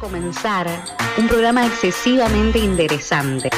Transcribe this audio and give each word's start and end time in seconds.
comenzar 0.00 0.66
un 1.18 1.28
programa 1.28 1.66
excesivamente 1.66 2.58
interesante. 2.58 3.50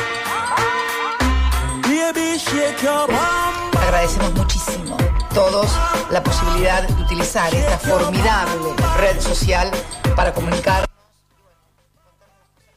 Agradecemos 3.80 4.34
muchísimo 4.34 4.96
todos 5.32 5.70
la 6.10 6.22
posibilidad 6.22 6.86
de 6.86 7.02
utilizar 7.02 7.54
esta 7.54 7.78
formidable 7.78 8.74
red 8.98 9.20
social 9.20 9.70
para 10.16 10.34
comunicar 10.34 10.84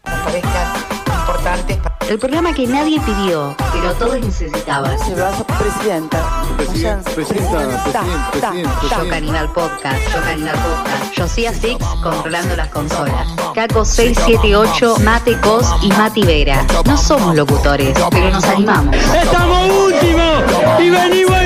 nos 0.06 0.20
parezcan 0.20 0.74
importantes 1.20 1.78
El 2.08 2.20
programa 2.20 2.54
que 2.54 2.68
nadie 2.68 3.02
pidió, 3.02 3.56
pero 3.74 3.94
todos 3.96 4.20
necesitaban. 4.20 4.96
Presidenta. 4.96 6.24
Presidenta, 6.56 7.12
presidente, 7.12 7.12
presidente, 7.14 8.70
Yo 8.90 9.10
Canibal 9.10 9.52
Podcast, 9.52 10.00
Yo 10.14 10.22
Canibal 10.22 10.56
Podcast, 10.56 11.20
Josía 11.20 11.52
Six 11.52 11.84
controlando 12.04 12.56
las 12.56 12.70
consolas, 12.70 13.28
Caco 13.56 13.84
678, 13.84 14.98
Mate 15.00 15.40
Cos 15.42 15.68
y 15.82 15.90
Mati 15.90 16.22
Vera. 16.22 16.66
No 16.86 16.96
somos 16.96 17.36
locutores, 17.36 17.98
pero 18.12 18.30
nos 18.30 18.44
animamos. 18.44 18.96
¡Estamos 18.96 19.70
últimos! 19.70 20.44
¡Y 20.80 20.90
venimos 20.92 21.45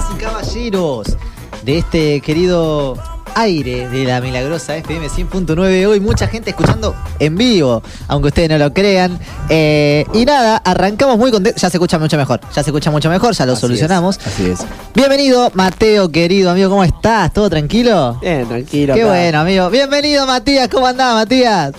damas 0.00 0.06
y 0.14 0.18
caballeros 0.18 1.16
de 1.64 1.78
este 1.78 2.20
querido 2.20 2.96
aire 3.34 3.88
de 3.88 4.04
la 4.04 4.20
milagrosa 4.20 4.76
FM 4.76 5.08
100.9. 5.08 5.86
Hoy 5.86 6.00
mucha 6.00 6.26
gente 6.26 6.50
escuchando 6.50 6.94
en 7.18 7.36
vivo, 7.36 7.82
aunque 8.08 8.28
ustedes 8.28 8.48
no 8.48 8.58
lo 8.58 8.72
crean. 8.72 9.18
Eh, 9.48 10.04
y 10.14 10.24
nada, 10.24 10.56
arrancamos 10.56 11.18
muy 11.18 11.30
contentos. 11.30 11.60
Ya 11.60 11.70
se 11.70 11.76
escucha 11.76 11.98
mucho 11.98 12.16
mejor, 12.16 12.40
ya 12.54 12.62
se 12.62 12.70
escucha 12.70 12.90
mucho 12.90 13.10
mejor, 13.10 13.34
ya 13.34 13.46
lo 13.46 13.56
solucionamos. 13.56 14.18
Así 14.24 14.46
es. 14.50 14.60
Bienvenido, 14.94 15.50
Mateo, 15.54 16.10
querido 16.10 16.50
amigo, 16.50 16.70
¿cómo 16.70 16.84
estás? 16.84 17.32
¿Todo 17.32 17.50
tranquilo? 17.50 18.18
Bien, 18.20 18.46
tranquilo. 18.48 18.94
Qué 18.94 19.02
acá. 19.02 19.10
bueno, 19.10 19.40
amigo. 19.40 19.70
Bienvenido, 19.70 20.26
Matías, 20.26 20.68
¿cómo 20.68 20.86
andás, 20.86 21.14
Matías? 21.14 21.72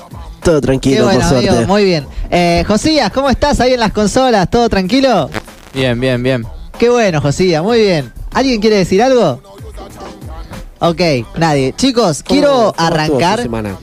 Todo 0.44 0.60
Qué 0.62 0.68
tranquilo, 0.68 1.06
bueno, 1.06 1.20
por 1.20 1.38
amigo, 1.38 1.52
suerte. 1.54 1.68
muy 1.68 1.84
bien. 1.86 2.08
Eh, 2.30 2.64
Josías, 2.68 3.12
¿cómo 3.12 3.30
estás 3.30 3.60
ahí 3.60 3.74
en 3.74 3.80
las 3.80 3.92
consolas? 3.92 4.50
¿Todo 4.50 4.70
tranquilo? 4.70 5.30
Bien, 5.74 6.00
bien, 6.00 6.22
bien. 6.24 6.61
Qué 6.82 6.90
bueno, 6.90 7.22
Josías, 7.22 7.62
muy 7.62 7.80
bien. 7.80 8.12
¿Alguien 8.34 8.60
quiere 8.60 8.78
decir 8.78 9.04
algo? 9.04 9.40
Ok, 10.80 11.00
nadie. 11.38 11.76
Chicos, 11.78 12.24
quiero 12.24 12.48
¿Cómo- 12.48 12.74
cómo 12.74 12.88
estuvo 12.88 13.18
arrancar. 13.20 13.40
semana? 13.44 13.78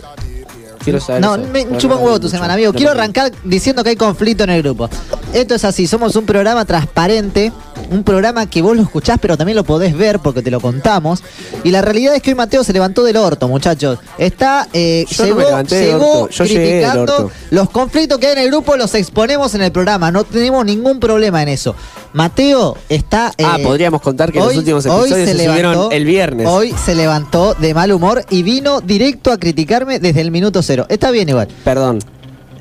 Quiero 0.82 0.98
saber 1.00 1.22
No, 1.22 1.36
eso. 1.36 1.44
me 1.52 1.64
No, 1.64 1.78
chupa 1.78 1.94
un 1.94 2.02
huevo 2.02 2.16
tu 2.16 2.22
mucho. 2.24 2.30
semana, 2.34 2.54
amigo. 2.54 2.72
No, 2.72 2.76
Quiero 2.76 2.90
arrancar 2.90 3.30
diciendo 3.44 3.84
que 3.84 3.90
hay 3.90 3.96
conflicto 3.96 4.42
en 4.42 4.50
el 4.50 4.62
grupo. 4.64 4.90
Esto 5.32 5.54
es 5.54 5.64
así, 5.64 5.86
somos 5.86 6.16
un 6.16 6.26
programa 6.26 6.64
transparente, 6.64 7.52
un 7.90 8.04
programa 8.04 8.46
que 8.46 8.62
vos 8.62 8.76
lo 8.76 8.82
escuchás, 8.82 9.18
pero 9.20 9.36
también 9.36 9.56
lo 9.56 9.64
podés 9.64 9.96
ver 9.96 10.18
porque 10.20 10.42
te 10.42 10.50
lo 10.50 10.60
contamos. 10.60 11.22
Y 11.64 11.70
la 11.70 11.82
realidad 11.82 12.14
es 12.14 12.22
que 12.22 12.30
hoy 12.30 12.34
Mateo 12.36 12.64
se 12.64 12.72
levantó 12.72 13.04
del 13.04 13.16
orto, 13.16 13.48
muchachos. 13.48 13.98
Está, 14.18 14.68
eh, 14.72 15.06
Yo 15.08 15.22
no 15.22 15.26
llegó, 15.26 15.38
me 15.38 15.44
levanté 15.44 15.74
del 15.76 15.86
llegó 15.86 16.20
orto, 16.22 16.34
yo 16.34 16.44
llegué 16.44 16.60
del 16.60 16.70
criticando 16.70 17.16
orto. 17.16 17.30
los 17.50 17.70
conflictos 17.70 18.18
que 18.18 18.26
hay 18.26 18.32
en 18.34 18.38
el 18.38 18.48
grupo, 18.48 18.76
los 18.76 18.94
exponemos 18.94 19.54
en 19.54 19.62
el 19.62 19.72
programa. 19.72 20.10
No 20.10 20.24
tenemos 20.24 20.64
ningún 20.64 21.00
problema 21.00 21.42
en 21.42 21.48
eso. 21.48 21.74
Mateo 22.12 22.76
está. 22.88 23.32
Ah, 23.42 23.56
eh, 23.58 23.62
podríamos 23.62 24.00
contar 24.00 24.32
que 24.32 24.38
los 24.38 24.56
últimos 24.56 24.84
episodios 24.84 25.28
se 25.28 25.46
subieron 25.46 25.92
el 25.92 26.04
viernes. 26.04 26.46
Hoy 26.48 26.74
se 26.84 26.94
levantó 26.94 27.54
de 27.54 27.74
mal 27.74 27.92
humor 27.92 28.24
y 28.30 28.42
vino 28.42 28.80
directo 28.80 29.32
a 29.32 29.38
criticarme 29.38 29.98
desde 29.98 30.20
el 30.20 30.30
minuto 30.30 30.62
cero. 30.62 30.86
Está 30.88 31.10
bien 31.10 31.28
igual. 31.28 31.48
Perdón. 31.64 31.98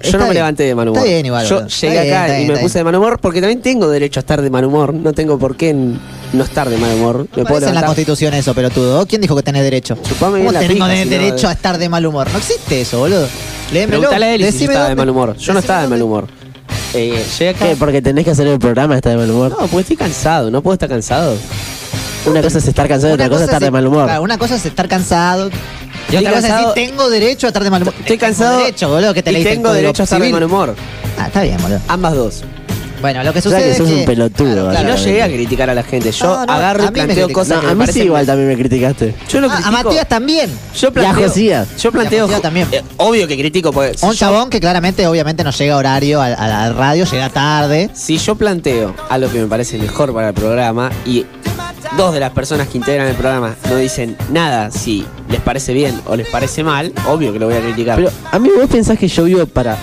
Yo 0.01 0.05
Está 0.05 0.17
no 0.17 0.23
me 0.25 0.29
bien. 0.29 0.35
levanté 0.35 0.63
de 0.63 0.75
mal 0.75 0.87
humor. 0.89 0.99
Está 0.99 1.11
bien 1.11 1.25
igual, 1.25 1.45
Yo 1.47 1.55
boludo. 1.55 1.67
Está 1.67 1.87
llegué 1.87 2.01
bien, 2.01 2.13
acá 2.13 2.21
está 2.25 2.33
y 2.33 2.37
bien, 2.37 2.47
me 2.47 2.53
está 2.53 2.63
puse 2.65 2.77
de 2.79 2.83
mal 2.83 2.95
humor 2.95 3.19
porque 3.19 3.41
también 3.41 3.61
tengo 3.61 3.89
derecho 3.89 4.19
a 4.19 4.21
estar 4.21 4.41
de 4.41 4.49
mal 4.49 4.65
humor. 4.65 4.93
No 4.93 5.13
tengo 5.13 5.39
por 5.39 5.55
qué 5.57 5.69
n- 5.71 5.97
no 6.33 6.43
estar 6.43 6.69
de 6.69 6.77
mal 6.77 6.93
humor. 6.93 7.17
Me 7.17 7.23
No 7.23 7.27
puedo 7.29 7.43
aparece 7.43 7.55
en 7.57 7.61
la 7.61 7.67
levantar. 7.81 7.85
constitución 7.87 8.33
eso, 8.35 8.53
pelotudo. 8.53 9.05
¿Quién 9.07 9.21
dijo 9.21 9.35
que 9.35 9.43
tenés 9.43 9.63
derecho? 9.63 9.95
Chupame 9.95 10.17
¿Cómo 10.19 10.35
bien 10.35 10.53
la 10.53 10.59
tengo 10.59 10.73
pija, 10.75 10.87
de- 10.87 10.97
si 11.03 11.05
no 11.05 11.09
derecho 11.11 11.47
de- 11.47 11.47
a 11.47 11.51
estar 11.51 11.77
de 11.77 11.89
mal 11.89 12.05
humor? 12.05 12.27
No 12.31 12.37
existe 12.37 12.81
eso, 12.81 12.99
boludo. 12.99 13.27
Léemelo. 13.73 13.99
Preguntale 14.01 14.25
a 14.25 14.33
él 14.35 14.39
si 14.39 14.45
yo 14.45 14.51
Decime 14.51 14.73
estaba 14.73 14.85
de 14.89 14.95
dónde- 14.95 15.01
mal 15.01 15.09
humor. 15.09 15.27
Yo 15.29 15.33
no 15.33 15.37
decime 15.37 15.59
estaba 15.59 15.81
de 15.81 15.87
mal 15.87 15.99
dónde- 15.99 16.03
humor. 16.15 16.27
Eh, 16.93 17.23
llegué 17.39 17.49
acá. 17.49 17.65
¿Qué? 17.67 17.75
Porque 17.75 18.01
tenés 18.01 18.23
que 18.23 18.31
hacer 18.31 18.47
el 18.47 18.59
programa, 18.59 18.95
está 18.95 19.09
de 19.09 19.17
mal 19.17 19.29
humor. 19.29 19.49
No, 19.51 19.57
porque 19.67 19.79
estoy 19.81 19.97
cansado. 19.97 20.49
No 20.51 20.61
puedo 20.61 20.73
estar 20.75 20.87
cansado. 20.87 21.35
Una 22.25 22.41
cosa 22.41 22.57
es 22.57 22.67
estar 22.67 22.87
cansado 22.87 23.11
y 23.11 23.13
otra 23.15 23.29
cosa 23.29 23.41
es 23.43 23.47
estar 23.47 23.61
de 23.61 23.71
mal 23.71 23.87
humor. 23.87 24.05
claro, 24.05 24.21
una 24.23 24.37
cosa 24.37 24.55
es 24.55 24.65
estar 24.65 24.87
cansado. 24.87 25.49
Y 26.09 26.15
Estoy 26.15 26.17
otra 26.27 26.31
cosa 26.31 26.47
es 26.47 26.53
cansado- 26.53 26.73
decir, 26.73 26.89
tengo 26.89 27.09
derecho 27.09 27.47
a 27.47 27.49
estar 27.49 27.63
de 27.63 27.69
mal 27.69 27.81
humor. 27.81 27.93
Estoy 27.99 28.17
Tengo 28.17 28.19
cansado. 28.21 28.57
derecho, 28.59 28.89
boludo, 28.89 29.13
que 29.13 29.23
te 29.23 29.31
y 29.39 29.43
tengo 29.43 29.71
derecho 29.73 30.03
a 30.03 30.05
estar 30.05 30.21
de 30.21 30.29
mal 30.31 30.43
humor. 30.43 30.75
Ah, 31.19 31.27
está 31.27 31.41
bien, 31.43 31.57
boludo. 31.61 31.79
Ambas 31.87 32.13
dos. 32.15 32.43
Bueno, 32.99 33.23
lo 33.23 33.31
que 33.31 33.37
O 33.37 33.41
sea 33.43 33.51
sucede 33.51 33.63
que 33.65 33.71
es 33.73 33.77
sos 33.77 33.87
que... 33.89 33.93
un 33.95 34.05
pelotudo, 34.05 34.73
Y 34.73 34.83
no 34.83 34.95
llegué 34.95 35.21
a 35.21 35.27
criticar 35.27 35.69
a 35.69 35.75
la 35.75 35.83
gente. 35.83 36.11
Yo 36.11 36.25
No, 36.25 36.45
no, 36.47 36.51
agarro 36.51 36.81
a 36.81 36.85
y 36.85 36.87
mí 36.87 36.93
me 36.99 37.03
planteo 37.05 37.29
cosas 37.29 37.57
No, 37.57 37.61
que 37.61 37.67
a 37.67 37.75
me 37.75 37.85
mí 37.85 37.93
sí 37.93 38.01
igual 38.01 38.25
también 38.25 38.47
me 38.47 38.57
criticaste. 38.57 39.13
Yo 39.29 39.39
lo 39.39 39.51
Ah, 39.51 39.61
a. 39.65 39.69
Matías 39.71 40.07
también. 40.09 40.49
Yo 40.75 40.91
planteo, 40.91 41.19
Y 41.19 41.23
a 41.23 41.27
Josías. 41.27 41.67
Yo 41.79 41.91
planteo. 41.91 42.27
Y 42.27 42.33
a 42.33 42.39
también. 42.39 42.67
eh, 42.71 42.81
obvio 42.97 43.27
que 43.27 43.37
critico 43.37 43.71
porque. 43.71 43.95
si 43.99 44.03
Un 44.03 44.13
yo- 44.13 44.17
chabón 44.17 44.49
que 44.49 44.59
claramente, 44.59 45.05
obviamente, 45.05 45.43
no 45.43 45.51
llega 45.51 45.75
a 45.75 45.77
horario 45.77 46.19
a, 46.21 46.25
a 46.25 46.47
la 46.47 46.73
radio, 46.73 47.05
llega 47.05 47.29
tarde. 47.29 47.91
Si 47.93 48.17
yo 48.17 48.33
planteo 48.33 48.95
algo 49.09 49.31
que 49.31 49.41
me 49.41 49.47
parece 49.47 49.77
mejor 49.77 50.11
para 50.11 50.29
el 50.29 50.33
programa 50.33 50.89
y 51.05 51.23
dos 51.97 52.13
de 52.13 52.19
las 52.19 52.31
personas 52.31 52.67
que 52.67 52.77
integran 52.77 53.07
el 53.07 53.15
programa 53.15 53.55
no 53.69 53.75
dicen 53.77 54.15
nada 54.31 54.71
si 54.71 55.05
les 55.29 55.41
parece 55.41 55.73
bien 55.73 55.99
o 56.05 56.15
les 56.15 56.27
parece 56.27 56.63
mal, 56.63 56.91
obvio 57.07 57.33
que 57.33 57.39
lo 57.39 57.47
voy 57.47 57.55
a 57.55 57.61
criticar. 57.61 57.95
Pero 57.97 58.11
a 58.31 58.39
mí 58.39 58.49
vos 58.55 58.69
pensás 58.69 58.97
que 58.97 59.07
yo 59.07 59.23
vivo 59.25 59.45
para, 59.45 59.77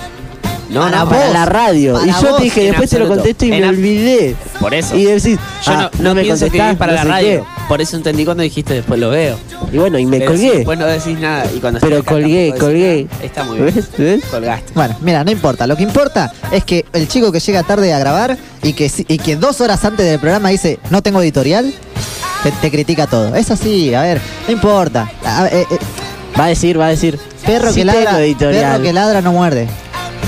no, 0.71 0.81
para 0.81 0.99
no, 0.99 1.07
vos. 1.07 1.15
para 1.17 1.31
la 1.31 1.47
radio. 1.47 1.95
para 1.95 2.07
y 2.07 2.11
yo 2.13 2.29
vos, 2.29 2.37
te 2.39 2.45
dije, 2.45 2.63
después 2.65 2.91
te 2.91 2.99
lo 2.99 3.09
contesto 3.09 3.45
y 3.47 3.53
En 3.53 3.61
me 3.61 3.69
olvidé. 3.69 4.37
Por 4.61 4.73
eso. 4.75 4.97
Y 4.97 5.05
decís, 5.05 5.39
Yo 5.65 5.73
ah, 5.73 5.91
no, 5.99 6.05
no 6.11 6.15
me 6.15 6.23
pienso 6.23 6.45
contestás, 6.47 6.77
para 6.77 6.93
no 6.93 6.99
la 6.99 7.05
radio. 7.05 7.41
qué. 7.45 7.65
Por 7.69 7.81
eso 7.81 7.97
entendí 7.97 8.25
cuando 8.27 8.43
dijiste 8.43 8.75
después 8.75 9.01
lo 9.01 9.11
veo. 9.11 9.37
Y 9.73 9.79
bueno, 9.79 9.99
y 9.99 10.05
me 10.07 10.19
Pero 10.19 10.33
si 10.33 10.43
colgué. 10.43 10.57
después 10.59 10.79
no 10.79 10.87
decís 10.87 11.19
nada 11.19 11.47
y 11.55 11.59
cuando 11.61 11.81
Pero 11.81 11.99
acá 11.99 12.11
colgué, 12.13 12.55
colgué. 12.59 13.07
nada. 13.11 13.25
Está 13.25 13.45
muy 13.45 13.59
bien. 13.59 13.75
¿Ves? 13.75 13.89
¿Ves? 13.97 14.25
Colgaste. 14.31 14.73
Bueno, 14.75 14.97
mira, 15.01 15.25
no 15.25 15.31
importa. 15.31 15.67
Lo 15.67 15.75
que 15.77 15.83
importa 15.83 16.33
es 16.53 16.63
que 16.65 16.85
el 16.93 17.09
chico 17.09 17.33
que 17.33 17.41
llega 17.41 17.63
tarde 17.63 17.93
a 17.95 17.99
grabar 17.99 18.37
y 18.63 18.75
que, 18.75 18.89
si- 18.91 19.07
y 19.09 19.17
que 19.19 19.37
dos 19.37 19.61
horas 19.63 19.83
antes 19.85 20.05
del 20.07 20.19
programa 20.21 20.51
dice 20.51 20.79
no 20.91 21.03
tengo 21.03 21.23
editorial, 21.23 21.73
te, 22.45 22.53
te 22.53 22.71
critica 22.71 23.09
todo. 23.09 23.35
Es 23.35 23.51
así, 23.51 23.93
a 23.95 24.03
ver, 24.03 24.21
no 24.47 24.53
importa. 24.53 25.11
A- 25.25 25.47
eh, 25.49 25.67
eh, 25.69 25.79
Va 26.39 26.45
a 26.45 26.49
decir, 26.49 26.79
va 26.81 26.87
a 26.87 26.91
decir. 26.91 27.19
perro, 27.47 27.69
sí 27.73 27.81
que 27.81 27.85
ladra, 27.85 28.21
editorial. 28.21 28.73
perro 28.73 28.83
que 28.85 28.93
ladra 28.93 29.21
no 29.23 29.33
muerde. 29.33 29.69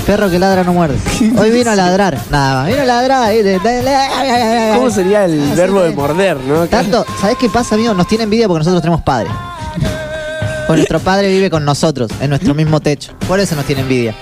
Perro 0.05 0.29
que 0.29 0.39
ladra 0.39 0.63
no 0.63 0.71
muerde. 0.73 0.97
Hoy 1.37 1.51
vino 1.51 1.69
a 1.71 1.75
ladrar, 1.75 2.17
nada 2.29 2.61
más. 2.61 2.67
Vino 2.69 2.81
a 2.81 2.85
ladrar. 2.85 3.31
¿Cómo 4.75 4.89
sería 4.89 5.25
el 5.25 5.41
Ah, 5.41 5.45
sí, 5.51 5.55
verbo 5.57 5.81
de 5.83 5.91
morder, 5.91 6.37
no? 6.37 6.65
Tanto, 6.67 7.05
¿sabés 7.19 7.37
qué 7.37 7.49
pasa, 7.49 7.75
amigo? 7.75 7.93
Nos 7.93 8.07
tiene 8.07 8.23
envidia 8.23 8.47
porque 8.47 8.59
nosotros 8.59 8.81
tenemos 8.81 9.01
padre. 9.01 9.29
Pues 10.65 10.77
nuestro 10.77 10.99
padre 10.99 11.29
vive 11.29 11.49
con 11.49 11.63
nosotros, 11.65 12.09
en 12.21 12.29
nuestro 12.29 12.53
mismo 12.53 12.79
techo. 12.79 13.13
Por 13.27 13.39
eso 13.39 13.55
nos 13.55 13.65
tiene 13.65 13.81
envidia. 13.81 14.13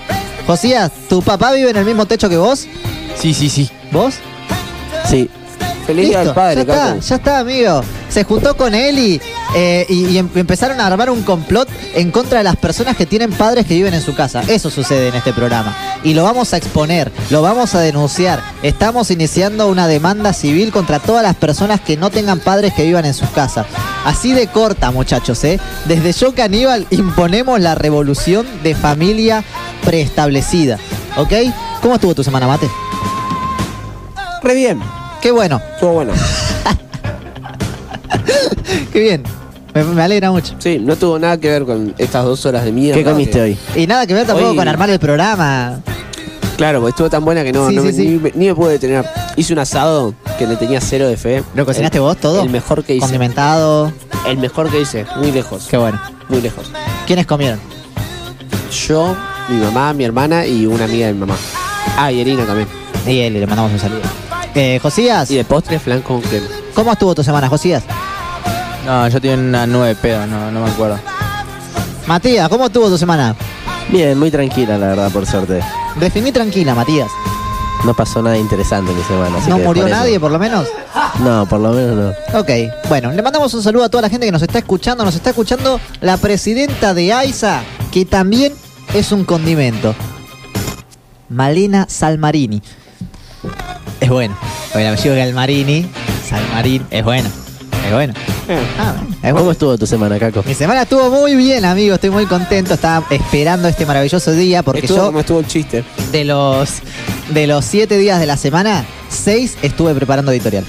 Josías, 0.46 0.90
¿tu 1.08 1.22
papá 1.22 1.52
vive 1.52 1.70
en 1.70 1.76
el 1.76 1.84
mismo 1.84 2.06
techo 2.06 2.28
que 2.28 2.36
vos? 2.36 2.66
Sí, 3.16 3.34
sí, 3.34 3.48
sí. 3.48 3.70
¿Vos? 3.90 4.14
Sí. 5.08 5.28
Feliz 5.86 6.08
día 6.08 6.18
Listo, 6.18 6.24
del 6.24 6.34
padre, 6.34 6.54
ya 6.56 6.60
está, 6.62 6.98
ya 6.98 7.14
está, 7.16 7.38
amigo. 7.38 7.80
Se 8.08 8.24
juntó 8.24 8.56
con 8.56 8.74
él 8.74 8.98
y, 8.98 9.20
eh, 9.54 9.86
y, 9.88 10.06
y 10.06 10.18
em- 10.18 10.28
empezaron 10.34 10.80
a 10.80 10.86
armar 10.86 11.10
un 11.10 11.22
complot 11.22 11.68
en 11.94 12.10
contra 12.10 12.38
de 12.38 12.44
las 12.44 12.56
personas 12.56 12.96
que 12.96 13.06
tienen 13.06 13.30
padres 13.32 13.66
que 13.66 13.74
viven 13.74 13.94
en 13.94 14.02
su 14.02 14.14
casa. 14.14 14.42
Eso 14.48 14.68
sucede 14.68 15.08
en 15.08 15.14
este 15.14 15.32
programa. 15.32 15.76
Y 16.02 16.14
lo 16.14 16.24
vamos 16.24 16.52
a 16.52 16.56
exponer, 16.56 17.12
lo 17.30 17.40
vamos 17.40 17.74
a 17.76 17.80
denunciar. 17.80 18.42
Estamos 18.62 19.10
iniciando 19.12 19.68
una 19.68 19.86
demanda 19.86 20.32
civil 20.32 20.72
contra 20.72 20.98
todas 20.98 21.22
las 21.22 21.36
personas 21.36 21.80
que 21.80 21.96
no 21.96 22.10
tengan 22.10 22.40
padres 22.40 22.72
que 22.74 22.82
vivan 22.84 23.04
en 23.04 23.14
sus 23.14 23.28
casas. 23.30 23.66
Así 24.04 24.32
de 24.32 24.48
corta, 24.48 24.90
muchachos, 24.90 25.42
¿eh? 25.44 25.60
Desde 25.84 26.12
Yo 26.12 26.34
Caníbal 26.34 26.86
imponemos 26.90 27.60
la 27.60 27.76
revolución 27.76 28.44
de 28.64 28.74
familia 28.74 29.44
preestablecida. 29.84 30.78
¿Ok? 31.16 31.32
¿Cómo 31.80 31.94
estuvo 31.94 32.14
tu 32.14 32.24
semana, 32.24 32.46
Mate? 32.48 32.68
Re 34.42 34.54
bien. 34.54 34.80
Qué 35.20 35.30
bueno, 35.30 35.60
Estuvo 35.74 35.92
bueno. 35.92 36.12
qué 38.92 39.00
bien. 39.00 39.22
Me, 39.74 39.84
me 39.84 40.02
alegra 40.02 40.30
mucho. 40.30 40.54
Sí, 40.58 40.78
no 40.78 40.96
tuvo 40.96 41.18
nada 41.18 41.38
que 41.38 41.48
ver 41.50 41.64
con 41.64 41.94
estas 41.98 42.24
dos 42.24 42.44
horas 42.46 42.64
de 42.64 42.72
mierda. 42.72 42.98
¿Qué 42.98 43.04
comiste 43.04 43.32
que- 43.32 43.42
hoy? 43.42 43.58
Y 43.74 43.86
nada 43.86 44.06
que 44.06 44.14
ver 44.14 44.26
tampoco 44.26 44.50
Hoy- 44.50 44.56
con 44.56 44.68
armar 44.68 44.88
el 44.90 44.98
programa. 44.98 45.80
Claro, 46.56 46.80
porque 46.80 46.90
estuvo 46.90 47.10
tan 47.10 47.22
buena 47.24 47.44
que 47.44 47.52
no, 47.52 47.68
Sí, 47.68 47.76
no 47.76 47.82
sí, 47.82 47.86
me- 47.88 47.92
sí. 47.92 48.08
Ni, 48.08 48.18
me- 48.18 48.32
ni 48.34 48.46
me 48.46 48.54
pude 48.54 48.72
detener. 48.72 49.04
Hice 49.36 49.52
un 49.52 49.58
asado 49.58 50.14
que 50.38 50.46
le 50.46 50.56
tenía 50.56 50.80
cero 50.80 51.06
de 51.08 51.16
fe. 51.18 51.42
¿Lo 51.54 51.66
cocinaste 51.66 51.98
El- 51.98 52.02
vos 52.02 52.16
todo? 52.16 52.42
El 52.42 52.48
mejor 52.50 52.82
que 52.84 52.94
hice. 52.94 53.00
Condimentado. 53.02 53.92
El 54.26 54.38
mejor 54.38 54.70
que 54.70 54.80
hice, 54.80 55.04
muy 55.16 55.30
lejos. 55.32 55.66
Qué 55.70 55.76
bueno. 55.76 56.00
Muy 56.28 56.40
lejos. 56.40 56.70
¿Quiénes 57.06 57.26
comieron? 57.26 57.60
Yo, 58.88 59.14
mi 59.48 59.56
mamá, 59.62 59.92
mi 59.92 60.04
hermana 60.04 60.46
y 60.46 60.66
una 60.66 60.84
amiga 60.84 61.06
de 61.08 61.12
mi 61.12 61.20
mamá. 61.20 61.36
Ah, 61.98 62.10
y 62.10 62.20
Erina 62.20 62.44
también. 62.46 62.68
Y 63.06 63.20
él, 63.20 63.34
le 63.34 63.46
mandamos 63.46 63.72
un 63.72 63.78
saludo. 63.78 64.00
Eh, 64.58 64.78
Josías, 64.82 65.30
Y 65.30 65.36
de 65.36 65.44
postre, 65.44 65.78
flan 65.78 66.00
con 66.00 66.20
crema. 66.22 66.46
¿Cómo 66.74 66.90
estuvo 66.92 67.14
tu 67.14 67.22
semana, 67.22 67.46
Josías? 67.48 67.84
No, 68.86 69.06
yo 69.08 69.20
tengo 69.20 69.34
una 69.34 69.66
nueve 69.66 69.94
pedo, 70.00 70.26
no, 70.26 70.50
no 70.50 70.64
me 70.64 70.70
acuerdo. 70.70 70.98
Matías, 72.06 72.48
¿cómo 72.48 72.66
estuvo 72.66 72.88
tu 72.88 72.96
semana? 72.96 73.36
Bien, 73.90 74.18
muy 74.18 74.30
tranquila, 74.30 74.78
la 74.78 74.88
verdad, 74.88 75.10
por 75.10 75.26
suerte. 75.26 75.60
Definí 75.96 76.32
tranquila, 76.32 76.74
Matías. 76.74 77.10
No 77.84 77.92
pasó 77.94 78.22
nada 78.22 78.38
interesante 78.38 78.92
en 78.92 78.96
mi 78.96 79.04
semana. 79.04 79.36
así 79.38 79.50
¿No 79.50 79.58
que 79.58 79.64
murió 79.64 79.82
por 79.82 79.90
eso- 79.90 80.00
nadie, 80.00 80.18
por 80.20 80.30
lo 80.30 80.38
menos? 80.38 80.66
No, 81.22 81.46
por 81.46 81.60
lo 81.60 81.72
menos 81.72 82.14
no. 82.32 82.38
Ok, 82.40 82.50
bueno, 82.88 83.12
le 83.12 83.20
mandamos 83.22 83.52
un 83.52 83.62
saludo 83.62 83.84
a 83.84 83.88
toda 83.90 84.02
la 84.02 84.08
gente 84.08 84.24
que 84.24 84.32
nos 84.32 84.42
está 84.42 84.58
escuchando. 84.58 85.04
Nos 85.04 85.14
está 85.14 85.30
escuchando 85.30 85.78
la 86.00 86.16
presidenta 86.16 86.94
de 86.94 87.12
AISA, 87.12 87.60
que 87.92 88.04
también 88.06 88.54
es 88.94 89.12
un 89.12 89.24
condimento. 89.24 89.94
Malena 91.28 91.86
Salmarini. 91.88 92.62
Es 94.00 94.08
bueno. 94.10 94.36
Con 94.72 94.80
el 94.82 94.88
apellido 94.92 95.16
Galmarini, 95.16 95.86
Salmarín, 96.28 96.86
es 96.90 97.04
bueno. 97.04 97.28
Es 97.86 97.92
bueno. 97.92 98.14
Ah, 98.78 98.94
es 99.22 99.30
¿Cómo 99.30 99.34
bueno. 99.34 99.50
estuvo 99.52 99.78
tu 99.78 99.86
semana, 99.86 100.18
Caco? 100.18 100.42
Mi 100.44 100.54
semana 100.54 100.82
estuvo 100.82 101.08
muy 101.10 101.34
bien, 101.36 101.64
amigo. 101.64 101.94
Estoy 101.94 102.10
muy 102.10 102.26
contento. 102.26 102.74
Estaba 102.74 103.06
esperando 103.10 103.68
este 103.68 103.86
maravilloso 103.86 104.32
día 104.32 104.62
porque 104.62 104.80
Estuvo 104.80 104.98
yo 104.98 105.06
como 105.06 105.20
estuvo 105.20 105.38
el 105.40 105.46
chiste. 105.46 105.84
de 106.12 106.24
los 106.24 106.70
de 107.30 107.46
los 107.46 107.64
siete 107.64 107.96
días 107.98 108.18
de 108.20 108.26
la 108.26 108.36
semana, 108.36 108.84
seis 109.08 109.56
estuve 109.62 109.94
preparando 109.94 110.32
editorial. 110.32 110.64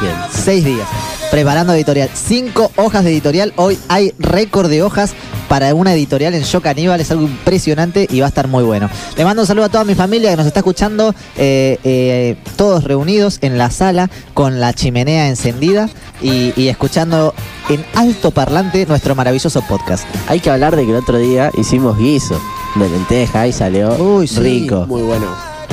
Bien. 0.00 0.14
Seis 0.32 0.64
días. 0.64 0.88
Preparando 1.30 1.72
editorial. 1.74 2.08
Cinco 2.14 2.72
hojas 2.76 3.04
de 3.04 3.10
editorial. 3.12 3.52
Hoy 3.56 3.78
hay 3.88 4.12
récord 4.18 4.68
de 4.70 4.82
hojas 4.82 5.12
para 5.52 5.74
una 5.74 5.92
editorial 5.92 6.32
en 6.32 6.44
Shock 6.44 6.64
Aníbal. 6.68 6.98
Es 7.02 7.10
algo 7.10 7.24
impresionante 7.24 8.06
y 8.10 8.20
va 8.20 8.24
a 8.24 8.28
estar 8.30 8.48
muy 8.48 8.64
bueno. 8.64 8.88
Le 9.18 9.22
mando 9.26 9.42
un 9.42 9.46
saludo 9.46 9.66
a 9.66 9.68
toda 9.68 9.84
mi 9.84 9.94
familia 9.94 10.30
que 10.30 10.38
nos 10.38 10.46
está 10.46 10.60
escuchando. 10.60 11.14
eh, 11.36 11.78
eh, 11.84 12.36
todos 12.56 12.84
reunidos 12.84 13.36
en 13.42 13.58
la 13.58 13.70
sala 13.70 14.08
con 14.32 14.60
la 14.60 14.72
chimenea 14.72 15.28
encendida 15.28 15.90
y, 16.22 16.54
y 16.58 16.68
escuchando 16.68 17.34
en 17.68 17.84
alto 17.94 18.30
parlante 18.30 18.86
nuestro 18.86 19.14
maravilloso 19.14 19.60
podcast. 19.68 20.06
Hay 20.26 20.40
que 20.40 20.48
hablar 20.48 20.74
de 20.74 20.86
que 20.86 20.90
el 20.92 20.96
otro 20.96 21.18
día 21.18 21.50
hicimos 21.58 21.98
guiso 21.98 22.40
de 22.76 22.88
lenteja 22.88 23.46
y 23.46 23.52
salió 23.52 23.94
Uy, 23.96 24.28
sí. 24.28 24.40
rico. 24.40 24.86
Muy 24.86 25.02
bueno. 25.02 25.26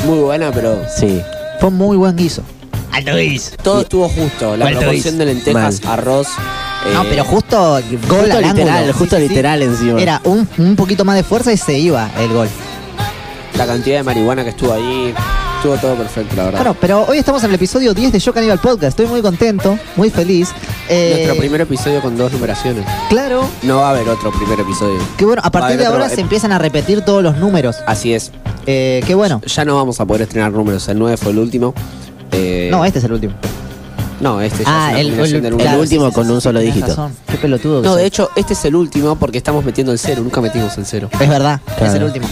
Muy 0.06 0.20
buena, 0.20 0.52
pero 0.52 0.78
Sí. 0.94 1.22
Fue 1.62 1.70
un 1.70 1.78
muy 1.78 1.96
buen 1.96 2.18
guiso. 2.18 2.44
todo 3.64 3.80
estuvo 3.80 4.10
justo. 4.10 4.58
La 4.58 4.66
Vuelto 4.66 4.82
proporción 4.82 5.18
de 5.18 5.26
lentejas, 5.26 5.82
Mal. 5.86 5.94
arroz. 5.94 6.28
No, 6.94 7.04
eh, 7.04 7.08
pero 7.10 7.24
justo 7.24 7.72
gol 7.74 7.84
Justo 8.22 8.38
al 8.38 8.44
literal, 8.44 8.70
ángulo. 8.78 8.94
justo 8.94 9.16
Sí, 9.16 9.22
sí, 9.22 9.28
sí. 9.28 9.30
literal 9.30 9.62
encima. 9.62 10.02
Era 10.02 10.22
un, 10.24 10.48
un 10.58 10.76
poquito 10.76 11.06
más 11.06 11.16
de 11.16 11.24
fuerza 11.24 11.52
y 11.54 11.58
se 11.58 11.78
iba 11.78 12.10
el 12.20 12.34
gol. 12.34 12.48
La 13.58 13.66
cantidad 13.66 13.98
de 13.98 14.04
marihuana 14.04 14.44
que 14.44 14.50
estuvo 14.52 14.74
ahí. 14.74 15.14
Estuvo 15.58 15.76
todo 15.76 15.96
perfecto, 15.96 16.36
la 16.38 16.44
verdad. 16.46 16.60
Bueno, 16.60 16.78
pero 16.80 17.06
hoy 17.10 17.18
estamos 17.18 17.44
en 17.44 17.50
el 17.50 17.56
episodio 17.56 17.94
10 17.94 18.14
de 18.14 18.20
Yo 18.20 18.34
Caníbal 18.34 18.60
Podcast. 18.60 18.98
Estoy 18.98 19.08
muy 19.08 19.22
contento, 19.22 19.78
muy 19.98 20.10
feliz. 20.10 20.52
Eh, 20.88 21.16
Nuestro 21.18 21.36
primer 21.36 21.60
episodio 21.60 22.02
con 22.02 22.16
dos 22.18 22.32
numeraciones. 22.32 22.86
Claro, 23.10 23.46
No 23.64 23.78
va 23.80 23.88
a 23.88 23.90
haber 23.92 24.08
otro 24.08 24.32
primer 24.32 24.58
episodio. 24.62 24.98
que 25.18 25.26
bueno, 25.26 25.42
a 25.44 25.52
partir 25.52 25.66
haber 25.74 25.80
de 25.80 25.88
otro 25.90 26.02
ahora 26.04 26.16
se 26.16 26.22
empiezan 26.22 26.54
a 26.54 26.60
repetir 26.60 27.02
todos 27.02 27.22
los 27.22 27.36
números. 27.38 27.76
Así 27.88 28.14
es. 28.14 28.32
Eh, 28.68 29.04
qué 29.06 29.16
bueno. 29.16 29.42
Ya 29.46 29.66
no 29.66 29.76
vamos 29.76 30.00
a 30.00 30.06
poder 30.06 30.22
estrenar 30.22 30.54
números. 30.54 30.88
El 30.88 30.98
9 30.98 31.18
fue 31.18 31.34
el 31.34 31.40
último. 31.40 31.74
Eh, 32.32 32.70
No, 32.72 32.86
este 32.86 33.00
es 33.00 33.06
el 33.06 33.12
último. 33.12 33.34
No, 34.22 34.42
este 34.42 34.64
ya 34.64 34.70
Ah, 34.88 35.00
es 35.00 35.06
una 35.06 35.48
el- 35.48 35.76
último 35.80 36.06
sí, 36.06 36.12
sí, 36.12 36.16
con 36.16 36.28
sí, 36.28 36.32
un 36.34 36.42
solo 36.42 36.60
dígito. 36.60 36.88
razón. 36.88 37.14
Qué 37.30 37.38
pelotudo. 37.38 37.82
No, 37.82 37.96
de 37.96 38.06
hecho, 38.06 38.30
este 38.36 38.54
es 38.54 38.66
el 38.66 38.76
último 38.76 39.16
porque 39.16 39.38
estamos 39.38 39.64
metiendo 39.66 39.92
el 39.94 40.00
cero. 40.00 40.22
Nunca 40.24 40.42
metimos 40.42 40.78
el 40.78 40.86
cero. 40.86 41.10
Es 41.20 41.30
verdad, 41.30 41.62
es 41.82 41.94
el 41.94 42.04
último. 42.04 42.28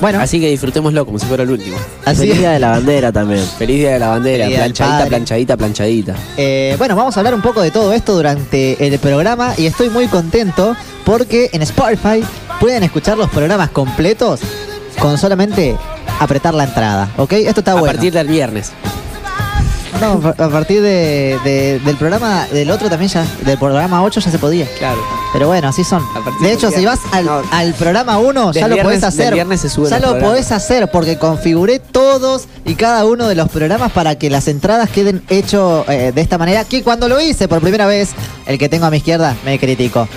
Bueno, 0.00 0.20
Así 0.20 0.38
que 0.38 0.50
disfrutémoslo 0.50 1.06
como 1.06 1.18
si 1.18 1.24
fuera 1.24 1.42
el 1.42 1.50
último. 1.50 1.74
así 2.04 2.18
Feliz 2.20 2.38
día 2.38 2.50
de 2.50 2.58
la 2.58 2.68
bandera 2.72 3.12
también. 3.12 3.42
Feliz 3.58 3.78
día 3.78 3.92
de 3.94 3.98
la 3.98 4.08
bandera. 4.08 4.46
Planchadita, 4.46 5.06
planchadita, 5.06 5.56
planchadita. 5.56 6.14
Eh, 6.36 6.74
bueno, 6.76 6.94
vamos 6.96 7.16
a 7.16 7.20
hablar 7.20 7.34
un 7.34 7.40
poco 7.40 7.62
de 7.62 7.70
todo 7.70 7.94
esto 7.94 8.14
durante 8.14 8.86
el 8.86 8.98
programa 8.98 9.54
y 9.56 9.64
estoy 9.64 9.88
muy 9.88 10.06
contento 10.08 10.76
porque 11.06 11.48
en 11.54 11.62
Spotify 11.62 12.22
pueden 12.60 12.82
escuchar 12.82 13.16
los 13.16 13.30
programas 13.30 13.70
completos 13.70 14.40
con 15.00 15.16
solamente 15.16 15.76
apretar 16.20 16.52
la 16.52 16.64
entrada, 16.64 17.08
¿ok? 17.16 17.32
Esto 17.32 17.60
está 17.60 17.72
a 17.72 17.74
bueno. 17.76 17.86
partir 17.94 18.12
del 18.12 18.28
viernes. 18.28 18.72
No, 20.00 20.20
a 20.28 20.48
partir 20.50 20.82
de, 20.82 21.38
de- 21.44 21.80
del 21.80 21.96
programa, 21.96 22.46
del 22.52 22.70
otro 22.70 22.88
también 22.90 23.10
ya, 23.10 23.24
del 23.44 23.56
programa 23.58 24.02
8 24.02 24.20
ya 24.20 24.30
se 24.30 24.38
podía. 24.38 24.66
Claro. 24.78 24.98
Pero 25.32 25.46
bueno, 25.48 25.68
así 25.68 25.84
son. 25.84 26.02
De 26.42 26.52
hecho, 26.52 26.70
si 26.70 26.84
vas 26.84 26.98
al, 27.12 27.24
No. 27.26 27.42
al 27.50 27.72
programa 27.74 28.18
1, 28.18 28.52
ya 28.52 28.68
lo 28.68 28.76
podés 28.82 29.02
hacer. 29.04 29.26
del 29.26 29.34
viernes 29.34 29.60
se 29.60 29.68
suben 29.70 29.90
ya 29.90 29.96
lo 29.98 30.08
programas. 30.10 30.30
podés 30.30 30.52
hacer 30.52 30.90
porque 30.90 31.18
configuré 31.18 31.78
todos 31.78 32.44
y 32.64 32.74
cada 32.74 33.04
uno 33.04 33.28
de 33.28 33.34
los 33.34 33.48
programas 33.48 33.92
para 33.92 34.16
que 34.16 34.28
las 34.30 34.48
entradas 34.48 34.90
queden 34.90 35.22
hecho 35.28 35.84
eh, 35.88 36.12
de 36.14 36.20
esta 36.20 36.36
manera. 36.38 36.64
Que 36.64 36.82
cuando 36.82 37.08
lo 37.08 37.20
hice 37.20 37.48
por 37.48 37.60
primera 37.60 37.86
vez, 37.86 38.10
el 38.46 38.58
que 38.58 38.68
tengo 38.68 38.86
a 38.86 38.90
mi 38.90 38.98
izquierda 38.98 39.34
me 39.44 39.58
criticó. 39.58 40.08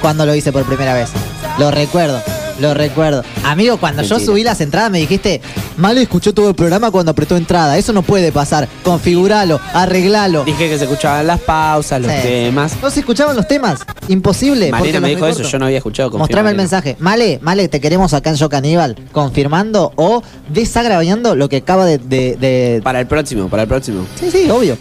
Cuando 0.00 0.26
lo 0.26 0.34
hice 0.34 0.52
por 0.52 0.64
primera 0.64 0.94
vez. 0.94 1.10
Lo 1.58 1.70
recuerdo. 1.70 2.20
Lo 2.60 2.72
recuerdo. 2.74 3.22
Amigo, 3.44 3.76
cuando 3.76 4.02
yo 4.02 4.18
subí 4.18 4.42
las 4.42 4.60
entradas 4.60 4.90
me 4.90 4.98
dijiste, 4.98 5.40
Malo 5.76 6.00
escuchó 6.00 6.32
todo 6.32 6.48
el 6.48 6.54
programa 6.54 6.90
cuando 6.90 7.10
apretó 7.12 7.36
entrada. 7.36 7.76
Eso 7.76 7.92
no 7.92 8.02
puede 8.02 8.32
pasar. 8.32 8.66
Configuralo, 8.82 9.60
arreglalo. 9.74 10.44
Dije 10.44 10.68
que 10.68 10.78
se 10.78 10.84
escuchaban 10.84 11.26
las 11.26 11.40
pausas, 11.40 12.00
los 12.00 12.10
Sí. 12.10 12.18
temas. 12.22 12.72
¿No 12.82 12.90
se 12.90 13.00
escuchaban 13.00 13.36
los 13.36 13.46
temas? 13.46 13.80
Imposible. 14.08 14.66
porque 14.70 14.80
Marina 14.82 15.00
me 15.00 15.08
los 15.08 15.16
dijo 15.16 15.26
eso, 15.26 15.38
recorto. 15.38 15.52
yo 15.52 15.58
no 15.58 15.64
había 15.66 15.78
escuchado. 15.78 16.10
confía, 16.10 16.22
Mostrame 16.22 16.50
el 16.50 16.56
mensaje. 16.56 16.96
Male, 16.98 17.38
Male, 17.42 17.68
te 17.68 17.80
queremos 17.80 18.14
acá 18.14 18.30
en 18.30 18.36
Yo 18.36 18.48
Caníbal, 18.48 18.96
confirmando 19.12 19.92
o 19.96 20.22
desagrabando 20.48 21.36
lo 21.36 21.48
que 21.48 21.58
acaba 21.58 21.84
de. 21.84 21.98
de- 21.98 22.36
de- 22.36 22.80
Para 22.82 23.00
el 23.00 23.06
próximo, 23.06 23.48
para 23.48 23.62
el 23.64 23.68
próximo. 23.68 24.06
Sí, 24.18 24.30
sí, 24.30 24.48
obvio. 24.50 24.78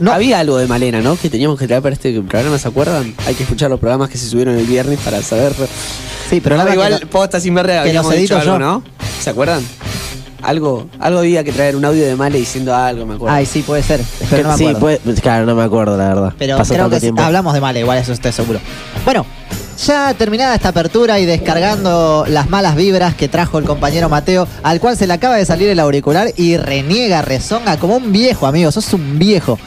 No, 0.00 0.12
Había 0.12 0.38
algo 0.38 0.58
de 0.58 0.66
Malena, 0.68 1.00
¿no? 1.00 1.16
Que 1.16 1.28
teníamos 1.28 1.58
que 1.58 1.66
traer 1.66 1.82
para 1.82 1.92
este 1.94 2.12
programa, 2.22 2.56
¿se 2.58 2.68
acuerdan? 2.68 3.14
Hay 3.26 3.34
que 3.34 3.42
escuchar 3.42 3.68
los 3.68 3.80
programas 3.80 4.08
que 4.08 4.16
se 4.16 4.28
subieron 4.28 4.56
el 4.56 4.64
viernes 4.66 5.00
para 5.00 5.20
saber. 5.22 5.52
sí, 6.30 6.40
pero 6.40 6.56
No, 6.56 6.62
nada 6.62 6.74
igual, 6.74 6.98
que 7.00 7.04
no- 7.04 7.10
posta 7.10 7.40
sin 7.40 7.54
ver 7.54 7.66
que 7.66 7.78
habíamos 7.78 8.14
dicho 8.14 8.36
algo, 8.38 8.52
yo. 8.52 8.58
¿no? 8.60 8.82
¿Se 9.20 9.30
acuerdan? 9.30 9.60
Algo, 10.40 10.86
algo 11.00 11.18
había 11.18 11.42
que 11.42 11.50
traer 11.52 11.74
un 11.74 11.84
audio 11.84 12.06
de 12.06 12.14
Male 12.14 12.38
diciendo 12.38 12.72
algo, 12.74 13.04
me 13.06 13.14
acuerdo. 13.16 13.34
Ay, 13.34 13.44
sí, 13.44 13.62
puede 13.62 13.82
ser. 13.82 14.00
Pero 14.30 14.44
no 14.44 14.50
me 14.50 14.56
sí, 14.56 14.74
puede- 14.78 15.00
claro, 15.20 15.44
no 15.46 15.56
me 15.56 15.64
acuerdo, 15.64 15.96
la 15.98 16.08
verdad. 16.14 16.32
Pero 16.38 16.56
Pasó 16.56 16.74
creo 16.74 16.84
tanto 16.84 16.96
que 16.96 17.00
tiempo. 17.00 17.20
hablamos 17.22 17.52
de 17.54 17.60
Male, 17.60 17.80
igual 17.80 17.98
eso 17.98 18.12
estoy 18.12 18.30
seguro. 18.30 18.60
Bueno, 19.04 19.26
ya 19.84 20.14
terminada 20.14 20.54
esta 20.54 20.68
apertura 20.68 21.18
y 21.18 21.26
descargando 21.26 22.24
las 22.28 22.48
malas 22.48 22.76
vibras 22.76 23.16
que 23.16 23.26
trajo 23.26 23.58
el 23.58 23.64
compañero 23.64 24.08
Mateo, 24.08 24.46
al 24.62 24.78
cual 24.78 24.96
se 24.96 25.08
le 25.08 25.12
acaba 25.14 25.34
de 25.36 25.44
salir 25.44 25.68
el 25.70 25.80
auricular 25.80 26.28
y 26.36 26.56
reniega, 26.56 27.20
rezonga 27.22 27.76
como 27.78 27.96
un 27.96 28.12
viejo, 28.12 28.46
amigo, 28.46 28.70
sos 28.70 28.92
un 28.92 29.18
viejo. 29.18 29.58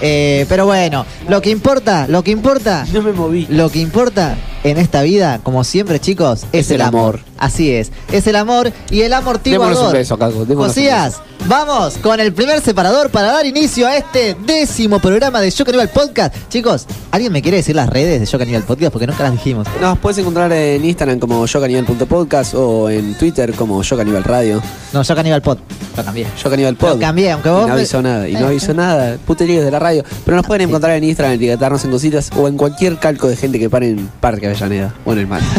Eh, 0.00 0.46
pero 0.48 0.66
bueno, 0.66 1.04
lo 1.28 1.40
que 1.40 1.50
importa, 1.50 2.06
lo 2.08 2.22
que 2.24 2.30
importa, 2.30 2.86
No 2.92 3.02
me 3.02 3.12
moví. 3.12 3.46
lo 3.50 3.70
que 3.70 3.78
importa 3.80 4.36
en 4.64 4.78
esta 4.78 5.02
vida, 5.02 5.40
como 5.42 5.64
siempre, 5.64 5.98
chicos, 6.00 6.44
es, 6.52 6.66
Es 6.66 6.70
el 6.70 6.76
el 6.76 6.82
amor. 6.82 7.16
amor. 7.16 7.20
Así 7.38 7.72
es, 7.72 7.90
es 8.12 8.26
el 8.28 8.36
amor 8.36 8.72
y 8.90 9.00
el 9.02 9.12
amortiguador. 9.12 9.68
Démonos 9.74 9.88
un 9.88 9.98
beso, 9.98 10.16
Caco, 10.16 10.46
Josías, 10.54 11.20
vamos 11.48 11.98
con 11.98 12.20
el 12.20 12.32
primer 12.32 12.60
separador 12.60 13.10
para 13.10 13.32
dar 13.32 13.44
inicio 13.46 13.88
a 13.88 13.96
este 13.96 14.36
décimo 14.46 15.00
programa 15.00 15.40
de 15.40 15.50
Yo 15.50 15.64
Caníbal 15.64 15.88
Podcast. 15.88 16.32
Chicos, 16.48 16.86
¿alguien 17.10 17.32
me 17.32 17.42
quiere 17.42 17.56
decir 17.56 17.74
las 17.74 17.88
redes 17.88 18.20
de 18.20 18.26
Yo 18.26 18.38
Caníbal 18.38 18.62
Podcast? 18.62 18.92
Porque 18.92 19.08
nunca 19.08 19.24
las 19.24 19.32
dijimos. 19.32 19.66
Nos 19.80 19.98
puedes 19.98 20.18
encontrar 20.18 20.52
en 20.52 20.84
Instagram 20.84 21.18
como 21.18 21.44
yocanival.podcast 21.44 22.54
o 22.54 22.88
en 22.88 23.14
Twitter 23.18 23.52
como 23.54 23.82
Yocanival 23.82 24.22
Radio. 24.22 24.62
No, 24.92 25.02
Yo 25.02 25.14
Caníbal 25.16 25.42
Pod. 25.42 25.58
Lo 25.96 26.04
cambié. 26.04 26.28
Yocanival 26.42 26.74
Lo 26.74 26.78
Pod. 26.78 27.00
cambié, 27.00 27.32
aunque 27.32 27.48
Y 27.48 27.52
vos 27.52 27.62
no 27.62 27.66
me- 27.66 27.72
avisó 27.72 28.00
nada. 28.02 28.28
Y 28.28 28.34
no 28.34 28.46
avisó 28.46 28.70
eh. 28.70 28.74
nada. 28.74 29.16
Puterías 29.26 29.64
de 29.64 29.70
radio. 29.78 30.04
Pero 30.24 30.36
nos 30.36 30.46
pueden 30.46 30.68
encontrar 30.68 30.96
en 30.96 31.04
Instagram, 31.04 31.34
etiquetarnos 31.34 31.84
en 31.84 31.90
cositas 31.90 32.30
o 32.36 32.48
en 32.48 32.56
cualquier 32.56 32.98
calco 32.98 33.28
de 33.28 33.36
gente 33.36 33.58
que 33.58 33.70
pare 33.70 33.90
en 33.90 34.08
Parque 34.20 34.46
Avellaneda 34.46 34.94
o 35.04 35.12
en 35.12 35.18
el 35.18 35.26
mar. 35.26 35.40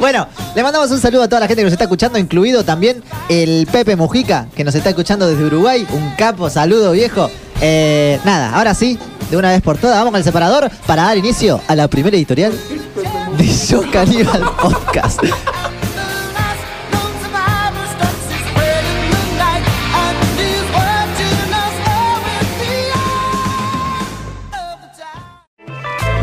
Bueno, 0.00 0.26
le 0.54 0.62
mandamos 0.62 0.90
un 0.90 1.00
saludo 1.00 1.22
a 1.22 1.28
toda 1.28 1.40
la 1.40 1.46
gente 1.46 1.62
que 1.62 1.64
nos 1.64 1.72
está 1.72 1.84
escuchando, 1.84 2.18
incluido 2.18 2.62
también 2.62 3.02
el 3.30 3.66
Pepe 3.70 3.96
Mujica, 3.96 4.48
que 4.54 4.62
nos 4.62 4.74
está 4.74 4.90
escuchando 4.90 5.26
desde 5.26 5.44
Uruguay. 5.44 5.86
Un 5.92 6.10
capo, 6.16 6.50
saludo 6.50 6.92
viejo. 6.92 7.30
Eh, 7.62 8.20
nada, 8.24 8.54
ahora 8.54 8.74
sí, 8.74 8.98
de 9.30 9.36
una 9.36 9.50
vez 9.50 9.62
por 9.62 9.78
todas, 9.78 9.96
vamos 9.96 10.10
con 10.10 10.18
el 10.18 10.24
separador 10.24 10.70
para 10.86 11.04
dar 11.04 11.16
inicio 11.16 11.60
a 11.68 11.74
la 11.74 11.88
primera 11.88 12.16
editorial 12.16 12.52
de 13.38 13.46
Yo 13.46 13.82
Caníbal 13.90 14.42
Podcast. 14.60 15.20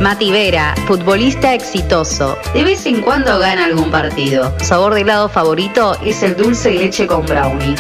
Mati 0.01 0.31
Vera, 0.31 0.74
futbolista 0.88 1.53
exitoso. 1.53 2.36
De 2.55 2.63
vez 2.63 2.88
en 2.88 3.01
cuando 3.03 3.38
gana 3.38 3.65
algún 3.65 3.91
partido. 3.91 4.51
Sabor 4.60 4.96
de 4.96 5.01
helado 5.01 5.29
favorito 5.29 5.96
es 6.03 6.24
el 6.24 6.36
dulce 6.36 6.74
y 6.74 6.79
leche 6.79 7.05
con 7.05 7.24
brownie. 7.24 7.75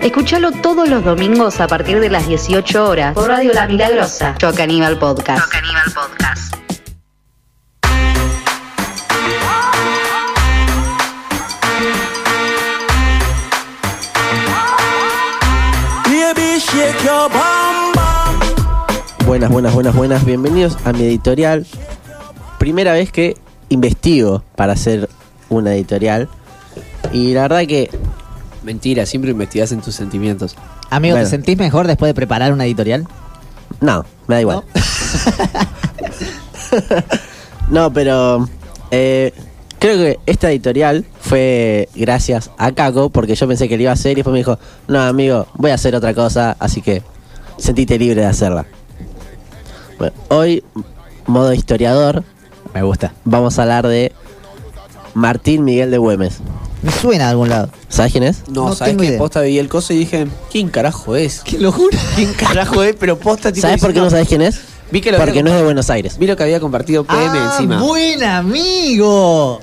Escúchalo 0.00 0.52
todos 0.52 0.88
los 0.88 1.04
domingos 1.04 1.60
a 1.60 1.66
partir 1.66 2.00
de 2.00 2.08
las 2.08 2.26
18 2.26 2.82
horas 2.82 3.12
por 3.12 3.28
Radio 3.28 3.52
La 3.52 3.66
Milagrosa. 3.66 4.34
Yo 4.38 4.52
Podcast. 4.98 5.52
Podcast. 5.94 6.56
Buenas, 19.26 19.50
buenas, 19.50 19.74
buenas, 19.74 19.94
buenas. 19.94 20.24
Bienvenidos 20.24 20.76
a 20.84 20.92
mi 20.92 21.02
editorial. 21.04 21.66
Primera 22.58 22.92
vez 22.92 23.10
que 23.10 23.36
investigo 23.68 24.42
para 24.54 24.74
hacer 24.74 25.08
una 25.48 25.74
editorial. 25.74 26.28
Y 27.12 27.34
la 27.34 27.42
verdad 27.42 27.66
que 27.66 27.90
Mentira, 28.62 29.06
siempre 29.06 29.30
investigas 29.30 29.70
en 29.72 29.80
tus 29.80 29.94
sentimientos. 29.94 30.56
Amigo, 30.90 31.14
Bueno. 31.14 31.26
¿te 31.26 31.30
sentís 31.30 31.56
mejor 31.56 31.86
después 31.86 32.10
de 32.10 32.14
preparar 32.14 32.52
una 32.52 32.64
editorial? 32.64 33.06
no, 33.80 34.04
me 34.26 34.36
da 34.36 34.40
igual. 34.40 34.62
No, 37.68 37.92
pero 37.92 38.48
eh, 38.92 39.32
creo 39.80 39.96
que 39.96 40.20
esta 40.26 40.48
editorial 40.50 41.04
fue 41.20 41.88
gracias 41.96 42.52
a 42.58 42.70
Caco 42.70 43.10
porque 43.10 43.34
yo 43.34 43.48
pensé 43.48 43.68
que 43.68 43.76
le 43.76 43.82
iba 43.84 43.90
a 43.90 43.94
hacer 43.94 44.12
y 44.12 44.14
después 44.16 44.32
me 44.32 44.38
dijo, 44.38 44.56
no 44.86 45.00
amigo, 45.02 45.48
voy 45.54 45.72
a 45.72 45.74
hacer 45.74 45.96
otra 45.96 46.14
cosa, 46.14 46.56
así 46.60 46.80
que 46.80 47.02
sentite 47.58 47.98
libre 47.98 48.20
de 48.20 48.26
hacerla. 48.28 48.66
Bueno, 49.98 50.14
hoy, 50.28 50.62
modo 51.26 51.52
historiador, 51.52 52.22
Me 52.74 52.82
gusta. 52.82 53.14
vamos 53.24 53.58
a 53.58 53.62
hablar 53.62 53.86
de 53.86 54.12
Martín 55.14 55.64
Miguel 55.64 55.90
de 55.90 55.98
Güemes. 55.98 56.38
Me 56.82 56.92
suena 56.92 57.24
de 57.24 57.30
algún 57.30 57.48
lado. 57.48 57.70
¿Sabes 57.88 58.12
quién 58.12 58.24
es? 58.24 58.42
No, 58.48 58.68
No 58.68 58.74
¿sabes 58.74 58.92
tengo 58.92 59.04
idea. 59.04 59.18
Posta 59.18 59.40
vi 59.40 59.58
el 59.58 59.68
coso 59.68 59.92
y 59.92 59.98
dije, 59.98 60.26
¿quién 60.52 60.68
carajo 60.68 61.16
es? 61.16 61.40
¡Qué 61.44 61.58
locura! 61.58 61.98
¿Quién 62.14 62.32
carajo 62.34 62.82
es? 62.82 62.94
Pero 62.98 63.18
posta, 63.18 63.50
tipo. 63.50 63.66
¿Sabes 63.66 63.80
por 63.80 63.92
qué 63.92 64.00
no 64.00 64.10
sabes 64.10 64.28
quién 64.28 64.42
es? 64.42 64.60
Vi 64.90 65.00
que 65.00 65.10
lo 65.10 65.18
Porque 65.18 65.40
había 65.40 65.42
no 65.42 65.50
es 65.50 65.56
de 65.56 65.64
Buenos 65.64 65.90
Aires. 65.90 66.16
Vi 66.18 66.26
lo 66.26 66.36
que 66.36 66.42
había 66.44 66.60
compartido 66.60 67.04
PM 67.04 67.38
ah, 67.38 67.50
encima. 67.52 67.82
buen 67.82 68.22
amigo! 68.22 69.60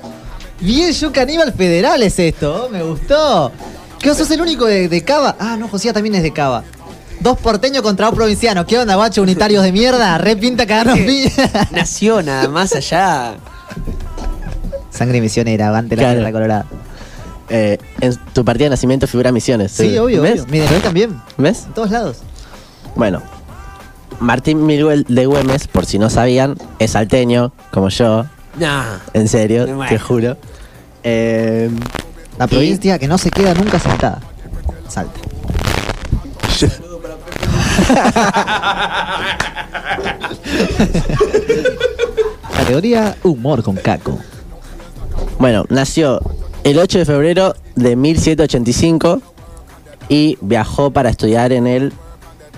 Bien, 0.60 0.92
yo 0.92 1.12
caníbal 1.12 1.52
federal 1.52 2.02
es 2.02 2.18
esto, 2.18 2.68
me 2.70 2.82
gustó. 2.82 3.50
¿Qué 4.00 4.10
vos 4.10 4.18
sos 4.18 4.30
el 4.32 4.40
único 4.42 4.66
de, 4.66 4.88
de 4.88 5.02
Cava? 5.02 5.36
Ah, 5.38 5.56
no, 5.58 5.68
Josía 5.68 5.92
también 5.94 6.14
es 6.16 6.22
de 6.22 6.32
Cava. 6.32 6.62
Dos 7.20 7.38
porteños 7.38 7.82
contra 7.82 8.08
un 8.10 8.14
provinciano. 8.14 8.66
¿Qué 8.66 8.78
onda, 8.78 8.96
guacho? 8.96 9.22
Unitarios 9.22 9.62
de 9.62 9.72
mierda. 9.72 10.18
Re 10.18 10.36
pinta 10.36 10.66
cagarnos 10.66 10.98
piña. 10.98 11.30
Nació 11.72 12.22
nada 12.22 12.48
más 12.48 12.74
allá. 12.74 13.34
Sangre 14.90 15.20
misionera, 15.20 15.68
aguante 15.68 15.96
la 15.96 16.02
Claro. 16.02 16.16
tierra 16.18 16.32
colorada. 16.32 16.66
Eh, 17.48 17.78
en 18.00 18.14
tu 18.32 18.44
partida 18.44 18.64
de 18.66 18.70
nacimiento 18.70 19.06
figura 19.06 19.32
Misiones. 19.32 19.72
Sí, 19.72 19.96
obvio, 19.98 20.22
¿Ves? 20.22 20.42
obvio. 20.42 20.64
También. 20.82 21.20
¿Ves? 21.36 21.64
En 21.66 21.72
todos 21.74 21.90
lados. 21.90 22.18
Bueno, 22.94 23.22
Martín 24.20 24.64
Miguel 24.66 25.04
de 25.08 25.26
Güemes, 25.26 25.66
por 25.68 25.84
si 25.86 25.98
no 25.98 26.08
sabían, 26.10 26.56
es 26.78 26.92
salteño, 26.92 27.52
como 27.70 27.88
yo, 27.88 28.24
Nah. 28.58 28.98
en 29.14 29.28
serio, 29.28 29.66
Bueno. 29.66 29.88
te 29.88 29.98
juro. 29.98 30.36
Eh, 31.02 31.70
La 32.38 32.46
Y- 32.46 32.48
provincia 32.48 32.98
que 32.98 33.06
no 33.08 33.16
se 33.18 33.30
queda 33.30 33.54
nunca 33.54 33.78
sentada. 33.78 34.20
Salta. 34.88 35.20
Categoría 42.56 43.16
humor 43.22 43.62
con 43.62 43.76
caco. 43.76 44.18
bueno, 45.38 45.64
nació 45.68 46.20
el 46.64 46.78
8 46.78 46.98
de 46.98 47.04
febrero 47.04 47.54
de 47.74 47.96
1785 47.96 49.20
y 50.08 50.38
viajó 50.40 50.90
para 50.90 51.10
estudiar 51.10 51.52
en 51.52 51.66
el 51.66 51.92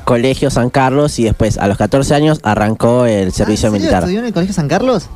Colegio 0.05 0.51
San 0.51 0.71
Carlos 0.71 1.19
y 1.19 1.25
después, 1.25 1.59
a 1.59 1.67
los 1.67 1.77
14 1.77 2.15
años, 2.15 2.39
arrancó 2.45 3.07
el 3.07 3.33
servicio 3.33 3.69
Ah, 3.69 3.71
¿en 3.71 3.73
serio 3.73 3.73
militar. 3.73 4.03
¿Estudió 4.05 4.21
en 4.21 4.27
el 4.27 4.33
Colegio 4.33 4.55
San 4.55 4.69
Carlos? 4.69 5.09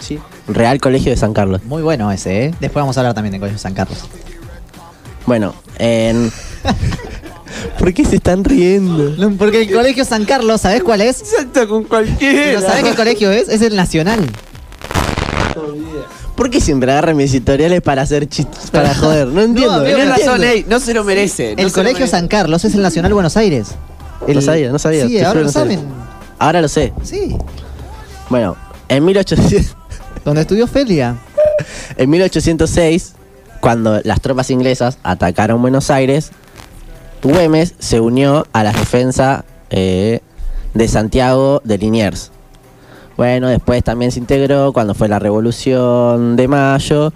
Sí. 0.00 0.18
Real 0.48 0.80
Colegio 0.80 1.12
de 1.12 1.16
San 1.16 1.32
Carlos. 1.32 1.62
Muy 1.64 1.82
bueno 1.82 2.10
ese, 2.10 2.46
¿eh? 2.46 2.54
Después 2.58 2.82
vamos 2.82 2.96
a 2.96 3.00
hablar 3.00 3.14
también 3.14 3.30
del 3.32 3.40
Colegio 3.40 3.58
San 3.60 3.74
Carlos. 3.74 3.98
Bueno, 5.26 5.54
en... 5.78 6.32
¿Por 7.78 7.92
qué 7.94 8.04
se 8.04 8.16
están 8.16 8.44
riendo? 8.44 9.10
No, 9.16 9.36
Porque 9.36 9.62
el 9.62 9.72
Colegio 9.72 10.04
San 10.04 10.24
Carlos, 10.24 10.60
¿sabés 10.60 10.82
cuál 10.82 11.00
es? 11.00 11.16
Salta 11.16 11.66
con 11.66 11.84
cualquiera. 11.84 12.42
¿Pero 12.44 12.60
sabés 12.60 12.84
qué 12.84 12.94
colegio 12.94 13.30
es? 13.30 13.48
Es 13.48 13.62
el 13.62 13.76
Nacional. 13.76 14.20
¿Por 16.36 16.50
qué 16.50 16.60
siempre 16.60 16.90
agarran 16.90 17.16
mis 17.16 17.30
editoriales 17.32 17.82
para 17.82 18.02
hacer 18.02 18.28
chistes, 18.28 18.70
para 18.70 18.94
joder? 18.94 19.28
No 19.28 19.42
entiendo. 19.42 19.78
no 19.78 19.82
Tenés 19.84 20.06
entiendo. 20.08 20.32
razón, 20.32 20.44
ey, 20.44 20.64
no 20.68 20.80
se 20.80 20.94
lo 20.94 21.04
merece. 21.04 21.54
no 21.54 21.62
el 21.62 21.68
lo 21.68 21.72
Colegio 21.72 21.98
merece. 22.00 22.10
San 22.16 22.26
Carlos 22.28 22.64
es 22.64 22.74
el 22.74 22.82
Nacional 22.82 23.12
Buenos 23.14 23.36
Aires. 23.36 23.68
El- 24.26 24.36
No 24.36 24.40
sabía, 24.40 24.70
no 24.72 24.78
sabía. 24.78 25.06
Sí, 25.06 25.14
te 25.14 25.18
ahora 25.24 25.30
juro 25.30 25.40
lo 25.40 25.46
no 25.46 25.52
sabía. 25.52 25.76
saben. 25.78 25.92
Ahora 26.38 26.60
lo 26.62 26.68
sé. 26.68 26.92
Sí. 27.02 27.36
Bueno, 28.30 28.56
en 28.88 29.04
1800, 29.04 29.76
Donde 30.24 30.40
estudió 30.40 30.66
Felia. 30.66 31.16
en 31.96 32.10
1806, 32.10 33.12
cuando 33.60 34.00
las 34.02 34.20
tropas 34.20 34.50
inglesas 34.50 34.98
atacaron 35.02 35.60
Buenos 35.60 35.90
Aires, 35.90 36.30
Güemes 37.22 37.74
se 37.78 38.00
unió 38.00 38.46
a 38.52 38.64
la 38.64 38.72
defensa 38.72 39.44
eh, 39.70 40.20
de 40.74 40.88
Santiago 40.88 41.60
de 41.64 41.78
Liniers. 41.78 42.30
Bueno, 43.16 43.48
después 43.48 43.84
también 43.84 44.10
se 44.10 44.18
integró 44.18 44.72
cuando 44.72 44.94
fue 44.94 45.08
la 45.08 45.18
Revolución 45.18 46.36
de 46.36 46.48
Mayo 46.48 47.12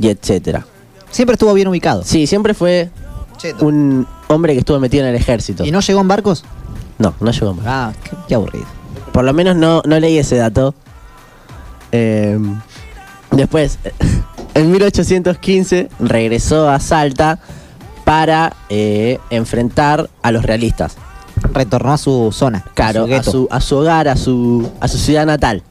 y 0.00 0.08
etcétera. 0.08 0.66
Siempre 1.10 1.34
estuvo 1.34 1.54
bien 1.54 1.68
ubicado. 1.68 2.02
Sí, 2.04 2.26
siempre 2.26 2.54
fue 2.54 2.90
Cheto. 3.38 3.64
un 3.66 4.06
hombre 4.28 4.52
que 4.52 4.60
estuvo 4.60 4.78
metido 4.78 5.04
en 5.04 5.10
el 5.10 5.16
ejército. 5.16 5.64
¿Y 5.64 5.70
no 5.70 5.80
llegó 5.80 6.00
en 6.00 6.08
barcos? 6.08 6.44
No, 6.98 7.14
no 7.20 7.30
llegó 7.30 7.54
más. 7.54 7.64
Ah, 7.66 7.92
qué, 8.02 8.10
qué 8.28 8.34
aburrido. 8.34 8.66
Por 9.12 9.24
lo 9.24 9.32
menos 9.32 9.56
no, 9.56 9.82
no 9.84 9.98
leí 9.98 10.18
ese 10.18 10.36
dato. 10.36 10.74
Eh, 11.92 12.38
después, 13.30 13.78
en 14.54 14.70
1815 14.70 15.88
regresó 16.00 16.68
a 16.68 16.80
Salta 16.80 17.38
para 18.04 18.54
eh, 18.68 19.18
enfrentar 19.30 20.08
a 20.22 20.30
los 20.30 20.44
realistas. 20.44 20.96
Retornó 21.52 21.92
a 21.92 21.98
su 21.98 22.30
zona. 22.32 22.64
Claro, 22.74 23.06
su 23.06 23.14
a 23.14 23.22
su, 23.22 23.48
a 23.50 23.60
su 23.60 23.76
hogar, 23.76 24.08
a 24.08 24.16
su, 24.16 24.70
a 24.80 24.88
su 24.88 24.98
ciudad 24.98 25.26
natal. 25.26 25.62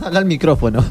Habla 0.00 0.18
al 0.18 0.24
micrófono. 0.26 0.84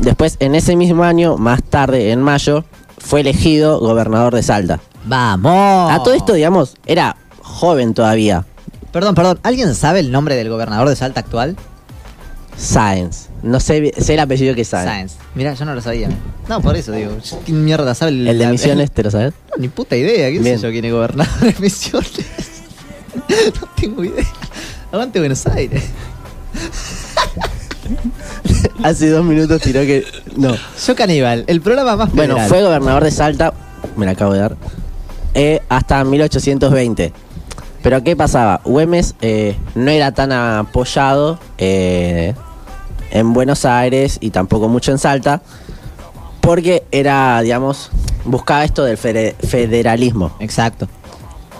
Después, 0.00 0.36
en 0.40 0.54
ese 0.54 0.76
mismo 0.76 1.04
año, 1.04 1.36
más 1.36 1.62
tarde, 1.62 2.10
en 2.12 2.22
mayo, 2.22 2.64
fue 2.98 3.20
elegido 3.20 3.78
gobernador 3.80 4.34
de 4.34 4.42
Salta. 4.42 4.80
¡Vamos! 5.04 5.92
A 5.92 6.02
todo 6.02 6.14
esto, 6.14 6.32
digamos, 6.32 6.74
era 6.86 7.16
joven 7.42 7.94
todavía. 7.94 8.44
Perdón, 8.92 9.14
perdón. 9.14 9.38
¿Alguien 9.42 9.74
sabe 9.74 10.00
el 10.00 10.10
nombre 10.10 10.34
del 10.34 10.48
gobernador 10.48 10.88
de 10.88 10.96
Salta 10.96 11.20
actual? 11.20 11.56
Sáenz. 12.58 13.28
No 13.42 13.60
sé, 13.60 13.92
sé 13.98 14.14
el 14.14 14.20
apellido 14.20 14.54
que 14.54 14.64
Sáenz. 14.64 14.88
Sáenz. 14.90 15.12
Mirá, 15.34 15.54
yo 15.54 15.64
no 15.64 15.74
lo 15.74 15.80
sabía. 15.82 16.08
No, 16.48 16.60
por 16.60 16.76
eso 16.76 16.92
digo. 16.92 17.12
¿Qué 17.44 17.52
mierda 17.52 17.94
sabe 17.94 18.12
el, 18.12 18.28
El 18.28 18.38
de 18.38 18.44
la- 18.44 18.50
Misiones, 18.50 18.90
¿te 18.90 19.02
lo 19.02 19.10
sabes? 19.10 19.32
No, 19.50 19.56
ni 19.60 19.68
puta 19.68 19.96
idea. 19.96 20.30
¿Qué 20.30 20.38
Bien. 20.38 20.56
sé 20.58 20.62
yo 20.66 20.70
quién 20.70 20.84
es 20.86 20.92
gobernador 20.92 21.40
de 21.40 21.54
Misiones? 21.60 22.10
no 23.60 23.68
tengo 23.80 24.04
idea. 24.04 24.24
Aguante 24.92 25.18
Buenos 25.18 25.46
Aires. 25.46 25.82
Hace 28.82 29.10
dos 29.10 29.24
minutos 29.24 29.60
tiró 29.62 29.80
que. 29.82 30.04
No. 30.36 30.54
Yo 30.86 30.96
Caníbal, 30.96 31.44
el 31.46 31.60
programa 31.60 31.96
más 31.96 32.12
Bueno, 32.12 32.34
federal. 32.34 32.48
fue 32.48 32.62
gobernador 32.62 33.04
de 33.04 33.10
Salta, 33.10 33.52
me 33.96 34.06
la 34.06 34.12
acabo 34.12 34.32
de 34.32 34.40
dar, 34.40 34.56
eh, 35.34 35.60
hasta 35.68 36.02
1820. 36.04 37.12
Pero 37.82 38.02
¿qué 38.02 38.16
pasaba? 38.16 38.60
Güemes 38.64 39.14
eh, 39.20 39.56
no 39.74 39.90
era 39.90 40.12
tan 40.12 40.32
apoyado 40.32 41.38
eh, 41.58 42.34
en 43.18 43.32
Buenos 43.32 43.64
Aires 43.64 44.18
y 44.20 44.30
tampoco 44.30 44.68
mucho 44.68 44.92
en 44.92 44.98
Salta, 44.98 45.40
porque 46.40 46.84
era, 46.92 47.40
digamos, 47.40 47.90
buscaba 48.24 48.64
esto 48.64 48.84
del 48.84 48.98
fede- 48.98 49.34
federalismo. 49.46 50.36
Exacto. 50.38 50.86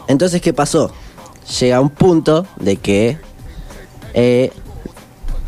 Entonces, 0.07 0.41
¿qué 0.43 0.53
pasó? 0.53 0.93
Llega 1.61 1.81
un 1.81 1.91
punto 1.91 2.47
de 2.61 2.77
que 2.77 3.19
eh, 4.15 4.53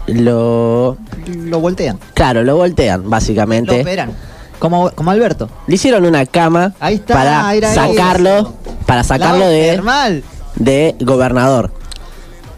lo... 0.07 0.97
Lo 1.27 1.61
voltean. 1.61 1.99
Claro, 2.15 2.43
lo 2.43 2.57
voltean, 2.57 3.03
Lo 3.05 3.11
básicamente. 3.11 3.81
operan. 3.83 4.12
Como, 4.59 4.91
como 4.91 5.11
Alberto. 5.11 5.49
Le 5.69 5.75
hicieron 5.77 6.05
una 6.05 6.27
cama 6.27 6.75
Ahí 6.81 6.97
está, 6.97 7.15
para 7.15 7.75
sacarlo, 7.75 8.55
para 8.87 9.05
sacarlo 9.05 9.47
de, 9.47 10.23
de 10.57 10.97
gobernador. 11.00 11.71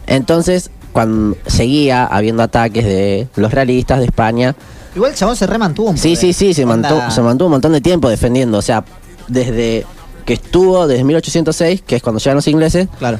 Entonces, 0.07 0.71
cuando 0.91 1.37
seguía 1.47 2.05
habiendo 2.05 2.43
ataques 2.43 2.83
de 2.85 3.27
los 3.35 3.51
realistas 3.53 3.99
de 3.99 4.05
España, 4.05 4.55
Igual 4.93 5.11
el 5.11 5.17
chabón 5.17 5.35
se 5.37 5.47
remantuvo 5.47 5.89
un 5.91 5.97
sí, 5.97 6.09
poco. 6.09 6.19
sí, 6.21 6.33
sí, 6.33 6.53
se 6.53 6.65
mantuvo, 6.65 7.09
se 7.11 7.21
mantuvo 7.21 7.47
un 7.47 7.51
montón 7.53 7.71
de 7.71 7.79
tiempo 7.81 8.09
defendiendo. 8.09 8.57
O 8.57 8.61
sea, 8.61 8.83
desde 9.29 9.85
que 10.25 10.33
estuvo, 10.33 10.85
desde 10.87 11.03
1806, 11.05 11.81
que 11.87 11.95
es 11.95 12.03
cuando 12.03 12.19
llegan 12.19 12.35
los 12.35 12.47
ingleses, 12.47 12.89
Claro. 12.99 13.17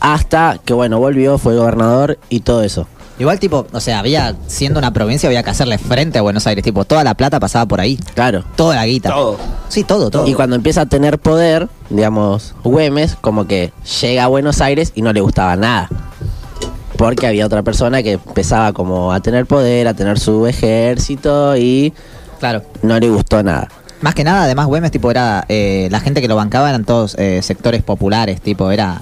hasta 0.00 0.58
que, 0.64 0.74
bueno, 0.74 0.98
volvió, 0.98 1.38
fue 1.38 1.56
gobernador 1.56 2.18
y 2.28 2.40
todo 2.40 2.62
eso. 2.62 2.86
Igual, 3.18 3.40
tipo, 3.40 3.66
o 3.72 3.80
sea, 3.80 4.00
había, 4.00 4.36
siendo 4.46 4.78
una 4.78 4.92
provincia, 4.92 5.26
había 5.26 5.42
que 5.42 5.48
hacerle 5.48 5.78
frente 5.78 6.18
a 6.18 6.22
Buenos 6.22 6.46
Aires. 6.46 6.62
Tipo, 6.62 6.84
toda 6.84 7.02
la 7.02 7.14
plata 7.14 7.40
pasaba 7.40 7.64
por 7.64 7.80
ahí. 7.80 7.96
Claro. 8.14 8.44
Toda 8.56 8.76
la 8.76 8.84
guita. 8.84 9.08
Todo. 9.08 9.38
Sí, 9.70 9.84
todo, 9.84 10.10
todo. 10.10 10.26
Y 10.26 10.34
cuando 10.34 10.54
empieza 10.54 10.82
a 10.82 10.86
tener 10.86 11.18
poder, 11.18 11.68
digamos, 11.88 12.54
Güemes, 12.62 13.16
como 13.18 13.46
que 13.46 13.72
llega 14.02 14.24
a 14.24 14.26
Buenos 14.26 14.60
Aires 14.60 14.92
y 14.94 15.00
no 15.00 15.14
le 15.14 15.22
gustaba 15.22 15.56
nada. 15.56 15.88
Porque 16.96 17.26
había 17.26 17.46
otra 17.46 17.62
persona 17.62 18.02
que 18.02 18.12
empezaba 18.12 18.72
como 18.72 19.12
a 19.12 19.20
tener 19.20 19.46
poder, 19.46 19.88
a 19.88 19.94
tener 19.94 20.18
su 20.18 20.46
ejército 20.46 21.56
y 21.56 21.92
Claro. 22.40 22.62
no 22.82 22.98
le 22.98 23.08
gustó 23.10 23.42
nada. 23.42 23.68
Más 24.00 24.14
que 24.14 24.24
nada, 24.24 24.44
además, 24.44 24.66
Güemes, 24.66 24.90
tipo, 24.90 25.10
era. 25.10 25.44
eh, 25.48 25.88
la 25.90 26.00
gente 26.00 26.20
que 26.20 26.28
lo 26.28 26.36
bancaba 26.36 26.68
eran 26.68 26.84
todos 26.84 27.14
eh, 27.18 27.40
sectores 27.42 27.82
populares, 27.82 28.40
tipo, 28.40 28.70
era. 28.70 29.00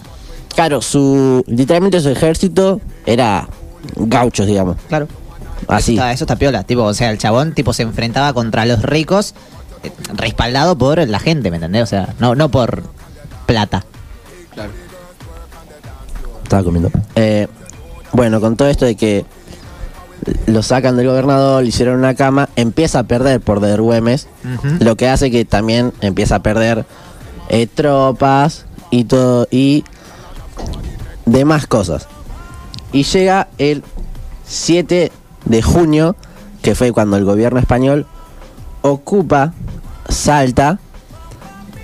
Claro, 0.54 0.80
su 0.82 1.42
literalmente 1.48 2.00
su 2.00 2.10
ejército 2.10 2.80
era 3.06 3.48
gauchos, 3.96 4.46
digamos. 4.46 4.76
Claro. 4.88 5.08
Así. 5.66 5.94
Eso 5.94 6.02
está, 6.02 6.12
eso 6.12 6.24
está 6.24 6.36
piola, 6.36 6.62
tipo, 6.62 6.82
o 6.82 6.94
sea, 6.94 7.10
el 7.10 7.18
chabón, 7.18 7.54
tipo, 7.54 7.72
se 7.72 7.82
enfrentaba 7.82 8.32
contra 8.34 8.66
los 8.66 8.82
ricos, 8.82 9.34
eh, 9.82 9.90
respaldado 10.14 10.76
por 10.78 10.98
la 11.08 11.18
gente, 11.18 11.50
¿me 11.50 11.56
entendés? 11.56 11.82
O 11.82 11.86
sea, 11.86 12.14
no, 12.20 12.34
no 12.36 12.48
por 12.50 12.82
plata. 13.46 13.84
Estaba 16.44 16.62
comiendo. 16.62 16.90
Eh, 17.16 17.48
bueno, 18.14 18.40
con 18.40 18.56
todo 18.56 18.68
esto 18.68 18.84
de 18.84 18.94
que 18.94 19.26
lo 20.46 20.62
sacan 20.62 20.96
del 20.96 21.08
gobernador, 21.08 21.62
le 21.62 21.68
hicieron 21.68 21.98
una 21.98 22.14
cama, 22.14 22.48
empieza 22.56 23.00
a 23.00 23.02
perder 23.02 23.40
por 23.40 23.60
de 23.60 23.76
Güemes, 23.76 24.28
Ujú. 24.44 24.76
lo 24.84 24.96
que 24.96 25.08
hace 25.08 25.30
que 25.30 25.44
también 25.44 25.92
empieza 26.00 26.36
a 26.36 26.42
perder 26.42 26.86
eh, 27.48 27.66
tropas 27.66 28.64
y 28.90 29.04
todo 29.04 29.48
y 29.50 29.84
demás 31.26 31.66
cosas. 31.66 32.08
Y 32.92 33.02
llega 33.02 33.48
el 33.58 33.82
7 34.46 35.10
de 35.44 35.62
junio, 35.62 36.16
que 36.62 36.74
fue 36.74 36.92
cuando 36.92 37.16
el 37.16 37.24
gobierno 37.24 37.58
español 37.58 38.06
ocupa 38.82 39.52
Salta 40.08 40.78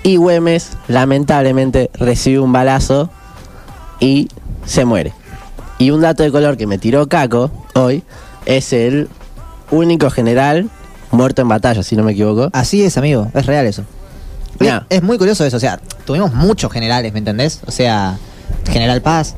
y 0.02 0.16
Güemes 0.16 0.70
lamentablemente 0.88 1.90
recibe 1.94 2.38
un 2.38 2.52
balazo 2.52 3.10
y 3.98 4.28
se 4.64 4.84
muere. 4.84 5.12
Y 5.80 5.90
un 5.92 6.02
dato 6.02 6.22
de 6.22 6.30
color 6.30 6.58
que 6.58 6.66
me 6.66 6.76
tiró 6.76 7.08
Caco 7.08 7.50
hoy 7.74 8.04
es 8.44 8.74
el 8.74 9.08
único 9.70 10.10
general 10.10 10.68
muerto 11.10 11.40
en 11.40 11.48
batalla, 11.48 11.82
si 11.82 11.96
no 11.96 12.02
me 12.02 12.12
equivoco. 12.12 12.50
Así 12.52 12.84
es, 12.84 12.98
amigo, 12.98 13.30
es 13.32 13.46
real 13.46 13.64
eso. 13.64 13.84
Es, 14.58 14.70
es 14.90 15.02
muy 15.02 15.16
curioso 15.16 15.42
eso, 15.42 15.56
o 15.56 15.60
sea, 15.60 15.80
tuvimos 16.04 16.34
muchos 16.34 16.70
generales, 16.70 17.14
¿me 17.14 17.20
entendés? 17.20 17.62
O 17.66 17.70
sea, 17.70 18.18
General 18.70 19.00
Paz. 19.00 19.36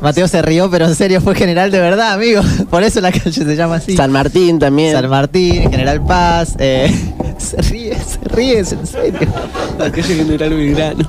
Mateo 0.00 0.28
se 0.28 0.42
rió, 0.42 0.70
pero 0.70 0.84
en 0.86 0.94
serio 0.94 1.20
fue 1.22 1.34
general 1.34 1.70
de 1.70 1.80
verdad, 1.80 2.12
amigo. 2.12 2.42
Por 2.70 2.82
eso 2.82 3.00
la 3.00 3.10
calle 3.12 3.32
se 3.32 3.56
llama 3.56 3.76
así. 3.76 3.96
San 3.96 4.12
Martín 4.12 4.58
también. 4.58 4.92
San 4.92 5.08
Martín, 5.08 5.70
General 5.70 6.04
Paz. 6.04 6.54
eh, 6.58 6.94
se 7.38 7.56
ríe, 7.62 7.94
se 7.94 8.18
ríe, 8.28 8.58
en 8.58 8.86
serio. 8.86 9.28
Aquella 9.80 10.06
general 10.06 10.50
Belgrano. 10.50 11.08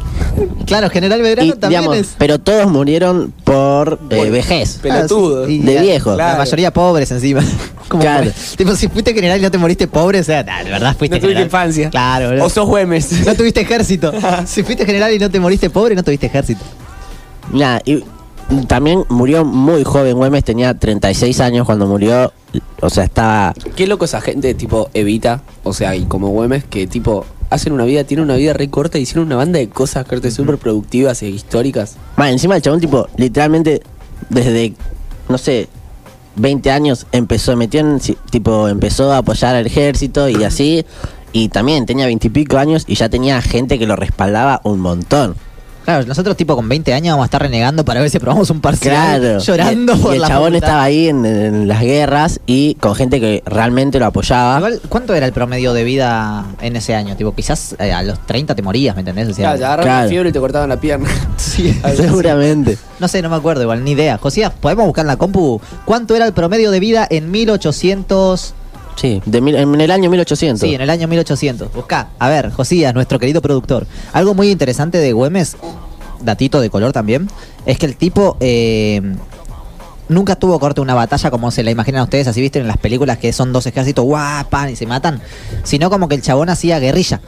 Claro, 0.66 0.90
General 0.90 1.22
Belgrano 1.22 1.54
Y, 1.54 1.58
también 1.58 1.82
digamos, 1.82 1.98
es. 1.98 2.16
Pero 2.18 2.40
todos 2.40 2.72
murieron 2.72 3.34
por 3.44 4.00
eh, 4.10 4.30
vejez. 4.30 4.80
pelotudos. 4.82 5.50
Y 5.50 5.60
De 5.60 5.76
la- 5.76 5.82
viejo. 5.82 6.12
La 6.12 6.16
Claro. 6.16 6.38
mayoría 6.40 6.72
pobres 6.74 7.12
encima. 7.12 7.42
¿Cómo 7.90 8.02
Claro. 8.02 8.32
Tipo, 8.58 8.76
si 8.76 8.88
fuiste 8.88 9.14
general 9.14 9.40
y 9.40 9.42
no 9.44 9.52
te 9.52 9.58
moriste 9.58 9.88
pobre, 9.88 10.20
o 10.22 10.24
sea, 10.24 10.44
nah, 10.44 10.64
de 10.64 10.70
verdad 10.72 10.96
fuiste 10.98 11.18
No 11.18 11.22
tuviste 11.22 11.40
general. 11.42 11.44
infancia. 11.46 11.90
Claro, 11.90 12.28
boludo. 12.30 12.46
O 12.46 12.50
sos 12.50 12.66
Güemes. 12.68 13.26
No 13.26 13.36
tuviste 13.36 13.62
ejército. 13.62 14.14
si 14.46 14.64
fuiste 14.64 14.86
general 14.86 15.14
y 15.14 15.20
no 15.20 15.30
te 15.30 15.40
moriste 15.42 15.70
pobre, 15.70 15.94
no 15.96 16.04
tuviste 16.04 16.26
ejército. 16.28 16.62
Nada, 17.52 17.82
y 17.86 18.04
también 18.68 19.04
murió 19.10 19.44
muy 19.46 19.84
joven. 19.84 20.18
Güemes 20.18 20.44
tenía 20.44 20.74
36 20.74 21.40
años 21.42 21.66
cuando 21.66 21.88
murió. 21.88 22.32
O 22.82 22.90
sea, 22.90 23.04
estaba. 23.04 23.54
Qué 23.76 23.88
loco 23.88 24.06
esa 24.06 24.22
gente, 24.22 24.54
tipo, 24.54 24.90
evita, 24.94 25.42
o 25.64 25.74
sea, 25.74 25.96
y 25.96 26.06
como 26.06 26.30
Güemes, 26.30 26.64
que 26.64 26.88
tipo, 26.88 27.26
hacen 27.50 27.74
una 27.74 27.86
vida, 27.86 28.04
tienen 28.04 28.26
una 28.26 28.36
vida 28.36 28.54
re 28.54 28.70
corta 28.70 28.98
y 28.98 29.02
hicieron 29.02 29.26
una 29.26 29.36
banda 29.36 29.60
de 29.60 29.70
cosas, 29.70 30.06
corte, 30.06 30.32
súper 30.32 30.58
productivas 30.58 31.22
e 31.24 31.30
históricas. 31.30 31.98
Encima 32.18 32.56
el 32.56 32.62
chabón, 32.62 32.80
tipo, 32.80 33.08
literalmente, 33.18 33.82
desde, 34.30 34.74
no 35.30 35.38
sé, 35.38 35.68
20 36.36 36.72
años 36.72 37.08
empezó, 37.12 37.56
metió 37.58 37.82
en, 37.82 38.00
tipo, 38.30 38.68
empezó 38.70 39.12
a 39.12 39.18
apoyar 39.18 39.56
al 39.56 39.66
ejército 39.66 40.30
y 40.30 40.44
así. 40.44 40.86
Y 41.34 41.50
también 41.50 41.86
tenía 41.86 42.06
20 42.06 42.28
y 42.28 42.30
pico 42.30 42.58
años 42.58 42.86
y 42.88 42.96
ya 42.96 43.10
tenía 43.10 43.42
gente 43.42 43.78
que 43.78 43.86
lo 43.86 43.96
respaldaba 43.96 44.62
un 44.64 44.80
montón. 44.80 45.36
Claro, 45.88 46.06
nosotros 46.06 46.36
tipo 46.36 46.54
con 46.54 46.68
20 46.68 46.94
años 46.94 47.14
vamos 47.14 47.24
a 47.24 47.28
estar 47.28 47.42
renegando 47.42 47.86
para 47.86 48.02
ver 48.02 48.10
si 48.10 48.20
probamos 48.20 48.50
un 48.50 48.60
parcial. 48.60 49.22
Claro. 49.22 49.40
Llorando 49.40 49.94
y, 49.96 49.98
por 50.00 50.12
y 50.12 50.16
el 50.16 50.22
la 50.22 50.28
chabón 50.28 50.48
facultad. 50.48 50.68
estaba 50.68 50.84
ahí 50.84 51.08
en, 51.08 51.26
en 51.26 51.68
las 51.70 51.80
guerras 51.82 52.42
y 52.46 52.76
con 52.76 52.94
gente 52.94 53.22
que 53.22 53.42
realmente 53.46 53.98
lo 53.98 54.06
apoyaba. 54.08 54.58
Igual, 54.58 54.82
¿cuánto 54.90 55.14
era 55.14 55.26
el 55.26 55.32
promedio 55.32 55.72
de 55.72 55.86
vida 55.86 56.44
en 56.60 56.76
ese 56.76 56.94
año? 56.94 57.16
Tipo, 57.16 57.34
quizás 57.34 57.74
eh, 57.80 57.94
a 57.94 58.04
los 58.04 58.20
30 58.26 58.54
te 58.54 58.62
morías, 58.62 58.98
¿me 58.98 59.00
entendés? 59.00 59.30
O 59.30 59.34
sea, 59.34 59.44
Claro, 59.44 59.60
te 59.60 59.64
agarraron 59.66 59.86
claro. 59.86 60.10
fiebre 60.10 60.30
y 60.30 60.32
te 60.34 60.40
cortaban 60.42 60.68
la 60.68 60.78
pierna. 60.82 61.08
sí. 61.38 61.74
Seguramente. 61.96 62.78
No 63.00 63.08
sé, 63.08 63.22
no 63.22 63.30
me 63.30 63.38
acuerdo 63.38 63.62
igual, 63.62 63.82
ni 63.86 63.92
idea. 63.92 64.18
Josías, 64.18 64.52
¿podemos 64.60 64.86
buscar 64.88 65.04
en 65.04 65.08
la 65.08 65.16
compu 65.16 65.62
cuánto 65.86 66.18
era 66.18 66.26
el 66.26 66.34
promedio 66.34 66.70
de 66.70 66.82
vida 66.82 67.08
en 67.10 67.32
1800? 67.32 68.54
Sí, 68.98 69.22
en 69.26 69.80
el 69.82 69.92
año 69.92 70.10
1800. 70.10 70.60
Sí, 70.60 70.76
en 70.76 70.82
el 70.82 70.90
año 70.90 71.08
1800. 71.08 71.72
Busca. 71.72 72.10
A 72.20 72.28
ver, 72.30 72.52
Josías, 72.52 72.94
nuestro 72.94 73.20
querido 73.20 73.42
productor. 73.42 73.88
Algo 74.12 74.34
muy 74.34 74.50
interesante 74.52 74.98
de 74.98 75.14
Güemes, 75.14 75.56
datito 76.22 76.60
de 76.60 76.70
color 76.70 76.92
también, 76.94 77.30
es 77.66 77.78
que 77.78 77.86
el 77.86 77.96
tipo 77.96 78.38
eh, 78.40 79.02
nunca 80.10 80.36
tuvo 80.36 80.60
corte 80.60 80.82
una 80.82 80.96
batalla 80.96 81.30
como 81.30 81.52
se 81.52 81.64
la 81.64 81.70
imaginan 81.72 82.02
ustedes, 82.04 82.28
así 82.28 82.42
viste 82.42 82.60
en 82.60 82.68
las 82.68 82.78
películas 82.78 83.20
que 83.20 83.32
son 83.34 83.54
dos 83.54 83.68
ejércitos, 83.68 84.04
guapan 84.04 84.72
y 84.72 84.76
se 84.76 84.88
matan, 84.88 85.22
sino 85.64 85.90
como 85.92 86.08
que 86.08 86.16
el 86.16 86.22
chabón 86.24 86.50
hacía 86.50 86.80
guerrilla. 86.80 87.22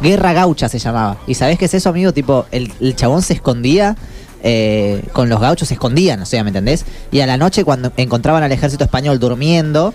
Guerra 0.00 0.32
gaucha 0.32 0.68
se 0.68 0.80
llamaba. 0.80 1.18
¿Y 1.28 1.34
sabés 1.34 1.58
qué 1.58 1.66
es 1.66 1.74
eso, 1.74 1.90
amigo? 1.90 2.12
Tipo, 2.12 2.46
el, 2.50 2.72
el 2.80 2.96
chabón 2.96 3.22
se 3.22 3.34
escondía. 3.34 3.96
eh, 4.42 5.04
con 5.12 5.28
los 5.28 5.40
gauchos 5.40 5.68
se 5.68 5.74
escondían, 5.74 6.20
o 6.20 6.26
sea, 6.26 6.42
¿me 6.42 6.50
entendés? 6.50 6.84
Y 7.12 7.20
a 7.20 7.26
la 7.28 7.36
noche 7.36 7.62
cuando 7.62 7.92
encontraban 7.96 8.42
al 8.42 8.50
ejército 8.50 8.82
español 8.82 9.20
durmiendo, 9.20 9.94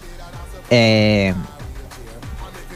eh, 0.69 1.33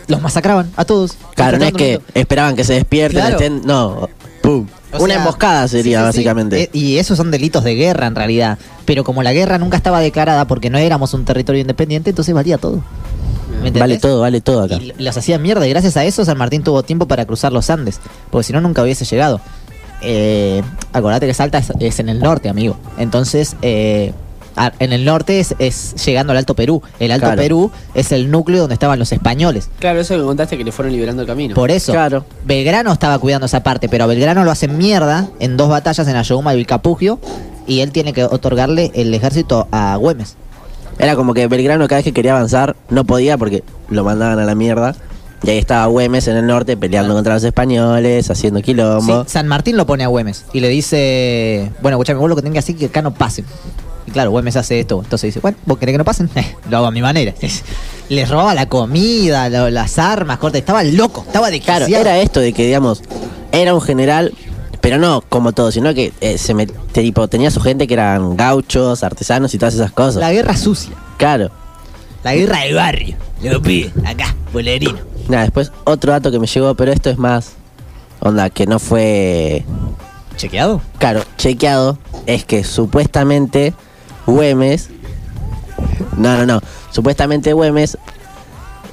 los 0.07 0.21
masacraban 0.21 0.71
a 0.75 0.85
todos. 0.85 1.17
Claro, 1.35 1.57
no 1.57 1.65
es 1.65 1.73
que 1.73 2.01
esperaban 2.13 2.55
que 2.55 2.63
se 2.63 2.73
despierten, 2.73 3.19
Claro. 3.21 3.35
estén. 3.37 3.61
No, 3.65 4.09
pum. 4.41 4.67
O 4.93 5.03
Una 5.03 5.13
sea, 5.13 5.23
emboscada 5.23 5.67
sería, 5.69 5.99
sí, 5.99 6.05
sí, 6.07 6.11
sí. 6.11 6.17
básicamente. 6.17 6.63
Eh, 6.63 6.69
y 6.73 6.97
esos 6.97 7.15
son 7.17 7.31
delitos 7.31 7.63
de 7.63 7.75
guerra 7.75 8.07
en 8.07 8.15
realidad. 8.15 8.57
Pero 8.85 9.05
como 9.05 9.23
la 9.23 9.31
guerra 9.31 9.57
nunca 9.57 9.77
estaba 9.77 10.01
declarada 10.01 10.45
porque 10.47 10.69
no 10.69 10.77
éramos 10.77 11.13
un 11.13 11.23
territorio 11.23 11.61
independiente, 11.61 12.09
entonces 12.09 12.35
valía 12.35 12.57
todo. 12.57 12.83
Vale 13.79 13.99
todo, 13.99 14.21
vale 14.21 14.41
todo 14.41 14.63
acá. 14.63 14.75
Y 14.77 14.93
los 15.01 15.15
hacían 15.15 15.41
mierda 15.41 15.65
y 15.67 15.69
gracias 15.69 15.95
a 15.95 16.03
eso 16.03 16.25
San 16.25 16.37
Martín 16.37 16.63
tuvo 16.63 16.83
tiempo 16.83 17.07
para 17.07 17.25
cruzar 17.25 17.53
los 17.53 17.69
Andes. 17.69 17.99
Porque 18.31 18.43
si 18.47 18.53
no, 18.53 18.59
nunca 18.59 18.81
hubiese 18.83 19.05
llegado. 19.05 19.39
Eh, 20.01 20.61
acordate 20.91 21.27
que 21.27 21.33
Salta 21.33 21.59
es, 21.59 21.71
es 21.79 21.99
en 21.99 22.09
el 22.09 22.19
norte, 22.19 22.49
amigo. 22.49 22.75
Entonces, 22.97 23.55
eh, 23.61 24.13
a- 24.55 24.71
en 24.79 24.93
el 24.93 25.05
norte 25.05 25.39
es, 25.39 25.55
es 25.59 25.95
llegando 26.05 26.31
al 26.31 26.37
Alto 26.37 26.55
Perú. 26.55 26.81
El 26.99 27.11
Alto 27.11 27.27
Claro. 27.27 27.41
Perú 27.41 27.71
es 27.93 28.11
el 28.11 28.29
núcleo 28.31 28.59
donde 28.61 28.73
estaban 28.73 28.97
los 28.99 29.11
españoles. 29.11 29.69
Claro, 29.79 29.99
eso 29.99 30.15
que 30.15 30.21
contaste 30.23 30.57
que 30.57 30.63
le 30.63 30.71
fueron 30.71 30.93
liberando 30.93 31.21
el 31.21 31.27
camino. 31.27 31.55
Por 31.55 31.71
eso, 31.71 31.91
Claro. 31.91 32.25
Belgrano 32.45 32.91
estaba 32.93 33.17
cuidando 33.19 33.45
esa 33.45 33.63
parte, 33.63 33.89
pero 33.89 34.03
a 34.03 34.07
Belgrano 34.07 34.43
lo 34.43 34.51
hacen 34.51 34.77
mierda 34.77 35.27
en 35.39 35.57
dos 35.57 35.69
batallas 35.69 36.07
en 36.07 36.15
Ayohuma 36.15 36.53
y 36.53 36.57
Vilcapugio. 36.57 37.19
Y 37.67 37.81
él 37.81 37.91
tiene 37.91 38.11
que 38.13 38.23
otorgarle 38.23 38.91
el 38.95 39.13
ejército 39.13 39.67
a 39.71 39.95
Güemes. 39.95 40.35
Era 40.99 41.15
como 41.15 41.33
que 41.33 41.47
Belgrano 41.47 41.87
cada 41.87 41.97
vez 41.99 42.03
que 42.05 42.13
quería 42.13 42.31
avanzar 42.35 42.75
no 42.89 43.05
podía 43.05 43.37
porque 43.37 43.63
lo 43.89 44.03
mandaban 44.03 44.39
a 44.39 44.45
la 44.45 44.55
mierda. 44.55 44.95
Y 45.43 45.49
ahí 45.49 45.57
estaba 45.57 45.87
Güemes 45.87 46.27
en 46.27 46.37
el 46.37 46.45
norte 46.45 46.77
peleando 46.77 47.15
contra 47.15 47.33
los 47.33 47.43
españoles, 47.43 48.29
haciendo 48.29 48.59
Sí, 48.59 48.63
quilombo. 48.65 49.25
San 49.27 49.47
Martín 49.47 49.75
lo 49.77 49.87
pone 49.87 50.03
a 50.03 50.07
Güemes 50.07 50.45
y 50.53 50.59
le 50.59 50.69
dice, 50.69 51.71
bueno, 51.81 51.97
escuchame, 51.97 52.19
vos 52.19 52.29
lo 52.29 52.35
que 52.35 52.43
tenés 52.43 52.53
que 52.53 52.59
hacer 52.59 52.75
es 52.75 52.79
que 52.79 52.85
acá 52.87 53.01
no 53.01 53.11
pasen. 53.13 53.45
Y 54.07 54.11
claro, 54.11 54.31
Güemes 54.31 54.55
hace 54.55 54.79
esto. 54.79 54.99
Entonces 55.03 55.27
dice, 55.29 55.39
bueno, 55.39 55.57
¿vos 55.65 55.77
querés 55.77 55.93
que 55.93 55.97
no 55.97 56.05
pasen? 56.05 56.29
Eh, 56.35 56.55
lo 56.69 56.77
hago 56.77 56.87
a 56.87 56.91
mi 56.91 57.01
manera. 57.01 57.33
Les 58.09 58.29
robaba 58.29 58.53
la 58.53 58.67
comida, 58.67 59.49
lo- 59.49 59.69
las 59.69 59.99
armas, 59.99 60.37
corte. 60.37 60.57
Estaba 60.57 60.83
loco, 60.83 61.23
estaba 61.25 61.49
de 61.49 61.59
Claro, 61.61 61.85
era 61.87 62.17
esto 62.19 62.39
de 62.39 62.51
que, 62.53 62.65
digamos, 62.65 63.01
era 63.51 63.73
un 63.73 63.81
general, 63.81 64.33
pero 64.81 64.97
no 64.97 65.21
como 65.29 65.51
todo, 65.53 65.71
sino 65.71 65.93
que 65.93 66.11
eh, 66.21 66.37
se 66.37 66.53
te- 66.55 67.01
tipo, 67.03 67.27
tenía 67.27 67.51
su 67.51 67.61
gente 67.61 67.87
que 67.87 67.93
eran 67.93 68.35
gauchos, 68.35 69.03
artesanos 69.03 69.53
y 69.53 69.57
todas 69.57 69.75
esas 69.75 69.91
cosas. 69.91 70.15
La 70.17 70.31
guerra 70.31 70.57
sucia. 70.57 70.93
Claro. 71.17 71.51
La 72.23 72.35
guerra 72.35 72.59
del 72.61 72.75
barrio. 72.75 73.15
Lo 73.43 73.61
pide, 73.63 73.91
acá, 74.05 74.35
bolerino. 74.51 74.97
Nada, 75.29 75.43
después 75.43 75.71
otro 75.85 76.11
dato 76.11 76.31
que 76.31 76.39
me 76.39 76.47
llegó, 76.47 76.75
pero 76.75 76.91
esto 76.91 77.09
es 77.09 77.17
más 77.17 77.51
onda 78.19 78.49
que 78.49 78.65
no 78.67 78.77
fue 78.79 79.63
¿Chequeado? 80.35 80.81
Claro, 80.97 81.23
chequeado 81.37 81.97
es 82.25 82.43
que 82.45 82.63
supuestamente 82.63 83.73
Güemes. 84.31 84.89
No, 86.17 86.37
no, 86.37 86.45
no. 86.45 86.61
Supuestamente 86.91 87.53
Güemes 87.53 87.97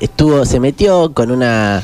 estuvo, 0.00 0.44
se 0.44 0.60
metió 0.60 1.12
con 1.14 1.30
una. 1.30 1.82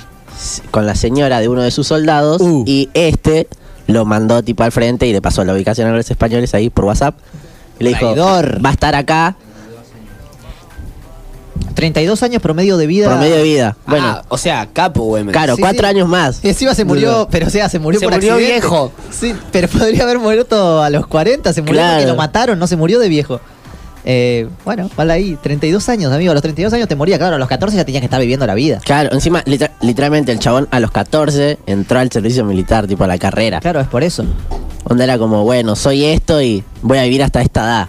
con 0.70 0.86
la 0.86 0.94
señora 0.94 1.40
de 1.40 1.48
uno 1.48 1.62
de 1.62 1.70
sus 1.70 1.86
soldados 1.86 2.40
Uh. 2.40 2.64
y 2.66 2.88
este 2.94 3.46
lo 3.86 4.04
mandó 4.04 4.42
tipo 4.42 4.62
al 4.64 4.72
frente 4.72 5.06
y 5.06 5.12
le 5.12 5.20
pasó 5.22 5.44
la 5.44 5.52
ubicación 5.52 5.88
a 5.88 5.92
los 5.92 6.10
españoles 6.10 6.54
ahí 6.54 6.70
por 6.70 6.84
WhatsApp. 6.86 7.16
Y 7.78 7.84
le 7.84 7.90
dijo, 7.90 8.12
Traidor. 8.14 8.64
va 8.64 8.70
a 8.70 8.72
estar 8.72 8.94
acá 8.94 9.36
32 11.74 12.22
años 12.22 12.40
promedio 12.42 12.76
de 12.76 12.86
vida. 12.86 13.08
promedio 13.08 13.36
de 13.36 13.42
vida. 13.42 13.76
Bueno, 13.86 14.06
Ah, 14.08 14.22
o 14.28 14.38
sea, 14.38 14.68
capo, 14.72 15.02
Güemes. 15.04 15.32
claro, 15.32 15.56
sí, 15.56 15.60
cuatro 15.62 15.80
sí. 15.80 15.86
años 15.86 16.08
más. 16.08 16.40
Y 16.44 16.48
encima 16.48 16.74
se 16.74 16.84
murió, 16.84 17.28
pero 17.30 17.46
o 17.46 17.50
sea, 17.50 17.68
se 17.68 17.78
murió 17.78 18.00
Se 18.00 18.06
por 18.06 18.14
murió 18.14 18.34
accidente. 18.34 18.60
viejo. 18.60 18.92
Sí, 19.10 19.34
pero 19.52 19.68
podría 19.68 20.04
haber 20.04 20.18
muerto 20.18 20.82
a 20.82 20.90
los 20.90 21.06
40, 21.06 21.52
se 21.52 21.62
murió 21.62 21.74
Claro. 21.76 21.94
porque 21.96 22.06
lo 22.06 22.16
mataron, 22.16 22.58
no 22.58 22.66
se 22.66 22.76
murió 22.76 22.98
de 22.98 23.08
viejo. 23.08 23.40
Eh, 24.06 24.48
bueno, 24.66 24.90
vale 24.96 25.14
ahí, 25.14 25.38
32 25.42 25.88
años, 25.88 26.12
amigo. 26.12 26.30
A 26.30 26.34
los 26.34 26.42
32 26.42 26.72
años 26.74 26.86
te 26.88 26.94
moría, 26.94 27.16
claro. 27.18 27.36
A 27.36 27.38
los 27.38 27.48
14 27.48 27.76
ya 27.76 27.84
tenías 27.86 28.02
que 28.02 28.06
estar 28.06 28.20
viviendo 28.20 28.46
la 28.46 28.54
vida. 28.54 28.78
Claro, 28.84 29.10
encima, 29.12 29.42
liter- 29.46 29.70
literalmente 29.80 30.30
el 30.30 30.38
chabón 30.40 30.68
a 30.70 30.78
los 30.78 30.90
14 30.90 31.58
entró 31.66 31.98
al 32.00 32.10
servicio 32.12 32.44
militar, 32.44 32.86
tipo 32.86 33.04
a 33.04 33.06
la 33.06 33.16
carrera. 33.18 33.60
Claro, 33.60 33.80
es 33.80 33.88
por 33.88 34.04
eso. 34.04 34.24
Donde 34.86 35.04
era 35.04 35.16
como, 35.16 35.42
bueno, 35.44 35.74
soy 35.74 36.04
esto 36.04 36.42
y 36.42 36.62
voy 36.82 36.98
a 36.98 37.04
vivir 37.04 37.22
hasta 37.22 37.40
esta 37.40 37.62
edad. 37.64 37.88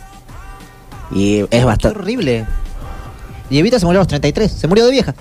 Y 1.12 1.44
es 1.52 1.66
bastante. 1.66 2.00
horrible. 2.00 2.46
Y 3.50 3.60
Evita 3.60 3.80
se 3.80 3.86
murió 3.86 4.00
a 4.00 4.02
los 4.02 4.08
33, 4.08 4.52
se 4.52 4.68
murió 4.68 4.86
de 4.86 4.92
vieja. 4.92 5.14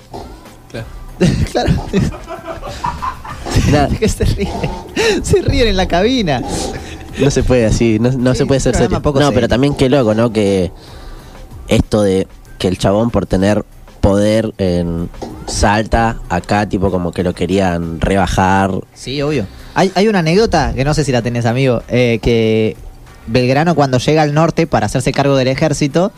Claro. 0.71 0.85
claro. 1.51 1.73
Nada. 3.71 3.87
que 3.89 4.09
se 4.09 4.25
ríen. 4.25 4.51
Se 5.23 5.41
ríen 5.41 5.67
en 5.69 5.77
la 5.77 5.87
cabina. 5.87 6.41
No 7.19 7.31
se 7.31 7.43
puede 7.43 7.65
así, 7.65 7.97
no, 7.99 8.11
no 8.11 8.33
Sí, 8.33 8.39
se 8.39 8.45
puede 8.45 8.59
ser 8.59 8.75
serio. 8.75 9.01
poco 9.01 9.19
No, 9.19 9.27
serio. 9.27 9.35
pero 9.35 9.47
también 9.47 9.73
qué 9.75 9.89
loco, 9.89 10.13
¿no? 10.13 10.31
Que 10.33 10.71
esto 11.67 12.01
de 12.01 12.27
que 12.57 12.67
el 12.67 12.77
chabón 12.77 13.09
por 13.11 13.25
tener 13.25 13.63
poder 14.01 14.53
en 14.57 15.09
Salta, 15.47 16.17
acá 16.29 16.67
tipo 16.67 16.91
como 16.91 17.11
que 17.11 17.23
lo 17.23 17.33
querían 17.33 18.01
rebajar. 18.01 18.71
Sí, 18.93 19.21
obvio. 19.21 19.47
Hay, 19.73 19.91
hay 19.95 20.07
una 20.07 20.19
anécdota 20.19 20.73
que 20.75 20.83
no 20.85 20.93
sé 20.93 21.03
si 21.03 21.11
la 21.11 21.21
tenés, 21.21 21.45
amigo, 21.45 21.81
eh, 21.87 22.19
que 22.21 22.75
Belgrano 23.27 23.75
cuando 23.75 23.97
llega 23.97 24.21
al 24.21 24.33
norte 24.33 24.67
para 24.67 24.85
hacerse 24.85 25.11
cargo 25.11 25.35
del 25.37 25.47
ejército, 25.47 26.11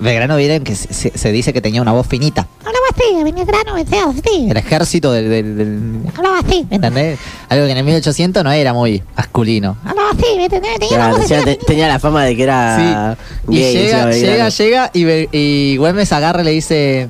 Belgrano 0.00 0.36
viene 0.36 0.60
que 0.62 0.76
se, 0.76 1.16
se- 1.18 1.32
dice 1.32 1.52
que 1.52 1.60
tenía 1.60 1.82
una 1.82 1.92
voz 1.92 2.06
finita. 2.06 2.46
Hablaba 2.60 2.86
así, 2.94 3.24
venía 3.24 3.44
grano, 3.44 3.74
decía 3.74 4.04
así. 4.06 4.48
El 4.48 4.56
ejército 4.56 5.10
del... 5.12 5.28
del- 5.28 5.56
del- 5.56 6.12
Hablaba 6.16 6.38
así, 6.38 6.66
¿Entendés? 6.70 7.18
Algo 7.48 7.66
que 7.66 7.72
en 7.72 7.78
el 7.78 7.84
1800 7.84 8.44
no 8.44 8.52
era 8.52 8.72
muy 8.72 9.02
masculino. 9.16 9.76
hablaba 9.84 10.10
así, 10.10 10.36
¿me 10.36 10.44
entendés? 10.44 10.74
Tenía 10.78 10.88
Claro, 10.88 11.04
una 11.04 11.12
voz 11.14 11.20
encima 11.22 11.40
así, 11.40 11.58
te- 11.58 11.64
tenía 11.66 11.88
la 11.88 11.98
fama 11.98 12.24
de 12.24 12.36
que 12.36 12.42
era 12.44 13.16
Y 13.48 13.56
gay, 13.60 13.72
llega, 13.72 13.86
llega, 13.88 14.06
Belgrano. 14.06 14.48
llega 14.50 14.90
y, 14.94 15.04
Be- 15.04 15.28
y 15.32 15.76
Güemes 15.78 16.12
agarra 16.12 16.42
y 16.42 16.44
le 16.44 16.50
dice... 16.52 17.08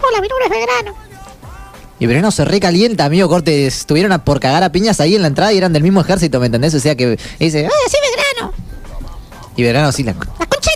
Hola, 0.00 0.20
mi 0.20 0.28
nombre 0.28 0.44
es 0.46 0.50
Belgrano. 0.50 0.94
Y 1.98 2.06
Belgrano 2.06 2.30
se 2.30 2.44
recalienta, 2.44 3.04
amigo, 3.04 3.28
corte, 3.28 3.66
estuvieron 3.66 4.12
a- 4.12 4.24
por 4.24 4.38
cagar 4.38 4.62
a 4.62 4.70
piñas 4.70 5.00
ahí 5.00 5.16
en 5.16 5.22
la 5.22 5.28
entrada 5.28 5.52
y 5.52 5.58
eran 5.58 5.72
del 5.72 5.82
mismo 5.82 6.00
ejército, 6.00 6.38
¿me 6.38 6.46
entendés? 6.46 6.72
O 6.74 6.80
sea 6.80 6.94
que 6.94 7.18
dice, 7.40 7.66
"Ah", 7.66 7.70
Ay, 7.72 7.82
así 7.86 7.96
Belgrano. 8.00 8.52
y 9.56 9.62
Belgrano 9.62 9.88
así, 9.88 10.02
la, 10.04 10.12
La 10.12 10.46
concha 10.46 10.70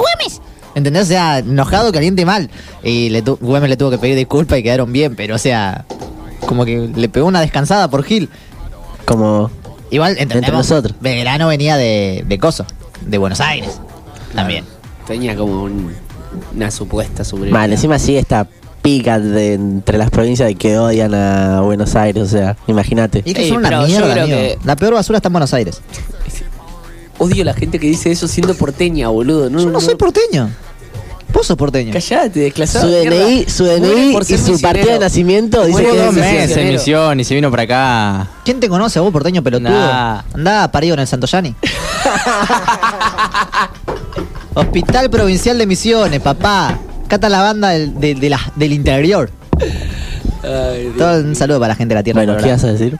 padre, 0.00 0.14
Güemes. 0.18 0.40
¿entendés? 0.74 1.02
O 1.02 1.06
sea, 1.06 1.38
enojado, 1.38 1.92
caliente 1.92 2.22
y 2.22 2.24
mal. 2.24 2.50
Y 2.82 3.10
le 3.10 3.22
tu- 3.22 3.36
Güemes 3.40 3.68
le 3.70 3.76
tuvo 3.76 3.90
que 3.90 3.98
pedir 3.98 4.16
disculpas 4.16 4.58
y 4.58 4.62
quedaron 4.62 4.92
bien, 4.92 5.14
pero 5.16 5.34
o 5.34 5.38
sea, 5.38 5.84
como 6.46 6.64
que 6.64 6.90
le 6.94 7.08
pegó 7.08 7.26
una 7.26 7.40
descansada 7.40 7.88
por 7.88 8.02
Gil. 8.04 8.28
Como 9.04 9.50
Igual, 9.90 10.12
entendemos, 10.12 10.36
Entre 10.44 10.52
nosotros. 10.52 10.94
Belgrano 11.00 11.48
venía 11.48 11.76
de, 11.76 12.24
de 12.26 12.38
Coso, 12.38 12.64
de 13.02 13.18
Buenos 13.18 13.40
Aires, 13.40 13.78
también. 14.34 14.64
Tenía 15.06 15.36
como 15.36 15.64
un- 15.64 15.92
una 16.56 16.70
supuesta 16.70 17.24
superioridad. 17.24 17.58
Mal, 17.58 17.72
encima 17.72 17.98
sí 17.98 18.16
esta 18.16 18.46
pica 18.80 19.18
de 19.20 19.52
entre 19.54 19.98
las 19.98 20.08
provincias 20.10 20.48
de 20.48 20.54
que 20.54 20.78
odian 20.78 21.12
a 21.14 21.60
Buenos 21.60 21.94
Aires, 21.94 22.22
o 22.22 22.26
sea, 22.26 22.56
imagínate. 22.66 23.22
Y 23.24 23.34
que 23.34 23.42
Ey, 23.42 23.48
son 23.50 23.58
una 23.58 23.70
yo 23.82 23.86
mierda, 23.86 24.12
creo 24.12 24.24
amigo. 24.24 24.38
que- 24.38 24.58
La 24.64 24.76
peor 24.76 24.94
basura 24.94 25.18
está 25.18 25.28
en 25.28 25.32
Buenos 25.34 25.52
Aires. 25.52 25.82
Odio 27.18 27.44
la 27.44 27.54
gente 27.54 27.78
que 27.78 27.86
dice 27.86 28.10
eso 28.10 28.26
siendo 28.28 28.54
porteña, 28.54 29.08
boludo. 29.08 29.48
No, 29.50 29.60
Yo 29.60 29.70
no 29.70 29.80
soy 29.80 29.94
porteño. 29.94 30.50
Vos 31.32 31.46
sos 31.46 31.56
porteño. 31.56 31.92
Callate, 31.94 32.40
desclasado. 32.40 32.86
Su. 32.88 32.92
DNI, 33.08 33.44
su 33.48 33.64
DNI 33.64 34.12
por 34.12 34.22
y 34.30 34.36
su 34.36 34.60
partida 34.60 34.92
de 34.94 34.98
nacimiento 34.98 35.64
dice 35.64 35.82
que 35.82 35.96
dos 35.96 36.14
meses 36.14 36.56
en 36.58 36.68
misión 36.68 37.20
y 37.20 37.24
se 37.24 37.34
vino 37.34 37.50
para 37.50 37.62
acá. 37.62 38.28
¿Quién 38.44 38.60
te 38.60 38.68
conoce 38.68 38.98
a 38.98 39.02
vos, 39.02 39.12
porteño 39.12 39.42
pelotudo? 39.42 39.70
Nah. 39.70 40.22
Andá 40.34 40.70
parido 40.70 40.92
en 40.94 41.00
el 41.00 41.06
Santoyani. 41.06 41.54
Hospital 44.54 45.08
Provincial 45.10 45.56
de 45.58 45.66
Misiones, 45.66 46.20
papá. 46.20 46.78
Está 47.08 47.28
la 47.28 47.42
banda 47.42 47.70
del, 47.70 47.98
de- 48.00 48.14
de 48.14 48.30
la- 48.30 48.52
del 48.56 48.72
interior. 48.72 49.30
Ay, 50.42 50.84
Dios. 50.84 50.96
Todo 50.96 51.20
un 51.20 51.36
saludo 51.36 51.60
para 51.60 51.68
la 51.72 51.76
gente 51.76 51.94
de 51.94 51.98
la 52.00 52.02
tierra. 52.02 52.24
Bueno, 52.24 52.42
¿qué 52.42 52.50
vas 52.50 52.64
a 52.64 52.68
decir? 52.72 52.98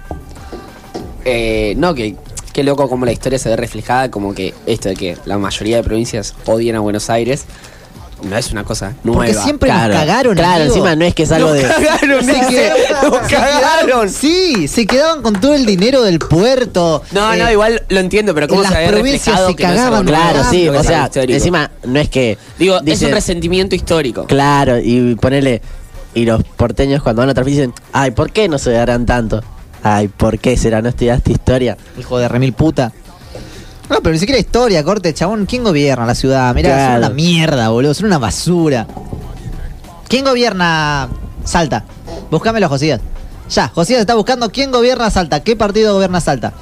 Eh, 1.25 1.73
no, 1.79 1.95
que 1.95 2.15
qué 2.53 2.63
loco 2.63 2.89
como 2.89 3.05
la 3.07 3.13
historia 3.13 3.39
se 3.39 3.49
ve 3.49 3.57
reflejada, 3.57 4.11
como 4.11 4.35
que 4.35 4.55
esto 4.67 4.89
de 4.89 4.97
que 4.97 5.17
la 5.25 5.39
mayoría 5.39 5.77
de 5.77 5.83
provincias 5.83 6.35
odian 6.47 6.77
a 6.77 6.81
Buenos 6.81 7.09
Aires, 7.11 7.45
no 8.29 8.37
es 8.37 8.53
una 8.53 8.63
cosa 8.63 8.95
nueva. 9.03 9.25
Porque 9.25 9.35
siempre 9.35 9.69
Claro, 9.69 9.95
nos 9.95 10.01
cagaron, 10.05 10.35
Claro, 10.37 10.55
amigo. 10.63 10.75
encima 10.77 10.95
no 10.95 11.05
es 11.05 11.13
que 11.15 11.25
es 11.25 11.33
algo 11.33 11.49
Nos 11.49 11.57
de. 11.59 11.63
cagaron, 11.65 12.25
Se 12.25 12.33
quedaron- 12.33 13.11
Nos 13.11 13.27
se 13.29 13.35
cagaron. 13.35 14.09
Sí, 14.11 14.69
se 14.69 14.87
quedaban 14.87 15.23
con 15.23 15.41
todo 15.41 15.55
el 15.55 15.67
dinero 15.67 16.03
del 16.03 16.21
puerto. 16.21 17.03
No, 17.11 17.35
no, 17.37 17.49
Eh, 17.49 17.53
igual 17.53 17.83
lo 17.89 17.99
entiendo, 17.99 18.33
pero 18.33 18.47
cómo 18.47 18.63
se 18.63 18.71
las 18.71 18.79
ve 18.79 18.89
provincias 18.89 19.41
se 19.47 19.57
que 19.57 19.63
no 19.65 19.69
cagaban, 19.71 20.05
nuevo, 20.05 20.07
Claro, 20.21 20.49
sí, 20.49 20.69
o 20.69 20.83
sea, 20.85 21.07
histórico. 21.07 21.33
encima 21.37 21.71
no 21.85 21.99
es 21.99 22.09
que. 22.09 22.39
Digo, 22.61 22.79
es 22.87 23.03
un 23.03 23.11
resentimiento 23.11 23.75
histórico. 23.75 24.25
Claro, 24.27 24.79
y 24.79 25.17
ponerle. 25.17 25.61
Y 26.15 26.25
los 26.27 26.45
porteños 26.45 27.03
cuando 27.03 27.23
van 27.23 27.31
a 27.31 27.33
otra 27.33 27.43
dicen, 27.43 27.73
ay, 27.93 28.11
¿por 28.13 28.31
qué 28.31 28.47
no 28.49 28.59
se 28.59 28.71
darán 28.71 29.05
tanto? 29.07 29.43
Ay, 29.83 30.09
¿por 30.09 30.39
qué 30.39 30.57
será? 30.57 30.81
¿No 30.83 30.89
estudiaste 30.89 31.33
historia? 31.33 31.77
Hijo 31.99 32.19
de 32.19 32.29
remil 32.29 32.53
puta. 32.53 32.93
No, 33.91 34.01
pero 34.01 34.13
ni 34.13 34.19
siquiera 34.19 34.39
historia, 34.41 34.83
corte, 34.85 35.13
chabón. 35.13 35.45
¿Quién 35.47 35.65
gobierna 35.65 36.07
la 36.07 36.15
ciudad? 36.15 36.55
Mirá, 36.55 36.69
son 36.71 36.79
Claro. 36.79 36.99
una 37.07 37.09
mierda, 37.11 37.69
boludo. 37.69 37.93
Son 37.95 38.07
una 38.07 38.19
basura. 38.19 38.87
¿Quién 40.09 40.25
gobierna 40.25 41.09
Salta? 41.45 41.85
Búscamelo, 42.31 42.69
Josías. 42.69 43.01
Ya, 43.51 43.69
Josías 43.69 44.01
está 44.01 44.15
buscando 44.15 44.51
quién 44.51 44.71
gobierna 44.71 45.11
Salta. 45.11 45.41
¿Qué 45.43 45.57
partido 45.57 45.95
gobierna 45.95 46.21
Salta? 46.21 46.53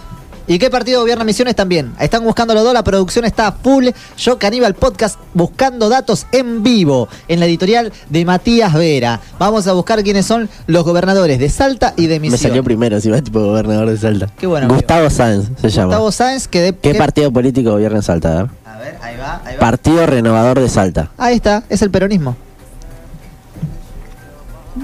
¿Y 0.46 0.58
qué 0.58 0.68
partido 0.70 1.00
gobierna 1.00 1.24
Misiones 1.24 1.54
también? 1.54 1.92
Están 2.00 2.24
buscando 2.24 2.54
los 2.54 2.64
dos, 2.64 2.74
la 2.74 2.82
producción 2.82 3.24
está 3.24 3.52
full. 3.52 3.88
Yo, 4.18 4.38
Caníbal 4.38 4.74
Podcast, 4.74 5.18
buscando 5.32 5.88
datos 5.88 6.26
en 6.32 6.62
vivo 6.62 7.08
en 7.28 7.38
la 7.40 7.46
editorial 7.46 7.92
de 8.08 8.24
Matías 8.24 8.74
Vera. 8.74 9.20
Vamos 9.38 9.66
a 9.68 9.72
buscar 9.72 10.02
quiénes 10.02 10.26
son 10.26 10.48
los 10.66 10.84
gobernadores 10.84 11.38
de 11.38 11.48
Salta 11.48 11.94
y 11.96 12.06
de 12.06 12.14
Me 12.14 12.22
Misiones. 12.30 12.40
salió 12.40 12.64
primero, 12.64 13.00
si 13.00 13.10
va 13.10 13.22
tipo 13.22 13.40
gobernador 13.40 13.88
de 13.90 13.96
Salta. 13.96 14.28
Qué 14.38 14.46
bueno, 14.46 14.66
amigo. 14.66 14.78
Gustavo 14.80 15.08
Sáenz 15.10 15.48
se 15.60 15.68
llama. 15.70 15.86
Gustavo 15.88 16.12
Sáenz, 16.12 16.48
que 16.48 16.60
de... 16.60 16.76
¿Qué 16.76 16.94
partido 16.94 17.32
político 17.32 17.70
gobierna 17.70 17.98
en 17.98 18.02
Salta? 18.02 18.32
A 18.32 18.42
ver. 18.42 18.50
A 18.64 18.78
ver, 18.78 18.96
ahí 19.02 19.16
va, 19.18 19.42
ahí 19.44 19.54
va. 19.54 19.60
Partido 19.60 20.06
Renovador 20.06 20.58
de 20.58 20.68
Salta. 20.68 21.10
Ahí 21.18 21.36
está, 21.36 21.62
es 21.68 21.82
el 21.82 21.90
peronismo. 21.90 22.36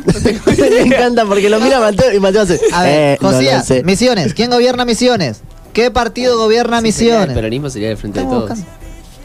Me 0.59 0.81
encanta 0.83 1.25
porque 1.25 1.49
lo 1.51 1.61
mira 1.61 1.81
Mateo 1.81 2.15
y 2.15 2.21
Mateo 2.21 2.43
hace. 2.43 2.61
A 2.73 2.83
ver, 2.83 3.15
eh, 3.15 3.19
no 3.21 3.63
sé. 3.63 3.83
Misiones. 3.83 4.35
¿Quién 4.35 4.51
gobierna 4.51 4.85
Misiones? 4.85 5.41
¿Qué 5.73 5.91
partido 5.91 6.39
gobierna 6.39 6.81
Si 6.81 6.93
sería 6.93 7.15
El 7.15 7.19
Misiones? 7.19 7.35
peronismo 7.37 7.71
sería 7.71 7.91
el 7.91 7.97
frente 7.97 8.21
de 8.21 8.27
todos. 8.27 8.49
buscando. 8.49 8.67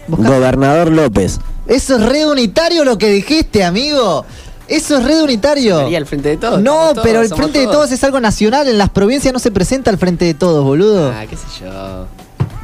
Buscando. 0.07 0.33
Gobernador 0.33 0.91
López. 0.91 1.39
Eso 1.67 1.95
es 1.95 2.01
re 2.05 2.25
unitario 2.25 2.83
lo 2.83 2.97
que 2.97 3.09
dijiste, 3.09 3.63
amigo. 3.63 4.25
Eso 4.67 4.97
es 4.97 5.03
re 5.03 5.21
unitario. 5.21 5.79
Sería 5.79 5.97
el 5.97 6.05
frente 6.05 6.29
de 6.29 6.37
todos. 6.37 6.61
No, 6.61 6.89
todos, 6.91 7.03
pero 7.03 7.21
el 7.21 7.27
Frente 7.29 7.59
de 7.59 7.65
Todos 7.67 7.91
es 7.91 8.03
algo 8.05 8.21
nacional. 8.21 8.69
En 8.69 8.77
las 8.77 8.89
provincias 8.89 9.33
no 9.33 9.39
se 9.39 9.51
presenta 9.51 9.91
el 9.91 9.97
Frente 9.97 10.23
de 10.25 10.33
Todos, 10.33 10.63
boludo. 10.63 11.11
Ah, 11.11 11.25
qué 11.29 11.35
sé 11.35 11.43
yo. 11.61 12.07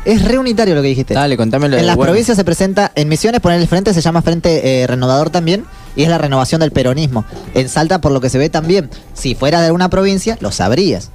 Es 0.07 0.23
re 0.23 0.37
unitario 0.37 0.73
lo 0.73 0.81
que 0.81 0.87
dijiste. 0.87 1.13
Dale, 1.13 1.35
contámelo 1.35 1.75
En 1.75 1.81
de 1.81 1.85
las 1.85 1.97
provincias 1.97 2.37
se 2.37 2.45
presenta, 2.45 2.93
en 2.95 3.09
Misiones 3.09 3.41
poner 3.41 3.59
el 3.59 3.67
frente 3.67 3.93
se 3.93 3.99
llama 3.99 4.21
Frente 4.21 4.81
eh, 4.81 4.87
Renovador 4.87 5.29
también, 5.29 5.65
y 5.97 6.03
es 6.03 6.09
la 6.09 6.17
renovación 6.17 6.61
del 6.61 6.71
peronismo. 6.71 7.25
En 7.53 7.67
Salta, 7.67 7.99
por 7.99 8.13
lo 8.13 8.21
que 8.21 8.29
se 8.29 8.37
ve 8.37 8.49
también, 8.49 8.89
si 9.13 9.35
fuera 9.35 9.59
de 9.59 9.65
alguna 9.65 9.89
provincia, 9.89 10.37
lo 10.39 10.53
sabrías. 10.53 11.11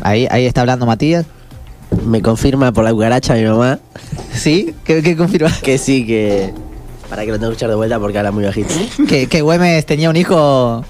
Ahí, 0.00 0.26
ahí 0.30 0.46
está 0.46 0.62
hablando 0.62 0.86
Matías. 0.86 1.26
Me 2.06 2.22
confirma 2.22 2.72
por 2.72 2.84
la 2.84 2.92
cucaracha 2.92 3.34
mi 3.34 3.44
mamá 3.44 3.78
¿Sí? 4.32 4.74
¿Qué, 4.84 5.02
qué 5.02 5.14
confirma? 5.14 5.52
que 5.62 5.76
sí, 5.76 6.06
que. 6.06 6.54
Para 7.10 7.26
que 7.26 7.32
lo 7.32 7.34
tengo 7.34 7.50
que 7.50 7.52
escuchar 7.52 7.68
de 7.68 7.76
vuelta 7.76 8.00
porque 8.00 8.16
habla 8.16 8.32
muy 8.32 8.44
bajito. 8.44 8.72
que, 9.06 9.26
que 9.26 9.42
Güemes 9.42 9.84
tenía 9.84 10.08
un 10.08 10.16
hijo. 10.16 10.82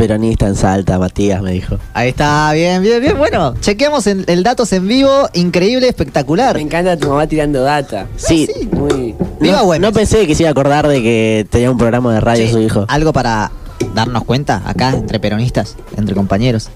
Peronista 0.00 0.46
en 0.46 0.56
Salta, 0.56 0.98
Matías 0.98 1.42
me 1.42 1.52
dijo. 1.52 1.76
Ahí 1.92 2.08
está, 2.08 2.50
bien, 2.54 2.80
bien, 2.80 3.02
bien. 3.02 3.18
Bueno, 3.18 3.54
chequeamos 3.60 4.06
el, 4.06 4.24
el 4.28 4.42
datos 4.42 4.72
en 4.72 4.88
vivo, 4.88 5.28
increíble, 5.34 5.86
espectacular. 5.88 6.56
Me 6.56 6.62
encanta 6.62 6.96
tu 6.96 7.08
mamá 7.10 7.26
tirando 7.26 7.60
data. 7.60 8.06
Sí. 8.16 8.48
Muy. 8.72 9.14
Viva 9.40 9.58
no, 9.58 9.64
Güemes. 9.66 9.86
no 9.86 9.92
pensé 9.92 10.26
que 10.26 10.34
se 10.34 10.44
iba 10.44 10.48
a 10.48 10.52
acordar 10.52 10.88
de 10.88 11.02
que 11.02 11.46
tenía 11.50 11.70
un 11.70 11.76
programa 11.76 12.14
de 12.14 12.20
radio 12.20 12.46
Che, 12.46 12.50
su 12.50 12.60
hijo. 12.60 12.86
Algo 12.88 13.12
para 13.12 13.52
darnos 13.94 14.24
cuenta 14.24 14.62
acá 14.64 14.88
entre 14.94 15.20
peronistas, 15.20 15.76
entre 15.98 16.14
compañeros 16.14 16.70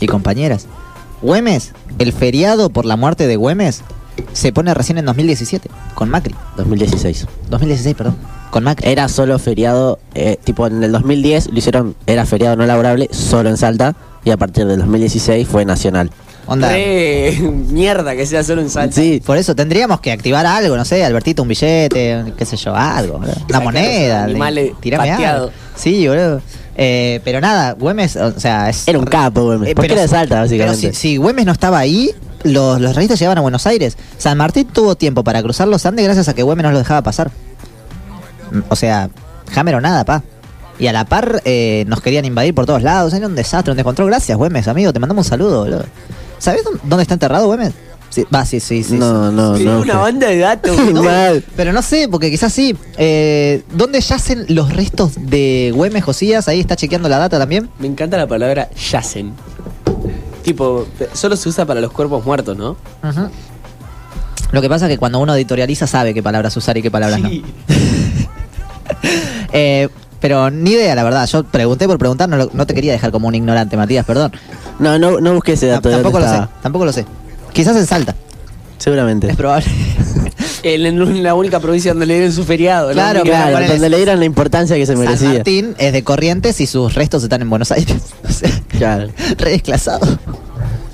y 0.00 0.06
compañeras. 0.06 0.64
Güemes, 1.20 1.72
el 1.98 2.14
feriado 2.14 2.70
por 2.70 2.86
la 2.86 2.96
muerte 2.96 3.26
de 3.26 3.36
Güemes 3.36 3.82
se 4.32 4.52
pone 4.52 4.72
recién 4.74 4.98
en 4.98 5.04
2017 5.06 5.68
con 5.94 6.08
Macri. 6.08 6.34
2016. 6.56 7.26
2016, 7.50 7.96
perdón. 7.96 8.16
Con 8.50 8.64
Macri. 8.64 8.88
Era 8.90 9.08
solo 9.08 9.38
feriado, 9.38 9.98
eh, 10.14 10.38
tipo 10.42 10.66
en 10.66 10.82
el 10.82 10.92
2010 10.92 11.50
lo 11.52 11.58
hicieron, 11.58 11.96
era 12.06 12.24
feriado 12.26 12.56
no 12.56 12.64
laborable 12.66 13.08
solo 13.12 13.48
en 13.48 13.56
Salta 13.56 13.94
y 14.24 14.30
a 14.30 14.36
partir 14.36 14.66
del 14.66 14.78
2016 14.78 15.46
fue 15.48 15.64
nacional. 15.64 16.10
Onda. 16.48 16.68
Re 16.68 17.36
mierda 17.40 18.14
que 18.14 18.24
sea 18.24 18.44
solo 18.44 18.62
un 18.62 18.70
salto. 18.70 18.94
Sí, 18.94 19.20
Por 19.24 19.36
eso 19.36 19.56
tendríamos 19.56 20.00
que 20.00 20.12
activar 20.12 20.46
algo, 20.46 20.76
no 20.76 20.84
sé, 20.84 21.04
Albertito, 21.04 21.42
un 21.42 21.48
billete, 21.48 22.32
qué 22.38 22.44
sé 22.44 22.56
yo, 22.56 22.74
algo, 22.74 23.18
boludo. 23.18 23.34
una 23.48 23.60
moneda. 23.60 24.24
animales 24.24 24.72
tirame 24.80 25.10
algo. 25.10 25.50
Sí, 25.74 26.06
boludo. 26.06 26.40
Eh, 26.76 27.20
pero 27.24 27.40
nada, 27.40 27.72
Güemes, 27.72 28.16
o 28.16 28.38
sea, 28.38 28.68
es. 28.68 28.86
Era 28.86 28.98
un 28.98 29.06
capo, 29.06 29.42
Güemes. 29.44 29.70
Eh, 29.70 29.74
Porque 29.74 29.88
pero 29.88 29.94
era 29.94 30.02
de 30.02 30.08
Salta, 30.08 30.34
Pero 30.34 30.42
básicamente. 30.42 30.92
si, 30.92 31.08
si 31.12 31.16
Güemes 31.16 31.46
no 31.46 31.52
estaba 31.52 31.78
ahí, 31.78 32.10
los, 32.44 32.80
los 32.80 32.94
reyes 32.96 33.18
llegaban 33.18 33.38
a 33.38 33.40
Buenos 33.40 33.66
Aires. 33.66 33.96
San 34.18 34.38
Martín 34.38 34.66
tuvo 34.72 34.94
tiempo 34.96 35.24
para 35.24 35.42
cruzar 35.42 35.68
los 35.68 35.84
Andes 35.86 36.04
gracias 36.04 36.28
a 36.28 36.34
que 36.34 36.42
Güemes 36.42 36.64
no 36.64 36.72
lo 36.72 36.78
dejaba 36.78 37.02
pasar. 37.02 37.30
Mm, 38.52 38.60
O 38.68 38.76
sea, 38.76 39.10
Hammer 39.54 39.74
o 39.76 39.80
nada, 39.80 40.04
pa. 40.04 40.22
Y 40.78 40.86
a 40.88 40.92
la 40.92 41.04
par 41.06 41.40
eh, 41.46 41.84
nos 41.88 42.00
querían 42.02 42.24
invadir 42.24 42.54
por 42.54 42.66
todos 42.66 42.82
lados. 42.82 43.12
Era 43.14 43.26
un 43.26 43.34
desastre, 43.34 43.70
un 43.72 43.76
descontrol. 43.76 44.08
Gracias, 44.08 44.36
Güemes, 44.36 44.68
amigo. 44.68 44.92
Te 44.92 44.98
mandamos 45.00 45.26
un 45.26 45.30
saludo, 45.30 45.60
boludo. 45.60 45.84
¿Sabes 46.38 46.64
dó- 46.64 46.78
dónde 46.84 47.02
está 47.02 47.14
enterrado 47.14 47.46
Güemes? 47.46 47.72
Sí, 48.10 48.24
va, 48.34 48.44
sí, 48.46 48.60
sí, 48.60 48.82
sí. 48.84 48.94
No, 48.94 49.32
no, 49.32 49.56
Sí, 49.56 49.64
no. 49.64 49.80
una 49.80 49.96
banda 49.98 50.28
de 50.28 50.38
datos. 50.38 50.76
No, 50.92 51.02
Mal. 51.02 51.42
pero 51.56 51.72
no 51.72 51.82
sé, 51.82 52.08
porque 52.10 52.30
quizás 52.30 52.52
sí. 52.52 52.76
Eh, 52.98 53.62
¿Dónde 53.72 54.00
yacen 54.00 54.44
los 54.48 54.72
restos 54.72 55.12
de 55.18 55.72
Güemes 55.74 56.04
Josías? 56.04 56.46
Ahí 56.48 56.60
está 56.60 56.76
chequeando 56.76 57.08
la 57.08 57.18
data 57.18 57.38
también. 57.38 57.68
Me 57.78 57.86
encanta 57.86 58.16
la 58.16 58.26
palabra 58.26 58.68
yacen. 58.90 59.32
Tipo, 60.46 60.86
solo 61.12 61.34
se 61.34 61.48
usa 61.48 61.66
para 61.66 61.80
los 61.80 61.90
cuerpos 61.90 62.24
muertos, 62.24 62.56
¿no? 62.56 62.76
Lo 64.52 64.62
que 64.62 64.68
pasa 64.68 64.86
es 64.86 64.92
que 64.92 64.98
cuando 64.98 65.18
uno 65.18 65.34
editorializa 65.34 65.88
sabe 65.88 66.14
qué 66.14 66.22
palabras 66.22 66.56
usar 66.56 66.76
y 66.78 66.82
qué 66.82 66.90
palabras 66.90 67.20
Sí. 67.20 67.44
no. 67.68 67.74
Eh, 69.52 69.88
pero 70.20 70.50
ni 70.50 70.70
idea, 70.70 70.94
la 70.94 71.02
verdad. 71.02 71.26
Yo 71.26 71.42
pregunté 71.44 71.86
por 71.88 71.98
preguntar, 71.98 72.28
no, 72.28 72.36
lo- 72.36 72.50
no 72.52 72.64
te 72.66 72.74
quería 72.74 72.92
dejar 72.92 73.10
como 73.10 73.26
un 73.28 73.34
ignorante, 73.34 73.76
Matías, 73.76 74.04
perdón. 74.06 74.30
No, 74.78 74.98
no, 74.98 75.20
no 75.20 75.34
busqué 75.34 75.54
ese 75.54 75.66
T- 75.66 75.72
dato. 75.72 75.88
¿de 75.88 75.94
tampoco 75.96 76.20
lo 76.20 76.28
sé, 76.28 76.40
tampoco 76.62 76.84
lo 76.84 76.92
sé. 76.92 77.04
Quizás 77.52 77.76
en 77.76 77.86
Salta, 77.86 78.14
Seguramente. 78.78 79.28
es 79.30 79.36
probable. 79.36 79.66
En 80.74 80.86
en 80.86 81.22
la 81.22 81.34
única 81.34 81.60
provincia 81.60 81.92
donde 81.92 82.06
le 82.06 82.14
dieron 82.14 82.32
su 82.32 82.44
feriado. 82.44 82.88
¿no? 82.88 82.94
Claro, 82.94 83.22
Claro, 83.22 83.66
donde 83.68 83.88
le 83.88 83.96
dieran 83.98 84.18
la 84.18 84.24
importancia 84.24 84.76
que 84.76 84.86
se 84.86 84.94
San 84.94 85.04
merecía. 85.04 85.32
Martín 85.34 85.74
es 85.78 85.92
de 85.92 86.02
Corrientes 86.02 86.60
y 86.60 86.66
sus 86.66 86.94
restos 86.94 87.22
están 87.22 87.42
en 87.42 87.50
Buenos 87.50 87.70
Aires. 87.72 87.96
O 88.28 88.32
sea, 88.32 88.50
Claro. 88.68 89.08
re 89.38 89.50
desclasado. 89.52 90.18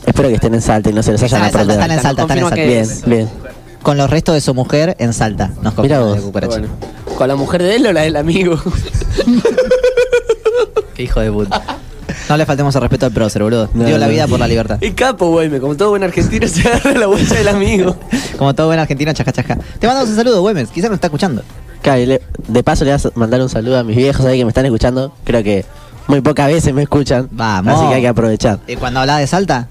Espero 0.06 0.28
que 0.28 0.34
estén 0.34 0.54
en 0.54 0.60
Salta 0.60 0.90
y 0.90 0.92
no 0.92 1.02
se 1.02 1.12
los 1.12 1.22
hayan 1.22 1.44
Están 1.44 1.62
en 1.62 1.62
Salta, 1.66 1.66
perdido. 1.66 1.80
están 1.80 1.90
en 1.96 2.02
Salta, 2.02 2.22
están 2.22 2.38
en 2.38 2.44
Salta. 2.44 2.56
Bien, 2.64 2.80
es. 2.80 3.04
bien. 3.06 3.28
Con 3.82 3.96
los 3.96 4.10
restos 4.10 4.34
de 4.34 4.40
su 4.40 4.54
mujer 4.54 4.96
en 4.98 5.12
Salta. 5.12 5.50
Nos 5.62 5.76
Mira 5.78 6.00
vos. 6.00 6.20
Bueno, 6.32 6.66
¿Con 7.16 7.28
la 7.28 7.36
mujer 7.36 7.62
de 7.62 7.76
él 7.76 7.86
o 7.86 7.92
la 7.92 8.02
del 8.02 8.16
amigo? 8.16 8.56
Qué 10.94 11.04
hijo 11.04 11.20
de 11.20 11.32
puta. 11.32 11.78
No 12.28 12.36
le 12.36 12.46
faltemos 12.46 12.74
el 12.74 12.80
respeto 12.80 13.06
al 13.06 13.12
prócer, 13.12 13.42
boludo. 13.42 13.68
No, 13.74 13.84
Dio 13.84 13.98
la 13.98 14.06
no. 14.06 14.12
vida 14.12 14.26
por 14.26 14.38
la 14.40 14.46
libertad. 14.48 14.78
El 14.80 14.94
capo, 14.94 15.28
güey, 15.30 15.48
me 15.48 15.60
como 15.60 15.74
todo 15.76 15.90
buen 15.90 16.02
argentino 16.04 16.46
se 16.48 16.66
agarra 16.68 16.92
la 16.92 17.06
bolsa 17.06 17.34
del 17.34 17.48
amigo. 17.48 17.96
Como 18.38 18.54
todo 18.54 18.68
buen 18.68 18.78
argentino, 18.78 19.12
chasca, 19.12 19.32
chasca. 19.32 19.56
Te 19.78 19.86
mandamos 19.86 20.10
un 20.10 20.16
saludo, 20.16 20.40
Güemes. 20.40 20.68
Quizás 20.70 20.88
nos 20.90 20.96
está 20.96 21.06
escuchando. 21.08 21.42
Claro, 21.82 22.00
y 22.00 22.06
le- 22.06 22.22
de 22.48 22.62
paso 22.62 22.84
le 22.84 22.92
vas 22.92 23.06
a 23.06 23.10
mandar 23.14 23.40
un 23.42 23.48
saludo 23.48 23.78
a 23.78 23.84
mis 23.84 23.96
viejos 23.96 24.24
ahí 24.26 24.38
que 24.38 24.44
me 24.44 24.50
están 24.50 24.64
escuchando. 24.64 25.12
Creo 25.24 25.42
que 25.42 25.64
muy 26.08 26.20
pocas 26.20 26.48
veces 26.48 26.72
me 26.74 26.82
escuchan. 26.82 27.28
Vamos. 27.30 27.74
Así 27.74 27.88
que 27.88 27.94
hay 27.94 28.00
que 28.02 28.08
aprovechar. 28.08 28.58
Y 28.66 28.76
cuando 28.76 29.00
hablaba 29.00 29.18
de 29.20 29.26
Salta, 29.26 29.68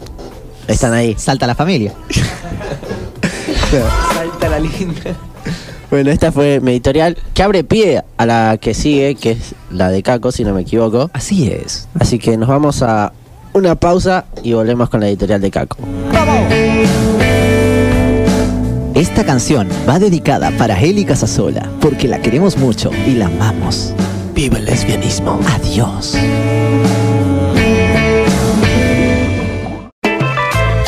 Están 0.68 0.94
ahí. 0.94 1.16
salta 1.18 1.48
la 1.48 1.56
familia. 1.56 1.94
Salta 4.14 4.50
la 4.50 4.60
linda. 4.60 5.02
Bueno, 5.91 6.10
esta 6.10 6.32
fue 6.32 6.62
mi 6.62 6.71
editorial 6.71 7.17
que 7.34 7.43
abre 7.43 7.65
pie 7.65 8.01
a 8.15 8.25
la 8.25 8.58
que 8.58 8.73
sigue, 8.73 9.15
que 9.15 9.32
es 9.32 9.54
la 9.69 9.89
de 9.89 10.01
Caco, 10.01 10.32
si 10.32 10.45
no 10.45 10.54
me 10.54 10.62
equivoco. 10.62 11.12
Así 11.12 11.51
es. 11.51 11.89
Así 11.99 12.17
que 12.17 12.38
nos 12.38 12.47
vamos 12.47 12.82
a 12.82 13.12
una 13.51 13.75
pausa 13.75 14.23
y 14.41 14.54
volvemos 14.54 14.89
con 14.89 15.01
la 15.01 15.10
editorial 15.10 15.41
de 15.41 15.51
Caco. 15.51 15.77
Esta 18.95 19.25
canción 19.25 19.67
va 19.88 19.99
dedicada 19.99 20.51
para 20.51 20.80
Eli 20.80 21.04
Casasola, 21.04 21.69
porque 21.82 22.08
la 22.08 22.21
queremos 22.21 22.58
mucho 22.58 22.89
y 23.06 23.15
la 23.15 23.25
amamos. 23.25 23.93
Viva 24.34 24.60
el 24.60 24.65
lesbianismo. 24.65 25.41
Adiós. 25.45 26.15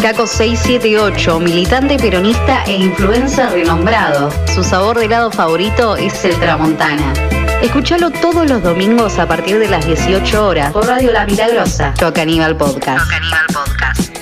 Caco 0.03 0.27
678, 0.27 1.39
militante 1.39 1.97
peronista 1.97 2.65
e 2.65 2.73
influencer 2.73 3.49
renombrado. 3.51 4.29
Su 4.53 4.61
sabor 4.61 4.99
de 4.99 5.05
helado 5.05 5.31
favorito 5.31 5.95
es 5.95 6.25
el 6.25 6.37
Tramontana. 6.41 7.13
Escúchalo 7.61 8.11
todos 8.11 8.49
los 8.49 8.61
domingos 8.61 9.17
a 9.17 9.25
partir 9.29 9.59
de 9.59 9.69
las 9.69 9.87
18 9.87 10.45
horas 10.45 10.73
por 10.73 10.85
Radio 10.87 11.13
La 11.13 11.25
Milagrosa. 11.25 11.93
Toca 11.97 12.23
Aníbal 12.23 12.57
Podcast. 12.57 13.01
Toca 13.01 13.15
Aníbal 13.15 13.45
Podcast. 13.53 14.13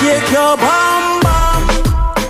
Shake 0.00 0.30
your. 0.32 0.77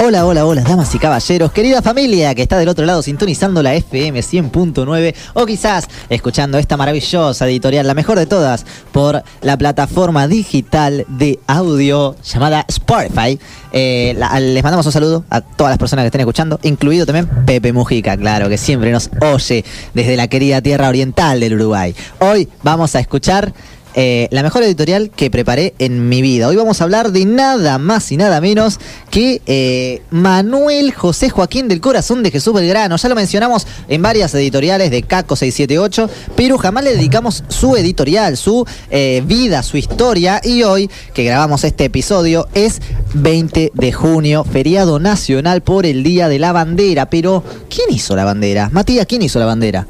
Hola, 0.09 0.25
hola, 0.25 0.47
hola, 0.47 0.63
damas 0.63 0.95
y 0.95 0.99
caballeros, 0.99 1.53
querida 1.53 1.83
familia 1.83 2.35
que 2.35 2.41
está 2.41 2.57
del 2.57 2.71
otro 2.71 2.87
lado 2.87 3.03
sintonizando 3.03 3.63
la 3.63 3.75
FM 3.75 4.19
100.9 4.21 5.15
o 5.35 5.45
quizás 5.45 5.87
escuchando 6.09 6.57
esta 6.57 6.79
maravillosa 6.79 7.47
editorial, 7.47 7.87
la 7.87 7.93
mejor 7.93 8.19
de 8.19 8.25
todas, 8.25 8.65
por 8.91 9.23
la 9.43 9.59
plataforma 9.59 10.27
digital 10.27 11.05
de 11.09 11.39
audio 11.47 12.17
llamada 12.25 12.65
Spotify. 12.69 13.39
Eh, 13.71 14.15
les 14.41 14.63
mandamos 14.63 14.87
un 14.87 14.93
saludo 14.93 15.25
a 15.29 15.43
todas 15.43 15.73
las 15.73 15.79
personas 15.79 16.05
que 16.05 16.07
estén 16.07 16.23
escuchando, 16.23 16.59
incluido 16.63 17.05
también 17.05 17.29
Pepe 17.45 17.75
Mujica, 17.75 18.17
claro, 18.17 18.49
que 18.49 18.57
siempre 18.57 18.91
nos 18.91 19.11
oye 19.21 19.63
desde 19.93 20.17
la 20.17 20.27
querida 20.29 20.63
tierra 20.63 20.89
oriental 20.89 21.39
del 21.39 21.53
Uruguay. 21.53 21.95
Hoy 22.21 22.49
vamos 22.63 22.95
a 22.95 23.01
escuchar 23.01 23.53
eh, 23.95 24.29
la 24.31 24.43
mejor 24.43 24.63
editorial 24.63 25.11
que 25.11 25.31
preparé 25.31 25.75
en 25.79 26.09
mi 26.09 26.23
vida. 26.23 26.49
Hoy 26.49 26.57
vamos 26.57 26.81
a 26.81 26.85
hablar 26.85 27.11
de 27.11 27.25
nada 27.25 27.79
más 27.79 28.13
y 28.13 28.17
nada 28.17 28.41
menos 28.41 28.79
que 29.11 29.41
eh, 29.47 30.03
Manuel 30.11 30.93
José 30.93 31.31
Joaquín 31.31 31.69
del 31.69 31.81
Corazón 31.81 32.23
de 32.23 32.31
Jesús 32.31 32.53
Belgrano. 32.55 32.97
Ya 32.97 33.09
lo 33.09 33.15
mencionamos 33.15 33.67
en 33.89 34.03
varias 34.03 34.35
editoriales 34.35 34.91
de 34.91 35.03
Caco 35.03 35.37
678, 35.37 36.11
pero 36.37 36.59
jamás 36.59 36.85
le 36.85 36.95
dedicamos 36.95 37.45
su 37.49 37.77
editorial, 37.77 38.37
su 38.37 38.67
eh, 38.91 39.23
vida, 39.27 39.63
su 39.63 39.77
historia. 39.77 40.41
Y 40.45 40.63
hoy 40.63 40.91
que 41.15 41.25
grabamos 41.25 41.65
este 41.65 41.87
episodio 41.87 42.49
es 42.55 42.81
20 43.15 43.73
de 43.75 43.93
junio, 43.93 44.45
feriado 44.45 45.01
nacional 45.01 45.63
por 45.63 45.87
el 45.87 46.03
Día 46.03 46.29
de 46.29 46.39
la 46.39 46.53
Bandera. 46.53 47.11
Pero, 47.11 47.43
¿quién 47.69 47.91
hizo 47.91 48.15
la 48.15 48.25
bandera? 48.25 48.69
Matías, 48.71 49.07
¿quién 49.07 49.23
hizo 49.23 49.39
la 49.39 49.47
bandera? 49.47 49.87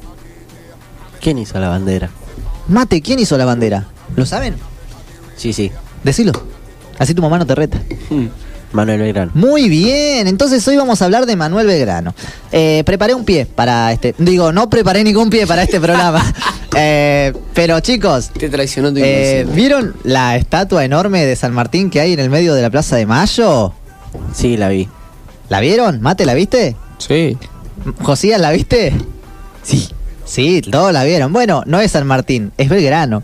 ¿Quién 1.20 1.38
hizo 1.38 1.58
la 1.58 1.68
bandera? 1.68 2.10
Mate, 2.68 3.00
¿quién 3.00 3.18
hizo 3.18 3.36
la 3.38 3.44
bandera? 3.44 3.86
¿Lo 4.14 4.26
saben? 4.26 4.54
Sí, 5.36 5.52
sí. 5.52 5.72
Decilo. 6.04 6.32
Así 6.98 7.14
tu 7.14 7.22
mamá 7.22 7.38
no 7.38 7.46
te 7.46 7.54
reta. 7.54 7.80
Manuel 8.72 9.00
Belgrano. 9.00 9.30
Muy 9.34 9.68
bien, 9.68 10.26
entonces 10.26 10.66
hoy 10.68 10.76
vamos 10.76 11.00
a 11.00 11.06
hablar 11.06 11.26
de 11.26 11.36
Manuel 11.36 11.66
Belgrano. 11.66 12.14
Eh, 12.52 12.82
preparé 12.84 13.14
un 13.14 13.24
pie 13.24 13.46
para 13.46 13.92
este. 13.92 14.14
Digo, 14.18 14.52
no 14.52 14.68
preparé 14.68 15.02
ningún 15.04 15.30
pie 15.30 15.46
para 15.46 15.62
este 15.62 15.80
programa. 15.80 16.22
Eh, 16.76 17.32
pero 17.54 17.80
chicos, 17.80 18.28
Te 18.28 18.50
traicionó 18.50 18.92
tu 18.92 19.00
eh. 19.02 19.46
¿vieron 19.52 19.96
la 20.04 20.36
estatua 20.36 20.84
enorme 20.84 21.24
de 21.24 21.34
San 21.34 21.54
Martín 21.54 21.88
que 21.88 21.98
hay 21.98 22.12
en 22.12 22.20
el 22.20 22.28
medio 22.28 22.54
de 22.54 22.60
la 22.60 22.68
Plaza 22.68 22.94
de 22.94 23.06
Mayo? 23.06 23.72
Sí, 24.34 24.58
la 24.58 24.68
vi. 24.68 24.86
¿La 25.48 25.60
vieron? 25.60 26.02
¿Mate, 26.02 26.26
la 26.26 26.34
viste? 26.34 26.76
Sí. 26.98 27.38
¿Josías, 28.02 28.38
la 28.38 28.52
viste? 28.52 28.92
Sí. 29.62 29.88
Sí, 30.28 30.60
todos 30.60 30.92
la 30.92 31.04
vieron. 31.04 31.32
Bueno, 31.32 31.62
no 31.66 31.80
es 31.80 31.92
San 31.92 32.06
Martín, 32.06 32.52
es 32.58 32.68
Belgrano. 32.68 33.22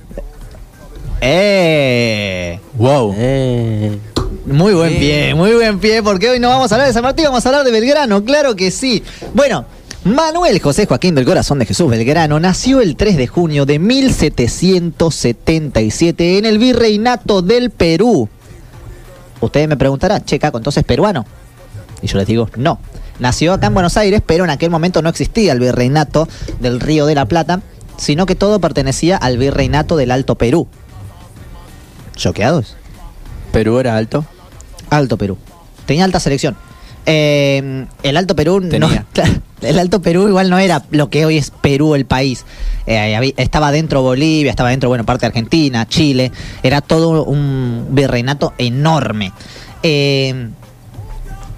¡Eh! 1.21 2.59
Wow. 2.75 3.14
Eh, 3.17 3.99
Muy 4.47 4.73
buen 4.75 4.99
pie, 4.99 5.35
muy 5.35 5.53
buen 5.53 5.79
pie, 5.81 6.03
porque 6.03 6.31
hoy 6.31 6.40
no 6.40 6.49
vamos 6.49 6.73
a 6.73 6.77
hablar 6.77 6.88
de 6.88 6.95
San 6.95 7.03
Martín, 7.03 7.27
vamos 7.27 7.45
a 7.45 7.49
hablar 7.51 7.64
de 7.64 7.71
Belgrano, 7.71 8.25
claro 8.25 8.57
que 8.57 8.71
sí. 8.71 9.03
Bueno, 9.35 9.64
Manuel 10.05 10.61
José 10.61 10.87
Joaquín 10.87 11.14
del 11.14 11.25
Corazón 11.25 11.59
de 11.59 11.64
Jesús 11.67 11.90
Belgrano 11.90 12.38
nació 12.40 12.81
el 12.81 12.97
3 12.97 13.17
de 13.17 13.27
junio 13.27 13.64
de 13.67 13.79
1777 13.79 16.38
en 16.38 16.45
el 16.47 16.59
Virreinato 16.59 17.43
del 17.43 17.71
Perú. 17.71 18.29
Ustedes 19.40 19.69
me 19.69 19.77
preguntarán, 19.77 20.25
che, 20.25 20.38
Caco, 20.38 20.59
entonces 20.59 20.85
peruano. 20.85 21.27
Y 22.03 22.07
yo 22.07 22.19
les 22.19 22.27
digo, 22.27 22.49
no. 22.57 22.79
Nació 23.18 23.53
acá 23.53 23.68
en 23.68 23.74
Buenos 23.74 23.96
Aires, 23.96 24.22
pero 24.24 24.44
en 24.44 24.50
aquel 24.50 24.70
momento 24.70 25.00
no 25.03 25.09
existía 25.09 25.53
el 25.53 25.61
Virreinato 25.61 26.29
del 26.61 26.81
Río 26.81 27.07
de 27.07 27.14
la 27.14 27.27
Plata, 27.27 27.61
sino 27.96 28.27
que 28.27 28.35
todo 28.35 28.61
pertenecía 28.61 29.16
al 29.16 29.38
Virreinato 29.38 29.96
del 29.96 30.11
Alto 30.11 30.35
Perú. 30.37 30.66
¿Choqueados? 32.16 32.77
Perú 33.53 33.79
era 33.79 33.96
alto. 33.96 34.24
Alto 34.90 35.16
Perú. 35.16 35.38
Tenía 35.87 36.05
alta 36.05 36.20
selección. 36.20 36.57
Eh, 37.07 37.87
el 38.03 38.16
Alto 38.16 38.35
Perú 38.35 38.61
no- 38.61 38.68
Tenía. 38.68 39.07
el 39.62 39.79
Alto 39.79 40.00
Perú 40.00 40.29
igual 40.29 40.48
no 40.50 40.59
era 40.59 40.83
lo 40.90 41.11
que 41.11 41.24
hoy 41.27 41.37
es 41.38 41.50
Perú 41.50 41.94
el 41.94 42.07
país. 42.07 42.44
Eh, 42.87 43.35
estaba 43.37 43.70
dentro 43.72 44.03
Bolivia, 44.03 44.50
estaba 44.50 44.70
dentro, 44.70 44.88
bueno, 44.88 45.05
parte 45.05 45.22
de 45.22 45.29
Argentina, 45.29 45.87
Chile. 45.87 46.33
Era 46.62 46.81
todo 46.81 47.24
un 47.24 47.88
virreinato 47.90 48.55
enorme. 48.59 49.33
Eh, 49.83 50.48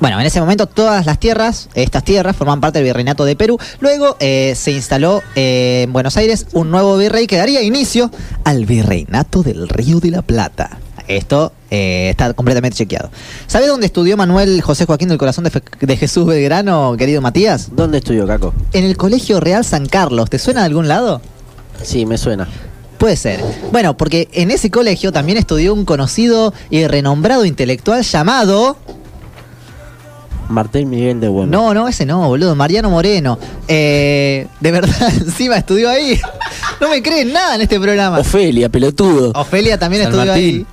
bueno, 0.00 0.20
en 0.20 0.26
ese 0.26 0.40
momento 0.40 0.66
todas 0.66 1.06
las 1.06 1.18
tierras, 1.18 1.68
estas 1.74 2.04
tierras, 2.04 2.36
forman 2.36 2.60
parte 2.60 2.78
del 2.78 2.84
virreinato 2.86 3.24
de 3.24 3.36
Perú. 3.36 3.58
Luego 3.80 4.16
eh, 4.20 4.54
se 4.56 4.72
instaló 4.72 5.22
eh, 5.34 5.82
en 5.84 5.92
Buenos 5.92 6.16
Aires 6.16 6.46
un 6.52 6.70
nuevo 6.70 6.96
virrey 6.96 7.26
que 7.26 7.36
daría 7.36 7.62
inicio 7.62 8.10
al 8.44 8.66
virreinato 8.66 9.42
del 9.42 9.68
Río 9.68 10.00
de 10.00 10.10
la 10.10 10.22
Plata. 10.22 10.78
esto 11.08 11.52
eh, 11.70 12.08
está 12.10 12.32
completamente 12.34 12.76
chequeado. 12.76 13.10
¿Sabes 13.46 13.68
dónde 13.68 13.86
estudió 13.86 14.16
Manuel 14.16 14.60
José 14.60 14.86
Joaquín 14.86 15.08
del 15.08 15.18
Corazón 15.18 15.44
de, 15.44 15.50
Fe- 15.50 15.62
de 15.80 15.96
Jesús 15.96 16.26
Belgrano, 16.26 16.94
querido 16.98 17.20
Matías? 17.20 17.68
¿Dónde 17.74 17.98
estudió, 17.98 18.26
Caco? 18.26 18.54
En 18.72 18.84
el 18.84 18.96
Colegio 18.96 19.40
Real 19.40 19.64
San 19.64 19.86
Carlos. 19.86 20.30
¿Te 20.30 20.38
suena 20.38 20.60
de 20.60 20.66
algún 20.66 20.88
lado? 20.88 21.20
Sí, 21.82 22.06
me 22.06 22.18
suena. 22.18 22.48
Puede 22.98 23.16
ser. 23.16 23.40
Bueno, 23.72 23.96
porque 23.96 24.28
en 24.32 24.50
ese 24.50 24.70
colegio 24.70 25.12
también 25.12 25.36
estudió 25.38 25.74
un 25.74 25.84
conocido 25.84 26.52
y 26.70 26.86
renombrado 26.86 27.44
intelectual 27.44 28.02
llamado... 28.02 28.76
Martín 30.48 30.88
Miguel 30.90 31.20
de 31.20 31.28
Güemes. 31.28 31.50
No, 31.50 31.74
no, 31.74 31.88
ese 31.88 32.06
no, 32.06 32.28
boludo. 32.28 32.54
Mariano 32.54 32.90
Moreno. 32.90 33.38
Eh, 33.68 34.46
de 34.60 34.70
verdad, 34.70 35.08
encima 35.20 35.56
estudió 35.56 35.90
ahí. 35.90 36.20
No 36.80 36.88
me 36.88 37.02
creen 37.02 37.32
nada 37.32 37.56
en 37.56 37.62
este 37.62 37.78
programa. 37.80 38.18
Ofelia, 38.20 38.68
pelotudo. 38.68 39.32
Ofelia 39.34 39.78
también 39.78 40.04
San 40.04 40.12
estudió 40.12 40.32
Martín. 40.32 40.54
ahí. 40.56 40.66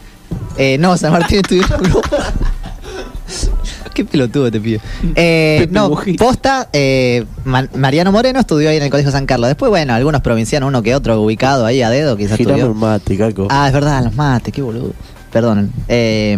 Eh, 0.58 0.78
no, 0.78 0.96
San 0.98 1.12
Martín 1.12 1.40
estudió 1.40 1.64
en 1.66 1.86
Europa. 1.86 2.18
Qué 3.94 4.04
pelotudo 4.06 4.50
te 4.52 4.60
pido. 4.60 4.80
Eh, 5.16 5.68
no, 5.70 5.90
Mujica. 5.90 6.24
posta, 6.26 6.68
eh, 6.74 7.26
Ma- 7.46 7.68
Mariano 7.76 8.12
Moreno 8.12 8.40
estudió 8.40 8.70
ahí 8.72 8.78
en 8.78 8.84
el 8.84 8.90
Colegio 8.90 9.12
San 9.12 9.28
Carlos. 9.28 9.48
Después, 9.50 9.70
bueno, 9.70 9.94
algunos 9.94 10.22
provincianos, 10.22 10.68
uno 10.68 10.82
que 10.82 10.96
otro 10.96 11.22
ubicado 11.22 11.64
ahí 11.66 11.84
a 11.84 11.92
dedo, 11.92 12.18
quizás 12.18 12.38
Girame 12.38 12.58
estudió. 12.60 12.72
un 12.74 12.80
mate, 12.80 13.16
Caco. 13.18 13.48
Ah, 13.52 13.68
es 13.68 13.74
verdad, 13.74 14.04
los 14.04 14.16
mates, 14.16 14.52
qué 14.52 14.64
boludo. 14.64 14.94
Perdonen. 15.32 15.72
Eh, 15.88 16.36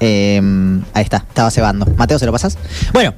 eh, 0.00 0.40
ahí 0.94 1.02
está, 1.02 1.18
estaba 1.18 1.50
cebando. 1.50 1.86
Mateo, 1.96 2.18
¿se 2.18 2.26
lo 2.26 2.32
pasas? 2.32 2.58
Bueno, 2.92 3.14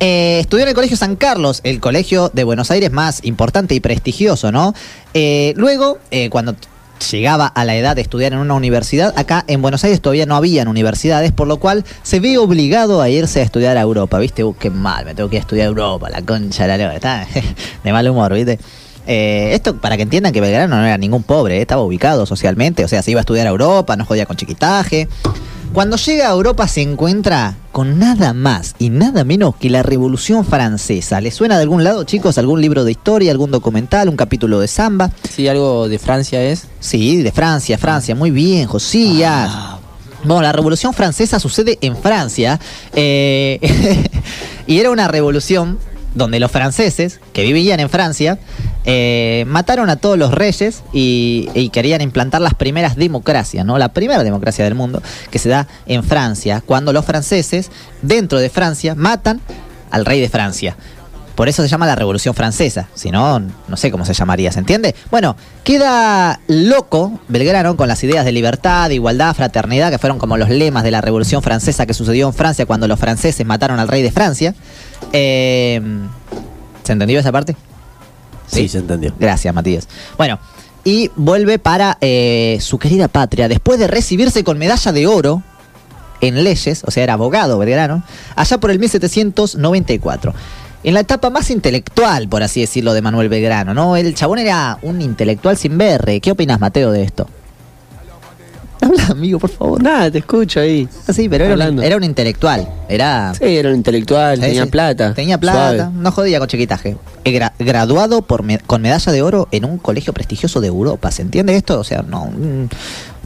eh, 0.00 0.40
estudió 0.40 0.64
en 0.64 0.70
el 0.70 0.74
Colegio 0.74 0.96
San 0.96 1.14
Carlos, 1.14 1.60
el 1.62 1.78
colegio 1.78 2.28
de 2.32 2.42
Buenos 2.44 2.70
Aires 2.72 2.90
más 2.90 3.24
importante 3.24 3.74
y 3.74 3.80
prestigioso, 3.80 4.50
¿no? 4.50 4.74
Eh, 5.14 5.54
luego, 5.56 5.98
eh, 6.10 6.28
cuando 6.28 6.56
llegaba 7.10 7.46
a 7.46 7.64
la 7.64 7.76
edad 7.76 7.96
de 7.96 8.02
estudiar 8.02 8.32
en 8.32 8.40
una 8.40 8.54
universidad, 8.54 9.12
acá 9.16 9.44
en 9.46 9.62
Buenos 9.62 9.84
Aires 9.84 10.00
todavía 10.00 10.26
no 10.26 10.34
habían 10.34 10.68
universidades, 10.68 11.32
por 11.32 11.46
lo 11.46 11.58
cual 11.58 11.84
se 12.02 12.20
ve 12.20 12.38
obligado 12.38 13.00
a 13.00 13.10
irse 13.10 13.40
a 13.40 13.42
estudiar 13.42 13.76
a 13.76 13.80
Europa, 13.80 14.18
¿viste? 14.18 14.44
Uh, 14.44 14.56
qué 14.56 14.70
mal, 14.70 15.04
me 15.04 15.14
tengo 15.14 15.28
que 15.28 15.36
ir 15.36 15.40
a 15.40 15.42
estudiar 15.42 15.66
a 15.66 15.68
Europa, 15.68 16.10
la 16.10 16.22
concha 16.22 16.66
la 16.66 16.76
lora, 16.76 16.94
está 16.94 17.26
de 17.84 17.92
mal 17.92 18.08
humor, 18.08 18.34
¿viste? 18.34 18.58
Eh, 19.06 19.50
esto 19.54 19.76
para 19.76 19.96
que 19.96 20.04
entiendan 20.04 20.32
que 20.32 20.40
Belgrano 20.40 20.76
no 20.76 20.84
era 20.84 20.96
ningún 20.96 21.24
pobre, 21.24 21.58
eh, 21.58 21.62
estaba 21.62 21.82
ubicado 21.82 22.24
socialmente, 22.26 22.84
o 22.84 22.88
sea, 22.88 23.02
se 23.02 23.10
iba 23.10 23.20
a 23.20 23.22
estudiar 23.22 23.46
a 23.46 23.50
Europa, 23.50 23.96
no 23.96 24.04
jodía 24.04 24.26
con 24.26 24.36
chiquitaje. 24.36 25.08
Cuando 25.72 25.96
llega 25.96 26.28
a 26.28 26.32
Europa 26.32 26.68
se 26.68 26.82
encuentra 26.82 27.56
con 27.72 27.98
nada 27.98 28.34
más 28.34 28.74
y 28.78 28.90
nada 28.90 29.24
menos 29.24 29.56
que 29.56 29.70
la 29.70 29.82
Revolución 29.82 30.44
Francesa. 30.44 31.22
¿Le 31.22 31.30
suena 31.30 31.56
de 31.56 31.62
algún 31.62 31.82
lado, 31.82 32.04
chicos? 32.04 32.36
¿Algún 32.36 32.60
libro 32.60 32.84
de 32.84 32.90
historia, 32.90 33.30
algún 33.30 33.50
documental, 33.50 34.10
un 34.10 34.16
capítulo 34.16 34.60
de 34.60 34.68
samba? 34.68 35.10
Sí, 35.30 35.48
algo 35.48 35.88
de 35.88 35.98
Francia 35.98 36.42
es. 36.42 36.68
Sí, 36.78 37.22
de 37.22 37.32
Francia, 37.32 37.78
Francia, 37.78 38.14
muy 38.14 38.30
bien, 38.30 38.66
Josías. 38.66 39.50
Bueno, 40.24 40.42
la 40.42 40.52
Revolución 40.52 40.92
Francesa 40.92 41.40
sucede 41.40 41.78
en 41.80 41.96
Francia 41.96 42.60
eh, 42.94 43.58
y 44.66 44.78
era 44.78 44.90
una 44.90 45.08
revolución 45.08 45.78
donde 46.14 46.40
los 46.40 46.50
franceses 46.50 47.20
que 47.32 47.42
vivían 47.42 47.80
en 47.80 47.88
Francia 47.88 48.38
eh, 48.84 49.44
mataron 49.46 49.90
a 49.90 49.96
todos 49.96 50.18
los 50.18 50.32
reyes 50.32 50.82
y, 50.92 51.48
y 51.54 51.70
querían 51.70 52.00
implantar 52.00 52.40
las 52.40 52.54
primeras 52.54 52.96
democracias, 52.96 53.64
¿no? 53.64 53.78
La 53.78 53.92
primera 53.92 54.22
democracia 54.24 54.64
del 54.64 54.74
mundo 54.74 55.02
que 55.30 55.38
se 55.38 55.48
da 55.48 55.68
en 55.86 56.04
Francia, 56.04 56.62
cuando 56.64 56.92
los 56.92 57.04
franceses 57.04 57.70
dentro 58.02 58.38
de 58.38 58.50
Francia 58.50 58.94
matan 58.94 59.40
al 59.90 60.04
rey 60.04 60.20
de 60.20 60.28
Francia. 60.28 60.76
Por 61.34 61.48
eso 61.48 61.62
se 61.62 61.68
llama 61.68 61.86
la 61.86 61.94
Revolución 61.94 62.34
Francesa. 62.34 62.88
Si 62.94 63.10
no, 63.10 63.40
no 63.40 63.76
sé 63.76 63.90
cómo 63.90 64.04
se 64.04 64.12
llamaría, 64.12 64.52
¿se 64.52 64.58
entiende? 64.58 64.94
Bueno, 65.10 65.36
queda 65.64 66.40
loco 66.46 67.20
Belgrano 67.28 67.76
con 67.76 67.88
las 67.88 68.04
ideas 68.04 68.24
de 68.24 68.32
libertad, 68.32 68.90
igualdad, 68.90 69.34
fraternidad, 69.34 69.90
que 69.90 69.98
fueron 69.98 70.18
como 70.18 70.36
los 70.36 70.50
lemas 70.50 70.84
de 70.84 70.90
la 70.90 71.00
Revolución 71.00 71.42
Francesa 71.42 71.86
que 71.86 71.94
sucedió 71.94 72.26
en 72.26 72.34
Francia 72.34 72.66
cuando 72.66 72.86
los 72.86 73.00
franceses 73.00 73.46
mataron 73.46 73.78
al 73.78 73.88
rey 73.88 74.02
de 74.02 74.12
Francia. 74.12 74.54
Eh, 75.12 75.80
¿Se 76.82 76.92
entendió 76.92 77.18
esa 77.20 77.32
parte? 77.32 77.56
Sí, 78.46 78.68
se 78.68 78.78
entendió. 78.78 79.14
Gracias, 79.18 79.54
Matías. 79.54 79.88
Bueno, 80.18 80.38
y 80.84 81.10
vuelve 81.16 81.58
para 81.58 81.96
eh, 82.00 82.58
su 82.60 82.78
querida 82.78 83.08
patria 83.08 83.48
después 83.48 83.78
de 83.78 83.86
recibirse 83.86 84.44
con 84.44 84.58
medalla 84.58 84.92
de 84.92 85.06
oro 85.06 85.42
en 86.20 86.44
leyes, 86.44 86.82
o 86.86 86.90
sea, 86.90 87.02
era 87.02 87.14
abogado 87.14 87.58
Belgrano, 87.58 88.02
allá 88.36 88.58
por 88.58 88.70
el 88.70 88.78
1794. 88.78 90.34
En 90.84 90.94
la 90.94 91.00
etapa 91.00 91.30
más 91.30 91.50
intelectual, 91.50 92.28
por 92.28 92.42
así 92.42 92.60
decirlo, 92.60 92.92
de 92.92 93.02
Manuel 93.02 93.28
Belgrano, 93.28 93.74
¿no? 93.74 93.96
El 93.96 94.14
chabón 94.14 94.38
era 94.38 94.78
un 94.82 95.00
intelectual 95.00 95.56
sin 95.56 95.78
berre. 95.78 96.20
¿Qué 96.20 96.32
opinas, 96.32 96.58
Mateo, 96.58 96.90
de 96.90 97.04
esto? 97.04 97.28
Habla, 98.82 99.06
amigo, 99.10 99.38
por 99.38 99.48
favor. 99.50 99.82
Nada, 99.82 100.10
te 100.10 100.18
escucho 100.18 100.58
ahí. 100.60 100.88
Ah, 101.06 101.12
Sí, 101.12 101.28
pero 101.28 101.44
era 101.44 101.68
un, 101.70 101.82
era 101.82 101.96
un 101.96 102.02
intelectual. 102.04 102.68
Era. 102.88 103.32
Sí, 103.34 103.44
era 103.56 103.68
un 103.70 103.76
intelectual, 103.76 104.36
Sí, 104.36 104.42
tenía 104.42 104.64
sí. 104.64 104.70
plata. 104.70 105.14
Tenía 105.14 105.38
plata, 105.38 105.76
suave. 105.76 105.90
no 105.94 106.10
jodía 106.12 106.38
con 106.40 106.48
chiquitaje. 106.48 106.96
Eh, 107.24 107.32
gra- 107.38 107.52
graduado 107.58 108.22
por 108.22 108.42
me- 108.42 108.58
con 108.58 108.82
medalla 108.82 109.12
de 109.12 109.22
oro 109.22 109.48
en 109.52 109.64
un 109.64 109.78
colegio 109.78 110.12
prestigioso 110.12 110.60
de 110.60 110.66
Europa. 110.66 111.10
¿Se 111.12 111.22
entiende 111.22 111.54
esto? 111.56 111.78
O 111.78 111.84
sea, 111.84 112.02
no, 112.02 112.28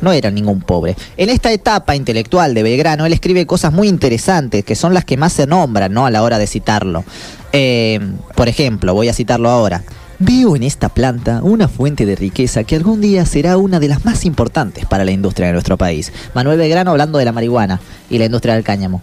no 0.01 0.13
era 0.13 0.31
ningún 0.31 0.61
pobre. 0.61 0.97
En 1.17 1.31
esta 1.31 1.53
etapa 1.53 1.97
intelectual 1.97 2.55
de 2.55 2.63
Belgrano, 2.63 3.07
él 3.07 3.13
escribe 3.13 3.47
cosas 3.47 3.73
muy 3.73 3.89
interesantes, 3.89 4.65
que 4.65 4.75
son 4.75 4.95
las 4.95 5.05
que 5.05 5.17
más 5.17 5.33
se 5.33 5.47
nombran 5.47 5.93
¿no? 5.93 6.07
a 6.07 6.11
la 6.11 6.23
hora 6.23 6.39
de 6.39 6.47
citarlo. 6.47 7.05
Eh, 7.53 8.01
por 8.35 8.49
ejemplo, 8.49 8.95
voy 8.95 9.09
a 9.09 9.15
citarlo 9.15 9.51
ahora. 9.51 9.83
Veo 10.19 10.57
en 10.57 10.63
esta 10.63 10.89
planta 10.89 11.41
una 11.43 11.69
fuente 11.69 12.07
de 12.07 12.17
riqueza 12.17 12.65
que 12.65 12.75
algún 12.75 13.03
día 13.03 13.27
será 13.27 13.59
una 13.59 13.81
de 13.81 13.89
las 13.89 14.07
más 14.07 14.25
importantes 14.25 14.87
para 14.87 15.05
la 15.05 15.11
industria 15.11 15.49
de 15.49 15.53
nuestro 15.53 15.77
país. 15.77 16.11
Manuel 16.35 16.59
Belgrano 16.59 16.91
hablando 16.91 17.19
de 17.19 17.27
la 17.27 17.33
marihuana 17.33 17.81
y 18.09 18.19
la 18.19 18.25
industria 18.25 18.55
del 18.55 18.65
cáñamo. 18.65 19.03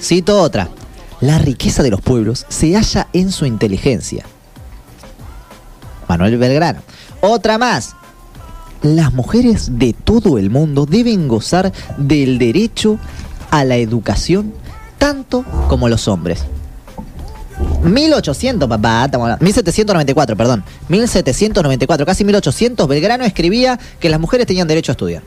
Cito 0.00 0.40
otra. 0.40 0.68
La 1.20 1.38
riqueza 1.38 1.82
de 1.82 1.90
los 1.90 2.00
pueblos 2.00 2.44
se 2.48 2.74
halla 2.74 3.08
en 3.12 3.32
su 3.32 3.46
inteligencia. 3.46 4.24
Manuel 6.08 6.36
Belgrano. 6.36 6.80
Otra 7.20 7.58
más. 7.58 7.94
Las 8.82 9.12
mujeres 9.12 9.78
de 9.78 9.92
todo 9.92 10.38
el 10.38 10.50
mundo 10.50 10.86
deben 10.86 11.26
gozar 11.28 11.72
del 11.96 12.38
derecho 12.38 12.98
a 13.50 13.64
la 13.64 13.76
educación 13.76 14.52
tanto 14.98 15.44
como 15.68 15.88
los 15.88 16.06
hombres. 16.08 16.44
1800, 17.82 18.68
papá, 18.68 19.04
estamos 19.06 19.24
hablando- 19.26 19.44
1794, 19.44 20.36
perdón. 20.36 20.64
1794, 20.88 22.06
casi 22.06 22.24
1800, 22.24 22.86
Belgrano 22.86 23.24
escribía 23.24 23.78
que 24.00 24.08
las 24.08 24.20
mujeres 24.20 24.46
tenían 24.46 24.68
derecho 24.68 24.92
a 24.92 24.94
estudiar. 24.94 25.22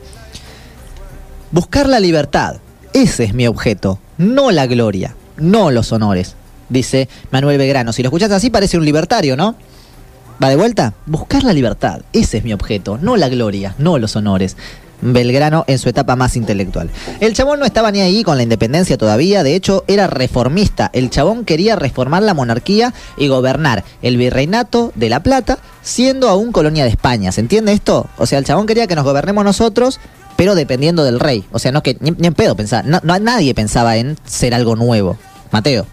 Buscar 1.50 1.88
la 1.88 2.00
libertad, 2.00 2.56
ese 2.94 3.24
es 3.24 3.34
mi 3.34 3.46
objeto, 3.46 3.98
no 4.16 4.50
la 4.50 4.66
gloria, 4.66 5.14
no 5.36 5.70
los 5.70 5.92
honores, 5.92 6.34
dice 6.70 7.08
Manuel 7.30 7.58
Belgrano. 7.58 7.92
Si 7.92 8.02
lo 8.02 8.08
escuchas 8.08 8.30
así 8.32 8.48
parece 8.48 8.78
un 8.78 8.84
libertario, 8.86 9.36
¿no? 9.36 9.56
¿Va 10.42 10.48
de 10.48 10.56
vuelta? 10.56 10.92
Buscar 11.06 11.44
la 11.44 11.52
libertad, 11.52 12.02
ese 12.12 12.38
es 12.38 12.44
mi 12.44 12.52
objeto, 12.52 12.98
no 13.00 13.16
la 13.16 13.28
gloria, 13.28 13.74
no 13.78 13.98
los 13.98 14.16
honores. 14.16 14.56
Belgrano 15.04 15.64
en 15.66 15.80
su 15.80 15.88
etapa 15.88 16.14
más 16.14 16.36
intelectual. 16.36 16.88
El 17.18 17.32
chabón 17.34 17.58
no 17.58 17.64
estaba 17.64 17.90
ni 17.90 18.00
ahí 18.00 18.22
con 18.22 18.36
la 18.36 18.44
independencia 18.44 18.96
todavía, 18.96 19.42
de 19.42 19.56
hecho 19.56 19.82
era 19.88 20.06
reformista. 20.06 20.90
El 20.92 21.10
chabón 21.10 21.44
quería 21.44 21.74
reformar 21.74 22.22
la 22.22 22.34
monarquía 22.34 22.94
y 23.16 23.26
gobernar 23.26 23.82
el 24.02 24.16
virreinato 24.16 24.92
de 24.94 25.08
La 25.10 25.20
Plata, 25.20 25.58
siendo 25.82 26.28
aún 26.28 26.52
colonia 26.52 26.84
de 26.84 26.90
España. 26.90 27.32
¿Se 27.32 27.40
entiende 27.40 27.72
esto? 27.72 28.06
O 28.16 28.26
sea, 28.26 28.38
el 28.38 28.44
chabón 28.44 28.66
quería 28.68 28.86
que 28.86 28.94
nos 28.94 29.04
gobernemos 29.04 29.44
nosotros, 29.44 29.98
pero 30.36 30.54
dependiendo 30.54 31.02
del 31.02 31.18
rey. 31.18 31.44
O 31.50 31.58
sea, 31.58 31.72
no 31.72 31.82
que 31.82 31.96
ni, 31.98 32.12
ni 32.12 32.28
en 32.28 32.34
pedo 32.34 32.54
pensaba, 32.54 32.84
no, 32.84 33.00
no- 33.02 33.18
nadie 33.18 33.54
pensaba 33.56 33.96
en 33.96 34.16
ser 34.24 34.54
algo 34.54 34.76
nuevo. 34.76 35.16
Mateo. 35.50 35.84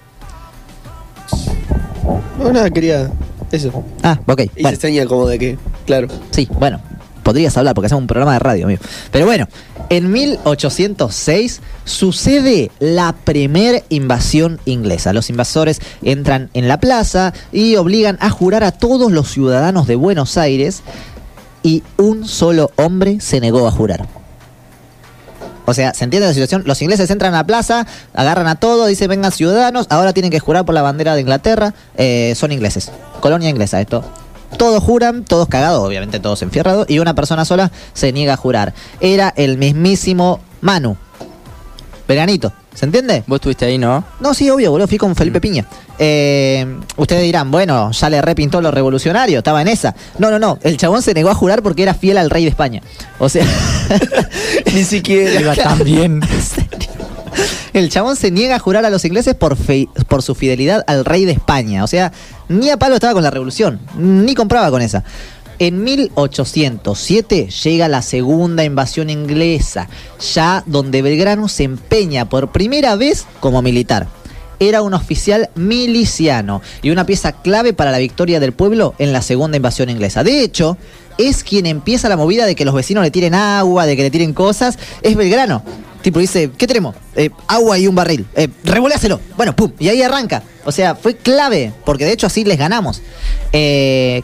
No, 2.37 2.51
nada, 2.51 2.69
quería 2.69 3.09
eso. 3.51 3.83
Ah, 4.03 4.19
ok. 4.25 4.41
Y 4.55 4.61
bueno. 4.61 4.75
se 4.75 4.81
seña 4.81 5.05
como 5.05 5.27
de 5.27 5.39
que, 5.39 5.57
claro. 5.85 6.07
Sí, 6.31 6.47
bueno, 6.59 6.81
podrías 7.23 7.55
hablar 7.57 7.75
porque 7.75 7.87
hacemos 7.87 8.01
un 8.01 8.07
programa 8.07 8.33
de 8.33 8.39
radio, 8.39 8.65
amigo. 8.65 8.81
Pero 9.11 9.25
bueno, 9.25 9.47
en 9.89 10.11
1806 10.11 11.61
sucede 11.85 12.71
la 12.79 13.13
primer 13.13 13.83
invasión 13.89 14.59
inglesa. 14.65 15.13
Los 15.13 15.29
invasores 15.29 15.81
entran 16.01 16.49
en 16.53 16.67
la 16.67 16.79
plaza 16.79 17.33
y 17.51 17.75
obligan 17.75 18.17
a 18.21 18.29
jurar 18.29 18.63
a 18.63 18.71
todos 18.71 19.11
los 19.11 19.29
ciudadanos 19.29 19.87
de 19.87 19.95
Buenos 19.95 20.37
Aires 20.37 20.83
y 21.63 21.83
un 21.97 22.27
solo 22.27 22.71
hombre 22.77 23.19
se 23.19 23.39
negó 23.39 23.67
a 23.67 23.71
jurar. 23.71 24.18
O 25.69 25.73
sea, 25.75 25.93
¿se 25.93 26.03
entiende 26.03 26.27
la 26.27 26.33
situación? 26.33 26.63
Los 26.65 26.81
ingleses 26.81 27.11
entran 27.11 27.35
a 27.35 27.37
la 27.37 27.43
plaza, 27.43 27.85
agarran 28.15 28.47
a 28.47 28.55
todos, 28.55 28.87
dicen 28.87 29.07
vengan 29.07 29.31
ciudadanos, 29.31 29.85
ahora 29.91 30.13
tienen 30.13 30.31
que 30.31 30.39
jurar 30.39 30.65
por 30.65 30.73
la 30.73 30.81
bandera 30.81 31.13
de 31.13 31.21
Inglaterra, 31.21 31.75
eh, 31.95 32.33
son 32.35 32.51
ingleses, 32.51 32.91
colonia 33.19 33.49
inglesa 33.49 33.79
esto. 33.79 34.03
Todos 34.57 34.81
juran, 34.81 35.25
todos 35.25 35.47
cagados, 35.47 35.83
obviamente 35.83 36.19
todos 36.19 36.41
enfierrados, 36.41 36.89
y 36.89 36.97
una 36.97 37.13
persona 37.13 37.45
sola 37.45 37.71
se 37.93 38.11
niega 38.11 38.33
a 38.33 38.37
jurar. 38.37 38.73
Era 38.99 39.31
el 39.37 39.59
mismísimo 39.59 40.39
Manu. 40.61 40.97
Veranito, 42.07 42.51
¿Se 42.79 42.85
entiende? 42.85 43.23
Vos 43.27 43.37
estuviste 43.39 43.65
ahí, 43.65 43.77
¿no? 43.77 44.05
No, 44.21 44.33
sí, 44.33 44.49
obvio, 44.49 44.71
boludo, 44.71 44.87
fui 44.87 44.97
con 44.97 45.13
Felipe 45.13 45.41
Piña. 45.41 45.65
Eh, 45.97 46.65
ustedes 46.95 47.23
dirán, 47.23 47.51
bueno, 47.51 47.91
ya 47.91 48.09
le 48.09 48.21
repintó 48.21 48.61
lo 48.61 48.71
revolucionario, 48.71 49.39
estaba 49.39 49.61
en 49.61 49.67
esa. 49.67 49.93
No, 50.17 50.31
no, 50.31 50.39
no, 50.39 50.57
el 50.63 50.77
chabón 50.77 51.01
se 51.01 51.13
negó 51.13 51.29
a 51.29 51.35
jurar 51.35 51.61
porque 51.61 51.83
era 51.83 51.93
fiel 51.93 52.17
al 52.17 52.29
rey 52.29 52.43
de 52.45 52.49
España. 52.51 52.81
O 53.17 53.27
sea, 53.27 53.45
Ni 54.73 54.85
siquiera. 54.85 55.41
Iba 55.41 55.55
tan 55.55 55.83
bien. 55.83 56.21
el 57.73 57.89
chabón 57.89 58.15
se 58.15 58.31
niega 58.31 58.55
a 58.55 58.59
jurar 58.59 58.85
a 58.85 58.89
los 58.89 59.03
ingleses 59.03 59.35
por, 59.35 59.57
fe- 59.57 59.89
por 60.07 60.23
su 60.23 60.33
fidelidad 60.33 60.83
al 60.87 61.03
rey 61.03 61.25
de 61.25 61.33
España. 61.33 61.83
O 61.83 61.87
sea, 61.87 62.13
ni 62.47 62.69
a 62.69 62.77
palo 62.77 62.95
estaba 62.95 63.13
con 63.13 63.23
la 63.23 63.29
revolución, 63.29 63.79
ni 63.97 64.35
compraba 64.35 64.71
con 64.71 64.81
esa. 64.81 65.03
En 65.59 65.83
1807 65.83 67.49
llega 67.49 67.89
la 67.89 68.01
segunda 68.01 68.63
invasión 68.63 69.09
inglesa, 69.09 69.89
ya 70.33 70.63
donde 70.65 71.01
Belgrano 71.01 71.49
se 71.49 71.63
empeña 71.63 72.29
por 72.29 72.53
primera 72.53 72.95
vez 72.95 73.27
como 73.41 73.61
militar. 73.61 74.07
Era 74.61 74.81
un 74.81 74.93
oficial 74.93 75.49
miliciano 75.55 76.61
y 76.81 76.91
una 76.91 77.05
pieza 77.05 77.33
clave 77.33 77.73
para 77.73 77.91
la 77.91 77.97
victoria 77.97 78.39
del 78.39 78.53
pueblo 78.53 78.93
en 78.99 79.11
la 79.11 79.21
segunda 79.21 79.57
invasión 79.57 79.89
inglesa. 79.89 80.23
De 80.23 80.43
hecho, 80.43 80.77
es 81.17 81.43
quien 81.43 81.65
empieza 81.65 82.07
la 82.07 82.15
movida 82.15 82.45
de 82.45 82.55
que 82.55 82.63
los 82.63 82.73
vecinos 82.73 83.03
le 83.03 83.11
tiren 83.11 83.35
agua, 83.35 83.85
de 83.85 83.97
que 83.97 84.03
le 84.03 84.11
tiren 84.11 84.33
cosas. 84.33 84.79
Es 85.01 85.17
Belgrano. 85.17 85.61
Tipo 86.01 86.19
dice, 86.19 86.51
¿qué 86.57 86.67
tenemos? 86.67 86.95
Eh, 87.17 87.31
agua 87.47 87.77
y 87.77 87.85
un 87.85 87.95
barril. 87.95 88.25
Eh. 88.33 88.47
Bueno, 89.35 89.53
pum. 89.57 89.73
Y 89.77 89.89
ahí 89.89 90.01
arranca. 90.01 90.41
O 90.63 90.71
sea, 90.71 90.95
fue 90.95 91.17
clave, 91.17 91.73
porque 91.85 92.05
de 92.05 92.13
hecho 92.13 92.27
así 92.27 92.45
les 92.45 92.57
ganamos. 92.57 93.01
Eh, 93.51 94.21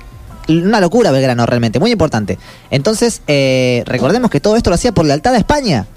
una 0.48 0.80
locura 0.80 1.12
Belgrano 1.12 1.46
realmente, 1.46 1.80
muy 1.80 1.92
importante. 1.92 2.38
Entonces, 2.70 3.22
eh, 3.28 3.84
recordemos 3.86 4.30
que 4.30 4.40
todo 4.40 4.56
esto 4.56 4.70
lo 4.70 4.76
hacía 4.76 4.92
por 4.92 5.06
lealtad 5.06 5.34
a 5.34 5.38
España. 5.38 5.88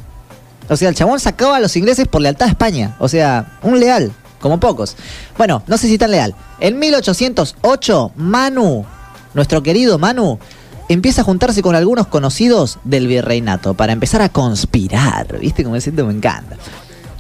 O 0.69 0.77
sea, 0.77 0.89
el 0.89 0.95
chabón 0.95 1.21
sacaba 1.21 1.57
a 1.57 1.61
los 1.61 1.77
ingleses 1.77 2.09
por 2.09 2.21
lealtad 2.21 2.49
a 2.49 2.51
España. 2.51 2.97
O 2.99 3.09
sea, 3.09 3.59
un 3.63 3.81
leal, 3.81 4.13
como 4.41 4.61
pocos. 4.61 4.97
Bueno, 5.37 5.63
no 5.67 5.79
sé 5.79 5.89
si 5.89 5.99
tan 5.99 6.11
leal. 6.11 6.35
En 6.61 6.79
1808, 6.79 8.13
Manu, 8.17 8.85
nuestro 9.35 9.63
querido 9.63 9.99
Manu, 9.99 10.39
empieza 10.89 11.23
a 11.23 11.25
juntarse 11.25 11.63
con 11.63 11.75
algunos 11.75 12.07
conocidos 12.07 12.79
del 12.85 13.07
virreinato 13.07 13.75
para 13.75 13.93
empezar 13.93 14.23
a 14.23 14.29
conspirar. 14.29 15.39
¿Viste 15.39 15.63
cómo 15.63 15.75
me 15.75 15.81
siento? 15.81 16.05
Me 16.07 16.15
encanta. 16.15 16.57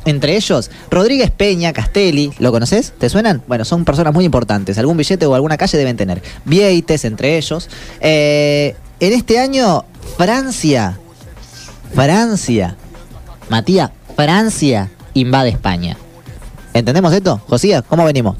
Entre 0.04 0.36
ellos, 0.36 0.70
Rodríguez 0.90 1.30
Peña, 1.30 1.72
Castelli, 1.72 2.32
¿lo 2.38 2.50
conoces? 2.50 2.92
¿Te 2.98 3.08
suenan? 3.08 3.42
Bueno, 3.46 3.64
son 3.64 3.84
personas 3.84 4.14
muy 4.14 4.24
importantes. 4.24 4.78
Algún 4.78 4.96
billete 4.96 5.26
o 5.26 5.34
alguna 5.34 5.56
calle 5.56 5.76
deben 5.76 5.96
tener. 5.96 6.22
Vieites, 6.44 7.04
entre 7.04 7.36
ellos. 7.36 7.68
Eh, 8.00 8.74
en 9.00 9.12
este 9.12 9.38
año, 9.38 9.84
Francia, 10.16 10.98
Francia, 11.94 12.76
Matías, 13.48 13.90
Francia 14.16 14.90
invade 15.14 15.50
España. 15.50 15.96
¿Entendemos 16.72 17.12
esto? 17.12 17.40
Josías, 17.48 17.82
¿cómo 17.88 18.04
venimos? 18.04 18.36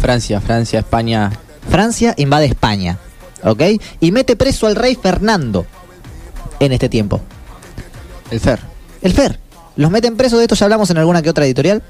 Francia, 0.00 0.40
Francia, 0.40 0.80
España. 0.80 1.30
Francia 1.68 2.14
invade 2.16 2.46
España, 2.46 2.98
¿ok? 3.44 3.62
Y 4.00 4.10
mete 4.10 4.36
preso 4.36 4.66
al 4.66 4.76
rey 4.76 4.94
Fernando 4.94 5.64
en 6.60 6.72
este 6.72 6.88
tiempo. 6.88 7.20
El 8.30 8.40
Fer. 8.40 8.60
El 9.00 9.12
Fer. 9.12 9.38
Los 9.76 9.90
meten 9.90 10.16
presos, 10.16 10.38
de 10.38 10.44
esto 10.44 10.54
ya 10.54 10.66
hablamos 10.66 10.90
en 10.90 10.98
alguna 10.98 11.22
que 11.22 11.30
otra 11.30 11.44
editorial. 11.44 11.82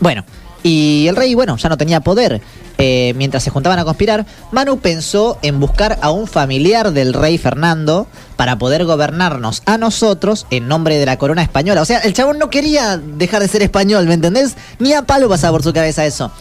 Bueno, 0.00 0.24
y 0.62 1.06
el 1.08 1.16
rey, 1.16 1.34
bueno, 1.34 1.56
ya 1.56 1.68
no 1.68 1.76
tenía 1.76 2.00
poder. 2.00 2.40
Eh, 2.78 3.12
mientras 3.16 3.42
se 3.42 3.50
juntaban 3.50 3.78
a 3.78 3.84
conspirar, 3.84 4.24
Manu 4.52 4.78
pensó 4.78 5.38
en 5.42 5.60
buscar 5.60 5.98
a 6.00 6.10
un 6.10 6.26
familiar 6.26 6.92
del 6.92 7.12
rey 7.12 7.36
Fernando 7.36 8.06
para 8.36 8.56
poder 8.56 8.86
gobernarnos 8.86 9.62
a 9.66 9.76
nosotros 9.76 10.46
en 10.50 10.66
nombre 10.66 10.96
de 10.98 11.04
la 11.04 11.18
corona 11.18 11.42
española. 11.42 11.82
O 11.82 11.84
sea, 11.84 11.98
el 11.98 12.14
chabón 12.14 12.38
no 12.38 12.48
quería 12.48 12.96
dejar 12.96 13.42
de 13.42 13.48
ser 13.48 13.62
español, 13.62 14.06
¿me 14.06 14.14
entendés? 14.14 14.56
Ni 14.78 14.94
a 14.94 15.02
palo 15.02 15.28
pasaba 15.28 15.52
por 15.52 15.62
su 15.62 15.74
cabeza 15.74 16.06
eso. 16.06 16.32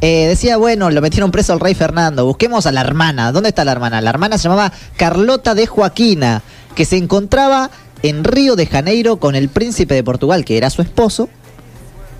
Eh, 0.00 0.26
decía, 0.26 0.56
bueno, 0.56 0.90
lo 0.90 1.00
metieron 1.00 1.30
preso 1.30 1.52
al 1.52 1.60
rey 1.60 1.74
Fernando, 1.74 2.26
busquemos 2.26 2.66
a 2.66 2.72
la 2.72 2.80
hermana. 2.80 3.32
¿Dónde 3.32 3.50
está 3.50 3.64
la 3.64 3.72
hermana? 3.72 4.00
La 4.00 4.10
hermana 4.10 4.38
se 4.38 4.44
llamaba 4.44 4.72
Carlota 4.96 5.54
de 5.54 5.66
Joaquina, 5.66 6.42
que 6.74 6.84
se 6.84 6.96
encontraba 6.96 7.70
en 8.08 8.24
Río 8.24 8.56
de 8.56 8.66
Janeiro 8.66 9.16
con 9.18 9.34
el 9.34 9.48
príncipe 9.48 9.94
de 9.94 10.04
Portugal, 10.04 10.44
que 10.44 10.56
era 10.56 10.70
su 10.70 10.82
esposo, 10.82 11.28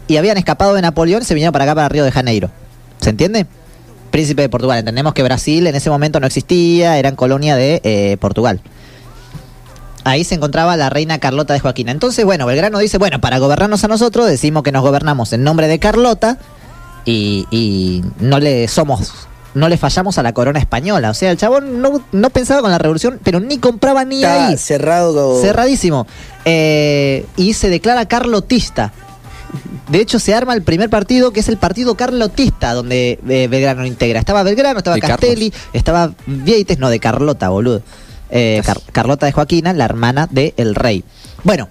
y 0.08 0.16
habían 0.16 0.36
escapado 0.36 0.74
de 0.74 0.82
Napoleón 0.82 1.22
y 1.22 1.24
se 1.24 1.34
vinieron 1.34 1.52
para 1.52 1.64
acá, 1.64 1.74
para 1.74 1.88
Río 1.88 2.04
de 2.04 2.12
Janeiro. 2.12 2.50
¿Se 3.00 3.10
entiende? 3.10 3.46
Príncipe 4.10 4.42
de 4.42 4.48
Portugal. 4.48 4.78
Entendemos 4.78 5.14
que 5.14 5.22
Brasil 5.22 5.66
en 5.66 5.74
ese 5.74 5.90
momento 5.90 6.20
no 6.20 6.26
existía, 6.26 6.98
eran 6.98 7.16
colonia 7.16 7.56
de 7.56 7.80
eh, 7.84 8.16
Portugal. 8.20 8.60
Ahí 10.04 10.22
se 10.22 10.36
encontraba 10.36 10.76
la 10.76 10.88
reina 10.88 11.18
Carlota 11.18 11.52
de 11.54 11.60
Joaquina. 11.60 11.90
Entonces, 11.90 12.24
bueno, 12.24 12.46
Belgrano 12.46 12.78
dice, 12.78 12.98
bueno, 12.98 13.20
para 13.20 13.38
gobernarnos 13.38 13.82
a 13.82 13.88
nosotros, 13.88 14.28
decimos 14.28 14.62
que 14.62 14.70
nos 14.70 14.82
gobernamos 14.82 15.32
en 15.32 15.42
nombre 15.42 15.66
de 15.66 15.80
Carlota 15.80 16.38
y, 17.04 17.46
y 17.50 18.04
no 18.20 18.38
le 18.38 18.68
somos, 18.68 19.26
no 19.56 19.68
le 19.68 19.76
fallamos 19.76 20.18
a 20.18 20.22
la 20.22 20.32
corona 20.32 20.58
española. 20.58 21.10
O 21.10 21.14
sea, 21.14 21.30
el 21.30 21.36
chabón 21.38 21.80
no, 21.80 22.02
no 22.12 22.30
pensaba 22.30 22.60
con 22.60 22.70
la 22.70 22.78
revolución, 22.78 23.18
pero 23.24 23.40
ni 23.40 23.58
compraba 23.58 24.04
ni 24.04 24.16
Está 24.16 24.48
ahí. 24.48 24.56
cerrado. 24.58 25.40
Cerradísimo. 25.40 26.06
Eh, 26.44 27.24
y 27.36 27.54
se 27.54 27.68
declara 27.70 28.06
carlotista. 28.06 28.92
De 29.88 30.00
hecho, 30.00 30.18
se 30.18 30.34
arma 30.34 30.52
el 30.54 30.62
primer 30.62 30.90
partido, 30.90 31.32
que 31.32 31.40
es 31.40 31.48
el 31.48 31.56
partido 31.56 31.94
carlotista, 31.96 32.74
donde 32.74 33.18
eh, 33.28 33.48
Belgrano 33.48 33.86
integra. 33.86 34.18
Estaba 34.18 34.42
Belgrano, 34.42 34.78
estaba 34.78 34.96
De 34.96 35.00
Carlos. 35.00 35.18
Castelli, 35.20 35.52
estaba 35.72 36.12
Vieites, 36.26 36.78
no, 36.78 36.90
de 36.90 36.98
Carlota, 37.00 37.48
boludo. 37.48 37.82
Eh, 38.28 38.60
Car- 38.64 38.80
Carlota 38.92 39.26
de 39.26 39.32
Joaquina, 39.32 39.72
la 39.72 39.84
hermana 39.84 40.28
del 40.30 40.74
rey. 40.74 41.04
Bueno, 41.44 41.68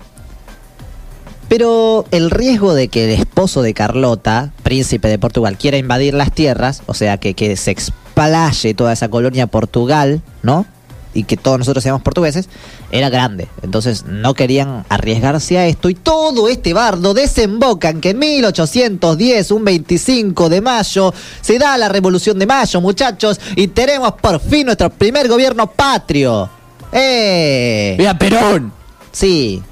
pero 1.48 2.06
el 2.12 2.32
riesgo 2.32 2.74
de 2.74 2.88
que 2.88 3.06
el 3.06 3.20
esposo 3.20 3.62
de 3.62 3.74
Carlota, 3.74 4.52
príncipe 4.64 5.08
de 5.08 5.20
Portugal, 5.20 5.58
quiera 5.58 5.78
invadir 5.78 6.14
las 6.14 6.32
tierras, 6.32 6.82
o 6.86 6.94
sea, 6.94 7.18
que, 7.18 7.34
que 7.34 7.56
se 7.56 7.72
explaye 7.72 8.74
toda 8.74 8.94
esa 8.94 9.10
colonia 9.10 9.48
Portugal, 9.48 10.22
¿no? 10.42 10.66
Y 11.14 11.24
que 11.24 11.38
todos 11.38 11.58
nosotros 11.58 11.82
seamos 11.82 12.02
portugueses, 12.02 12.50
era 12.92 13.10
grande. 13.10 13.48
Entonces 13.62 14.04
no 14.06 14.34
querían 14.34 14.86
arriesgarse 14.90 15.58
a 15.58 15.66
esto. 15.66 15.90
Y 15.90 15.96
todo 15.96 16.50
este 16.50 16.74
bardo 16.74 17.14
desemboca 17.14 17.90
en 17.90 18.02
que 18.02 18.10
en 18.10 18.20
1810, 18.20 19.52
un 19.52 19.64
25 19.64 20.50
de 20.50 20.62
mayo, 20.62 21.14
se 21.40 21.58
da 21.58 21.78
la 21.78 21.88
revolución 21.88 22.38
de 22.38 22.46
mayo, 22.46 22.82
muchachos, 22.82 23.40
y 23.56 23.68
tenemos 23.70 24.14
por 24.14 24.42
fin 24.42 24.66
nuestro 24.66 24.90
primer 24.90 25.30
gobierno 25.30 25.68
patrio. 25.72 26.50
¡Eh! 26.92 27.96
¡Viva 27.98 28.18
Perón! 28.18 28.74
Sí. 29.12 29.64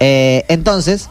Eh, 0.00 0.44
entonces, 0.48 1.08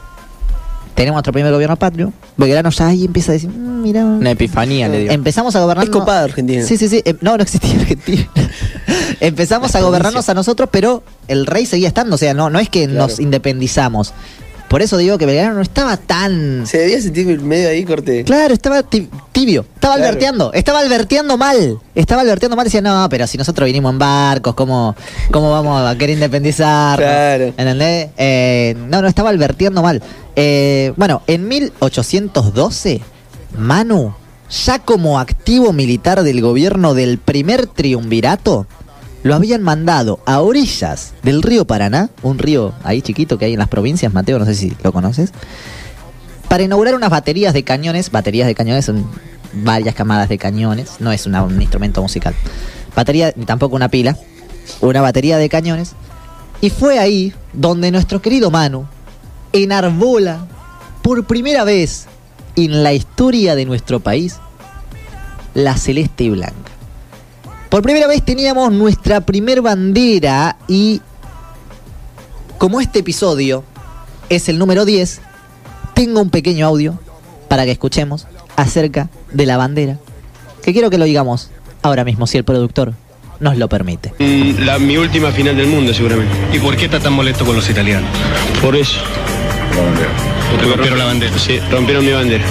tenemos 0.95 1.15
nuestro 1.15 1.31
primer 1.31 1.53
gobierno 1.53 1.75
patrio. 1.77 2.11
Belgrano 2.35 2.69
ya 2.71 2.87
ahí 2.87 3.05
empieza 3.05 3.31
a 3.31 3.33
decir, 3.33 3.49
"Mm, 3.49 3.81
mira. 3.81 4.03
Una 4.03 4.31
epifanía 4.31 4.89
le 4.89 4.99
dio. 5.01 5.11
Empezamos 5.11 5.55
a 5.55 5.61
gobernar. 5.61 5.85
Es 5.85 5.89
copada 5.91 6.23
Argentina. 6.25 6.63
Sí, 6.65 6.75
sí, 6.77 6.89
sí. 6.89 7.01
Eh, 7.05 7.15
No, 7.21 7.37
no 7.37 7.43
existía 7.43 7.79
Argentina. 7.79 8.27
Empezamos 9.21 9.75
a 9.75 9.81
gobernarnos 9.81 10.27
a 10.29 10.33
nosotros, 10.33 10.69
pero 10.71 11.03
el 11.27 11.45
rey 11.45 11.65
seguía 11.65 11.87
estando. 11.87 12.15
O 12.15 12.17
sea, 12.17 12.33
no, 12.33 12.49
no 12.49 12.59
es 12.59 12.69
que 12.69 12.85
Claro. 12.87 13.07
nos 13.07 13.19
independizamos. 13.19 14.13
Por 14.69 14.81
eso 14.83 14.97
digo 14.97 15.17
que 15.17 15.25
Belgrano 15.25 15.55
no 15.55 15.61
estaba 15.61 15.97
tan. 15.97 16.67
Se 16.67 16.77
debía 16.77 17.01
sentir 17.01 17.41
medio 17.41 17.69
ahí, 17.69 17.83
corte. 17.85 18.23
Claro, 18.23 18.53
estaba 18.53 18.83
ti- 18.83 19.09
tibio. 19.31 19.65
Estaba 19.75 19.95
Claro. 19.95 20.09
alberteando. 20.09 20.53
Estaba 20.53 20.79
alberteando 20.79 21.37
mal. 21.37 21.79
Estaba 21.95 22.21
alberteando 22.21 22.55
mal. 22.55 22.65
Decía, 22.65 22.81
no, 22.81 23.07
pero 23.09 23.25
si 23.25 23.37
nosotros 23.39 23.65
vinimos 23.65 23.91
en 23.91 23.97
barcos, 23.99 24.53
¿cómo, 24.53 24.95
cómo 25.31 25.49
vamos 25.51 25.81
a 25.89 25.97
querer 25.97 26.13
independizar? 26.15 26.99
Claro. 26.99 27.45
¿Entendés? 27.45 28.09
Eh, 28.17 28.75
no, 28.87 29.01
no, 29.01 29.07
estaba 29.07 29.29
alberteando 29.31 29.81
mal. 29.81 30.03
Eh, 30.35 30.93
bueno, 30.97 31.23
en 31.25 31.47
1812, 31.47 33.01
Manu, 33.57 34.13
ya 34.65 34.79
como 34.79 35.19
activo 35.19 35.73
militar 35.73 36.21
del 36.23 36.41
gobierno 36.41 36.93
del 36.93 37.17
primer 37.17 37.65
triunvirato, 37.67 38.67
lo 39.23 39.35
habían 39.35 39.61
mandado 39.61 40.19
a 40.25 40.39
orillas 40.39 41.13
del 41.23 41.41
río 41.41 41.65
Paraná, 41.65 42.09
un 42.21 42.39
río 42.39 42.73
ahí 42.83 43.01
chiquito 43.01 43.37
que 43.37 43.45
hay 43.45 43.53
en 43.53 43.59
las 43.59 43.67
provincias, 43.67 44.13
Mateo, 44.13 44.39
no 44.39 44.45
sé 44.45 44.55
si 44.55 44.75
lo 44.83 44.93
conoces, 44.93 45.31
para 46.47 46.63
inaugurar 46.63 46.95
unas 46.95 47.09
baterías 47.09 47.53
de 47.53 47.63
cañones. 47.63 48.11
Baterías 48.11 48.47
de 48.47 48.55
cañones 48.55 48.85
son 48.85 49.05
varias 49.53 49.95
camadas 49.95 50.29
de 50.29 50.37
cañones, 50.37 50.95
no 50.99 51.11
es 51.11 51.25
un 51.25 51.61
instrumento 51.61 52.01
musical. 52.01 52.33
Batería, 52.95 53.33
ni 53.35 53.45
tampoco 53.45 53.75
una 53.75 53.89
pila, 53.89 54.17
una 54.81 55.01
batería 55.01 55.37
de 55.37 55.49
cañones. 55.49 55.93
Y 56.61 56.69
fue 56.69 56.99
ahí 56.99 57.33
donde 57.53 57.91
nuestro 57.91 58.21
querido 58.21 58.51
Manu 58.51 58.85
enarbola 59.53 60.45
por 61.01 61.25
primera 61.25 61.63
vez 61.63 62.07
en 62.55 62.83
la 62.83 62.93
historia 62.93 63.55
de 63.55 63.65
nuestro 63.65 63.99
país 63.99 64.37
la 65.53 65.77
celeste 65.77 66.25
y 66.25 66.29
blanca. 66.31 66.78
Por 67.69 67.83
primera 67.83 68.07
vez 68.07 68.23
teníamos 68.23 68.71
nuestra 68.71 69.21
primer 69.21 69.61
bandera 69.61 70.57
y 70.67 71.01
como 72.57 72.81
este 72.81 72.99
episodio 72.99 73.63
es 74.29 74.49
el 74.49 74.57
número 74.57 74.85
10, 74.85 75.21
tengo 75.93 76.19
un 76.19 76.31
pequeño 76.31 76.65
audio 76.65 76.99
para 77.47 77.65
que 77.65 77.71
escuchemos 77.71 78.25
acerca 78.55 79.09
de 79.31 79.45
la 79.45 79.57
bandera, 79.57 79.97
que 80.63 80.73
quiero 80.73 80.89
que 80.89 80.97
lo 80.97 81.05
digamos 81.05 81.51
ahora 81.83 82.03
mismo 82.03 82.25
si 82.25 82.37
el 82.37 82.43
productor 82.43 82.93
nos 83.39 83.55
lo 83.57 83.69
permite. 83.69 84.13
Mm, 84.17 84.65
La, 84.65 84.79
mi 84.79 84.97
última 84.97 85.31
final 85.31 85.55
del 85.55 85.67
mundo, 85.67 85.93
seguramente. 85.93 86.33
¿Y 86.51 86.59
por 86.59 86.75
qué 86.75 86.85
está 86.85 86.99
tan 86.99 87.13
molesto 87.13 87.45
con 87.45 87.55
los 87.55 87.69
italianos? 87.69 88.09
Por 88.61 88.75
eso. 88.75 88.99
rompieron 90.61 90.97
la 90.99 91.05
bandera. 91.05 91.37
Sí, 91.37 91.59
rompieron 91.71 92.03
mi 92.03 92.11
bandera. 92.11 92.43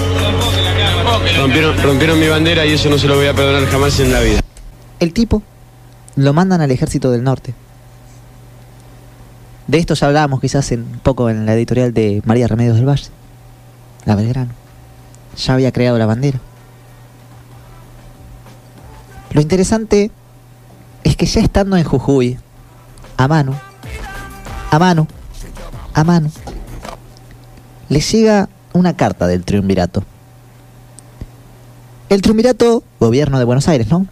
Rompieron, 1.37 1.77
rompieron 1.83 2.19
mi 2.19 2.27
bandera 2.27 2.65
y 2.65 2.73
eso 2.73 2.89
no 2.89 2.97
se 2.97 3.07
lo 3.07 3.17
voy 3.17 3.27
a 3.27 3.33
perdonar 3.33 3.69
jamás 3.69 3.99
en 3.99 4.11
la 4.13 4.21
vida. 4.21 4.39
El 4.99 5.13
tipo 5.13 5.41
lo 6.15 6.33
mandan 6.33 6.61
al 6.61 6.71
ejército 6.71 7.11
del 7.11 7.23
norte. 7.23 7.53
De 9.67 9.77
esto 9.77 9.93
ya 9.93 10.07
hablábamos 10.07 10.41
quizás 10.41 10.71
en, 10.71 10.81
un 10.81 10.99
poco 10.99 11.29
en 11.29 11.45
la 11.45 11.53
editorial 11.53 11.93
de 11.93 12.21
María 12.25 12.47
Remedios 12.47 12.75
del 12.75 12.87
Valle. 12.87 13.09
La 14.05 14.15
Belgrano. 14.15 14.51
Ya 15.37 15.53
había 15.53 15.71
creado 15.71 15.97
la 15.97 16.05
bandera. 16.05 16.39
Lo 19.31 19.41
interesante 19.41 20.11
es 21.03 21.15
que 21.15 21.27
ya 21.27 21.41
estando 21.41 21.77
en 21.77 21.83
Jujuy, 21.83 22.39
a 23.15 23.27
mano, 23.27 23.53
a 24.71 24.79
mano, 24.79 25.07
a 25.93 26.03
mano, 26.03 26.31
le 27.89 27.99
llega 27.99 28.49
una 28.73 28.95
carta 28.95 29.27
del 29.27 29.43
triunvirato. 29.43 30.03
El 32.09 32.23
triunvirato, 32.23 32.83
gobierno 32.99 33.37
de 33.37 33.45
Buenos 33.45 33.67
Aires, 33.67 33.89
¿no? 33.89 34.07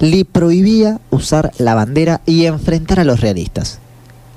Le 0.00 0.24
prohibía 0.24 0.98
usar 1.10 1.52
la 1.58 1.74
bandera 1.74 2.22
y 2.24 2.46
enfrentar 2.46 3.00
a 3.00 3.04
los 3.04 3.20
realistas. 3.20 3.78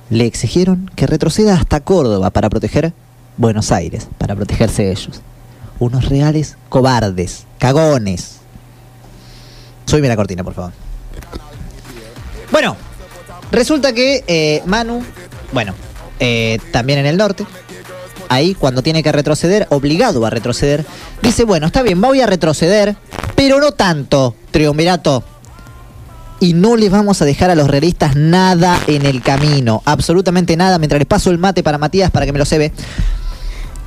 Le 0.10 0.26
exigieron 0.26 0.92
que 0.96 1.08
retroceda 1.08 1.56
hasta 1.56 1.80
Córdoba 1.80 2.30
para 2.32 2.50
proteger 2.50 2.94
Buenos 3.38 3.72
Aires, 3.72 4.08
para 4.18 4.36
protegerse 4.36 4.92
ellos. 4.92 5.22
Unos 5.80 6.10
reales 6.10 6.58
cobardes, 6.68 7.46
cagones. 7.60 8.42
Súbeme 9.86 10.10
la 10.10 10.18
cortina, 10.18 10.44
por 10.44 10.54
favor. 10.54 10.74
Bueno, 12.52 12.76
resulta 13.52 13.94
que 13.94 14.24
eh, 14.28 14.62
Manu, 14.66 15.02
bueno, 15.54 15.74
eh, 16.20 16.60
también 16.72 17.00
en 17.00 17.06
el 17.06 17.18
norte, 17.18 17.46
ahí 18.30 18.54
cuando 18.54 18.84
tiene 18.84 19.02
que 19.02 19.12
retroceder, 19.12 19.68
obligado 19.70 20.26
a 20.26 20.30
retroceder, 20.30 20.86
dice, 21.22 21.46
bueno, 21.46 21.68
está 21.68 21.82
bien, 21.82 22.02
voy 22.02 22.20
a 22.20 22.28
retroceder, 22.28 22.96
pero 23.36 23.60
no 23.60 23.72
tanto, 23.72 24.36
triunvirato. 24.52 25.24
Y 26.44 26.52
no 26.52 26.76
le 26.76 26.90
vamos 26.90 27.22
a 27.22 27.26
dejar 27.26 27.52
a 27.52 27.56
los 27.56 27.70
realistas 27.70 28.18
nada 28.18 28.78
en 28.88 29.06
el 29.06 29.22
camino, 29.22 29.82
absolutamente 29.86 30.58
nada, 30.58 30.78
mientras 30.78 31.00
les 31.00 31.08
paso 31.08 31.32
el 31.32 31.38
mate 31.38 31.64
para 31.64 31.78
Matías 31.78 32.12
para 32.12 32.26
que 32.26 32.34
me 32.34 32.38
lo 32.38 32.44
se 32.44 32.58
ve. 32.58 32.74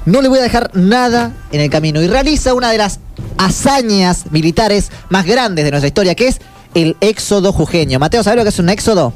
No 0.06 0.22
le 0.22 0.28
voy 0.28 0.38
a 0.38 0.42
dejar 0.42 0.70
nada 0.72 1.34
en 1.52 1.60
el 1.60 1.68
camino. 1.68 2.00
Y 2.00 2.06
realiza 2.06 2.54
una 2.54 2.70
de 2.70 2.78
las 2.78 2.98
hazañas 3.36 4.32
militares 4.32 4.90
más 5.10 5.26
grandes 5.26 5.66
de 5.66 5.70
nuestra 5.70 5.88
historia, 5.88 6.14
que 6.14 6.28
es 6.28 6.40
el 6.74 6.96
éxodo 7.02 7.52
jujeño. 7.52 7.98
Mateo, 7.98 8.22
¿sabes 8.22 8.38
lo 8.38 8.42
que 8.42 8.48
es 8.48 8.58
un 8.58 8.70
éxodo? 8.70 9.12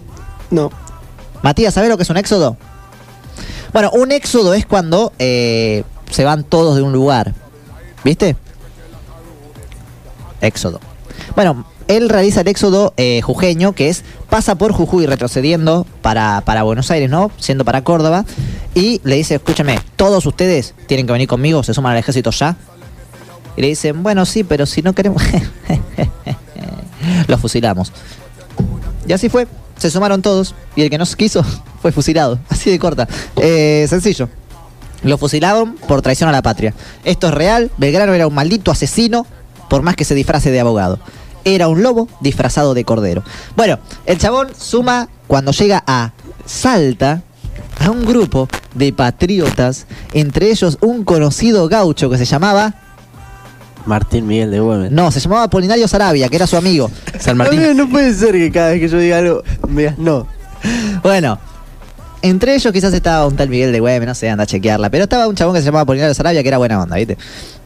No. 0.50 0.70
Matías, 1.40 1.72
¿sabes 1.72 1.88
lo 1.88 1.96
que 1.96 2.02
es 2.02 2.10
un 2.10 2.18
éxodo? 2.18 2.58
Bueno, 3.72 3.90
un 3.92 4.12
éxodo 4.12 4.52
es 4.52 4.66
cuando 4.66 5.14
eh, 5.18 5.84
se 6.10 6.26
van 6.26 6.44
todos 6.44 6.76
de 6.76 6.82
un 6.82 6.92
lugar. 6.92 7.32
¿Viste? 8.04 8.36
Éxodo. 10.42 10.78
Bueno, 11.34 11.64
él 11.90 12.08
realiza 12.08 12.42
el 12.42 12.48
éxodo 12.48 12.94
eh, 12.96 13.20
jujeño, 13.20 13.72
que 13.72 13.88
es 13.88 14.04
pasa 14.28 14.54
por 14.54 14.72
Jujuy 14.72 15.06
retrocediendo 15.06 15.86
para, 16.02 16.40
para 16.42 16.62
Buenos 16.62 16.88
Aires, 16.92 17.10
¿no? 17.10 17.32
Siendo 17.38 17.64
para 17.64 17.82
Córdoba. 17.82 18.24
Y 18.76 19.00
le 19.02 19.16
dice, 19.16 19.34
escúchame, 19.34 19.80
todos 19.96 20.24
ustedes 20.24 20.74
tienen 20.86 21.06
que 21.06 21.12
venir 21.12 21.26
conmigo, 21.26 21.64
se 21.64 21.74
suman 21.74 21.92
al 21.92 21.98
ejército 21.98 22.30
ya. 22.30 22.56
Y 23.56 23.62
le 23.62 23.66
dicen, 23.66 24.04
bueno, 24.04 24.24
sí, 24.24 24.44
pero 24.44 24.66
si 24.66 24.82
no 24.82 24.92
queremos... 24.92 25.20
Los 27.26 27.40
fusilamos. 27.40 27.92
Y 29.08 29.12
así 29.12 29.28
fue. 29.28 29.48
Se 29.76 29.90
sumaron 29.90 30.22
todos 30.22 30.54
y 30.76 30.82
el 30.82 30.90
que 30.90 30.98
no 30.98 31.06
quiso 31.06 31.44
fue 31.82 31.90
fusilado. 31.90 32.38
Así 32.48 32.70
de 32.70 32.78
corta. 32.78 33.08
Eh, 33.36 33.86
sencillo. 33.88 34.28
Lo 35.02 35.18
fusilaron 35.18 35.74
por 35.88 36.02
traición 36.02 36.28
a 36.28 36.32
la 36.32 36.42
patria. 36.42 36.72
Esto 37.04 37.28
es 37.28 37.34
real. 37.34 37.72
Belgrano 37.78 38.14
era 38.14 38.28
un 38.28 38.34
maldito 38.34 38.70
asesino, 38.70 39.26
por 39.68 39.82
más 39.82 39.96
que 39.96 40.04
se 40.04 40.14
disfrace 40.14 40.52
de 40.52 40.60
abogado. 40.60 41.00
Era 41.44 41.68
un 41.68 41.82
lobo 41.82 42.08
disfrazado 42.20 42.74
de 42.74 42.84
cordero. 42.84 43.22
Bueno, 43.56 43.78
el 44.06 44.18
chabón 44.18 44.48
suma 44.56 45.08
cuando 45.26 45.52
llega 45.52 45.82
a 45.86 46.12
Salta 46.44 47.22
a 47.78 47.90
un 47.90 48.04
grupo 48.04 48.48
de 48.74 48.92
patriotas, 48.92 49.86
entre 50.12 50.50
ellos 50.50 50.78
un 50.80 51.04
conocido 51.04 51.68
gaucho 51.68 52.10
que 52.10 52.18
se 52.18 52.24
llamaba 52.24 52.74
Martín 53.86 54.26
Miguel 54.26 54.50
de 54.50 54.60
Güemes. 54.60 54.90
No, 54.90 55.10
se 55.10 55.20
llamaba 55.20 55.48
Polinario 55.48 55.88
Sarabia, 55.88 56.28
que 56.28 56.36
era 56.36 56.46
su 56.46 56.56
amigo. 56.56 56.90
San 57.18 57.36
Martín. 57.36 57.62
No, 57.62 57.74
no 57.74 57.88
puede 57.88 58.14
ser 58.14 58.32
que 58.32 58.50
cada 58.50 58.70
vez 58.70 58.80
que 58.80 58.88
yo 58.88 58.98
diga 58.98 59.18
algo 59.18 59.42
me 59.68 59.82
digas 59.82 59.98
no. 59.98 60.26
Bueno, 61.02 61.38
entre 62.22 62.54
ellos 62.54 62.72
quizás 62.72 62.92
estaba 62.92 63.26
un 63.26 63.36
tal 63.36 63.48
Miguel 63.48 63.72
de 63.72 63.80
Güemes, 63.80 64.06
no 64.06 64.14
sé, 64.14 64.28
anda 64.28 64.44
a 64.44 64.46
chequearla. 64.46 64.90
Pero 64.90 65.04
estaba 65.04 65.26
un 65.28 65.34
chabón 65.34 65.54
que 65.54 65.60
se 65.60 65.66
llamaba 65.66 65.84
Polinario 65.86 66.14
Sarabia, 66.14 66.42
que 66.42 66.48
era 66.48 66.58
buena 66.58 66.82
onda, 66.82 66.96
¿viste? 66.96 67.16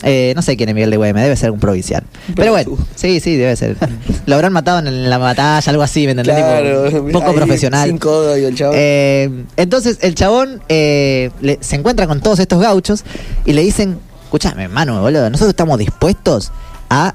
Eh, 0.02 0.32
no 0.36 0.42
sé 0.42 0.56
quién 0.56 0.68
es 0.68 0.74
Miguel 0.74 0.90
de 0.90 0.96
Güemes, 0.96 1.22
debe 1.22 1.36
ser 1.36 1.50
un 1.50 1.58
provincial. 1.60 2.04
Pero 2.36 2.52
bueno, 2.52 2.76
sí, 2.94 3.20
sí, 3.20 3.36
debe 3.36 3.56
ser. 3.56 3.76
Lo 4.26 4.34
habrán 4.36 4.52
matado 4.52 4.78
en 4.80 5.10
la 5.10 5.18
batalla, 5.18 5.70
algo 5.70 5.82
así, 5.82 6.04
¿me 6.06 6.12
entendés? 6.12 6.36
Claro, 6.36 6.84
Tipo, 6.90 7.08
poco 7.12 7.30
ahí, 7.30 7.36
profesional. 7.36 7.88
sin 7.88 7.98
codo 7.98 8.36
y 8.38 8.44
el 8.44 8.54
chabón. 8.54 8.74
Eh, 8.78 9.44
entonces 9.56 9.98
el 10.02 10.14
chabón 10.14 10.60
eh, 10.68 11.30
le- 11.40 11.58
se 11.60 11.76
encuentra 11.76 12.06
con 12.06 12.20
todos 12.20 12.38
estos 12.38 12.60
gauchos 12.60 13.04
y 13.44 13.52
le 13.54 13.62
dicen, 13.62 13.98
escúchame, 14.24 14.64
hermano, 14.64 15.00
boludo, 15.00 15.30
nosotros 15.30 15.50
estamos 15.50 15.78
dispuestos 15.78 16.52
a 16.90 17.14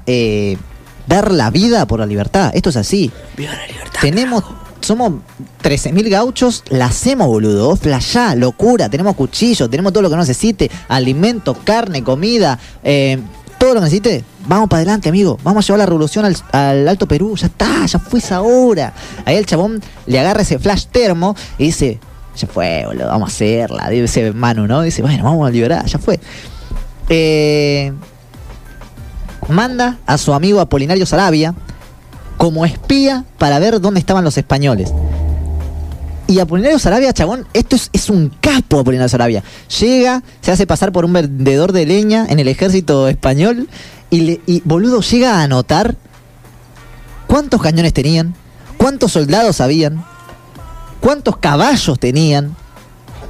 dar 1.06 1.32
la 1.32 1.50
vida 1.50 1.86
por 1.86 2.00
la 2.00 2.06
libertad. 2.06 2.50
Esto 2.54 2.70
es 2.70 2.76
así. 2.76 3.10
Viva 3.36 3.52
la 3.54 3.66
libertad. 3.66 4.00
Tenemos, 4.00 4.44
somos 4.80 5.14
13.000 5.62 6.08
gauchos, 6.08 6.64
la 6.68 6.86
hacemos, 6.86 7.26
boludo. 7.26 7.76
Flashá, 7.76 8.34
locura. 8.34 8.88
Tenemos 8.88 9.16
cuchillos, 9.16 9.70
tenemos 9.70 9.92
todo 9.92 10.02
lo 10.02 10.10
que 10.10 10.16
necesite: 10.16 10.70
alimento, 10.88 11.54
carne, 11.54 12.02
comida, 12.02 12.58
eh, 12.82 13.18
todo 13.58 13.74
lo 13.74 13.80
que 13.80 13.84
necesite. 13.84 14.24
Vamos 14.46 14.68
para 14.68 14.78
adelante, 14.78 15.08
amigo. 15.08 15.38
Vamos 15.42 15.64
a 15.64 15.66
llevar 15.66 15.78
la 15.80 15.86
revolución 15.86 16.24
al, 16.24 16.36
al 16.52 16.88
Alto 16.88 17.06
Perú. 17.06 17.36
Ya 17.36 17.46
está, 17.46 17.86
ya 17.86 17.98
fue 17.98 18.18
esa 18.18 18.42
hora. 18.42 18.92
Ahí 19.24 19.36
el 19.36 19.46
chabón 19.46 19.80
le 20.06 20.18
agarra 20.18 20.42
ese 20.42 20.58
flash 20.58 20.86
termo 20.86 21.36
y 21.58 21.66
dice: 21.66 22.00
Ya 22.36 22.48
fue, 22.48 22.84
boludo, 22.86 23.06
vamos 23.08 23.30
a 23.30 23.32
hacerla. 23.32 23.88
Dice 23.88 24.32
Manu, 24.32 24.66
¿no? 24.66 24.82
Dice: 24.82 25.02
Bueno, 25.02 25.24
vamos 25.24 25.46
a 25.46 25.50
liberar, 25.50 25.86
ya 25.86 25.98
fue. 25.98 26.18
Eh, 27.08 27.92
manda 29.48 29.98
a 30.06 30.16
su 30.16 30.32
amigo 30.32 30.60
Apolinario 30.60 31.04
Sarabia 31.06 31.54
como 32.40 32.64
espía 32.64 33.26
para 33.36 33.58
ver 33.58 33.82
dónde 33.82 34.00
estaban 34.00 34.24
los 34.24 34.38
españoles. 34.38 34.90
Y 36.26 36.38
Apolinario 36.38 36.78
Sarabia, 36.78 37.12
chabón, 37.12 37.46
esto 37.52 37.76
es, 37.76 37.90
es 37.92 38.08
un 38.08 38.32
capo 38.40 38.78
Apolinario 38.78 39.10
Sarabia. 39.10 39.44
Llega, 39.78 40.22
se 40.40 40.50
hace 40.50 40.66
pasar 40.66 40.90
por 40.90 41.04
un 41.04 41.12
vendedor 41.12 41.72
de 41.72 41.84
leña 41.84 42.24
en 42.30 42.38
el 42.38 42.48
ejército 42.48 43.08
español 43.08 43.68
y, 44.10 44.62
boludo, 44.64 45.02
llega 45.02 45.34
a 45.34 45.42
anotar 45.42 45.96
cuántos 47.26 47.60
cañones 47.60 47.92
tenían, 47.92 48.34
cuántos 48.78 49.12
soldados 49.12 49.60
habían, 49.60 50.02
cuántos 51.00 51.36
caballos 51.36 51.98
tenían 51.98 52.56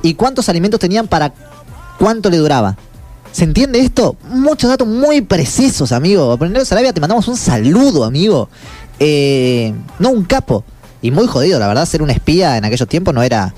y 0.03 0.15
cuántos 0.15 0.49
alimentos 0.49 0.79
tenían 0.79 1.09
para 1.09 1.35
cuánto 1.99 2.31
le 2.31 2.37
duraba. 2.37 2.77
¿Se 3.33 3.43
entiende 3.43 3.81
esto? 3.81 4.15
Muchos 4.29 4.71
datos 4.71 4.87
muy 4.87 5.21
precisos, 5.21 5.91
amigo. 5.91 6.31
Apolinario 6.31 6.65
Sarabia, 6.65 6.93
te 6.93 7.01
mandamos 7.01 7.27
un 7.27 7.37
saludo, 7.37 8.05
amigo. 8.05 8.49
Eh, 9.01 9.75
no 9.99 10.11
un 10.11 10.25
capo. 10.25 10.65
Y 11.03 11.11
muy 11.11 11.27
jodido, 11.27 11.59
la 11.59 11.67
verdad, 11.67 11.87
ser 11.87 12.03
un 12.03 12.11
espía 12.11 12.59
en 12.59 12.65
aquellos 12.65 12.87
tiempos 12.87 13.15
no 13.15 13.23
era, 13.23 13.55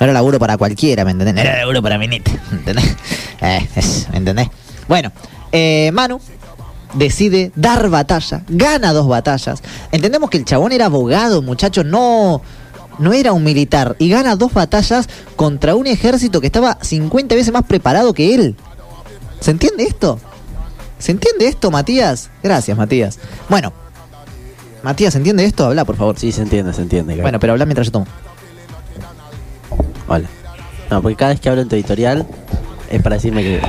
no 0.00 0.04
era 0.04 0.14
laburo 0.14 0.38
para 0.38 0.56
cualquiera, 0.56 1.04
¿me 1.04 1.10
entendés? 1.10 1.34
No 1.34 1.40
era 1.42 1.58
laburo 1.58 1.82
para 1.82 1.98
minete, 1.98 2.32
¿me 2.50 2.58
entendés? 2.58 2.96
Eh, 3.42 3.68
¿Me 4.12 4.16
entendés? 4.16 4.48
Bueno, 4.88 5.12
eh, 5.52 5.90
Manu 5.92 6.18
decide 6.94 7.52
dar 7.54 7.90
batalla, 7.90 8.42
gana 8.48 8.94
dos 8.94 9.06
batallas. 9.06 9.62
Entendemos 9.92 10.30
que 10.30 10.38
el 10.38 10.46
chabón 10.46 10.72
era 10.72 10.86
abogado, 10.86 11.42
muchachos, 11.42 11.84
no, 11.84 12.40
no 12.98 13.12
era 13.12 13.34
un 13.34 13.44
militar. 13.44 13.94
Y 13.98 14.08
gana 14.08 14.36
dos 14.36 14.54
batallas 14.54 15.06
contra 15.36 15.74
un 15.74 15.86
ejército 15.86 16.40
que 16.40 16.46
estaba 16.46 16.78
50 16.80 17.34
veces 17.34 17.52
más 17.52 17.64
preparado 17.64 18.14
que 18.14 18.34
él. 18.34 18.56
¿Se 19.40 19.50
entiende 19.50 19.84
esto? 19.84 20.18
¿Se 20.98 21.12
entiende 21.12 21.46
esto, 21.46 21.70
Matías? 21.70 22.30
Gracias, 22.42 22.76
Matías. 22.76 23.18
Bueno, 23.50 23.74
Matías, 24.86 25.14
¿se 25.14 25.18
entiende 25.18 25.44
esto? 25.44 25.64
Habla, 25.64 25.84
por 25.84 25.96
favor. 25.96 26.16
Sí, 26.16 26.30
se 26.30 26.42
entiende, 26.42 26.72
se 26.72 26.80
entiende. 26.80 27.14
claro. 27.14 27.24
Bueno, 27.24 27.40
pero 27.40 27.54
habla 27.54 27.64
mientras 27.66 27.88
yo 27.88 27.90
tomo. 27.90 28.06
Hola. 30.06 30.28
No, 30.88 31.02
porque 31.02 31.16
cada 31.16 31.32
vez 31.32 31.40
que 31.40 31.48
hablo 31.48 31.62
en 31.62 31.68
tu 31.68 31.74
editorial 31.74 32.24
es 32.88 33.02
para 33.02 33.16
decirme 33.16 33.42
que 33.42 33.60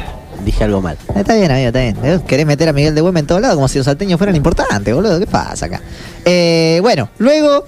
dije 0.45 0.63
algo 0.63 0.79
mal. 0.79 0.95
Está 1.15 1.33
bien, 1.33 1.49
amigo, 1.49 1.69
está 1.69 1.79
bien. 1.79 1.97
Eh, 2.03 2.19
Querés 2.27 2.45
meter 2.45 2.69
a 2.69 2.73
Miguel 2.73 2.93
de 2.93 3.01
Güemes 3.01 3.21
en 3.21 3.25
todos 3.25 3.41
lados 3.41 3.55
como 3.55 3.67
si 3.67 3.79
los 3.79 3.85
salteños 3.85 4.19
fueran 4.19 4.35
importantes, 4.35 4.93
boludo. 4.93 5.17
¿Qué 5.17 5.25
pasa 5.25 5.65
acá? 5.65 5.81
Eh, 6.23 6.77
bueno, 6.83 7.09
luego 7.17 7.65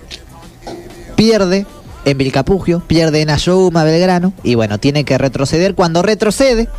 pierde 1.16 1.66
en 2.06 2.18
Vilcapugio, 2.20 2.84
pierde 2.86 3.24
en 3.24 3.32
Ayohuma, 3.32 3.84
Belgrano, 3.84 4.32
y 4.44 4.54
bueno, 4.54 4.78
tiene 4.78 5.06
que 5.06 5.18
retroceder. 5.18 5.74
Cuando 5.74 6.04
retrocede, 6.04 6.70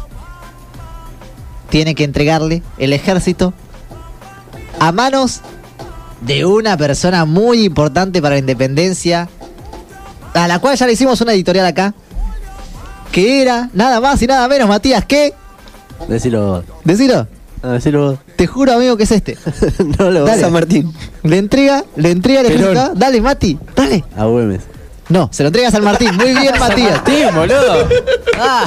tiene 1.68 1.96
que 1.96 2.04
entregarle 2.04 2.62
el 2.78 2.92
ejército 2.92 3.54
a 4.78 4.92
manos 4.92 5.40
de 6.20 6.44
una 6.44 6.76
persona 6.76 7.24
muy 7.24 7.64
importante 7.64 8.20
para 8.20 8.34
la 8.34 8.40
independencia, 8.40 9.28
a 10.34 10.48
la 10.48 10.58
cual 10.58 10.76
ya 10.76 10.86
le 10.86 10.92
hicimos 10.92 11.20
una 11.20 11.32
editorial 11.32 11.66
acá, 11.66 11.94
que 13.12 13.42
era 13.42 13.70
nada 13.72 14.00
más 14.00 14.20
y 14.22 14.26
nada 14.26 14.46
menos, 14.48 14.68
Matías, 14.68 15.04
que. 15.04 15.34
Decilo 16.08 16.46
vos. 16.46 16.64
Decilo. 16.84 17.26
No, 17.62 17.72
decilo 17.72 18.10
vos. 18.12 18.18
Te 18.36 18.46
juro, 18.46 18.72
amigo, 18.72 18.96
que 18.96 19.02
es 19.04 19.10
este. 19.12 19.36
no 19.98 20.10
lo 20.10 20.24
Dale. 20.24 20.40
San 20.40 20.52
Martín. 20.52 20.92
Le 21.22 21.38
entrega, 21.38 21.84
le 21.96 22.10
entrega 22.10 22.42
Perón. 22.42 22.56
ejecutado. 22.58 22.94
Dale, 22.94 23.20
Mati, 23.20 23.58
dale. 23.76 24.04
A 24.16 24.24
Güemes. 24.24 24.62
No, 25.08 25.28
se 25.32 25.42
lo 25.42 25.48
entrega 25.48 25.68
a 25.68 25.72
San 25.72 25.82
Martín. 25.84 26.14
Muy 26.16 26.32
bien, 26.32 26.54
Matías. 26.58 26.96
Martín, 26.96 27.34
boludo. 27.34 27.88
Ah. 28.38 28.64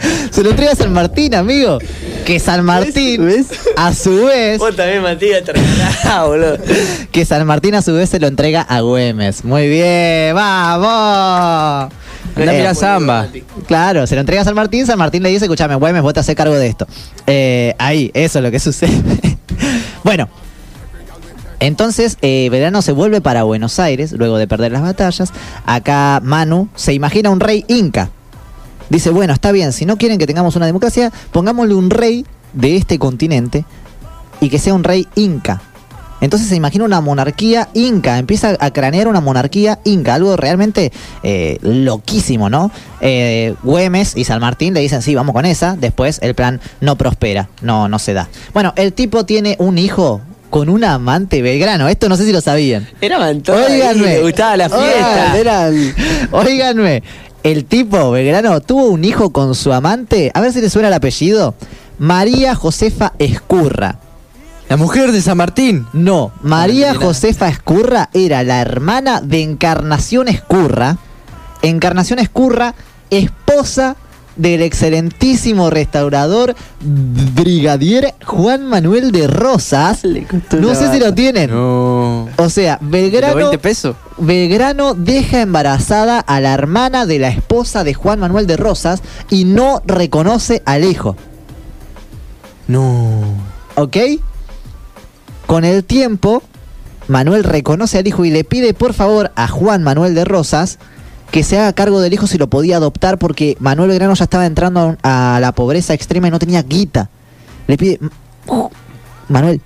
Se 0.30 0.42
lo 0.42 0.50
entrega 0.50 0.72
a 0.72 0.76
San 0.76 0.92
Martín, 0.92 1.34
amigo. 1.34 1.78
Que 2.24 2.38
San 2.38 2.64
Martín, 2.64 3.24
¿Ves? 3.26 3.46
a 3.76 3.94
su 3.94 4.24
vez, 4.26 4.58
Vos 4.58 4.76
también, 4.76 5.02
Matías, 5.02 5.42
te 5.44 5.52
regalás, 5.52 6.26
boludo. 6.26 6.58
que 7.10 7.24
San 7.24 7.46
Martín 7.46 7.74
a 7.74 7.82
su 7.82 7.94
vez 7.94 8.10
se 8.10 8.20
lo 8.20 8.26
entrega 8.26 8.60
a 8.62 8.80
Güemes. 8.80 9.44
Muy 9.44 9.68
bien, 9.68 10.34
vamos. 10.34 11.92
Anda, 12.36 12.52
Eh, 12.54 12.58
mira 12.58 12.74
samba. 12.74 13.26
Claro, 13.66 14.06
se 14.06 14.14
lo 14.14 14.20
entrega 14.20 14.42
a 14.42 14.44
San 14.44 14.54
Martín, 14.54 14.86
San 14.86 14.98
Martín 14.98 15.22
le 15.22 15.30
dice, 15.30 15.46
escúchame, 15.46 15.74
Güemes, 15.74 16.02
vos 16.02 16.12
te 16.14 16.20
haces 16.20 16.34
cargo 16.36 16.54
de 16.54 16.66
esto. 16.68 16.86
Eh, 17.26 17.74
ahí, 17.78 18.10
eso 18.14 18.38
es 18.38 18.44
lo 18.44 18.50
que 18.50 18.60
sucede. 18.60 18.92
bueno, 20.04 20.28
entonces 21.60 22.16
eh, 22.22 22.48
Belgrano 22.50 22.82
se 22.82 22.92
vuelve 22.92 23.20
para 23.20 23.42
Buenos 23.42 23.78
Aires, 23.80 24.12
luego 24.12 24.36
de 24.38 24.46
perder 24.46 24.70
las 24.72 24.82
batallas. 24.82 25.32
Acá 25.66 26.20
Manu 26.22 26.68
se 26.76 26.92
imagina 26.92 27.30
un 27.30 27.40
rey 27.40 27.64
inca. 27.68 28.10
Dice, 28.90 29.10
bueno, 29.10 29.32
está 29.32 29.52
bien, 29.52 29.72
si 29.72 29.84
no 29.84 29.96
quieren 29.96 30.18
que 30.18 30.26
tengamos 30.26 30.56
una 30.56 30.66
democracia, 30.66 31.12
pongámosle 31.32 31.74
un 31.74 31.90
rey 31.90 32.24
de 32.52 32.76
este 32.76 32.98
continente 32.98 33.64
y 34.40 34.48
que 34.48 34.58
sea 34.58 34.74
un 34.74 34.84
rey 34.84 35.06
inca. 35.14 35.62
Entonces 36.20 36.48
se 36.48 36.56
imagina 36.56 36.84
una 36.84 37.00
monarquía 37.00 37.68
inca, 37.74 38.18
empieza 38.18 38.56
a 38.58 38.70
cranear 38.72 39.06
una 39.06 39.20
monarquía 39.20 39.78
inca, 39.84 40.14
algo 40.14 40.36
realmente 40.36 40.92
eh, 41.22 41.58
loquísimo, 41.62 42.50
¿no? 42.50 42.72
Eh, 43.00 43.54
Güemes 43.62 44.16
y 44.16 44.24
San 44.24 44.40
Martín 44.40 44.74
le 44.74 44.80
dicen, 44.80 45.00
sí, 45.02 45.14
vamos 45.14 45.32
con 45.32 45.46
esa, 45.46 45.76
después 45.76 46.18
el 46.22 46.34
plan 46.34 46.60
no 46.80 46.96
prospera, 46.96 47.48
no, 47.62 47.88
no 47.88 47.98
se 48.00 48.14
da. 48.14 48.28
Bueno, 48.52 48.72
el 48.76 48.92
tipo 48.94 49.24
tiene 49.24 49.54
un 49.60 49.78
hijo 49.78 50.20
con 50.50 50.70
una 50.70 50.94
amante 50.94 51.42
Belgrano, 51.42 51.88
esto 51.88 52.08
no 52.08 52.16
sé 52.16 52.24
si 52.24 52.32
lo 52.32 52.40
sabían. 52.40 52.88
Era 53.00 53.18
Mantón. 53.18 53.62
Óiganme. 53.62 54.06
Le 54.06 54.22
gustaba 54.22 54.56
la 54.56 54.68
fiesta. 54.68 55.34
Oigan, 55.34 55.94
Óiganme, 56.32 57.02
el 57.42 57.64
tipo 57.64 58.10
Belgrano 58.10 58.60
tuvo 58.60 58.86
un 58.86 59.04
hijo 59.04 59.30
con 59.30 59.54
su 59.54 59.72
amante, 59.72 60.30
a 60.34 60.40
ver 60.40 60.52
si 60.52 60.60
le 60.60 60.70
suena 60.70 60.88
el 60.88 60.94
apellido, 60.94 61.54
María 61.98 62.54
Josefa 62.54 63.12
Escurra. 63.18 63.98
La 64.68 64.76
mujer 64.76 65.12
de 65.12 65.22
San 65.22 65.38
Martín. 65.38 65.86
No, 65.94 66.30
María 66.42 66.92
No. 66.92 67.00
Josefa 67.00 67.48
Escurra 67.48 68.10
era 68.12 68.42
la 68.42 68.60
hermana 68.60 69.22
de 69.22 69.42
Encarnación 69.42 70.28
Escurra. 70.28 70.98
Encarnación 71.62 72.18
Escurra, 72.18 72.74
esposa 73.10 73.96
del 74.38 74.62
excelentísimo 74.62 75.68
restaurador 75.68 76.54
brigadier 76.80 78.14
Juan 78.24 78.66
Manuel 78.66 79.12
de 79.12 79.26
Rosas. 79.26 80.02
No 80.58 80.74
sé 80.74 80.90
si 80.92 80.98
lo 80.98 81.12
tienen. 81.12 81.50
No. 81.50 82.28
O 82.36 82.48
sea, 82.48 82.78
¿Los 82.80 82.90
Belgrano 82.90 83.34
20 83.34 83.58
pesos? 83.58 83.96
Belgrano 84.16 84.94
deja 84.94 85.42
embarazada 85.42 86.20
a 86.20 86.40
la 86.40 86.54
hermana 86.54 87.04
de 87.04 87.18
la 87.18 87.28
esposa 87.28 87.84
de 87.84 87.94
Juan 87.94 88.20
Manuel 88.20 88.46
de 88.46 88.56
Rosas 88.56 89.02
y 89.28 89.44
no 89.44 89.82
reconoce 89.84 90.62
al 90.64 90.84
hijo. 90.84 91.16
No. 92.68 93.22
¿Ok? 93.74 93.96
Con 95.46 95.64
el 95.64 95.84
tiempo, 95.84 96.42
Manuel 97.08 97.42
reconoce 97.42 97.98
al 97.98 98.06
hijo 98.06 98.24
y 98.24 98.30
le 98.30 98.44
pide 98.44 98.74
por 98.74 98.92
favor 98.92 99.32
a 99.34 99.48
Juan 99.48 99.82
Manuel 99.82 100.14
de 100.14 100.24
Rosas 100.24 100.78
que 101.30 101.42
se 101.44 101.58
haga 101.58 101.72
cargo 101.72 102.00
del 102.00 102.12
hijo 102.12 102.26
si 102.26 102.38
lo 102.38 102.48
podía 102.48 102.76
adoptar 102.76 103.18
porque 103.18 103.56
Manuel 103.60 103.90
Belgrano 103.90 104.14
ya 104.14 104.24
estaba 104.24 104.46
entrando 104.46 104.96
a 105.02 105.38
la 105.40 105.52
pobreza 105.52 105.94
extrema 105.94 106.28
y 106.28 106.30
no 106.30 106.38
tenía 106.38 106.62
guita. 106.62 107.10
Le 107.66 107.76
pide, 107.76 108.00
"Oh, 108.46 108.70
Manuel, 109.28 109.60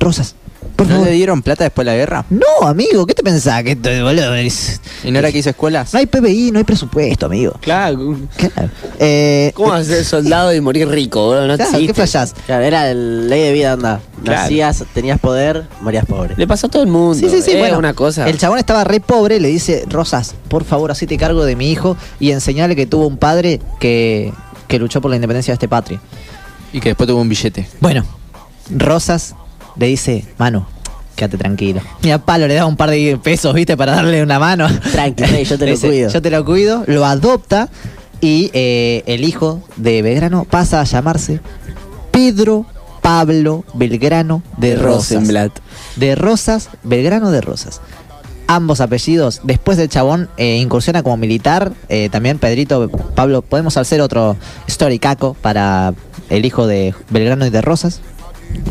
Rosas, 0.00 0.34
¿No 0.78 0.84
favor. 0.84 1.06
le 1.06 1.12
dieron 1.12 1.42
plata 1.42 1.64
después 1.64 1.84
de 1.84 1.92
la 1.92 1.96
guerra? 1.96 2.24
No, 2.30 2.66
amigo, 2.66 3.04
¿qué 3.06 3.14
te 3.14 3.22
pensás? 3.22 3.62
Que 3.62 3.72
esto, 3.72 3.90
boludo, 4.04 4.34
es- 4.34 4.80
¿Y 5.04 5.10
no 5.10 5.18
era 5.18 5.30
que 5.32 5.38
hizo 5.38 5.50
escuelas? 5.50 5.92
No 5.92 5.98
hay 6.00 6.06
PBI, 6.06 6.50
no 6.52 6.58
hay 6.58 6.64
presupuesto, 6.64 7.26
amigo. 7.26 7.52
Claro. 7.60 8.16
Claro. 8.36 8.70
Eh, 8.98 9.52
¿Cómo 9.54 9.70
vas 9.70 9.82
a 9.82 9.84
ser 9.84 10.04
soldado 10.04 10.52
y 10.54 10.60
morir 10.60 10.88
rico, 10.88 11.20
boludo? 11.26 11.46
No 11.46 11.56
claro, 11.56 11.70
existe. 11.70 11.86
¿Qué 11.88 11.94
flashás? 11.94 12.34
Claro, 12.46 12.64
era 12.64 12.90
el 12.90 13.28
ley 13.28 13.42
de 13.42 13.52
vida, 13.52 13.72
anda. 13.72 14.00
Claro. 14.24 14.42
Nacías, 14.42 14.84
tenías 14.94 15.18
poder, 15.20 15.66
morías 15.80 16.04
pobre. 16.06 16.34
Le 16.36 16.46
pasó 16.46 16.66
a 16.66 16.70
todo 16.70 16.82
el 16.82 16.88
mundo. 16.88 17.14
Sí, 17.14 17.28
sí, 17.28 17.42
sí. 17.42 17.52
Es 17.52 17.58
bueno, 17.58 17.78
una 17.78 17.94
cosa. 17.94 18.28
El 18.28 18.38
chabón 18.38 18.58
estaba 18.58 18.84
re 18.84 19.00
pobre, 19.00 19.38
le 19.40 19.48
dice, 19.48 19.84
Rosas, 19.88 20.34
por 20.48 20.64
favor, 20.64 20.90
hacete 20.90 21.16
cargo 21.16 21.44
de 21.44 21.54
mi 21.56 21.70
hijo 21.70 21.96
y 22.18 22.30
enseñale 22.32 22.74
que 22.76 22.86
tuvo 22.86 23.06
un 23.06 23.16
padre 23.16 23.60
que, 23.80 24.32
que 24.66 24.78
luchó 24.78 25.00
por 25.00 25.10
la 25.10 25.16
independencia 25.16 25.52
de 25.52 25.56
este 25.56 25.68
patria. 25.68 26.00
Y 26.72 26.80
que 26.80 26.90
después 26.90 27.08
tuvo 27.08 27.20
un 27.20 27.28
billete. 27.28 27.68
Bueno, 27.80 28.04
Rosas 28.76 29.34
le 29.78 29.86
dice, 29.86 30.24
Manu, 30.38 30.64
quédate 31.16 31.38
tranquilo. 31.38 31.80
Y 32.02 32.10
a 32.10 32.18
Palo 32.18 32.46
le 32.46 32.54
da 32.54 32.66
un 32.66 32.76
par 32.76 32.90
de 32.90 33.18
pesos, 33.22 33.54
viste, 33.54 33.76
para 33.76 33.92
darle 33.96 34.22
una 34.22 34.38
mano. 34.38 34.68
Tranqui, 34.92 35.24
rey, 35.24 35.44
yo 35.44 35.58
te 35.58 35.64
lo 35.66 35.70
dice, 35.72 35.88
cuido. 35.88 36.10
Yo 36.10 36.22
te 36.22 36.30
lo 36.30 36.44
cuido, 36.44 36.84
lo 36.86 37.04
adopta 37.04 37.68
y 38.20 38.50
eh, 38.52 39.02
el 39.06 39.24
hijo 39.24 39.62
de 39.76 40.02
Belgrano 40.02 40.44
pasa 40.44 40.80
a 40.80 40.84
llamarse 40.84 41.40
Pedro 42.10 42.66
Pablo 43.00 43.64
Belgrano 43.74 44.42
de 44.56 44.76
Rosas. 44.76 45.14
Rosenblatt. 45.14 45.52
De 45.96 46.14
Rosas, 46.14 46.68
Belgrano 46.82 47.30
de 47.30 47.40
Rosas. 47.40 47.80
Ambos 48.48 48.80
apellidos. 48.80 49.40
Después 49.44 49.76
del 49.78 49.88
chabón 49.88 50.28
eh, 50.36 50.56
incursiona 50.56 51.02
como 51.02 51.16
militar. 51.16 51.72
eh, 51.88 52.08
también 52.10 52.38
Pedrito, 52.38 52.88
Pablo, 53.14 53.42
podemos 53.42 53.76
hacer 53.76 54.00
otro 54.00 54.36
story 54.66 54.98
caco 54.98 55.34
para 55.34 55.94
el 56.30 56.44
hijo 56.44 56.66
de 56.66 56.94
Belgrano 57.10 57.46
y 57.46 57.50
de 57.50 57.60
Rosas. 57.60 58.00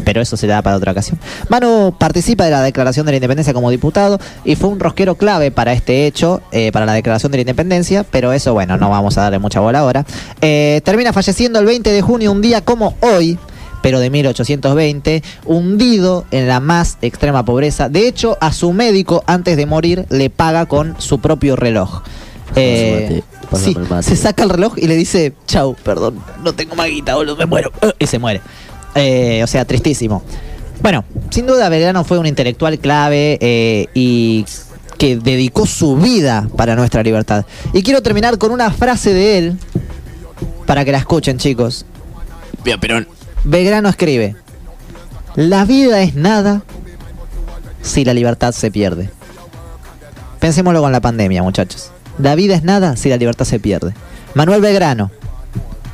Pero 0.03 0.21
eso 0.21 0.38
será 0.38 0.61
para 0.61 0.78
otra 0.78 0.91
ocasión. 0.91 1.19
Manu 1.49 1.95
participa 1.97 2.45
de 2.45 2.51
la 2.51 2.61
Declaración 2.61 3.05
de 3.05 3.11
la 3.11 3.17
Independencia 3.17 3.53
como 3.53 3.69
diputado 3.69 4.19
y 4.45 4.55
fue 4.55 4.69
un 4.69 4.80
rosquero 4.80 5.15
clave 5.15 5.51
para 5.51 5.73
este 5.73 6.07
hecho, 6.07 6.41
eh, 6.51 6.71
para 6.71 6.86
la 6.86 6.93
Declaración 6.93 7.32
de 7.32 7.39
la 7.39 7.41
Independencia, 7.41 8.05
pero 8.09 8.32
eso, 8.34 8.53
bueno, 8.53 8.78
no 8.78 8.89
vamos 8.89 9.17
a 9.17 9.23
darle 9.23 9.39
mucha 9.39 9.59
bola 9.59 9.80
ahora. 9.80 10.05
Eh, 10.41 10.82
termina 10.84 11.13
falleciendo 11.13 11.59
el 11.59 11.65
20 11.65 11.91
de 11.91 12.01
junio, 12.01 12.32
un 12.32 12.41
día 12.41 12.61
como 12.61 12.95
hoy, 13.01 13.38
pero 13.82 13.99
de 13.99 14.09
1820, 14.09 15.23
hundido 15.45 16.25
en 16.32 16.47
la 16.47 16.59
más 16.59 16.97
extrema 17.01 17.45
pobreza. 17.45 17.89
De 17.89 18.07
hecho, 18.07 18.38
a 18.41 18.51
su 18.51 18.73
médico, 18.73 19.23
antes 19.28 19.57
de 19.57 19.65
morir, 19.65 20.05
le 20.09 20.30
paga 20.30 20.65
con 20.65 20.95
su 20.99 21.19
propio 21.19 21.55
reloj. 21.55 22.01
Eh, 22.55 23.21
sí, 23.55 23.75
se 24.01 24.15
saca 24.15 24.43
el 24.43 24.49
reloj 24.49 24.73
y 24.78 24.88
le 24.88 24.95
dice, 24.95 25.34
chau, 25.45 25.75
perdón, 25.84 26.21
no 26.43 26.53
tengo 26.53 26.75
más 26.75 26.88
guita, 26.88 27.15
boludo, 27.15 27.36
me 27.36 27.45
muero. 27.45 27.71
Y 27.99 28.07
se 28.07 28.19
muere. 28.19 28.41
Eh, 28.95 29.41
o 29.43 29.47
sea, 29.47 29.65
tristísimo. 29.65 30.23
Bueno, 30.81 31.03
sin 31.29 31.47
duda 31.47 31.69
Belgrano 31.69 32.03
fue 32.03 32.19
un 32.19 32.25
intelectual 32.25 32.79
clave 32.79 33.38
eh, 33.41 33.88
y 33.93 34.45
que 34.97 35.17
dedicó 35.17 35.65
su 35.65 35.95
vida 35.97 36.47
para 36.55 36.75
nuestra 36.75 37.03
libertad. 37.03 37.45
Y 37.73 37.83
quiero 37.83 38.01
terminar 38.01 38.38
con 38.38 38.51
una 38.51 38.71
frase 38.71 39.13
de 39.13 39.38
él 39.38 39.57
para 40.65 40.85
que 40.85 40.91
la 40.91 40.99
escuchen, 40.99 41.38
chicos. 41.38 41.85
Perón. 42.81 43.07
Belgrano 43.43 43.88
escribe, 43.88 44.35
la 45.35 45.63
vida 45.63 46.01
es 46.01 46.15
nada 46.15 46.63
si 47.81 48.03
la 48.03 48.13
libertad 48.13 48.51
se 48.51 48.71
pierde. 48.71 49.09
Pensémoslo 50.39 50.81
con 50.81 50.91
la 50.91 50.99
pandemia, 50.99 51.43
muchachos. 51.43 51.91
La 52.19 52.35
vida 52.35 52.55
es 52.55 52.63
nada 52.63 52.95
si 52.97 53.09
la 53.09 53.17
libertad 53.17 53.45
se 53.45 53.59
pierde. 53.59 53.93
Manuel 54.33 54.61
Belgrano, 54.61 55.11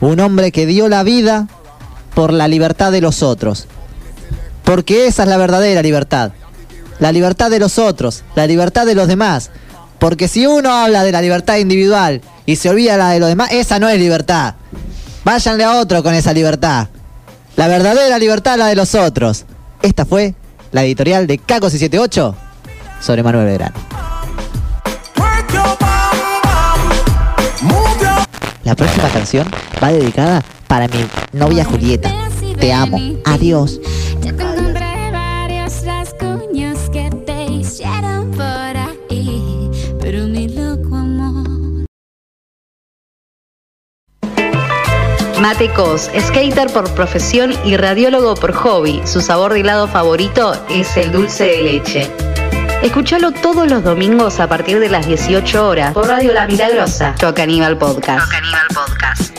un 0.01 0.19
hombre 0.19 0.51
que 0.51 0.65
dio 0.65 0.87
la 0.89 1.03
vida 1.03 1.47
por 2.13 2.33
la 2.33 2.47
libertad 2.47 2.91
de 2.91 3.01
los 3.01 3.23
otros. 3.23 3.67
Porque 4.63 5.07
esa 5.07 5.23
es 5.23 5.29
la 5.29 5.37
verdadera 5.37 5.81
libertad. 5.81 6.31
La 6.99 7.11
libertad 7.11 7.49
de 7.49 7.59
los 7.59 7.79
otros, 7.79 8.23
la 8.35 8.47
libertad 8.47 8.85
de 8.85 8.95
los 8.95 9.07
demás. 9.07 9.49
Porque 9.99 10.27
si 10.27 10.45
uno 10.45 10.71
habla 10.71 11.03
de 11.03 11.11
la 11.11 11.21
libertad 11.21 11.57
individual 11.57 12.21
y 12.45 12.55
se 12.55 12.69
olvida 12.69 12.97
la 12.97 13.09
de 13.09 13.19
los 13.19 13.29
demás, 13.29 13.51
esa 13.51 13.79
no 13.79 13.89
es 13.89 13.99
libertad. 13.99 14.55
Váyanle 15.23 15.63
a 15.63 15.79
otro 15.79 16.03
con 16.03 16.13
esa 16.13 16.33
libertad. 16.33 16.87
La 17.55 17.67
verdadera 17.67 18.17
libertad 18.19 18.57
la 18.57 18.67
de 18.67 18.75
los 18.75 18.95
otros. 18.95 19.45
Esta 19.81 20.05
fue 20.05 20.35
la 20.71 20.83
editorial 20.83 21.27
de 21.27 21.37
Caco 21.37 21.69
78 21.69 22.35
sobre 22.99 23.23
Manuel 23.23 23.45
Belgrano. 23.45 23.75
La 28.63 28.75
próxima 28.75 29.09
canción 29.09 29.47
va 29.81 29.91
dedicada 29.91 30.41
para 30.73 30.87
mi 30.87 31.05
novia 31.33 31.63
Julieta. 31.63 32.11
Te 32.59 32.73
amo. 32.73 32.97
Adiós. 33.25 33.79
Ya 34.21 34.35
te 34.35 34.41
encontré 34.41 35.11
varios 35.11 35.85
rasguños 35.85 36.89
que 36.89 37.11
te 37.27 37.43
hicieron 37.43 38.31
por 38.31 38.43
ahí, 38.43 39.69
pero 40.01 40.25
mi 40.25 40.47
loco 40.47 40.95
amor. 40.95 41.85
Matecos, 45.39 46.09
skater 46.19 46.71
por 46.73 46.89
profesión 46.95 47.53
y 47.63 47.77
radiólogo 47.77 48.33
por 48.33 48.53
hobby. 48.53 48.99
Su 49.05 49.21
sabor 49.21 49.53
de 49.53 49.59
helado 49.59 49.87
favorito 49.87 50.59
es 50.71 50.97
el 50.97 51.11
dulce 51.11 51.43
de 51.43 51.61
leche. 51.61 52.11
Escúchalo 52.81 53.31
todos 53.31 53.69
los 53.69 53.83
domingos 53.83 54.39
a 54.39 54.49
partir 54.49 54.79
de 54.79 54.89
las 54.89 55.05
18 55.05 55.67
horas 55.67 55.93
por 55.93 56.07
Radio 56.07 56.33
La 56.33 56.47
Milagrosa. 56.47 57.13
Toca 57.19 57.43
Aníbal 57.43 57.77
Podcast. 57.77 58.25
Toca 58.25 58.37
Aníbal 58.37 58.67
Podcast. 58.73 59.32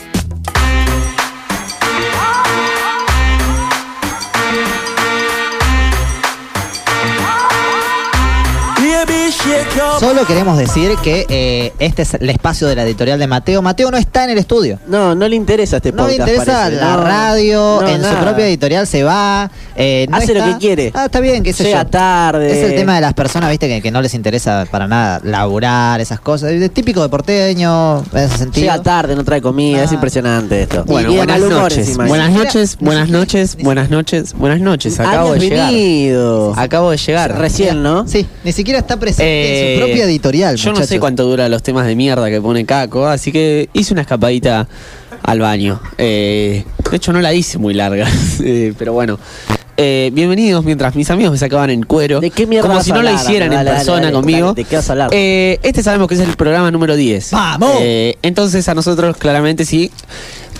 Baby, 9.54 9.62
shake 9.62 9.63
your 9.63 9.63
Solo 9.98 10.24
queremos 10.26 10.56
decir 10.56 10.92
que 11.02 11.26
eh, 11.28 11.72
este 11.78 12.02
es 12.02 12.14
el 12.14 12.30
espacio 12.30 12.68
de 12.68 12.76
la 12.76 12.84
editorial 12.84 13.18
de 13.18 13.26
Mateo. 13.26 13.60
Mateo 13.62 13.90
no 13.90 13.96
está 13.96 14.24
en 14.24 14.30
el 14.30 14.38
estudio. 14.38 14.78
No, 14.86 15.14
no 15.14 15.26
le 15.26 15.34
interesa 15.36 15.76
este 15.78 15.90
No 15.92 16.06
le 16.06 16.12
podcast. 16.18 16.28
interesa 16.30 16.62
parece. 16.64 16.80
la 16.80 16.96
No, 16.96 17.02
radio, 17.02 17.78
no, 17.82 17.88
en 17.88 18.04
su 18.04 18.14
propia 18.16 18.46
editorial 18.46 18.86
se 18.86 19.02
va. 19.02 19.50
eh, 19.76 20.06
no 20.08 20.16
Hace 20.16 20.34
lo 20.34 20.44
que 20.44 20.58
quiere. 20.58 20.92
Ah, 20.94 21.06
está 21.06 21.18
bien, 21.20 21.42
qué 21.42 21.52
sé 21.52 21.64
Llega 21.64 21.82
yo. 21.84 21.88
tarde. 21.90 22.50
Es 22.52 22.70
el 22.70 22.76
tema 22.76 22.94
de 22.94 23.00
las 23.00 23.14
personas, 23.14 23.50
viste, 23.50 23.66
que, 23.68 23.82
que 23.82 23.90
no 23.90 24.00
les 24.00 24.14
interesa 24.14 24.66
para 24.70 24.86
nada 24.86 25.20
laburar, 25.24 26.00
esas 26.00 26.20
cosas. 26.20 26.52
Es 26.52 26.70
típico 26.72 27.02
de 27.02 27.08
porteño, 27.08 27.98
en 28.12 28.18
ese 28.18 28.38
sentido. 28.38 28.62
Llega 28.62 28.82
tarde, 28.82 29.16
no 29.16 29.24
trae 29.24 29.42
comida, 29.42 29.82
es 29.84 29.92
impresionante 29.92 30.62
esto. 30.62 30.84
Bueno, 30.84 31.12
Y 31.12 31.16
buenas 31.16 31.40
noches. 31.40 31.96
Buenas 31.96 32.30
noches, 32.30 32.76
buenas 32.80 33.08
noches, 33.10 33.56
buenas 33.60 33.90
noches, 33.90 34.34
buenas 34.34 34.60
noches. 34.60 35.00
Acabo 35.00 35.30
Habías 35.32 35.40
de 35.40 35.48
llegar. 35.48 36.58
Acabo 36.64 36.90
de 36.90 36.96
llegar. 36.96 37.38
Recién, 37.38 37.82
¿no? 37.82 38.06
Sí, 38.06 38.26
ni 38.44 38.52
siquiera 38.52 38.78
está 38.78 38.96
presente 38.98 39.24
Eh, 39.24 39.60
en 39.60 39.63
su 39.72 39.78
propia 39.80 40.04
editorial. 40.04 40.56
Yo 40.56 40.72
no 40.72 40.84
sé 40.84 41.00
cuánto 41.00 41.24
duran 41.24 41.50
los 41.50 41.62
temas 41.62 41.86
de 41.86 41.96
mierda 41.96 42.28
que 42.30 42.40
pone 42.40 42.64
Caco, 42.64 43.06
así 43.06 43.32
que 43.32 43.68
hice 43.72 43.92
una 43.92 44.02
escapadita 44.02 44.68
al 45.22 45.40
baño. 45.40 45.80
Eh, 45.98 46.64
de 46.90 46.96
hecho, 46.96 47.12
no 47.12 47.20
la 47.20 47.32
hice 47.34 47.58
muy 47.58 47.74
larga, 47.74 48.08
eh, 48.42 48.72
pero 48.78 48.92
bueno. 48.92 49.18
Eh, 49.76 50.10
bienvenidos 50.12 50.64
mientras 50.64 50.94
mis 50.94 51.10
amigos 51.10 51.32
me 51.32 51.38
sacaban 51.38 51.68
en 51.68 51.82
cuero. 51.82 52.20
¿De 52.20 52.30
qué 52.30 52.46
mierda 52.46 52.68
Como 52.68 52.76
vas 52.76 52.84
si 52.84 52.92
no 52.92 53.02
la 53.02 53.12
hicieran 53.12 53.50
Dale, 53.50 53.60
en 53.60 53.64
dale, 53.66 53.76
persona 53.78 54.00
dale, 54.02 54.12
conmigo. 54.12 54.54
¿de 54.54 54.64
qué 54.64 54.76
vas 54.76 54.88
a 54.88 54.92
hablar? 54.92 55.10
Eh, 55.12 55.58
este 55.64 55.82
sabemos 55.82 56.06
que 56.06 56.14
es 56.14 56.20
el 56.20 56.36
programa 56.36 56.70
número 56.70 56.94
10. 56.94 57.32
¡Vamos! 57.32 57.72
Eh, 57.80 58.16
entonces 58.22 58.68
a 58.68 58.74
nosotros 58.74 59.16
claramente 59.16 59.64
sí. 59.64 59.90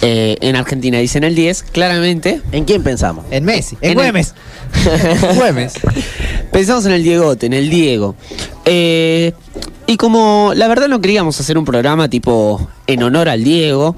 Eh, 0.07 0.37
en 0.41 0.57
Argentina 0.57 0.99
dicen 0.99 1.25
el 1.25 1.35
10, 1.35 1.63
claramente. 1.65 2.41
¿En 2.53 2.65
quién 2.65 2.83
pensamos? 2.83 3.25
En 3.31 3.45
Messi, 3.45 3.77
en, 3.81 3.85
En 3.85 3.91
el- 3.91 3.97
Güemes. 4.05 4.35
Güemes. 5.37 5.75
Pensamos 6.53 6.85
en 6.87 6.93
el 6.93 7.03
Diegote, 7.03 7.47
en 7.47 7.53
el 7.55 7.71
Diego. 7.71 8.15
Eh, 8.65 9.33
y 9.87 9.97
como 9.97 10.53
la 10.55 10.69
verdad 10.69 10.89
no 10.89 11.01
queríamos 11.01 11.39
hacer 11.41 11.59
un 11.59 11.65
programa 11.65 12.09
tipo 12.09 12.69
en 12.87 13.03
honor 13.03 13.29
al 13.29 13.45
Diego, 13.45 13.97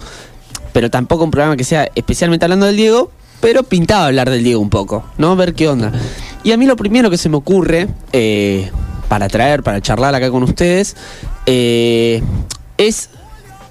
pero 0.72 0.90
tampoco 0.90 1.24
un 1.24 1.30
programa 1.30 1.56
que 1.56 1.64
sea 1.64 1.88
especialmente 1.94 2.44
hablando 2.44 2.66
del 2.66 2.76
Diego, 2.76 3.10
pero 3.40 3.62
pintaba 3.62 4.06
hablar 4.06 4.30
del 4.30 4.42
Diego 4.44 4.60
un 4.60 4.70
poco, 4.70 5.04
¿no? 5.18 5.36
Ver 5.36 5.54
qué 5.54 5.68
onda. 5.68 5.92
Y 6.42 6.52
a 6.52 6.56
mí 6.56 6.66
lo 6.66 6.76
primero 6.76 7.10
que 7.10 7.18
se 7.18 7.28
me 7.28 7.36
ocurre 7.36 7.88
eh, 8.12 8.70
para 9.08 9.28
traer, 9.28 9.62
para 9.62 9.80
charlar 9.80 10.14
acá 10.14 10.30
con 10.30 10.42
ustedes, 10.42 10.96
eh, 11.46 12.22
es 12.78 13.10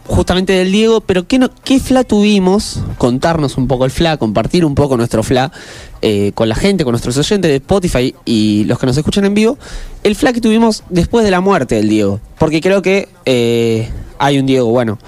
justamente 0.07 0.53
del 0.53 0.71
Diego, 0.71 1.01
pero 1.01 1.27
¿qué, 1.27 1.39
no, 1.39 1.49
qué 1.63 1.79
fla 1.79 2.03
tuvimos? 2.03 2.81
Contarnos 2.97 3.57
un 3.57 3.67
poco 3.67 3.85
el 3.85 3.91
fla, 3.91 4.17
compartir 4.17 4.65
un 4.65 4.75
poco 4.75 4.97
nuestro 4.97 5.23
fla 5.23 5.51
eh, 6.01 6.31
con 6.35 6.49
la 6.49 6.55
gente, 6.55 6.83
con 6.83 6.91
nuestros 6.91 7.17
oyentes 7.17 7.49
de 7.49 7.57
Spotify 7.57 8.15
y 8.25 8.63
los 8.65 8.79
que 8.79 8.85
nos 8.85 8.97
escuchan 8.97 9.25
en 9.25 9.33
vivo. 9.33 9.57
El 10.03 10.15
fla 10.15 10.33
que 10.33 10.41
tuvimos 10.41 10.83
después 10.89 11.25
de 11.25 11.31
la 11.31 11.41
muerte 11.41 11.75
del 11.75 11.89
Diego. 11.89 12.19
Porque 12.37 12.61
creo 12.61 12.81
que 12.81 13.09
eh, 13.25 13.89
hay 14.19 14.37
un 14.37 14.45
Diego, 14.45 14.69
bueno, 14.69 14.99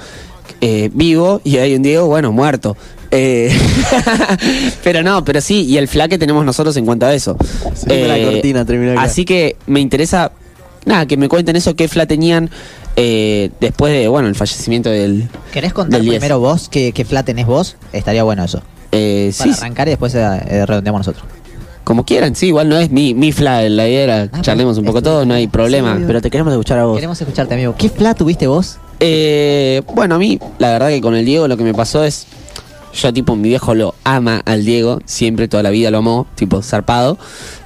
eh, 0.61 0.89
vivo 0.93 1.41
y 1.43 1.57
hay 1.57 1.75
un 1.75 1.83
Diego, 1.83 2.07
bueno, 2.07 2.31
muerto. 2.31 2.75
Eh, 3.11 3.55
pero 4.83 5.03
no, 5.03 5.23
pero 5.23 5.39
sí, 5.41 5.63
y 5.65 5.77
el 5.77 5.87
fla 5.87 6.07
que 6.07 6.17
tenemos 6.17 6.43
nosotros 6.43 6.75
en 6.77 6.85
cuanto 6.85 7.05
a 7.05 7.13
eso. 7.13 7.37
Siempre 7.73 8.07
la 8.07 8.31
cortina. 8.31 8.65
Así 9.01 9.25
que 9.25 9.55
me 9.67 9.79
interesa, 9.79 10.31
nada, 10.85 11.05
que 11.05 11.17
me 11.17 11.29
cuenten 11.29 11.55
eso, 11.55 11.75
qué 11.75 11.87
fla 11.87 12.05
tenían 12.05 12.49
eh, 12.97 13.51
después 13.61 13.93
de, 13.93 14.07
bueno, 14.09 14.27
el 14.27 14.35
fallecimiento 14.35 14.89
del... 14.89 15.29
¿Querés 15.53 15.71
contar 15.71 15.99
Del 15.99 16.09
10. 16.09 16.19
primero 16.19 16.39
vos 16.39 16.67
qué, 16.67 16.91
qué 16.91 17.05
fla 17.05 17.23
tenés 17.23 17.45
vos? 17.45 17.77
Estaría 17.93 18.23
bueno 18.23 18.43
eso. 18.43 18.61
Eh, 18.91 19.31
Para 19.37 19.53
sí, 19.53 19.59
arrancar 19.59 19.87
y 19.87 19.91
después 19.91 20.13
eh, 20.15 20.65
redondeamos 20.65 20.99
nosotros. 21.01 21.23
como 21.83 22.03
quieran, 22.05 22.35
sí, 22.35 22.47
igual 22.47 22.67
no 22.69 22.77
es 22.77 22.89
mi, 22.89 23.13
mi 23.13 23.31
fla, 23.31 23.61
la 23.69 23.87
idea 23.87 24.03
era 24.03 24.29
Ah, 24.33 24.41
charlemos 24.41 24.77
un 24.77 24.85
poco 24.85 25.01
todo, 25.01 25.25
no 25.25 25.33
hay 25.35 25.47
problema. 25.47 25.97
Pero 26.05 26.21
te 26.21 26.29
queremos 26.31 26.51
escuchar 26.53 26.79
a 26.79 26.85
vos. 26.85 26.95
Queremos 26.97 27.21
escucharte, 27.21 27.53
amigo. 27.53 27.75
¿Qué 27.77 27.89
fla 27.89 28.13
tuviste 28.15 28.47
vos? 28.47 28.77
Eh, 28.99 29.83
bueno, 29.93 30.15
a 30.15 30.17
mí, 30.17 30.39
la 30.57 30.71
verdad 30.71 30.89
que 30.89 30.99
con 31.01 31.15
el 31.15 31.23
Diego 31.25 31.47
lo 31.47 31.55
que 31.55 31.63
me 31.63 31.73
pasó 31.73 32.03
es. 32.03 32.25
Yo, 32.93 33.13
tipo, 33.13 33.35
mi 33.35 33.49
viejo 33.49 33.75
lo 33.75 33.93
ama 34.05 34.41
al 34.45 34.65
Diego, 34.65 34.99
siempre, 35.05 35.47
toda 35.47 35.61
la 35.61 35.69
vida 35.69 35.91
lo 35.91 35.99
amó, 35.99 36.25
tipo, 36.33 36.63
zarpado. 36.63 37.19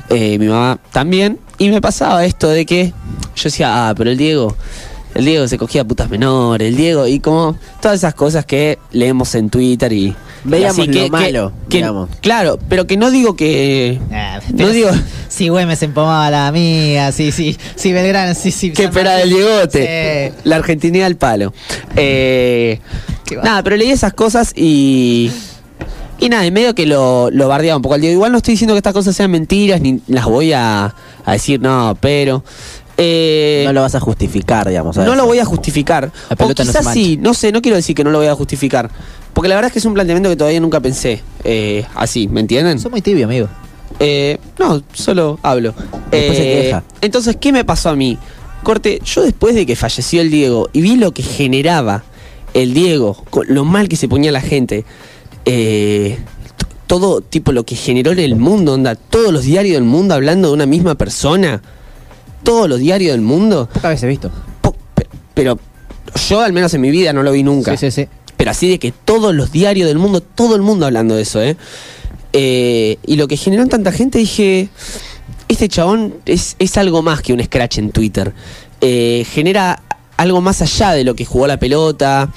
Eh, 0.10 0.38
mi 0.40 0.48
mamá 0.48 0.80
también. 0.92 1.40
Y 1.58 1.70
me 1.70 1.80
pasaba 1.80 2.26
esto 2.26 2.50
de 2.50 2.66
que 2.66 2.88
yo 3.36 3.44
decía, 3.44 3.88
ah, 3.90 3.94
pero 3.96 4.10
el 4.10 4.18
Diego, 4.18 4.58
el 5.16 5.26
Diego 5.26 5.48
se 5.48 5.58
cogía 5.58 5.84
putas 5.84 6.10
menores, 6.10 6.70
el 6.70 6.76
Diego, 6.76 7.08
y 7.08 7.20
como 7.20 7.58
todas 7.82 7.98
esas 7.98 8.14
cosas 8.14 8.46
que 8.46 8.80
leemos 8.92 9.34
en 9.36 9.50
Twitter 9.50 9.92
y. 9.94 10.16
Veíamos 10.44 10.80
así 10.80 10.92
lo 10.92 11.08
malo, 11.10 11.54
que- 11.70 11.78
digamos. 11.78 12.10
Claro, 12.22 12.58
pero 12.68 12.88
que 12.88 12.98
no 12.98 13.12
digo 13.12 13.36
que. 13.36 14.00
no 14.54 14.70
digo. 14.70 14.90
Si 15.28 15.48
Güemes 15.50 15.82
empomaba 15.84 16.26
a 16.28 16.32
la 16.32 16.48
amiga, 16.48 17.12
sí, 17.12 17.32
sí, 17.32 17.58
sí, 17.76 17.94
Belgrano, 17.94 18.34
sí, 18.36 18.52
sí. 18.52 18.72
que 18.72 18.84
San 18.84 18.86
espera 18.88 19.16
del. 19.16 19.30
Diegote. 19.30 20.32
Sí. 20.34 20.40
La 20.44 20.56
argentinidad 20.58 21.06
al 21.08 21.16
palo. 21.16 21.54
Eh, 21.96 22.80
Qué 23.26 23.36
nada, 23.38 23.64
pero 23.64 23.78
leí 23.78 23.92
esas 23.92 24.14
cosas 24.14 24.52
y. 24.56 25.32
Y 26.20 26.30
nada, 26.30 26.46
en 26.46 26.54
medio 26.54 26.76
que 26.76 26.86
lo, 26.86 27.32
lo 27.32 27.48
bardeaba 27.48 27.78
un 27.78 27.82
poco 27.82 27.96
al 27.96 28.02
Diego. 28.02 28.14
Igual 28.14 28.32
no 28.32 28.38
estoy 28.38 28.54
diciendo 28.54 28.74
que 28.76 28.78
estas 28.80 28.94
cosas 28.94 29.16
sean 29.16 29.32
mentiras, 29.32 29.82
ni 29.82 30.02
las 30.08 30.26
voy 30.26 30.54
a, 30.54 30.94
a 31.26 31.32
decir, 31.32 31.60
no, 31.62 31.98
pero. 32.00 32.44
Eh, 33.02 33.64
No 33.66 33.74
lo 33.74 33.82
vas 33.82 33.96
a 33.96 34.00
justificar, 34.00 34.68
digamos. 34.70 34.96
no 34.98 35.16
lo 35.16 35.26
voy 35.26 35.40
a 35.40 35.46
justificar. 35.46 36.12
La 36.30 36.34
O 36.34 36.38
pelota 36.38 36.64
no 36.64 36.72
se 36.72 36.80
quizás 36.80 36.94
sí, 36.94 37.18
no 37.18 37.34
sé, 37.34 37.52
no 37.52 37.62
quiero 37.62 37.76
decir 37.76 37.96
que 37.96 38.04
no 38.04 38.12
lo 38.12 38.20
voy 38.20 38.28
a 38.28 38.36
justificar. 38.36 38.90
Porque 39.34 39.50
la 39.50 39.56
verdad 39.56 39.68
es 39.68 39.74
que 39.74 39.80
es 39.80 39.86
un 39.86 39.94
planteamiento 39.94 40.30
que 40.30 40.36
todavía 40.36 40.60
nunca 40.60 40.80
pensé 40.80 41.22
eh, 41.44 41.86
así, 41.96 42.28
¿me 42.28 42.42
entienden? 42.42 42.80
Sos 42.80 42.92
muy 42.92 43.02
tibio, 43.02 43.26
amigo. 43.26 43.48
Eh, 44.00 44.38
no, 44.60 44.82
solo 44.94 45.40
hablo. 45.44 45.74
Eh. 46.12 46.74
Entonces, 47.02 47.38
¿qué 47.40 47.52
me 47.52 47.64
pasó 47.64 47.90
a 47.90 47.96
mí? 47.96 48.18
Corte, 48.64 49.02
yo 49.04 49.24
después 49.24 49.56
de 49.56 49.66
que 49.66 49.76
falleció 49.76 50.22
el 50.22 50.30
Diego 50.30 50.70
y 50.74 50.82
vi 50.82 50.96
lo 50.98 51.12
que 51.14 51.24
generaba 51.24 52.04
el 52.54 52.74
Diego, 52.74 53.24
con 53.30 53.46
lo 53.50 53.64
mal 53.66 53.88
que 53.90 53.96
se 53.96 54.08
ponía 54.08 54.32
la 54.32 54.42
gente, 54.42 54.86
eh, 55.46 56.20
todo 56.88 57.22
tipo 57.22 57.52
lo 57.52 57.64
que 57.64 57.76
generó 57.76 58.12
en 58.12 58.20
el 58.20 58.36
mundo, 58.36 58.74
onda, 58.74 58.96
todos 58.96 59.32
los 59.32 59.46
diarios 59.46 59.76
del 59.76 59.84
mundo 59.84 60.14
hablando 60.14 60.50
de 60.50 60.54
una 60.54 60.66
misma 60.66 60.96
persona, 60.96 61.62
todos 62.44 62.68
los 62.70 62.80
diarios 62.80 63.12
del 63.14 63.22
mundo, 63.22 63.68
Pocas 63.74 63.92
veces 63.92 64.10
visto. 64.10 64.32
po- 64.62 64.76
pero 65.34 65.58
yo 66.30 66.42
al 66.42 66.54
menos 66.54 66.74
en 66.74 66.82
mi 66.82 66.92
vida 66.92 67.14
no 67.14 67.24
lo 67.24 67.32
vi 67.32 67.44
nunca 67.44 67.76
Sí, 67.78 67.90
sí, 67.92 68.04
sí. 68.04 68.08
pero 68.38 68.52
así 68.52 68.70
de 68.70 68.80
que 68.80 68.92
todos 68.92 69.34
los 69.34 69.52
diarios 69.52 69.88
del 69.88 69.98
mundo, 69.98 70.22
todo 70.22 70.56
el 70.56 70.62
mundo 70.62 70.86
hablando 70.86 71.16
de 71.16 71.22
eso, 71.24 71.42
¿eh? 71.42 71.56
Eh, 72.34 72.98
y 73.06 73.16
lo 73.18 73.28
que 73.28 73.38
generó 73.38 73.64
en 73.64 73.70
tanta 73.70 73.92
gente, 73.92 74.18
dije, 74.18 74.70
este 75.48 75.68
chabón 75.68 76.16
es, 76.26 76.56
es 76.60 76.78
algo 76.78 77.02
más 77.02 77.22
que 77.22 77.34
un 77.34 77.44
scratch 77.44 77.78
en 77.80 77.92
Twitter. 77.92 78.34
Eh, 78.80 79.26
genera 79.32 79.82
algo 80.18 80.40
más 80.42 80.62
allá 80.62 80.92
de 80.92 81.04
lo 81.04 81.14
que 81.16 81.26
jugó 81.26 81.48
la 81.48 81.58
pelota. 81.58 82.30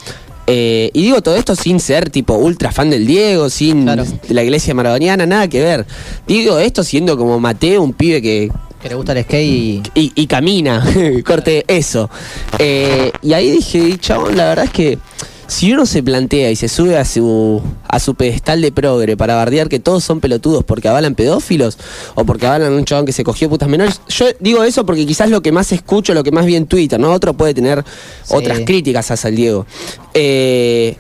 Eh, 0.47 0.91
y 0.93 1.03
digo 1.03 1.23
todo 1.23 1.37
esto 1.37 1.55
sin 1.57 1.81
ser 1.81 2.11
tipo 2.11 2.35
ultra 2.35 2.71
fan 2.73 2.91
del 2.91 3.07
Diego, 3.07 3.49
sin 3.49 3.85
Claro. 3.85 4.05
la 4.29 4.43
iglesia 4.43 4.75
maradoniana, 4.75 5.27
nada 5.27 5.49
que 5.49 5.63
ver. 5.63 5.87
Digo 6.27 6.59
esto 6.59 6.83
siendo 6.85 7.17
como 7.17 7.39
Mateo, 7.41 7.81
un 7.83 7.93
pibe 7.95 8.21
que, 8.21 8.51
Que 8.85 8.91
le 8.91 8.97
gusta 8.97 9.13
el 9.13 9.25
skate 9.25 9.43
y. 9.47 9.83
y, 9.95 10.13
y 10.15 10.27
camina, 10.27 10.85
corte 11.27 11.65
eso. 11.69 12.11
Eh, 12.59 13.11
y 13.23 13.33
ahí 13.33 13.51
dije, 13.51 13.97
chabón, 13.99 14.37
la 14.37 14.45
verdad 14.45 14.67
es 14.67 14.71
que 14.73 14.99
si 15.47 15.73
uno 15.73 15.87
se 15.87 16.03
plantea 16.03 16.51
y 16.51 16.57
se 16.57 16.69
sube 16.69 16.99
a 16.99 17.05
su, 17.07 17.63
a 17.89 17.99
su 17.99 18.15
pedestal 18.15 18.61
de 18.61 18.73
progre 18.73 19.17
para 19.17 19.37
bardear 19.37 19.71
que 19.71 19.79
todos 19.81 20.05
son 20.05 20.21
pelotudos 20.21 20.65
porque 20.65 20.89
avalan 20.89 21.15
pedófilos 21.15 21.79
o 22.15 22.27
porque 22.27 22.47
avalan 22.47 22.75
a 22.75 22.77
un 22.77 22.85
chabón 22.85 23.07
que 23.07 23.13
se 23.13 23.25
cogió 23.25 23.49
putas 23.49 23.71
menores, 23.71 24.03
yo 24.09 24.27
digo 24.39 24.63
eso 24.65 24.85
porque 24.85 25.07
quizás 25.07 25.31
lo 25.31 25.41
que 25.41 25.51
más 25.51 25.73
escucho, 25.73 26.13
lo 26.13 26.23
que 26.23 26.31
más 26.31 26.45
vi 26.45 26.57
en 26.57 26.67
Twitter, 26.67 27.01
¿no? 27.01 27.11
Otro 27.11 27.33
puede 27.33 27.55
tener 27.55 27.83
Sí. 28.25 28.35
otras 28.37 28.61
críticas 28.67 29.11
hacia 29.11 29.29
el 29.29 29.37
Diego. 29.37 29.67
Eh, 30.13 30.97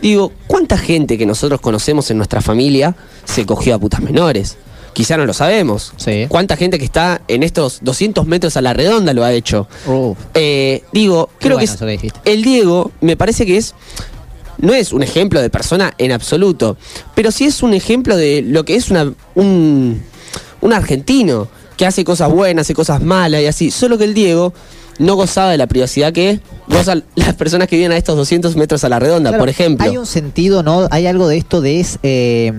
digo, 0.00 0.32
¿cuánta 0.48 0.76
gente 0.76 1.16
que 1.16 1.26
nosotros 1.26 1.60
conocemos 1.60 2.10
en 2.10 2.16
nuestra 2.16 2.40
familia 2.40 2.96
se 3.24 3.46
cogió 3.46 3.76
a 3.76 3.78
putas 3.78 4.00
menores? 4.00 4.56
Quizá 4.92 5.16
no 5.16 5.24
lo 5.24 5.32
sabemos. 5.32 5.92
Sí. 5.96 6.26
¿Cuánta 6.28 6.56
gente 6.56 6.78
que 6.78 6.84
está 6.84 7.22
en 7.28 7.42
estos 7.42 7.78
200 7.82 8.26
metros 8.26 8.56
a 8.56 8.60
la 8.60 8.74
redonda 8.74 9.12
lo 9.14 9.24
ha 9.24 9.32
hecho? 9.32 9.66
Eh, 10.34 10.82
digo, 10.92 11.30
creo 11.38 11.56
bueno 11.56 11.76
que, 11.86 11.94
es- 12.06 12.12
que 12.22 12.32
el 12.32 12.42
Diego 12.42 12.90
me 13.00 13.16
parece 13.16 13.46
que 13.46 13.56
es 13.56 13.74
no 14.58 14.74
es 14.74 14.92
un 14.92 15.02
ejemplo 15.02 15.40
de 15.40 15.50
persona 15.50 15.92
en 15.98 16.12
absoluto, 16.12 16.76
pero 17.14 17.30
sí 17.32 17.44
es 17.46 17.62
un 17.62 17.74
ejemplo 17.74 18.16
de 18.16 18.42
lo 18.42 18.64
que 18.64 18.76
es 18.76 18.90
una, 18.90 19.12
un, 19.34 20.02
un 20.60 20.72
argentino 20.72 21.48
que 21.76 21.86
hace 21.86 22.04
cosas 22.04 22.30
buenas, 22.30 22.66
hace 22.66 22.74
cosas 22.74 23.00
malas 23.02 23.40
y 23.42 23.46
así. 23.46 23.70
Solo 23.70 23.96
que 23.98 24.04
el 24.04 24.14
Diego 24.14 24.52
no 24.98 25.14
gozaba 25.16 25.50
de 25.50 25.56
la 25.56 25.66
privacidad 25.66 26.12
que 26.12 26.40
gozan 26.68 27.02
las 27.16 27.34
personas 27.34 27.66
que 27.66 27.76
viven 27.76 27.92
a 27.92 27.96
estos 27.96 28.14
200 28.16 28.54
metros 28.56 28.84
a 28.84 28.88
la 28.90 28.98
redonda, 29.00 29.30
Claro, 29.30 29.42
por 29.42 29.48
ejemplo. 29.48 29.84
Hay 29.88 29.96
un 29.96 30.06
sentido, 30.06 30.62
¿no? 30.62 30.86
Hay 30.90 31.06
algo 31.06 31.26
de 31.28 31.38
esto 31.38 31.60
de 31.62 31.80
es. 31.80 31.98
eh, 32.02 32.52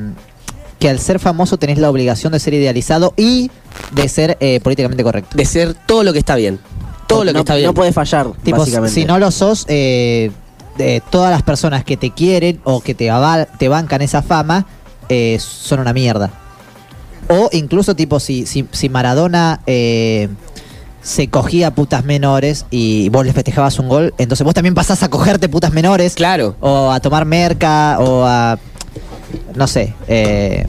que 0.83 0.89
al 0.89 0.99
ser 0.99 1.17
famoso 1.17 1.55
tenés 1.55 1.77
la 1.77 1.89
obligación 1.89 2.33
de 2.33 2.41
ser 2.41 2.53
idealizado 2.55 3.13
y 3.15 3.49
de 3.91 4.09
ser 4.09 4.35
eh, 4.41 4.59
políticamente 4.61 5.01
correcto. 5.01 5.37
De 5.37 5.45
ser 5.45 5.73
todo 5.75 6.03
lo 6.03 6.11
que 6.11 6.19
está 6.19 6.35
bien. 6.35 6.59
Todo 7.07 7.23
lo 7.23 7.29
que 7.29 7.35
no, 7.35 7.39
está 7.39 7.55
bien. 7.55 7.67
No 7.67 7.73
puede 7.73 7.93
fallar, 7.93 8.27
Tipo, 8.43 8.57
básicamente. 8.57 8.93
si 8.93 9.05
no 9.05 9.17
lo 9.17 9.31
sos, 9.31 9.63
eh, 9.69 10.29
de 10.77 11.01
todas 11.09 11.31
las 11.31 11.41
personas 11.41 11.85
que 11.85 11.95
te 11.95 12.09
quieren 12.09 12.59
o 12.65 12.81
que 12.81 12.93
te, 12.95 13.09
aval- 13.09 13.47
te 13.57 13.69
bancan 13.69 14.01
esa 14.01 14.21
fama 14.21 14.65
eh, 15.07 15.37
son 15.39 15.79
una 15.79 15.93
mierda. 15.93 16.31
O 17.29 17.47
incluso, 17.53 17.95
tipo, 17.95 18.19
si, 18.19 18.45
si, 18.45 18.67
si 18.73 18.89
Maradona 18.89 19.61
se 21.01 21.27
cogía 21.29 21.71
putas 21.71 22.03
menores 22.03 22.65
y 22.71 23.07
vos 23.07 23.25
le 23.25 23.31
festejabas 23.31 23.79
un 23.79 23.87
gol, 23.87 24.13
entonces 24.17 24.43
vos 24.43 24.53
también 24.53 24.73
pasás 24.75 25.01
a 25.03 25.09
cogerte 25.09 25.47
putas 25.47 25.71
menores. 25.71 26.15
Claro. 26.15 26.57
O 26.59 26.91
a 26.91 26.99
tomar 26.99 27.23
merca 27.23 27.99
o 28.01 28.25
a. 28.25 28.59
No 29.55 29.67
sé. 29.67 29.93
Eh, 30.07 30.65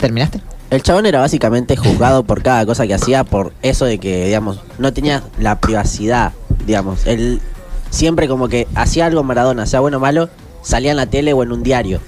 ¿Terminaste? 0.00 0.40
El 0.70 0.82
chabón 0.82 1.06
era 1.06 1.20
básicamente 1.20 1.76
juzgado 1.76 2.24
por 2.24 2.42
cada 2.42 2.66
cosa 2.66 2.86
que 2.86 2.94
hacía 2.94 3.22
por 3.24 3.52
eso 3.62 3.84
de 3.84 3.98
que, 3.98 4.26
digamos, 4.26 4.60
no 4.78 4.92
tenía 4.92 5.22
la 5.38 5.60
privacidad, 5.60 6.32
digamos. 6.66 7.06
Él 7.06 7.40
siempre 7.90 8.26
como 8.26 8.48
que 8.48 8.66
hacía 8.74 9.06
algo 9.06 9.22
Maradona, 9.22 9.66
sea 9.66 9.80
bueno 9.80 9.98
o 9.98 10.00
malo, 10.00 10.28
salía 10.62 10.90
en 10.90 10.96
la 10.96 11.06
tele 11.06 11.32
o 11.32 11.42
en 11.42 11.52
un 11.52 11.62
diario. 11.62 12.00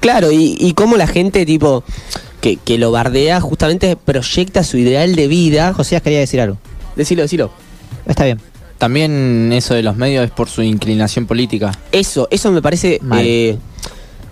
Claro, 0.00 0.30
y, 0.32 0.56
y 0.58 0.72
cómo 0.72 0.96
la 0.96 1.06
gente, 1.06 1.44
tipo, 1.44 1.84
que, 2.40 2.56
que 2.56 2.78
lo 2.78 2.90
bardea, 2.90 3.40
justamente 3.40 3.96
proyecta 3.96 4.62
su 4.62 4.78
ideal 4.78 5.14
de 5.14 5.26
vida. 5.26 5.74
Josías 5.74 6.00
quería 6.00 6.20
decir 6.20 6.40
algo. 6.40 6.56
Decilo, 6.94 7.22
decilo. 7.22 7.50
Está 8.06 8.24
bien. 8.24 8.40
También 8.78 9.52
eso 9.52 9.74
de 9.74 9.82
los 9.82 9.96
medios 9.96 10.24
es 10.24 10.30
por 10.30 10.48
su 10.48 10.62
inclinación 10.62 11.26
política. 11.26 11.72
Eso, 11.92 12.28
eso 12.30 12.52
me 12.52 12.62
parece. 12.62 12.98
Mal. 13.02 13.24
eh, 13.26 13.58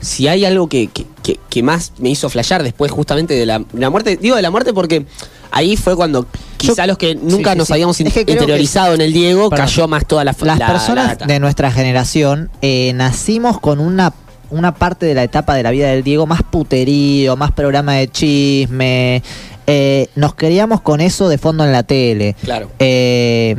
si 0.05 0.29
hay 0.29 0.45
algo 0.45 0.69
que, 0.69 0.87
que- 0.89 1.07
que- 1.23 1.39
que 1.49 1.63
más 1.63 1.93
me 1.99 2.11
hizo 2.11 2.29
flashear 2.29 2.63
después, 2.63 2.91
justamente 2.93 3.35
de 3.35 3.47
la, 3.47 3.59
de 3.59 3.81
la 3.81 3.91
muerte, 3.91 4.17
digo 4.17 4.37
de 4.37 4.43
la 4.43 4.51
muerte 4.51 4.73
porque 4.73 5.07
ahí 5.51 5.77
fue 5.77 5.97
cuando 5.97 6.27
quizá 6.57 6.87
los 6.87 6.99
que 6.99 7.15
nunca 7.15 7.53
sí, 7.53 7.59
nos 7.59 7.67
sí. 7.69 7.73
habíamos 7.73 8.01
Es 8.01 8.17
interiorizado 8.17 8.95
en 8.95 9.01
el 9.01 9.13
Diego, 9.13 9.51
cayó 9.51 9.89
más 9.89 10.07
toda 10.07 10.25
la 10.25 10.33
Las 10.33 10.43
la- 10.43 10.57
la 10.57 10.67
personas 10.67 11.19
de 11.19 11.39
nuestra 11.41 11.71
generación 11.73 12.51
eh, 12.63 12.93
nacimos 12.95 13.61
con 13.61 13.81
una, 13.81 14.13
una 14.51 14.75
parte 14.75 15.07
de 15.07 15.15
la 15.15 15.23
etapa 15.25 15.55
de 15.55 15.63
la 15.63 15.71
vida 15.71 15.89
del 15.89 16.03
Diego 16.03 16.27
más 16.27 16.43
puterío, 16.43 17.37
más 17.37 17.53
programa 17.53 17.95
de 17.95 18.09
chisme. 18.11 19.23
eh, 19.67 20.09
nos 20.17 20.35
criamos 20.35 20.81
con 20.83 21.01
eso 21.01 21.29
de 21.31 21.39
fondo 21.39 21.65
en 21.65 21.73
la 21.73 21.83
tele. 21.85 22.37
Claro. 22.45 22.71
Eh, 22.79 23.57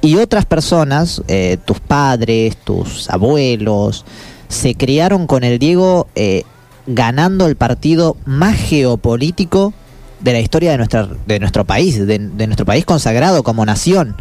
y 0.00 0.14
otras 0.16 0.44
personas, 0.46 1.22
eh, 1.26 1.58
tus 1.64 1.80
padres, 1.80 2.56
tus 2.58 3.10
abuelos, 3.10 4.04
se 4.48 4.74
criaron 4.74 5.26
con 5.26 5.44
el 5.44 5.58
Diego 5.58 6.08
eh, 6.14 6.42
ganando 6.86 7.46
el 7.46 7.56
partido 7.56 8.16
más 8.24 8.56
geopolítico 8.56 9.74
de 10.20 10.32
la 10.32 10.40
historia 10.40 10.72
de, 10.72 10.78
nuestra, 10.78 11.08
de 11.26 11.38
nuestro 11.38 11.64
país, 11.64 12.04
de, 12.06 12.18
de 12.18 12.46
nuestro 12.46 12.66
país 12.66 12.84
consagrado 12.84 13.42
como 13.42 13.64
nación. 13.64 14.16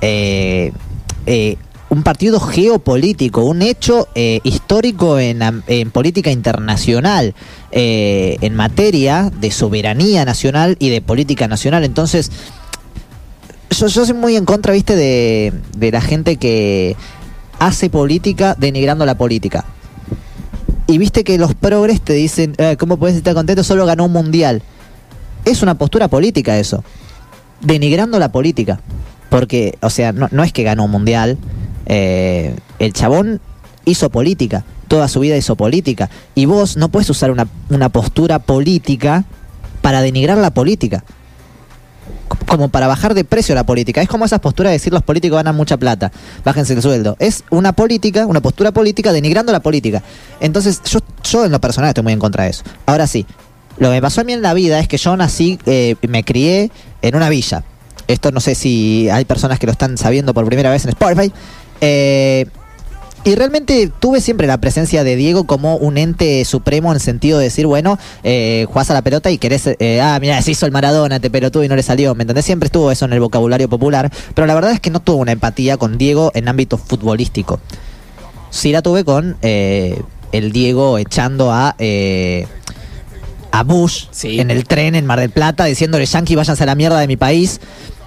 Eh, 0.00 0.72
eh, 1.26 1.56
un 1.88 2.02
partido 2.02 2.40
geopolítico, 2.40 3.44
un 3.44 3.60
hecho 3.60 4.08
eh, 4.14 4.40
histórico 4.44 5.18
en, 5.18 5.42
en 5.66 5.90
política 5.90 6.30
internacional, 6.30 7.34
eh, 7.70 8.38
en 8.40 8.54
materia 8.54 9.30
de 9.40 9.50
soberanía 9.50 10.24
nacional 10.24 10.76
y 10.78 10.88
de 10.88 11.02
política 11.02 11.48
nacional. 11.48 11.84
Entonces, 11.84 12.30
yo, 13.70 13.88
yo 13.88 14.06
soy 14.06 14.14
muy 14.14 14.36
en 14.36 14.46
contra, 14.46 14.72
viste, 14.72 14.96
de, 14.96 15.52
de 15.76 15.90
la 15.90 16.00
gente 16.00 16.36
que 16.36 16.96
hace 17.62 17.90
política 17.90 18.56
denigrando 18.58 19.06
la 19.06 19.16
política. 19.16 19.64
Y 20.88 20.98
viste 20.98 21.22
que 21.22 21.38
los 21.38 21.54
progres 21.54 22.00
te 22.00 22.12
dicen, 22.12 22.54
eh, 22.58 22.76
¿cómo 22.76 22.96
puedes 22.96 23.16
estar 23.16 23.34
contento? 23.34 23.62
Solo 23.62 23.86
ganó 23.86 24.06
un 24.06 24.12
mundial. 24.12 24.62
Es 25.44 25.62
una 25.62 25.78
postura 25.78 26.08
política 26.08 26.58
eso. 26.58 26.82
Denigrando 27.60 28.18
la 28.18 28.32
política. 28.32 28.80
Porque, 29.30 29.78
o 29.80 29.90
sea, 29.90 30.12
no, 30.12 30.28
no 30.32 30.42
es 30.42 30.52
que 30.52 30.64
ganó 30.64 30.86
un 30.86 30.90
mundial. 30.90 31.38
eh, 31.86 32.56
el 32.80 32.92
chabón 32.92 33.40
hizo 33.84 34.10
política. 34.10 34.64
Toda 34.88 35.06
su 35.06 35.20
vida 35.20 35.36
hizo 35.36 35.54
política. 35.54 36.10
Y 36.34 36.46
vos 36.46 36.76
no 36.76 36.88
puedes 36.88 37.08
usar 37.10 37.30
una, 37.30 37.46
una 37.70 37.90
postura 37.90 38.40
política 38.40 39.24
para 39.82 40.02
denigrar 40.02 40.36
la 40.38 40.52
política 40.52 41.04
como 42.46 42.68
para 42.68 42.86
bajar 42.86 43.14
de 43.14 43.24
precio 43.24 43.54
la 43.54 43.64
política. 43.64 44.02
Es 44.02 44.08
como 44.08 44.24
esas 44.24 44.40
posturas 44.40 44.70
de 44.70 44.74
decir 44.74 44.92
los 44.92 45.02
políticos 45.02 45.36
ganan 45.36 45.56
mucha 45.56 45.76
plata, 45.76 46.12
bájense 46.44 46.74
el 46.74 46.82
sueldo. 46.82 47.16
Es 47.18 47.44
una 47.50 47.72
política, 47.72 48.26
una 48.26 48.40
postura 48.40 48.72
política 48.72 49.12
denigrando 49.12 49.52
la 49.52 49.60
política. 49.60 50.02
Entonces, 50.40 50.80
yo, 50.84 51.00
yo 51.22 51.44
en 51.44 51.52
lo 51.52 51.60
personal 51.60 51.88
estoy 51.88 52.04
muy 52.04 52.12
en 52.12 52.18
contra 52.18 52.44
de 52.44 52.50
eso. 52.50 52.64
Ahora 52.86 53.06
sí, 53.06 53.26
lo 53.78 53.88
que 53.88 53.94
me 53.94 54.02
pasó 54.02 54.20
a 54.20 54.24
mí 54.24 54.32
en 54.32 54.42
la 54.42 54.54
vida 54.54 54.78
es 54.78 54.88
que 54.88 54.96
yo 54.96 55.16
nací, 55.16 55.58
eh, 55.66 55.96
me 56.08 56.24
crié 56.24 56.70
en 57.00 57.16
una 57.16 57.28
villa. 57.28 57.64
Esto 58.08 58.30
no 58.30 58.40
sé 58.40 58.54
si 58.54 59.08
hay 59.10 59.24
personas 59.24 59.58
que 59.58 59.66
lo 59.66 59.72
están 59.72 59.96
sabiendo 59.96 60.34
por 60.34 60.44
primera 60.46 60.70
vez 60.70 60.84
en 60.84 60.90
Spotify. 60.90 61.32
Eh, 61.80 62.46
y 63.24 63.34
realmente 63.36 63.90
tuve 64.00 64.20
siempre 64.20 64.46
la 64.46 64.58
presencia 64.58 65.04
de 65.04 65.16
Diego 65.16 65.44
como 65.44 65.76
un 65.76 65.96
ente 65.96 66.44
supremo 66.44 66.90
en 66.90 66.96
el 66.96 67.00
sentido 67.00 67.38
de 67.38 67.44
decir, 67.44 67.66
bueno, 67.66 67.98
eh, 68.24 68.66
jugás 68.68 68.90
a 68.90 68.94
la 68.94 69.02
pelota 69.02 69.30
y 69.30 69.38
querés, 69.38 69.66
eh, 69.66 70.00
ah, 70.02 70.18
mira, 70.20 70.40
se 70.42 70.50
hizo 70.50 70.66
el 70.66 70.72
Maradona, 70.72 71.20
te 71.20 71.30
pelotudo 71.30 71.62
y 71.62 71.68
no 71.68 71.76
le 71.76 71.82
salió, 71.82 72.14
¿me 72.14 72.22
entendés? 72.22 72.44
Siempre 72.44 72.66
estuvo 72.66 72.90
eso 72.90 73.04
en 73.04 73.12
el 73.12 73.20
vocabulario 73.20 73.68
popular, 73.68 74.10
pero 74.34 74.46
la 74.46 74.54
verdad 74.54 74.72
es 74.72 74.80
que 74.80 74.90
no 74.90 75.00
tuve 75.00 75.16
una 75.16 75.32
empatía 75.32 75.76
con 75.76 75.98
Diego 75.98 76.32
en 76.34 76.48
ámbito 76.48 76.78
futbolístico. 76.78 77.60
Sí 78.50 78.72
la 78.72 78.82
tuve 78.82 79.04
con 79.04 79.36
eh, 79.42 80.02
el 80.32 80.52
Diego 80.52 80.98
echando 80.98 81.52
a... 81.52 81.76
eh, 81.78 82.46
a 83.54 83.64
Bush 83.64 84.06
en 84.22 84.50
el 84.50 84.64
tren 84.64 84.94
en 84.94 85.04
Mar 85.04 85.20
del 85.20 85.28
Plata 85.28 85.66
diciéndole 85.66 86.06
Yankee 86.06 86.34
váyanse 86.34 86.62
a 86.62 86.66
la 86.66 86.74
mierda 86.74 86.98
de 86.98 87.06
mi 87.06 87.18
país. 87.18 87.60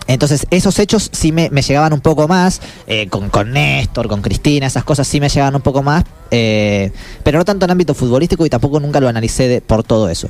Entonces 0.07 0.45
esos 0.51 0.77
hechos 0.79 1.09
sí 1.11 1.31
me, 1.31 1.49
llegaban 1.49 1.91
un 1.93 2.01
poco 2.01 2.27
más, 2.27 2.61
eh, 2.87 3.07
con, 3.09 3.29
con 3.29 3.51
Néstor, 3.51 4.07
con 4.07 4.21
Cristina, 4.21 4.67
esas 4.67 4.83
cosas 4.83 5.07
sí 5.07 5.19
me 5.19 5.29
llegaban 5.29 5.55
un 5.55 5.61
poco 5.61 5.81
más, 5.81 6.03
eh, 6.31 6.91
pero 7.23 7.39
no 7.39 7.45
tanto 7.45 7.65
en 7.65 7.71
ámbito 7.71 7.93
futbolístico 7.95 8.45
y 8.45 8.49
tampoco 8.49 8.79
nunca 8.79 8.99
lo 8.99 9.07
analicé 9.07 9.47
de- 9.47 9.61
por 9.61 9.83
todo 9.83 10.09
eso. 10.09 10.29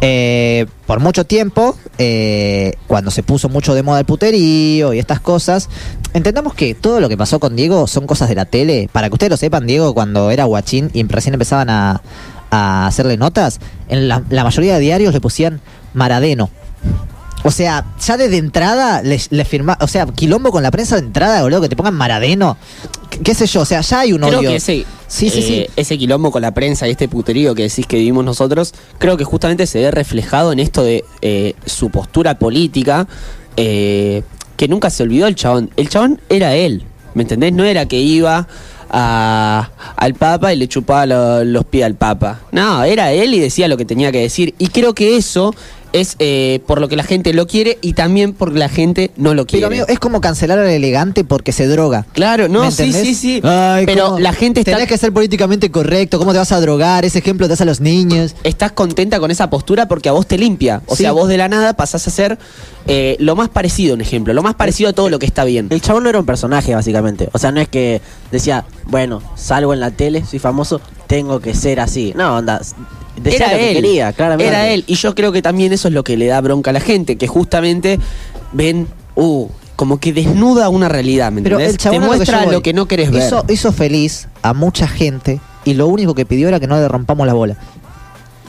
Eh, 0.00 0.66
por 0.86 1.00
mucho 1.00 1.24
tiempo, 1.24 1.76
cuando 2.86 3.10
se 3.10 3.24
puso 3.24 3.48
mucho 3.48 3.74
de 3.74 3.82
moda 3.82 3.98
el 3.98 4.04
puterío 4.04 4.92
y 4.94 4.98
estas 5.00 5.18
cosas, 5.20 5.68
entendamos 6.14 6.54
que 6.54 6.74
todo 6.74 7.00
lo 7.00 7.08
que 7.08 7.16
pasó 7.16 7.40
con 7.40 7.56
Diego 7.56 7.86
son 7.88 8.06
cosas 8.06 8.28
de 8.28 8.36
la 8.36 8.44
tele. 8.44 8.88
Para 8.92 9.08
que 9.08 9.14
ustedes 9.14 9.30
lo 9.30 9.36
sepan, 9.36 9.66
Diego 9.66 9.94
cuando 9.94 10.30
era 10.30 10.44
guachín 10.44 10.90
y 10.94 11.02
recién 11.04 11.34
empezaban 11.34 11.68
a, 11.70 12.00
a 12.50 12.86
hacerle 12.86 13.16
notas, 13.16 13.58
en 13.88 14.06
la, 14.06 14.22
la 14.30 14.44
mayoría 14.44 14.74
de 14.74 14.80
diarios 14.80 15.12
le 15.14 15.20
pusían 15.20 15.60
Maradeno. 15.94 16.48
O 17.44 17.50
sea, 17.52 17.84
ya 18.04 18.16
desde 18.16 18.36
entrada 18.36 19.00
le, 19.02 19.20
le 19.30 19.44
firma, 19.44 19.78
o 19.80 19.86
sea, 19.86 20.06
quilombo 20.06 20.50
con 20.50 20.62
la 20.62 20.70
prensa 20.72 20.96
de 20.96 21.02
entrada, 21.06 21.42
boludo, 21.42 21.60
que 21.60 21.68
te 21.68 21.76
pongan 21.76 21.94
Maradeno. 21.94 22.56
¿Qué, 23.10 23.20
qué 23.20 23.34
sé 23.34 23.46
yo? 23.46 23.60
O 23.60 23.64
sea, 23.64 23.80
ya 23.80 24.00
hay 24.00 24.12
un 24.12 24.20
Creo 24.22 24.40
odio. 24.40 24.50
que 24.50 24.56
ese, 24.56 24.84
Sí, 25.06 25.30
sí, 25.30 25.42
sí. 25.42 25.54
eh, 25.54 25.70
ese 25.76 25.96
quilombo 25.96 26.30
con 26.32 26.42
la 26.42 26.52
prensa 26.52 26.88
y 26.88 26.90
este 26.90 27.08
puterío 27.08 27.54
que 27.54 27.62
decís 27.62 27.86
que 27.86 27.96
vivimos 27.96 28.24
nosotros, 28.24 28.74
creo 28.98 29.16
que 29.16 29.24
justamente 29.24 29.66
se 29.66 29.80
ve 29.80 29.90
reflejado 29.92 30.52
en 30.52 30.58
esto 30.58 30.82
de 30.82 31.04
eh, 31.22 31.54
su 31.64 31.90
postura 31.90 32.38
política, 32.38 33.06
eh, 33.56 34.22
que 34.56 34.66
nunca 34.68 34.90
se 34.90 35.04
olvidó 35.04 35.26
el 35.28 35.36
chabón. 35.36 35.70
El 35.76 35.88
chabón 35.88 36.20
era 36.28 36.54
él, 36.56 36.82
¿me 37.14 37.22
entendés? 37.22 37.52
No 37.52 37.64
era 37.64 37.86
que 37.86 37.98
iba 38.00 38.48
a- 38.90 39.70
al 39.96 40.14
Papa 40.14 40.52
y 40.52 40.56
le 40.56 40.66
chupaba 40.68 41.06
lo- 41.06 41.44
los 41.44 41.64
pies 41.64 41.84
al 41.84 41.94
Papa. 41.94 42.40
No, 42.52 42.82
era 42.84 43.12
él 43.12 43.32
y 43.34 43.38
decía 43.40 43.68
lo 43.68 43.76
que 43.76 43.84
tenía 43.84 44.10
que 44.12 44.20
decir. 44.22 44.54
Y 44.58 44.68
creo 44.68 44.94
que 44.94 45.16
eso 45.16 45.54
es 45.92 46.16
eh, 46.18 46.60
por 46.66 46.80
lo 46.80 46.88
que 46.88 46.96
la 46.96 47.02
gente 47.02 47.32
lo 47.32 47.46
quiere 47.46 47.78
y 47.80 47.94
también 47.94 48.32
porque 48.34 48.58
la 48.58 48.68
gente 48.68 49.10
no 49.16 49.34
lo 49.34 49.46
quiere. 49.46 49.66
Pero 49.66 49.66
amigo, 49.68 49.86
es 49.88 49.98
como 49.98 50.20
cancelar 50.20 50.58
al 50.58 50.66
elegante 50.68 51.24
porque 51.24 51.52
se 51.52 51.66
droga. 51.66 52.06
Claro, 52.12 52.48
no, 52.48 52.62
¿Me 52.64 52.70
sí, 52.70 52.92
sí, 52.92 53.14
sí. 53.14 53.40
Ay, 53.44 53.86
Pero 53.86 54.04
¿cómo? 54.06 54.18
la 54.20 54.32
gente 54.32 54.60
está- 54.60 54.72
Tenés 54.72 54.88
que 54.88 54.98
ser 54.98 55.12
políticamente 55.12 55.70
correcto. 55.70 56.18
¿Cómo 56.18 56.32
te 56.32 56.38
vas 56.38 56.52
a 56.52 56.60
drogar? 56.60 57.04
Ese 57.04 57.18
ejemplo 57.20 57.46
te 57.46 57.50
das 57.50 57.60
a 57.60 57.64
los 57.64 57.80
niños. 57.80 58.34
estás 58.44 58.72
contenta 58.72 59.18
con 59.20 59.30
esa 59.30 59.50
postura 59.50 59.88
porque 59.88 60.08
a 60.08 60.12
vos 60.12 60.26
te 60.26 60.38
limpia. 60.38 60.82
O 60.86 60.96
Sí. 60.96 61.02
sea, 61.04 61.12
vos 61.12 61.28
de 61.28 61.36
la 61.36 61.48
nada 61.48 61.72
pasás 61.74 62.06
a 62.06 62.10
ser 62.10 62.38
eh, 62.90 63.16
lo 63.20 63.36
más 63.36 63.50
parecido, 63.50 63.94
un 63.94 64.00
ejemplo, 64.00 64.32
lo 64.32 64.42
más 64.42 64.54
parecido 64.54 64.88
a 64.88 64.92
todo 64.94 65.10
lo 65.10 65.18
que 65.18 65.26
está 65.26 65.44
bien. 65.44 65.66
El 65.70 65.82
chabón 65.82 66.04
no 66.04 66.08
era 66.08 66.18
un 66.20 66.24
personaje, 66.26 66.74
básicamente. 66.74 67.28
O 67.32 67.38
sea, 67.38 67.52
no 67.52 67.60
es 67.60 67.68
que 67.68 68.00
decía, 68.32 68.64
bueno, 68.86 69.22
salgo 69.36 69.74
en 69.74 69.80
la 69.80 69.90
tele, 69.90 70.24
soy 70.24 70.38
famoso, 70.38 70.80
tengo 71.06 71.40
que 71.40 71.54
ser 71.54 71.80
así. 71.80 72.12
No, 72.16 72.36
onda. 72.36 72.60
Decía 73.20 73.46
Era 73.46 73.52
lo 73.52 73.58
que 73.58 73.68
él. 73.70 73.74
quería, 73.76 74.12
claramente. 74.12 74.48
Era 74.48 74.68
él. 74.68 74.84
Y 74.86 74.94
yo 74.94 75.14
creo 75.14 75.32
que 75.32 75.42
también 75.42 75.72
eso 75.72 75.88
es 75.88 75.94
lo 75.94 76.04
que 76.04 76.16
le 76.16 76.26
da 76.26 76.40
bronca 76.40 76.70
a 76.70 76.72
la 76.72 76.80
gente, 76.80 77.16
que 77.16 77.26
justamente 77.26 77.98
ven, 78.52 78.88
uh, 79.14 79.48
como 79.76 80.00
que 80.00 80.12
desnuda 80.12 80.68
una 80.68 80.88
realidad, 80.88 81.30
¿me 81.30 81.42
Pero 81.42 81.58
el 81.58 81.76
chabón 81.76 82.00
Te 82.00 82.04
a 82.04 82.08
lo 82.08 82.12
que 82.12 82.16
muestra 82.16 82.46
lo 82.46 82.62
que 82.62 82.72
no 82.72 82.86
querés 82.86 83.10
ver. 83.10 83.26
Hizo, 83.26 83.44
hizo 83.48 83.72
feliz 83.72 84.28
a 84.42 84.52
mucha 84.54 84.88
gente 84.88 85.40
y 85.64 85.74
lo 85.74 85.86
único 85.86 86.14
que 86.14 86.24
pidió 86.24 86.48
era 86.48 86.58
que 86.60 86.66
no 86.66 86.76
le 86.76 86.88
rompamos 86.88 87.26
la 87.26 87.34
bola. 87.34 87.56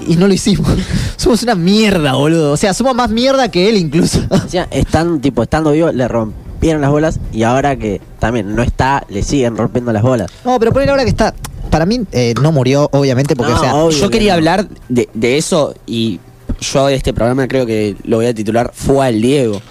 Y 0.07 0.15
no 0.15 0.27
lo 0.27 0.33
hicimos. 0.33 0.71
somos 1.17 1.43
una 1.43 1.55
mierda, 1.55 2.13
boludo. 2.13 2.53
O 2.53 2.57
sea, 2.57 2.73
somos 2.73 2.95
más 2.95 3.09
mierda 3.09 3.51
que 3.51 3.69
él 3.69 3.77
incluso. 3.77 4.21
O 4.29 4.47
sea, 4.47 4.67
están, 4.71 5.19
tipo, 5.19 5.43
estando 5.43 5.71
vivo, 5.71 5.91
le 5.91 6.07
rompieron 6.07 6.81
las 6.81 6.89
bolas 6.89 7.19
y 7.31 7.43
ahora 7.43 7.75
que 7.75 8.01
también 8.19 8.55
no 8.55 8.63
está, 8.63 9.05
le 9.09 9.21
siguen 9.23 9.57
rompiendo 9.57 9.91
las 9.91 10.01
bolas. 10.01 10.31
No, 10.45 10.57
pero 10.59 10.71
ponele 10.71 10.91
ahora 10.91 11.03
que 11.03 11.09
está. 11.09 11.33
Para 11.69 11.85
mí 11.85 12.01
eh, 12.11 12.33
no 12.41 12.51
murió, 12.51 12.89
obviamente, 12.91 13.35
porque, 13.35 13.53
o 13.53 13.59
sea, 13.59 13.89
yo 13.89 14.09
quería 14.09 14.33
hablar 14.33 14.67
de, 14.89 15.09
de 15.13 15.37
eso 15.37 15.73
y 15.85 16.19
yo 16.59 16.89
este 16.89 17.13
programa 17.13 17.47
creo 17.47 17.65
que 17.65 17.95
lo 18.03 18.17
voy 18.17 18.25
a 18.25 18.33
titular 18.33 18.71
Fue 18.73 19.05
al 19.07 19.21
Diego. 19.21 19.61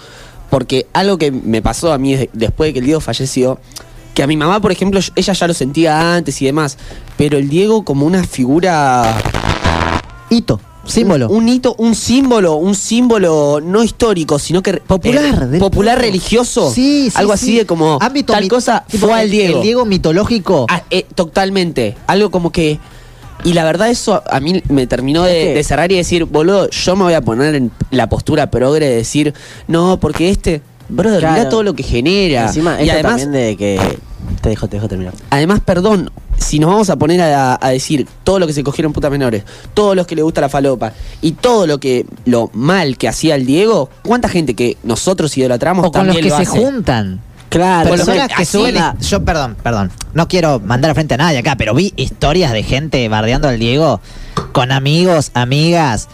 Porque 0.49 0.87
algo 0.93 1.17
que 1.19 1.31
me 1.31 1.61
pasó 1.61 1.93
a 1.93 1.97
mí 1.99 2.15
de- 2.15 2.29
después 2.33 2.69
de 2.69 2.73
que 2.73 2.79
el 2.79 2.85
Diego 2.85 2.99
falleció, 3.01 3.59
que 4.15 4.23
a 4.23 4.27
mi 4.27 4.35
mamá, 4.35 4.59
por 4.59 4.71
ejemplo, 4.71 4.99
ella 5.15 5.33
ya 5.33 5.47
lo 5.47 5.53
sentía 5.53 6.15
antes 6.15 6.41
y 6.41 6.45
demás, 6.45 6.77
pero 7.17 7.37
el 7.37 7.49
Diego 7.49 7.85
como 7.85 8.05
una 8.05 8.23
figura... 8.23 9.15
Hito, 10.31 10.59
símbolo. 10.89 11.27
Un, 11.29 11.43
un 11.43 11.49
hito, 11.49 11.75
un 11.77 11.95
símbolo, 11.95 12.55
un 12.55 12.75
símbolo 12.75 13.59
no 13.63 13.83
histórico, 13.83 14.39
sino 14.39 14.61
que... 14.61 14.73
Popular, 14.73 15.47
del 15.49 15.59
popular 15.59 15.95
pueblo. 15.95 16.11
religioso. 16.11 16.71
Sí, 16.71 17.09
sí, 17.09 17.17
Algo 17.17 17.35
sí. 17.37 17.45
así 17.45 17.57
de 17.57 17.65
como... 17.65 17.97
Ámbito 18.01 18.33
tal 18.33 18.43
mit- 18.43 18.49
cosa 18.49 18.83
fue 18.99 19.13
al 19.13 19.25
el- 19.25 19.31
Diego. 19.31 19.57
El 19.57 19.63
Diego 19.63 19.85
mitológico. 19.85 20.65
Ah, 20.69 20.83
eh, 20.89 21.05
totalmente. 21.15 21.95
Algo 22.07 22.31
como 22.31 22.51
que. 22.51 22.79
Y 23.45 23.53
la 23.53 23.63
verdad, 23.63 23.89
eso 23.89 24.21
a 24.29 24.39
mí 24.41 24.61
me 24.67 24.85
terminó 24.85 25.23
de, 25.23 25.63
cerrar 25.63 25.91
y 25.91 25.95
decir, 25.95 26.25
boludo, 26.25 26.69
yo 26.69 26.95
me 26.97 27.03
voy 27.03 27.13
a 27.13 27.21
poner 27.21 27.55
en 27.55 27.71
la 27.89 28.09
postura 28.09 28.51
progre 28.51 28.85
de 28.89 28.95
decir, 28.97 29.33
no, 29.67 29.97
porque 29.99 30.29
este. 30.29 30.61
Brother, 30.89 31.19
Claro. 31.19 31.35
mira 31.37 31.49
todo 31.49 31.63
lo 31.63 31.73
que 31.73 31.83
genera. 31.83 32.47
Encima, 32.47 32.77
y 32.81 32.89
esto 32.89 32.93
además, 32.95 33.21
también 33.21 33.31
de 33.31 33.55
que. 33.55 33.79
Te 34.41 34.49
dejo, 34.49 34.67
te 34.67 34.77
dejo 34.77 34.87
terminar. 34.87 35.13
además, 35.29 35.59
perdón, 35.65 36.11
si 36.37 36.59
nos 36.59 36.69
vamos 36.71 36.89
a 36.89 36.95
poner 36.95 37.19
a, 37.21 37.57
a 37.61 37.69
decir 37.69 38.07
todo 38.23 38.39
lo 38.39 38.47
que 38.47 38.53
se 38.53 38.63
cogieron 38.63 38.93
putas 38.93 39.11
menores, 39.11 39.43
todos 39.73 39.95
los 39.95 40.07
que 40.07 40.15
le 40.15 40.21
gusta 40.21 40.39
la 40.41 40.49
falopa 40.49 40.93
y 41.21 41.33
todo 41.33 41.67
lo 41.67 41.79
que 41.79 42.05
lo 42.25 42.49
mal 42.53 42.97
que 42.97 43.07
hacía 43.09 43.35
el 43.35 43.45
Diego, 43.45 43.89
¿cuánta 44.03 44.29
gente 44.29 44.53
que 44.55 44.77
nosotros 44.83 45.37
idolatramos 45.37 45.85
o 45.85 45.91
con 45.91 46.07
los 46.07 46.15
que 46.15 46.21
lo 46.23 46.29
se 46.37 46.43
hace? 46.43 46.57
juntan. 46.57 47.21
Claro, 47.49 47.89
Personas 47.89 48.27
que 48.27 48.33
así 48.35 48.45
suben. 48.59 48.75
la- 48.75 48.95
Yo, 49.01 49.25
perdón, 49.25 49.57
perdón. 49.61 49.91
No 50.13 50.27
quiero 50.27 50.59
mandar 50.59 50.91
a 50.91 50.93
frente 50.93 51.15
a 51.15 51.17
nadie 51.17 51.39
acá, 51.39 51.55
pero 51.57 51.73
vi 51.73 51.93
historias 51.97 52.53
de 52.53 52.61
gente 52.63 53.09
bardeando 53.09 53.47
al 53.49 53.57
Diego 53.59 53.99
con 54.51 54.71
amigos, 54.71 55.31
amigas, 55.33 56.07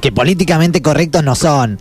que 0.00 0.10
políticamente 0.12 0.80
correctos 0.82 1.22
no 1.22 1.34
son. 1.34 1.78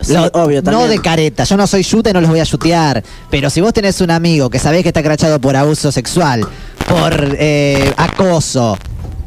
Sí, 0.00 0.12
Lo- 0.12 0.26
obvio, 0.34 0.62
no 0.62 0.86
de 0.86 0.98
careta, 1.00 1.44
yo 1.44 1.56
no 1.56 1.66
soy 1.66 1.82
yute, 1.82 2.12
no 2.12 2.20
los 2.20 2.30
voy 2.30 2.40
a 2.40 2.44
yutear. 2.44 3.02
Pero 3.30 3.50
si 3.50 3.60
vos 3.60 3.72
tenés 3.72 4.00
un 4.00 4.10
amigo 4.10 4.48
que 4.50 4.58
sabés 4.58 4.82
que 4.82 4.88
está 4.88 5.02
crachado 5.02 5.40
por 5.40 5.56
abuso 5.56 5.90
sexual, 5.92 6.46
por 6.88 7.36
eh, 7.38 7.92
acoso, 7.96 8.78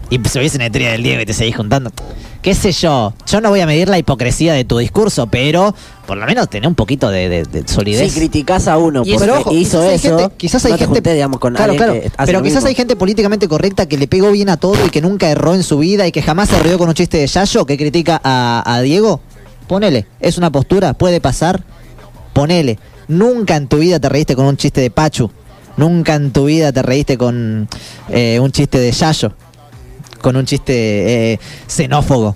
y 0.09 0.19
se 0.27 0.39
hubiese 0.39 0.55
en 0.57 0.61
el 0.63 0.71
trío 0.71 0.89
del 0.89 1.03
Diego 1.03 1.21
y 1.21 1.25
te 1.25 1.33
seguís 1.33 1.55
juntando, 1.57 1.91
qué 2.41 2.53
sé 2.55 2.71
yo, 2.71 3.13
yo 3.27 3.41
no 3.41 3.49
voy 3.49 3.59
a 3.61 3.65
medir 3.65 3.87
la 3.89 3.97
hipocresía 3.97 4.53
de 4.53 4.63
tu 4.65 4.77
discurso, 4.77 5.27
pero 5.27 5.75
por 6.07 6.17
lo 6.17 6.25
menos 6.25 6.49
tener 6.49 6.67
un 6.67 6.75
poquito 6.75 7.09
de, 7.09 7.29
de- 7.29 7.43
de 7.43 7.67
solidez. 7.67 8.11
Si 8.11 8.19
criticás 8.19 8.67
a 8.67 8.77
uno 8.77 9.03
Y 9.05 9.11
porque 9.13 9.19
pero 9.27 9.39
ojo, 9.41 9.51
hizo 9.53 9.79
quizás 9.79 9.89
hay 9.89 9.95
eso, 9.95 10.17
gente- 10.19 10.35
quizás 10.37 10.65
hay 10.65 10.71
no 10.71 10.77
te 10.77 10.85
gente, 10.85 11.13
digamos, 11.13 11.39
con 11.39 11.53
claro, 11.53 11.75
claro, 11.75 11.93
que 11.93 12.11
pero 12.25 12.41
quizás 12.41 12.55
mismo. 12.55 12.67
hay 12.69 12.75
gente 12.75 12.95
políticamente 12.95 13.47
correcta 13.47 13.85
que 13.87 13.97
le 13.97 14.07
pegó 14.07 14.31
bien 14.31 14.49
a 14.49 14.57
todo 14.57 14.75
y 14.85 14.89
que 14.89 15.01
nunca 15.01 15.29
erró 15.29 15.53
en 15.53 15.63
su 15.63 15.77
vida 15.77 16.07
y 16.07 16.11
que 16.11 16.21
jamás 16.21 16.49
se 16.49 16.59
rió 16.59 16.77
con 16.77 16.87
un 16.89 16.95
chiste 16.95 17.17
de 17.17 17.27
Yayo 17.27 17.65
que 17.65 17.77
critica 17.77 18.19
a, 18.23 18.63
a 18.65 18.81
Diego. 18.81 19.21
Ponele, 19.71 20.05
es 20.19 20.37
una 20.37 20.51
postura, 20.51 20.93
puede 20.93 21.21
pasar. 21.21 21.63
Ponele, 22.33 22.77
nunca 23.07 23.55
en 23.55 23.69
tu 23.69 23.77
vida 23.77 24.01
te 24.01 24.09
reíste 24.09 24.35
con 24.35 24.45
un 24.45 24.57
chiste 24.57 24.81
de 24.81 24.91
Pachu. 24.91 25.31
Nunca 25.77 26.15
en 26.15 26.33
tu 26.33 26.43
vida 26.43 26.73
te 26.73 26.81
reíste 26.81 27.17
con 27.17 27.69
eh, 28.09 28.41
un 28.41 28.51
chiste 28.51 28.79
de 28.79 28.91
Yayo. 28.91 29.31
Con 30.19 30.35
un 30.35 30.45
chiste 30.45 30.73
eh, 31.31 31.39
xenófobo. 31.67 32.35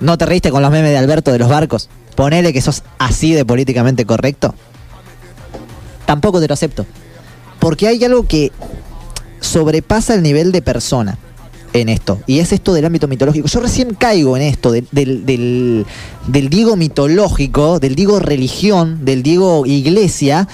No 0.00 0.18
te 0.18 0.26
reíste 0.26 0.50
con 0.50 0.60
los 0.60 0.70
memes 0.70 0.90
de 0.90 0.98
Alberto 0.98 1.32
de 1.32 1.38
los 1.38 1.48
barcos. 1.48 1.88
Ponele 2.16 2.52
que 2.52 2.60
sos 2.60 2.82
así 2.98 3.32
de 3.32 3.46
políticamente 3.46 4.04
correcto. 4.04 4.54
Tampoco 6.04 6.38
te 6.38 6.48
lo 6.48 6.52
acepto. 6.52 6.84
Porque 7.60 7.88
hay 7.88 8.04
algo 8.04 8.26
que 8.26 8.52
sobrepasa 9.40 10.12
el 10.12 10.22
nivel 10.22 10.52
de 10.52 10.60
persona 10.60 11.16
en 11.72 11.88
esto. 11.88 12.20
Y 12.26 12.38
es 12.40 12.52
esto 12.52 12.72
del 12.72 12.84
ámbito 12.84 13.08
mitológico. 13.08 13.48
Yo 13.48 13.60
recién 13.60 13.94
caigo 13.94 14.36
en 14.36 14.42
esto 14.42 14.72
del, 14.72 14.86
del, 14.92 15.26
del, 15.26 15.86
del 16.26 16.48
Diego 16.48 16.76
mitológico, 16.76 17.80
del 17.80 17.94
Diego 17.94 18.18
religión, 18.20 19.04
del 19.04 19.22
Diego 19.22 19.64
iglesia, 19.66 20.48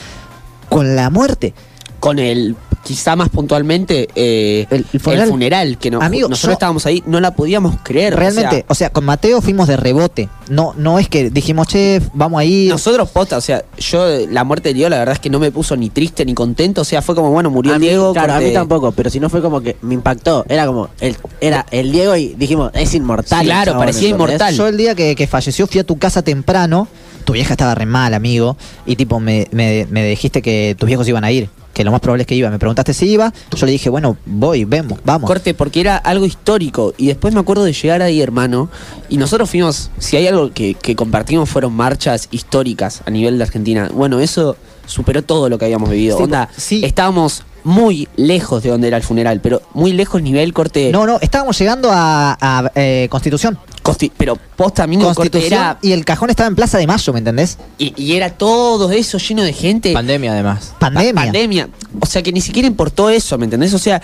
con 0.69 0.97
la 0.97 1.11
muerte. 1.11 1.55
Con 2.01 2.19
el, 2.19 2.57
quizá 2.85 3.17
más 3.17 3.29
puntualmente, 3.29 4.09
eh, 4.15 4.67
el, 4.71 4.85
funeral. 5.01 5.29
funeral, 5.29 5.79
que 5.79 5.91
no, 5.91 6.01
Amigo, 6.01 6.29
nosotros 6.29 6.51
yo- 6.51 6.53
estábamos 6.55 6.87
ahí, 6.87 7.03
no 7.07 7.21
la 7.21 7.33
podíamos 7.33 7.77
creer. 7.83 8.15
o 8.15 8.17
Realmente, 8.17 8.57
sea, 8.57 8.65
o 8.69 8.75
sea, 8.75 8.91
con 8.91 9.05
Mateo 9.05 9.41
fuimos 9.43 9.69
de 9.69 9.77
rebote. 9.77 10.29
No, 10.49 10.75
no 10.77 10.99
es 10.99 11.09
que 11.09 11.29
dijimos, 11.31 11.67
che, 11.69 12.01
vamos 12.15 12.41
a 12.41 12.45
ir. 12.45 12.71
nosotros, 12.71 13.11
posta, 13.11 13.37
o 13.37 13.41
sea, 13.41 13.63
yo 13.79 14.07
la 14.31 14.45
muerte 14.45 14.71
de 14.71 14.75
Diego, 14.75 14.89
la 14.91 14.99
verdad 14.99 15.15
es 15.15 15.21
que 15.21 15.29
no 15.31 15.39
me 15.39 15.51
puso 15.51 15.77
ni 15.77 15.91
triste 15.91 16.25
ni 16.25 16.35
contento. 16.35 16.81
O 16.81 16.85
sea, 16.85 17.03
fue 17.03 17.15
como, 17.15 17.31
bueno, 17.31 17.51
murió 17.51 17.73
A 17.73 17.75
el 17.77 17.81
mí, 17.81 17.89
Diego. 17.89 18.13
claro, 18.13 18.33
a 18.35 18.41
mí 18.41 18.53
tampoco, 18.53 18.93
pero 18.93 19.11
si 19.11 19.21
no 19.21 19.29
fue 19.29 19.43
como 19.43 19.61
que 19.61 19.77
me 19.83 19.95
impactó. 19.95 20.45
Era 20.49 20.67
como, 20.67 20.89
el, 21.01 21.17
era 21.41 21.67
el 21.71 21.93
Diego 21.93 22.17
y 22.17 22.35
dijimos, 22.35 22.71
es 22.75 22.95
inmortal. 22.95 23.41
el 23.41 23.47
Claro, 23.47 23.65
chabón, 23.73 23.81
parecía 23.81 24.09
inmortal. 24.09 24.55
Yo 24.55 24.67
el 24.67 24.77
día 24.77 24.95
que, 24.95 25.15
que 25.15 25.27
falleció 25.27 25.67
fui 25.67 25.81
a 25.81 25.85
tu 25.85 25.99
casa 25.99 26.23
temprano. 26.23 26.89
Tu 27.25 27.35
vieja 27.35 27.53
estaba 27.53 27.75
re 27.75 27.85
mal, 27.85 28.15
amigo. 28.15 28.57
Y 28.87 28.97
tipo, 28.97 29.21
me, 29.21 29.47
me, 29.51 29.87
me 29.91 30.03
dijiste 30.09 30.41
que 30.41 30.75
tus 30.79 30.87
viejos 30.87 31.07
iban 31.09 31.25
a 31.25 31.31
ir. 31.31 31.51
Que 31.73 31.85
lo 31.85 31.93
más 31.93 32.01
probable 32.01 32.23
es 32.23 32.27
que 32.27 32.35
iba. 32.35 32.51
Me 32.51 32.59
preguntaste 32.59 32.93
si 32.93 33.07
iba. 33.09 33.33
Yo 33.55 33.67
le 33.67 33.73
dije, 33.73 33.89
bueno, 33.89 34.17
voy, 34.27 34.65
vemos, 34.65 34.99
vamos. 35.05 35.29
Corte, 35.29 35.55
porque 35.55 35.81
era 35.81 35.97
algo 35.97 36.25
histórico. 36.27 36.93
Y 36.97 37.07
después 37.07 37.35
me 37.35 37.41
acuerdo 37.41 37.65
de 37.65 37.73
llegar 37.73 38.03
ahí, 38.03 38.21
hermano. 38.21 38.69
Y 39.09 39.17
nosotros 39.17 39.49
fuimos, 39.49 39.91
si 39.99 40.17
hay 40.17 40.27
algo 40.27 40.51
que, 40.53 40.75
que 40.75 40.97
compartimos, 40.97 41.49
fueron 41.49 41.73
marchas 41.75 42.29
históricas 42.33 43.03
a 43.07 43.11
nivel 43.11 43.39
de 43.39 43.45
Argentina. 43.45 43.91
Bueno, 43.93 44.19
eso 44.19 44.57
superó 44.87 45.23
todo 45.23 45.49
lo 45.49 45.59
que 45.59 45.67
habíamos 45.67 45.91
vivido. 45.91 46.17
Sí, 46.17 46.23
Onda, 46.25 46.49
sí. 46.57 46.81
estábamos 46.85 47.45
muy 47.65 48.09
lejos 48.17 48.63
de 48.63 48.71
donde 48.71 48.89
era 48.89 48.97
el 48.97 49.03
funeral, 49.03 49.41
pero 49.41 49.63
muy 49.75 49.93
lejos 49.93 50.23
nivel 50.23 50.53
corte. 50.53 50.91
No, 50.93 51.07
no, 51.07 51.19
estábamos 51.21 51.59
llegando 51.59 51.91
a, 51.93 52.37
a, 52.41 52.71
eh, 52.75 53.09
Constitución. 53.11 53.59
Consti- 53.83 54.13
pero 54.17 54.37
posta, 54.57 54.87
corte, 54.87 55.03
Constitución 55.03 55.53
era. 55.61 55.79
y 55.83 55.93
el 55.93 56.05
cajón 56.05 56.31
estaba 56.31 56.49
en 56.49 56.55
Plaza 56.57 56.79
de 56.79 56.87
Mayo, 56.87 57.13
¿me 57.13 57.21
entendés? 57.21 57.59
Y, 57.79 57.95
y 57.97 58.17
era 58.17 58.31
todo 58.31 58.91
eso 58.93 59.19
lleno 59.19 59.43
de 59.43 59.53
gente. 59.53 59.93
Pandemia, 59.93 60.33
además. 60.33 60.75
Pandemia. 60.79 61.15
Pa- 61.15 61.23
pandemia. 61.23 61.69
O 62.01 62.07
sea 62.07 62.23
que 62.23 62.33
ni 62.33 62.41
siquiera 62.41 62.69
importó 62.69 63.09
eso, 63.11 63.39
¿me 63.39 63.45
entendés? 63.45 63.73
O 63.75 63.79
sea, 63.79 64.03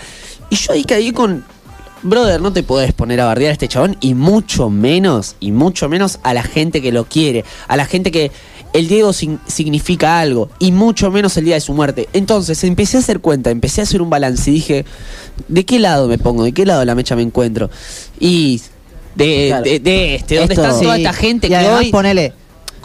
y 0.49 0.55
yo 0.55 0.73
ahí 0.73 0.83
caí 0.83 1.11
con. 1.11 1.43
Brother, 2.03 2.39
no 2.39 2.53
te 2.53 2.61
podés 2.61 2.93
poner 2.93 3.19
a 3.19 3.25
bardear 3.25 3.49
a 3.49 3.53
este 3.53 3.67
chabón 3.67 3.97
y 3.99 4.13
mucho 4.13 4.69
menos, 4.69 5.35
y 5.39 5.51
mucho 5.51 5.89
menos 5.89 6.19
a 6.21 6.35
la 6.35 6.43
gente 6.43 6.79
que 6.79 6.91
lo 6.91 7.05
quiere, 7.05 7.43
a 7.67 7.75
la 7.77 7.85
gente 7.87 8.11
que 8.11 8.31
el 8.77 8.87
Diego 8.87 9.13
sin- 9.13 9.39
significa 9.47 10.19
algo, 10.19 10.49
y 10.59 10.71
mucho 10.71 11.09
menos 11.11 11.35
el 11.37 11.45
día 11.45 11.55
de 11.55 11.61
su 11.61 11.73
muerte. 11.73 12.09
Entonces 12.13 12.63
empecé 12.63 12.97
a 12.97 12.99
hacer 12.99 13.19
cuenta, 13.19 13.49
empecé 13.51 13.81
a 13.81 13.83
hacer 13.85 14.01
un 14.01 14.09
balance 14.09 14.49
y 14.49 14.53
dije, 14.55 14.85
¿de 15.47 15.65
qué 15.65 15.79
lado 15.79 16.07
me 16.07 16.17
pongo? 16.17 16.43
¿De 16.43 16.51
qué 16.51 16.65
lado 16.65 16.81
de 16.81 16.85
la 16.85 16.95
mecha 16.95 17.15
me 17.15 17.21
encuentro? 17.21 17.69
Y 18.19 18.61
de, 19.15 19.45
Claro. 19.47 19.63
de, 19.63 19.79
de 19.79 20.15
este, 20.15 20.35
donde 20.35 20.53
Esto- 20.53 20.65
está 20.67 20.79
toda 20.79 20.95
Sí, 20.95 21.01
esta 21.01 21.13
gente 21.13 21.47
y 21.47 21.49
que 21.49 21.55
además 21.55 21.79
hoy 21.79 21.91
ponele. 21.91 22.33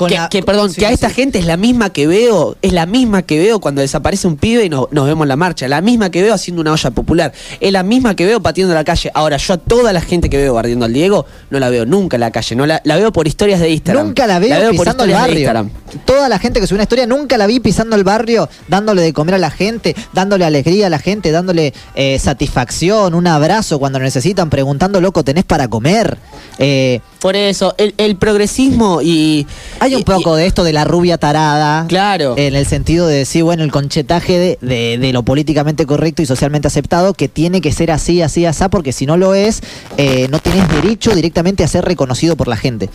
Con 0.00 0.08
que, 0.08 0.14
la- 0.16 0.28
que, 0.28 0.42
perdón, 0.42 0.70
Sí, 0.72 0.80
que 0.80 0.86
a 0.86 0.90
esta 0.90 1.08
sí. 1.10 1.14
gente 1.14 1.38
es 1.38 1.44
la 1.44 1.56
misma 1.56 1.90
que 1.92 2.06
veo, 2.06 2.56
es 2.62 2.72
la 2.72 2.86
misma 2.86 3.20
que 3.22 3.38
veo 3.38 3.60
cuando 3.60 3.82
desaparece 3.82 4.26
un 4.26 4.36
pibe 4.36 4.64
y 4.64 4.68
no- 4.70 4.88
nos 4.90 5.06
vemos 5.06 5.24
en 5.24 5.28
la 5.28 5.36
marcha, 5.36 5.68
la 5.68 5.80
misma 5.82 6.10
que 6.10 6.22
veo 6.22 6.32
haciendo 6.34 6.62
una 6.62 6.72
olla 6.72 6.90
popular, 6.90 7.32
es 7.60 7.70
la 7.72 7.82
misma 7.82 8.16
que 8.16 8.24
veo 8.24 8.40
pateando 8.40 8.74
la 8.74 8.82
calle. 8.84 9.10
Ahora, 9.14 9.36
yo 9.36 9.54
a 9.54 9.58
toda 9.58 9.92
la 9.92 10.00
gente 10.00 10.30
que 10.30 10.38
veo 10.38 10.54
barriendo 10.54 10.86
al 10.86 10.92
Diego, 10.94 11.26
no 11.50 11.58
la 11.60 11.68
veo 11.68 11.84
nunca 11.84 12.16
en 12.16 12.20
la 12.20 12.30
calle, 12.30 12.56
no 12.56 12.64
la, 12.66 12.80
la 12.84 12.96
veo 12.96 13.12
por 13.12 13.28
historias 13.28 13.60
de 13.60 13.68
Instagram. 13.70 14.06
Nunca 14.06 14.26
la 14.26 14.38
veo, 14.38 14.48
por 14.74 14.86
pisando 14.86 15.04
el 15.04 15.10
historias 15.10 15.18
de 15.18 15.20
barrio. 15.22 15.38
Instagram. 15.38 15.70
Toda 16.06 16.28
la 16.28 16.38
gente 16.38 16.60
que 16.60 16.66
sube 16.66 16.76
una 16.76 16.84
historia, 16.84 17.06
nunca 17.06 17.36
la 17.36 17.46
vi 17.46 17.60
pisando 17.60 17.94
el 17.96 18.04
barrio, 18.04 18.48
dándole 18.68 19.02
de 19.02 19.12
comer 19.12 19.34
a 19.34 19.38
la 19.38 19.50
gente, 19.50 19.94
dándole 20.14 20.44
alegría 20.44 20.86
a 20.86 20.90
la 20.90 20.98
gente, 20.98 21.30
dándole 21.30 21.74
eh, 21.94 22.18
satisfacción, 22.18 23.14
un 23.14 23.26
abrazo 23.26 23.78
cuando 23.78 23.98
necesitan, 23.98 24.48
preguntando, 24.50 25.00
loco, 25.00 25.22
¿tenés 25.24 25.44
para 25.44 25.68
comer? 25.68 26.16
Eh, 26.62 27.00
Por 27.20 27.36
eso, 27.36 27.74
el, 27.78 27.94
el 27.96 28.16
progresismo 28.16 29.00
y... 29.02 29.46
hay 29.80 29.94
un 29.94 30.02
y- 30.02 30.04
poco 30.04 30.36
de 30.36 30.44
esto 30.46 30.62
de 30.62 30.72
la 30.74 30.84
rubia 30.84 31.16
tarada. 31.16 31.86
Claro. 31.88 32.34
En 32.36 32.54
el 32.54 32.66
sentido 32.66 33.06
de 33.06 33.16
decir, 33.16 33.42
bueno, 33.44 33.64
el 33.64 33.72
conchetaje 33.72 34.38
de, 34.38 34.58
de- 34.60 34.98
de 34.98 35.12
lo 35.12 35.22
políticamente 35.22 35.86
correcto 35.86 36.20
y 36.22 36.26
socialmente 36.26 36.68
aceptado, 36.68 37.14
que 37.14 37.28
tiene 37.28 37.60
que 37.62 37.72
ser 37.72 37.90
así, 37.90 38.20
así, 38.22 38.44
así, 38.44 38.64
porque 38.70 38.92
si 38.92 39.06
no 39.06 39.16
lo 39.16 39.34
es, 39.34 39.62
eh, 39.96 40.28
no 40.30 40.38
tenés 40.38 40.68
derecho 40.68 41.14
directamente 41.14 41.64
a 41.64 41.68
ser 41.68 41.84
reconocido 41.86 42.36
por 42.36 42.46
la 42.46 42.56
gente. 42.56 42.90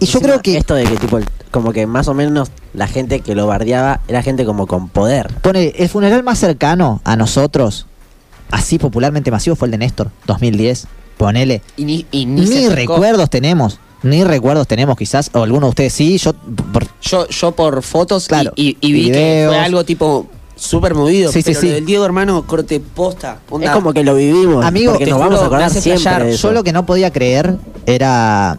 Y 0.00 0.06
yo 0.06 0.20
creo 0.20 0.40
que 0.42 0.56
Esto 0.58 0.74
de 0.74 0.84
que, 0.84 0.96
tipo, 0.96 1.18
como 1.50 1.72
que 1.72 1.86
más 1.86 2.06
o 2.06 2.14
menos 2.14 2.50
la 2.74 2.86
gente 2.86 3.20
que 3.20 3.34
lo 3.34 3.46
bardeaba 3.46 4.00
era 4.06 4.22
gente 4.22 4.44
como 4.44 4.66
con 4.66 4.88
poder. 4.90 5.28
Pone, 5.42 5.72
el 5.76 5.88
funeral 5.88 6.22
más 6.22 6.38
cercano 6.38 7.00
a 7.04 7.16
nosotros, 7.16 7.86
así 8.50 8.78
popularmente 8.78 9.30
masivo, 9.30 9.56
fue 9.56 9.66
el 9.66 9.72
de 9.72 9.78
Néstor, 9.78 10.10
2010. 10.26 10.86
Ponele. 11.18 11.60
y 11.76 11.84
ni, 11.84 12.06
y 12.10 12.24
ni 12.26 12.68
recuerdos 12.68 13.28
tenemos. 13.28 13.78
Ni 14.02 14.22
recuerdos 14.24 14.66
tenemos, 14.68 14.96
quizás. 14.96 15.30
O 15.34 15.42
alguno 15.42 15.66
de 15.66 15.70
ustedes 15.70 15.92
sí. 15.92 16.16
Yo. 16.18 16.32
por- 16.32 16.86
Yo, 17.02 17.28
yo 17.28 17.52
por 17.52 17.82
fotos 17.82 18.24
y- 18.24 18.28
Claro, 18.28 18.52
y, 18.56 18.76
y 18.80 18.92
vi 18.92 19.10
que 19.10 19.44
fue 19.48 19.58
algo 19.58 19.84
tipo 19.84 20.26
súper 20.54 20.94
movido. 20.94 21.30
Sí, 21.32 21.40
sí, 21.42 21.50
pero 21.50 21.60
sí. 21.60 21.66
lo 21.68 21.74
del 21.74 21.84
Diego, 21.86 22.04
hermano, 22.04 22.46
corte 22.46 22.78
posta. 22.80 23.40
onda. 23.50 23.66
Es 23.66 23.72
como 23.72 23.92
que 23.92 24.04
lo 24.04 24.14
vivimos. 24.14 24.64
Amigo, 24.64 24.92
porque 24.92 25.06
nos 25.06 25.18
vamos 25.18 25.40
a 25.40 25.46
acordar 25.46 25.70
siempre 25.70 26.24
de 26.26 26.34
eso. 26.34 26.48
yo 26.48 26.54
lo 26.54 26.62
que 26.64 26.72
no 26.72 26.86
podía 26.86 27.10
creer 27.12 27.56
era. 27.86 28.58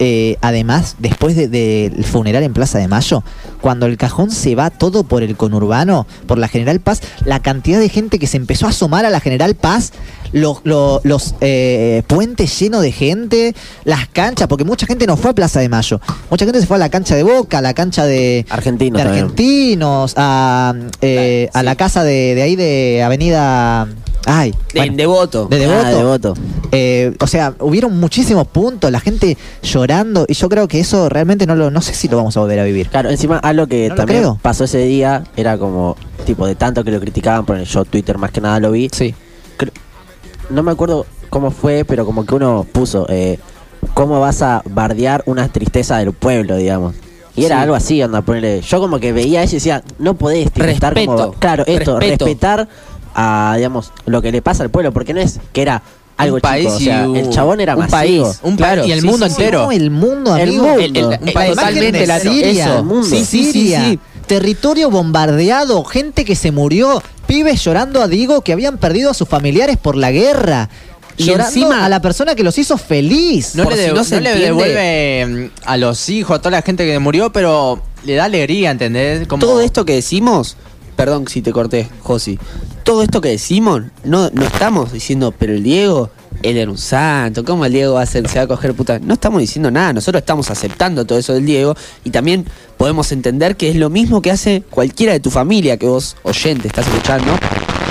eh, 0.00 0.36
además, 0.42 0.94
después 1.00 1.34
de- 1.34 1.48
del 1.48 2.04
funeral 2.04 2.44
en 2.44 2.52
Plaza 2.52 2.78
de 2.78 2.86
Mayo, 2.86 3.24
cuando 3.60 3.86
el 3.86 3.96
cajón 3.96 4.30
se 4.30 4.54
va 4.54 4.70
todo 4.70 5.02
por 5.02 5.24
el 5.24 5.36
conurbano, 5.36 6.06
por 6.28 6.38
la 6.38 6.46
General 6.46 6.78
Paz, 6.78 7.00
la 7.24 7.40
cantidad 7.42 7.80
de 7.80 7.88
gente 7.88 8.20
que 8.20 8.28
se 8.28 8.36
empezó 8.36 8.66
a 8.66 8.68
asomar 8.68 9.04
a 9.06 9.10
la 9.10 9.18
General 9.18 9.56
Paz, 9.56 9.92
los, 10.32 10.58
lo- 10.64 11.00
los 11.04 11.34
eh, 11.40 12.02
puentes 12.06 12.58
llenos 12.58 12.82
de 12.82 12.92
gente, 12.92 13.54
las 13.84 14.08
canchas, 14.08 14.48
porque 14.48 14.64
mucha 14.64 14.86
gente 14.86 15.06
no 15.06 15.16
fue 15.16 15.30
a 15.30 15.34
Plaza 15.34 15.60
de 15.60 15.68
Mayo, 15.68 16.00
mucha 16.30 16.44
gente 16.44 16.60
se 16.60 16.66
fue 16.66 16.76
a 16.76 16.80
la 16.80 16.88
cancha 16.88 17.14
de 17.16 17.22
Boca, 17.22 17.58
a 17.58 17.62
la 17.62 17.74
cancha 17.74 18.04
de 18.06 18.46
Argentinos 18.48 19.02
de 19.02 19.08
argentinos, 19.08 20.14
a, 20.16 20.74
eh, 21.00 21.48
a 21.52 21.62
la 21.62 21.74
casa 21.76 22.04
de, 22.04 22.34
de 22.34 22.42
ahí 22.42 22.56
de 22.56 23.02
Avenida... 23.04 23.88
Ay, 24.26 24.50
De, 24.74 24.80
bueno, 24.80 24.96
Devoto. 24.96 25.46
de 25.46 25.58
Devoto. 25.58 25.86
Ah, 25.86 25.90
Devoto. 25.90 26.34
Eh, 26.72 27.14
o 27.20 27.26
sea, 27.26 27.54
hubieron 27.60 27.98
muchísimos 27.98 28.46
puntos, 28.48 28.90
la 28.90 29.00
gente 29.00 29.38
llorando, 29.62 30.26
y 30.28 30.34
yo 30.34 30.50
creo 30.50 30.68
que 30.68 30.80
eso 30.80 31.08
realmente 31.08 31.46
no 31.46 31.54
lo, 31.54 31.70
no 31.70 31.80
sé 31.80 31.94
si 31.94 32.08
lo 32.08 32.18
vamos 32.18 32.36
a 32.36 32.40
volver 32.40 32.58
a 32.58 32.64
vivir. 32.64 32.88
Claro, 32.90 33.08
encima 33.08 33.38
algo 33.38 33.66
que 33.68 33.88
No 33.88 33.94
también 33.94 34.20
creo. 34.20 34.38
pasó 34.42 34.64
ese 34.64 34.78
día 34.84 35.24
era 35.36 35.56
como, 35.56 35.96
tipo, 36.26 36.46
de 36.46 36.56
tanto 36.56 36.84
que 36.84 36.90
lo 36.90 37.00
criticaban, 37.00 37.46
por 37.46 37.58
yo 37.62 37.84
Twitter 37.86 38.18
más 38.18 38.30
que 38.30 38.42
nada 38.42 38.60
lo 38.60 38.72
vi. 38.72 38.90
Sí. 38.92 39.14
No 40.50 40.62
me 40.62 40.72
acuerdo 40.72 41.06
cómo 41.30 41.50
fue, 41.50 41.84
pero 41.84 42.04
como 42.06 42.24
que 42.24 42.34
uno 42.34 42.66
puso, 42.72 43.06
eh, 43.08 43.38
¿cómo 43.94 44.20
vas 44.20 44.42
a 44.42 44.62
bardear 44.64 45.22
una 45.26 45.48
tristeza 45.48 45.98
del 45.98 46.12
pueblo, 46.12 46.56
digamos? 46.56 46.94
Y 47.36 47.44
era 47.44 47.56
Sí. 47.56 47.62
algo 47.62 47.74
así, 47.74 48.02
anda, 48.02 48.22
ponerle. 48.22 48.60
Yo 48.62 48.80
como 48.80 48.98
que 48.98 49.12
veía 49.12 49.42
eso 49.42 49.54
y 49.54 49.58
decía, 49.58 49.82
no 49.98 50.14
podés 50.14 50.48
estar 50.56 50.94
como. 51.04 51.32
Claro, 51.32 51.64
esto, 51.66 51.98
Respeto. 52.00 52.24
respetar 52.24 52.68
a, 53.14 53.54
digamos, 53.56 53.92
lo 54.06 54.22
que 54.22 54.32
le 54.32 54.42
pasa 54.42 54.62
al 54.64 54.70
pueblo, 54.70 54.92
porque 54.92 55.14
no 55.14 55.20
es 55.20 55.38
que 55.52 55.62
era 55.62 55.82
algo 56.16 56.36
Un 56.36 56.40
chico, 56.40 56.48
país 56.48 56.66
o 56.68 56.78
sea, 56.80 57.06
y 57.06 57.18
el 57.18 57.30
chabón 57.30 57.60
era 57.60 57.74
un 57.74 57.80
masivo. 57.88 58.24
país, 58.24 58.40
un 58.42 58.56
país 58.56 58.86
y 58.86 58.90
el 58.92 59.04
mundo 59.04 59.26
entero. 59.26 59.62
No, 59.66 59.70
el 59.72 59.90
mundo, 59.92 60.34
El 60.36 60.48
amigo. 60.48 60.64
mundo. 60.66 60.80
El- 60.80 60.96
el- 60.96 61.04
Un 61.06 61.12
el- 61.28 61.32
país 61.32 61.50
totalmente 61.54 62.06
la- 62.08 62.18
Siria, 62.18 62.64
eso. 62.64 62.78
El 62.78 62.84
mundo. 62.84 63.06
Sí, 63.06 63.24
sí, 63.24 63.52
Siria. 63.52 63.84
sí. 63.84 63.98
Territorio 64.26 64.90
bombardeado, 64.90 65.84
gente 65.84 66.24
que 66.24 66.34
se 66.34 66.50
murió, 66.50 67.00
pibes 67.28 67.62
llorando 67.62 68.02
a 68.02 68.08
Digo 68.08 68.40
que 68.42 68.52
habían 68.52 68.78
perdido 68.78 69.10
a 69.12 69.14
sus 69.14 69.28
familiares 69.28 69.76
por 69.76 69.94
la 69.94 70.10
guerra. 70.10 70.68
Y 71.16 71.24
llorando 71.24 71.46
encima- 71.52 71.84
a 71.84 71.88
la 71.88 72.00
persona 72.02 72.34
que 72.34 72.42
los 72.42 72.56
hizo 72.58 72.76
feliz. 72.78 73.54
No, 73.54 73.64
le, 73.70 73.76
si 73.76 73.82
de- 73.82 73.92
no 73.92 74.02
se 74.04 74.14
no 74.16 74.20
le 74.22 74.30
entiende. 74.32 74.46
devuelve 74.64 75.26
mm, 75.26 75.50
a 75.68 75.76
los 75.76 76.08
hijos, 76.08 76.36
a 76.36 76.38
toda 76.40 76.52
la 76.52 76.62
gente 76.62 76.84
que 76.86 76.98
murió, 76.98 77.30
pero 77.32 77.80
le 78.04 78.14
da 78.14 78.24
alegría, 78.24 78.70
¿entendés? 78.72 79.26
Como... 79.28 79.40
Todo 79.44 79.60
esto 79.60 79.84
que 79.84 79.94
decimos, 79.94 80.56
perdón 80.96 81.26
si 81.28 81.42
te 81.42 81.52
corté, 81.52 81.88
Josi. 82.02 82.38
Todo 82.84 83.02
esto 83.02 83.20
que 83.20 83.28
decimos, 83.30 83.82
no, 84.04 84.30
no 84.32 84.42
estamos 84.44 84.92
diciendo, 84.92 85.34
pero 85.36 85.52
el 85.54 85.62
Diego, 85.62 86.10
él 86.42 86.56
era 86.56 86.70
un 86.70 86.78
santo, 86.78 87.44
¿cómo 87.44 87.64
el 87.64 87.72
Diego 87.72 87.94
va 87.94 88.02
a 88.02 88.06
ser, 88.06 88.28
se 88.28 88.38
va 88.38 88.44
a 88.44 88.46
coger 88.46 88.74
puta? 88.74 88.98
No 89.00 89.14
estamos 89.14 89.40
diciendo 89.40 89.70
nada, 89.70 89.92
nosotros 89.92 90.20
estamos 90.20 90.50
aceptando 90.50 91.04
todo 91.04 91.18
eso 91.18 91.34
del 91.34 91.44
Diego 91.46 91.74
y 92.04 92.10
también 92.10 92.44
podemos 92.76 93.10
entender 93.12 93.56
que 93.56 93.70
es 93.70 93.76
lo 93.76 93.90
mismo 93.90 94.22
que 94.22 94.30
hace 94.30 94.62
cualquiera 94.70 95.12
de 95.12 95.20
tu 95.20 95.30
familia 95.30 95.76
que 95.76 95.86
vos, 95.86 96.16
oyente, 96.22 96.68
estás 96.68 96.86
escuchando. 96.86 97.32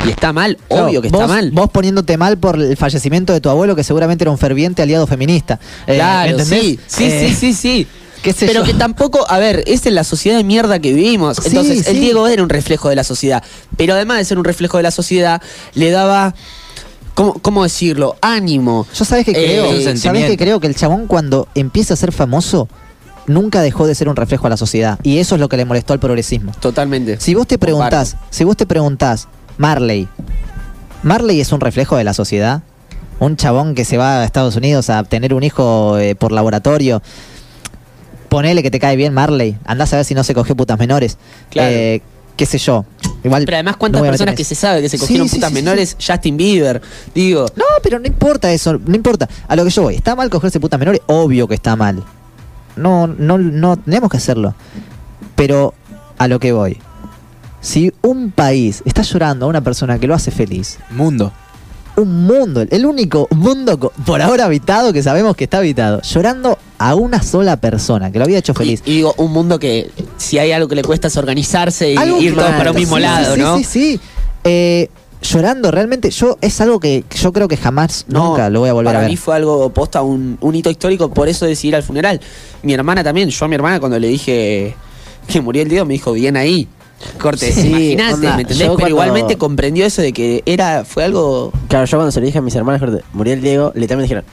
Y 0.06 0.10
está 0.12 0.32
mal, 0.32 0.58
Claro, 0.70 0.86
obvio 0.86 1.02
que 1.02 1.10
vos, 1.10 1.22
está 1.22 1.34
mal. 1.34 1.52
Vos 1.52 1.70
poniéndote 1.72 2.18
mal 2.18 2.38
por 2.38 2.56
el 2.62 2.78
fallecimiento 2.78 3.34
de 3.34 3.42
tu 3.42 3.50
abuelo, 3.50 3.76
que 3.76 3.84
seguramente 3.84 4.24
era 4.24 4.32
un 4.32 4.38
ferviente 4.38 4.82
aliado 4.82 5.08
feminista. 5.08 5.60
Eh, 5.88 5.96
Claro, 5.96 6.32
¿entendés? 6.32 6.60
sí, 6.62 6.80
sí, 6.88 7.04
Eh, 7.06 7.28
sí, 7.30 7.36
sí, 7.36 7.54
sí. 7.54 7.88
Pero 8.40 8.54
yo. 8.54 8.64
que 8.64 8.74
tampoco, 8.74 9.26
a 9.30 9.38
ver, 9.40 9.64
esa 9.68 9.90
es 9.90 9.96
la 9.96 10.04
sociedad 10.04 10.38
de 10.38 10.44
mierda 10.44 10.80
que 10.80 10.94
vivimos. 10.94 11.38
Sí, 11.38 11.44
Entonces, 11.48 11.88
el 11.88 11.96
sí. 11.96 12.00
Diego 12.02 12.28
era 12.28 12.44
un 12.44 12.50
reflejo 12.50 12.90
de 12.90 12.96
la 12.96 13.04
sociedad. 13.04 13.44
Pero 13.78 13.94
además 13.94 14.18
de 14.18 14.26
ser 14.26 14.38
un 14.38 14.44
reflejo 14.44 14.78
de 14.78 14.84
la 14.84 14.92
sociedad, 14.92 15.42
le 15.76 15.92
daba, 15.92 16.36
¿cómo, 17.18 17.34
cómo 17.34 17.64
decirlo? 17.64 18.16
Ánimo. 18.22 18.86
Yo 18.94 19.04
sabes 19.04 19.26
que 19.26 19.32
Eh, 19.32 19.34
creo, 19.34 19.92
un 19.92 19.98
sabes 19.98 20.26
que 20.26 20.38
creo 20.38 20.60
que 20.60 20.68
el 20.68 20.76
chabón 20.76 21.08
cuando 21.08 21.48
empieza 21.56 21.96
a 21.96 21.98
ser 21.98 22.12
famoso 22.12 22.70
nunca 23.26 23.62
dejó 23.62 23.88
de 23.88 23.96
ser 23.96 24.08
un 24.08 24.16
reflejo 24.16 24.46
a 24.46 24.52
la 24.52 24.58
sociedad 24.58 25.00
y 25.02 25.18
eso 25.18 25.36
es 25.36 25.42
lo 25.42 25.50
que 25.50 25.58
le 25.58 25.66
molestó 25.66 25.94
al 25.94 26.00
progresismo. 26.00 26.52
Totalmente. 26.60 27.20
Si 27.20 27.34
vos 27.34 27.48
te 27.48 27.58
preguntás, 27.58 28.18
si 28.30 28.44
vos 28.44 28.56
te 28.56 28.68
preguntás, 28.68 29.28
Marley, 29.58 30.08
Marley 31.02 31.42
es 31.42 31.52
un 31.52 31.60
reflejo 31.60 31.98
de 31.98 32.04
la 32.04 32.14
sociedad, 32.14 32.62
un 33.20 33.36
chabón 33.36 33.74
que 33.74 33.84
se 33.84 33.98
va 33.98 34.22
a 34.22 34.24
Estados 34.24 34.56
Unidos 34.56 34.92
a 34.92 35.04
tener 35.04 35.34
un 35.34 35.42
hijo 35.42 35.98
eh, 35.98 36.14
por 36.14 36.32
laboratorio. 36.32 37.02
Ponele 38.30 38.62
que 38.62 38.70
te 38.70 38.80
cae 38.80 38.96
bien 38.96 39.14
Marley, 39.14 39.58
andás 39.66 39.92
a 39.94 39.96
ver 39.96 40.06
si 40.06 40.14
no 40.14 40.24
se 40.24 40.36
cogió 40.36 40.56
putas 40.56 40.78
menores. 40.78 41.18
Claro. 41.50 41.72
Eh, 41.74 42.02
qué 42.36 42.46
sé 42.46 42.60
yo. 42.60 42.86
Igual 43.24 43.46
Pero 43.46 43.58
además, 43.58 43.78
¿cuántas 43.78 44.02
personas 44.02 44.36
que 44.36 44.44
se 44.44 44.56
sabe 44.56 44.82
que 44.82 44.90
se 44.90 45.00
cogieron 45.00 45.28
sí, 45.28 45.36
putas 45.36 45.50
sí, 45.50 45.56
sí, 45.56 45.62
menores? 45.64 45.98
Justin 46.06 46.38
Bieber, 46.38 46.82
digo. 47.14 47.46
No, 47.56 47.66
pero 47.82 48.00
no 48.00 48.08
importa 48.08 48.52
eso, 48.52 48.80
no 48.86 48.96
importa. 48.96 49.28
A 49.48 49.56
lo 49.56 49.64
que 49.64 49.70
yo 49.70 49.82
voy, 49.82 49.96
¿está 49.96 50.16
mal 50.16 50.30
cogerse 50.30 50.60
putas 50.60 50.80
menores? 50.80 51.02
Obvio 51.08 51.48
que 51.48 51.56
está 51.56 51.76
mal. 51.76 52.04
No, 52.76 53.08
no, 53.08 53.38
no 53.38 53.78
tenemos 53.78 54.10
que 54.10 54.18
hacerlo. 54.18 54.54
Pero 55.36 55.74
a 56.18 56.28
lo 56.28 56.40
que 56.40 56.52
voy. 56.52 56.78
Si 57.60 57.92
un 58.02 58.32
país 58.32 58.84
está 58.86 59.02
llorando 59.02 59.46
a 59.46 59.50
una 59.50 59.62
persona 59.62 60.00
que 60.00 60.08
lo 60.08 60.14
hace 60.14 60.32
feliz, 60.32 60.78
Mundo. 60.92 61.34
Un 61.98 62.26
mundo, 62.26 62.62
el 62.70 62.86
único 62.86 63.28
mundo 63.32 63.78
por 64.06 64.22
ahora 64.22 64.46
habitado 64.46 64.94
que 64.94 65.02
sabemos 65.04 65.36
que 65.36 65.46
está 65.46 65.58
habitado, 65.58 66.02
llorando 66.04 66.58
a 66.78 66.94
una 66.96 67.22
sola 67.24 67.58
persona 67.58 68.12
que 68.12 68.20
lo 68.20 68.26
había 68.26 68.38
hecho 68.38 68.54
feliz. 68.54 68.82
Y, 68.86 68.92
y 68.92 68.96
digo, 68.98 69.14
un 69.18 69.32
mundo 69.34 69.58
que 69.60 69.90
si 70.18 70.38
hay 70.38 70.52
algo 70.52 70.68
que 70.68 70.76
le 70.76 70.84
cuesta 70.84 71.08
es 71.08 71.18
organizarse 71.18 71.92
y 71.94 71.98
Algo 71.98 72.22
ir 72.22 72.36
todos 72.36 72.52
para 72.52 72.70
un 72.72 72.76
Sí, 72.78 72.82
mismo 72.82 72.98
sí, 72.98 73.02
lado, 73.02 73.34
sí, 73.36 73.42
¿no? 73.42 73.58
Sí, 73.58 73.64
sí, 73.64 74.00
Eh, 74.44 74.90
llorando 75.22 75.72
realmente, 75.72 76.12
yo 76.12 76.38
es 76.42 76.62
algo 76.62 76.80
que 76.80 77.04
yo 77.20 77.34
creo 77.34 77.48
que 77.48 77.58
jamás, 77.58 78.06
No, 78.08 78.30
nunca 78.30 78.50
lo 78.52 78.60
voy 78.60 78.70
a 78.70 78.74
volver 78.74 78.86
para 78.90 79.00
a 79.00 79.02
ver. 79.02 79.10
mí 79.10 79.18
fue 79.18 79.36
algo 79.36 79.70
posta, 79.72 80.04
un, 80.04 80.38
un 80.40 80.56
hito 80.56 80.70
histórico, 80.70 81.10
por 81.12 81.28
eso 81.28 81.46
decidí 81.48 81.70
ir 81.70 81.76
al 81.76 81.84
funeral. 81.84 82.22
Mi 82.62 82.74
hermana 82.74 83.04
también, 83.04 83.30
yo 83.30 83.46
a 83.46 83.48
mi 83.48 83.56
hermana 83.56 83.80
cuando 83.80 83.98
le 83.98 84.08
dije 84.08 84.76
que 85.28 85.42
murió 85.42 85.64
el 85.64 85.70
Diego 85.70 85.86
me 85.86 85.94
dijo, 85.96 86.12
bien 86.14 86.38
ahí. 86.38 86.68
Corte, 87.20 87.52
Sí, 87.52 87.94
imagínate, 87.94 88.18
¿me 88.18 88.42
entendés? 88.42 88.58
Pero 88.58 88.74
cuando- 88.74 88.90
igualmente 88.90 89.38
comprendió 89.38 89.86
eso 89.86 90.02
de 90.02 90.14
que 90.14 90.42
era, 90.46 90.84
fue 90.84 91.04
algo. 91.04 91.52
Claro, 91.68 91.86
yo 91.86 91.98
cuando 91.98 92.12
se 92.12 92.20
lo 92.20 92.26
dije 92.26 92.40
a 92.40 92.42
mis 92.42 92.56
hermanos, 92.56 92.82
murió 93.14 93.34
el 93.34 93.42
Diego, 93.42 93.72
literalmente 93.76 94.04
dijeron, 94.16 94.26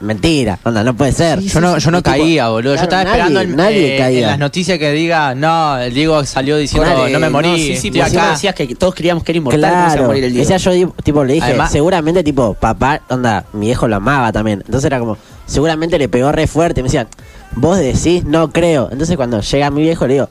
mentira, 0.00 0.58
onda, 0.64 0.84
no 0.84 0.94
puede 0.94 1.12
ser. 1.12 1.40
Yo 1.40 1.60
no, 1.60 1.78
yo 1.78 1.90
no 1.90 1.98
tipo, 2.02 2.10
caía, 2.10 2.48
boludo. 2.48 2.74
claro, 2.74 2.76
yo 2.76 2.82
estaba 2.82 3.04
nadie- 3.04 3.10
esperando 3.12 3.40
en, 3.40 3.56
nadie 3.56 3.94
eh, 3.94 3.98
caía. 3.98 4.18
en 4.20 4.26
las 4.26 4.38
noticias 4.38 4.78
que 4.78 4.92
diga, 4.92 5.34
no, 5.34 5.78
el 5.78 5.94
Diego 5.94 6.24
salió 6.26 6.56
diciendo, 6.58 6.92
Corte, 6.94 7.10
no 7.12 7.20
me 7.20 7.30
morí, 7.30 7.56
sí, 7.56 7.76
sí, 7.76 7.90
porque 7.90 8.02
vos 8.14 8.18
acá. 8.22 8.30
decías 8.32 8.54
que 8.54 8.74
todos 8.74 8.94
creíamos 8.94 9.24
que 9.24 9.32
era 9.32 9.38
inmortal, 9.38 9.60
¿cómo 9.60 9.72
se 9.72 9.76
iba 9.78 9.86
a 9.86 9.92
Claro, 9.94 10.06
morir 10.08 10.24
el 10.24 10.32
Diego? 10.34 10.48
decía 10.48 10.72
yo, 10.72 10.92
tipo, 11.02 11.24
le 11.24 11.32
dije, 11.34 11.46
Además- 11.46 11.72
seguramente, 11.72 12.22
tipo, 12.22 12.52
papá, 12.54 13.00
onda, 13.08 13.46
mi 13.54 13.66
viejo 13.66 13.88
lo 13.88 13.96
amaba 13.96 14.30
también. 14.32 14.60
Entonces 14.64 14.84
era 14.84 14.98
como, 14.98 15.16
seguramente 15.46 15.98
le 15.98 16.08
pegó 16.10 16.30
re 16.32 16.46
fuerte. 16.46 16.82
Me 16.82 16.88
decían, 16.88 17.08
vos 17.56 17.78
decís, 17.78 18.24
no 18.24 18.50
creo. 18.52 18.88
Entonces 18.92 19.16
cuando 19.16 19.40
llega 19.40 19.70
mi 19.70 19.80
viejo, 19.82 20.06
le 20.06 20.14
digo, 20.14 20.28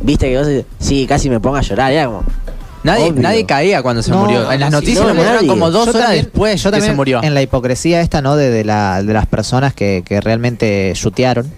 viste 0.00 0.28
que 0.28 0.38
vos 0.38 0.46
decís, 0.46 0.66
sí, 0.78 1.06
casi 1.06 1.28
me 1.30 1.40
pongo 1.40 1.56
a 1.56 1.62
llorar. 1.62 1.92
Era 1.92 2.06
como, 2.06 2.22
Nadie, 2.82 3.10
Obvio. 3.10 3.20
nadie 3.22 3.44
caía 3.44 3.82
cuando 3.82 4.02
se 4.02 4.10
No, 4.10 4.20
murió. 4.24 4.50
En 4.50 4.58
las 4.58 4.70
no, 4.70 4.78
noticias 4.78 4.98
sí, 5.00 5.02
lo 5.04 5.08
no, 5.10 5.14
mostraron 5.16 5.36
nadie. 5.42 5.48
como 5.48 5.70
dos 5.70 5.84
Yo 5.84 5.90
horas 5.90 6.02
también- 6.04 6.24
después 6.24 6.62
yo 6.62 6.70
que 6.70 6.76
se 6.76 6.80
también 6.80 6.96
murió. 6.96 7.22
En 7.22 7.34
la 7.34 7.42
hipocresía 7.42 8.00
esta, 8.00 8.22
¿no? 8.22 8.36
De, 8.36 8.48
de 8.50 8.64
la- 8.64 9.02
de 9.02 9.12
las 9.12 9.26
personas 9.26 9.74
que, 9.74 10.02
que 10.02 10.18
realmente 10.22 10.90
chutearon. 10.94 11.52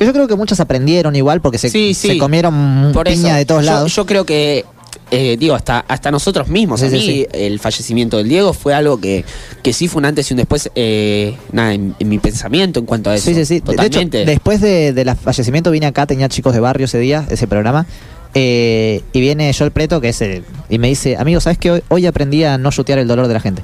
Que 0.00 0.04
yo 0.04 0.12
creo 0.12 0.26
que 0.26 0.34
muchas 0.34 0.58
aprendieron 0.58 1.14
igual 1.14 1.40
porque 1.40 1.58
se, 1.58 1.68
Sí, 1.68 1.94
sí. 1.94 2.08
se 2.08 2.18
comieron 2.18 2.90
Por 2.92 3.06
piña 3.06 3.28
eso, 3.28 3.36
de 3.36 3.44
todos 3.46 3.64
yo, 3.64 3.70
lados. 3.70 3.94
Yo 3.94 4.04
creo 4.04 4.26
que, 4.26 4.64
eh, 5.12 5.36
digo, 5.38 5.54
hasta, 5.54 5.80
hasta 5.80 6.10
nosotros 6.10 6.48
mismos, 6.48 6.80
Sí, 6.80 6.86
a 6.86 6.90
sí, 6.90 6.96
mí, 6.96 7.02
sí. 7.02 7.26
el 7.32 7.60
fallecimiento 7.60 8.16
del 8.16 8.28
Diego 8.28 8.52
fue 8.52 8.74
algo 8.74 8.98
que, 9.00 9.24
que 9.62 9.72
sí 9.72 9.86
fue 9.86 10.00
un 10.00 10.06
antes 10.06 10.28
y 10.30 10.34
un 10.34 10.38
después, 10.38 10.70
eh, 10.74 11.36
nada, 11.52 11.74
en, 11.74 11.94
en 12.00 12.08
mi 12.08 12.18
pensamiento 12.18 12.80
en 12.80 12.86
cuanto 12.86 13.10
a 13.10 13.14
eso. 13.14 13.26
Sí, 13.26 13.34
sí, 13.34 13.44
sí. 13.44 13.54
De 13.60 13.72
hecho, 13.74 13.82
Totalmente. 13.84 14.24
después 14.24 14.60
de, 14.60 14.92
del 14.92 15.14
fallecimiento 15.14 15.70
vine 15.70 15.86
acá, 15.86 16.06
tenía 16.06 16.28
chicos 16.28 16.52
de 16.54 16.60
barrio 16.60 16.86
ese 16.86 16.98
día, 16.98 17.24
ese 17.30 17.46
programa. 17.46 17.86
eh, 18.34 19.02
y 19.12 19.20
viene 19.20 19.52
Joel 19.56 19.70
Preto, 19.70 20.00
que 20.00 20.08
es 20.08 20.20
el, 20.22 20.42
y 20.70 20.78
me 20.78 20.88
dice, 20.88 21.16
amigo, 21.18 21.40
¿sabes 21.40 21.58
que 21.58 21.70
hoy, 21.70 21.82
hoy 21.88 22.06
aprendí 22.06 22.42
a 22.44 22.56
no 22.58 22.70
chutear 22.72 22.98
el 22.98 23.06
dolor 23.06 23.28
de 23.28 23.34
la 23.34 23.40
gente? 23.40 23.62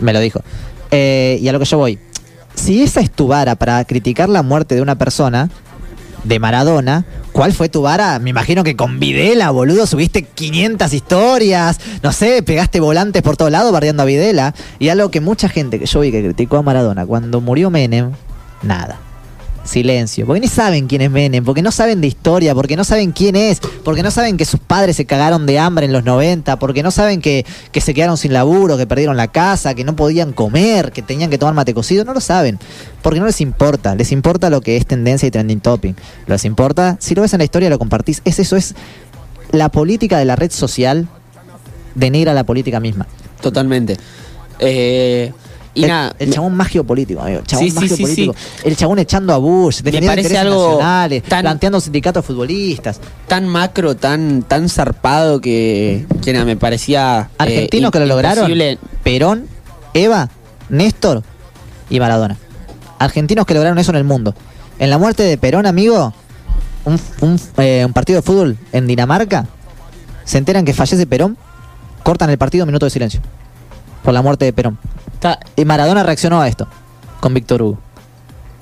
Me 0.00 0.12
lo 0.12 0.20
dijo. 0.20 0.42
Eh, 0.90 1.38
y 1.40 1.48
a 1.48 1.52
lo 1.52 1.58
que 1.58 1.64
yo 1.64 1.78
voy. 1.78 1.98
Si 2.54 2.82
esa 2.82 3.00
es 3.00 3.10
tu 3.10 3.26
vara 3.26 3.54
para 3.54 3.82
criticar 3.84 4.28
la 4.28 4.42
muerte 4.42 4.74
de 4.74 4.82
una 4.82 4.96
persona, 4.96 5.48
de 6.26 6.38
Maradona, 6.40 7.04
¿cuál 7.32 7.52
fue 7.52 7.68
tu 7.68 7.82
vara? 7.82 8.18
Me 8.18 8.30
imagino 8.30 8.64
que 8.64 8.76
con 8.76 8.98
Videla, 8.98 9.50
boludo, 9.50 9.86
subiste 9.86 10.22
500 10.22 10.92
historias, 10.92 11.78
no 12.02 12.12
sé, 12.12 12.42
pegaste 12.42 12.80
volantes 12.80 13.22
por 13.22 13.36
todos 13.36 13.50
lados 13.50 13.72
bardeando 13.72 14.02
a 14.02 14.06
Videla. 14.06 14.54
Y 14.78 14.88
algo 14.88 15.10
que 15.10 15.20
mucha 15.20 15.48
gente 15.48 15.78
que 15.78 15.86
yo 15.86 16.00
vi 16.00 16.10
que 16.10 16.22
criticó 16.22 16.56
a 16.56 16.62
Maradona, 16.62 17.06
cuando 17.06 17.40
murió 17.40 17.70
Menem, 17.70 18.12
nada. 18.62 18.98
Silencio, 19.66 20.26
porque 20.26 20.40
ni 20.40 20.48
saben 20.48 20.86
quién 20.86 21.02
es 21.02 21.10
Menem, 21.10 21.44
porque 21.44 21.62
no 21.62 21.70
saben 21.70 22.00
de 22.00 22.06
historia, 22.06 22.54
porque 22.54 22.76
no 22.76 22.84
saben 22.84 23.12
quién 23.12 23.36
es, 23.36 23.60
porque 23.84 24.02
no 24.02 24.10
saben 24.10 24.36
que 24.36 24.44
sus 24.44 24.60
padres 24.60 24.96
se 24.96 25.04
cagaron 25.04 25.46
de 25.46 25.58
hambre 25.58 25.86
en 25.86 25.92
los 25.92 26.04
90, 26.04 26.58
porque 26.58 26.82
no 26.82 26.90
saben 26.90 27.20
que, 27.20 27.44
que 27.72 27.80
se 27.80 27.94
quedaron 27.94 28.16
sin 28.16 28.32
laburo, 28.32 28.76
que 28.76 28.86
perdieron 28.86 29.16
la 29.16 29.28
casa, 29.28 29.74
que 29.74 29.84
no 29.84 29.96
podían 29.96 30.32
comer, 30.32 30.92
que 30.92 31.02
tenían 31.02 31.30
que 31.30 31.38
tomar 31.38 31.54
mate 31.54 31.74
cocido, 31.74 32.04
no 32.04 32.14
lo 32.14 32.20
saben, 32.20 32.58
porque 33.02 33.20
no 33.20 33.26
les 33.26 33.40
importa, 33.40 33.94
les 33.94 34.12
importa 34.12 34.50
lo 34.50 34.60
que 34.60 34.76
es 34.76 34.86
tendencia 34.86 35.26
y 35.26 35.30
trending 35.30 35.60
topping, 35.60 35.96
les 36.26 36.44
importa, 36.44 36.96
si 37.00 37.14
lo 37.14 37.22
ves 37.22 37.32
en 37.32 37.38
la 37.38 37.44
historia 37.44 37.70
lo 37.70 37.78
compartís, 37.78 38.22
es 38.24 38.38
eso, 38.38 38.56
es 38.56 38.74
la 39.52 39.68
política 39.70 40.18
de 40.18 40.24
la 40.24 40.36
red 40.36 40.50
social 40.50 41.08
denigra 41.94 42.34
la 42.34 42.44
política 42.44 42.78
misma. 42.78 43.06
Totalmente. 43.40 43.96
Eh, 44.58 45.32
Y 45.76 45.82
el, 45.84 45.88
nada, 45.90 46.16
el 46.18 46.32
chabón 46.32 46.54
más 46.56 46.68
geopolítico, 46.68 47.20
amigo. 47.20 47.40
El 47.40 47.46
chabón 47.46 47.66
Sí, 47.68 47.72
más 47.74 47.82
sí, 47.84 47.88
sí, 47.90 47.96
geopolítico. 47.96 48.34
El 48.64 48.76
chabón 48.76 48.98
echando 48.98 49.34
a 49.34 49.36
Bush, 49.38 49.76
defendiendo 49.76 50.08
parece 50.10 50.28
intereses 50.28 50.46
algo 50.52 50.68
nacionales, 50.70 51.22
tan- 51.24 51.42
planteando 51.42 51.80
sindicatos 51.80 52.24
futbolistas. 52.24 52.98
tan 53.28 53.46
macro, 53.46 53.94
tan, 53.94 54.42
tan 54.42 54.68
zarpado 54.70 55.40
que, 55.40 56.06
que 56.22 56.32
nada, 56.32 56.44
me 56.46 56.56
parecía. 56.56 57.28
eh, 57.30 57.34
Argentinos 57.38 57.90
que 57.90 57.98
lo 58.00 58.06
lograron. 58.06 58.50
Perón, 59.04 59.46
Eva, 59.94 60.30
Néstor 60.70 61.22
y 61.90 62.00
Maradona. 62.00 62.36
Argentinos 62.98 63.44
que 63.44 63.52
lograron 63.54 63.78
eso 63.78 63.90
en 63.90 63.96
el 63.98 64.04
mundo. 64.04 64.34
En 64.78 64.88
la 64.90 64.96
muerte 64.98 65.22
de 65.22 65.36
Perón, 65.36 65.66
amigo, 65.66 66.14
un, 66.86 66.98
un, 67.20 67.40
eh, 67.58 67.84
un 67.86 67.92
partido 67.92 68.18
de 68.18 68.22
fútbol 68.22 68.56
en 68.72 68.86
Dinamarca, 68.86 69.46
se 70.24 70.38
enteran 70.38 70.64
que 70.64 70.72
fallece 70.72 71.06
Perón, 71.06 71.36
cortan 72.02 72.30
el 72.30 72.38
partido 72.38 72.64
minuto 72.64 72.86
de 72.86 72.90
silencio. 72.90 73.20
Por 74.06 74.14
la 74.14 74.22
muerte 74.22 74.44
de 74.44 74.52
Perón. 74.52 74.78
Está, 75.14 75.40
Y 75.56 75.64
Maradona 75.64 76.04
reaccionó 76.04 76.40
a 76.40 76.46
esto, 76.46 76.68
con 77.18 77.34
Víctor 77.34 77.60
Hugo. 77.60 77.78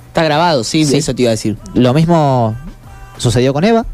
está 0.08 0.22
grabado, 0.24 0.64
sí, 0.64 0.86
Sí. 0.86 0.96
eso 0.96 1.14
te 1.14 1.20
iba 1.22 1.28
a 1.28 1.32
decir. 1.32 1.58
Lo 1.74 1.92
mismo 1.92 2.56
sucedió 3.18 3.52
con 3.52 3.62
Eva, 3.64 3.84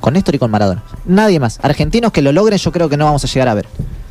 con 0.00 0.14
Néstor 0.14 0.34
y 0.34 0.38
con 0.40 0.50
Maradona. 0.50 0.82
Nadie 1.04 1.38
más. 1.38 1.60
Argentinos 1.62 2.10
que 2.10 2.22
lo 2.22 2.32
logren, 2.32 2.58
yo 2.58 2.72
creo 2.72 2.88
que 2.88 2.96
no 2.96 3.04
vamos 3.04 3.22
a 3.22 3.28
llegar 3.28 3.46
a 3.48 3.54
ver. 3.54 3.66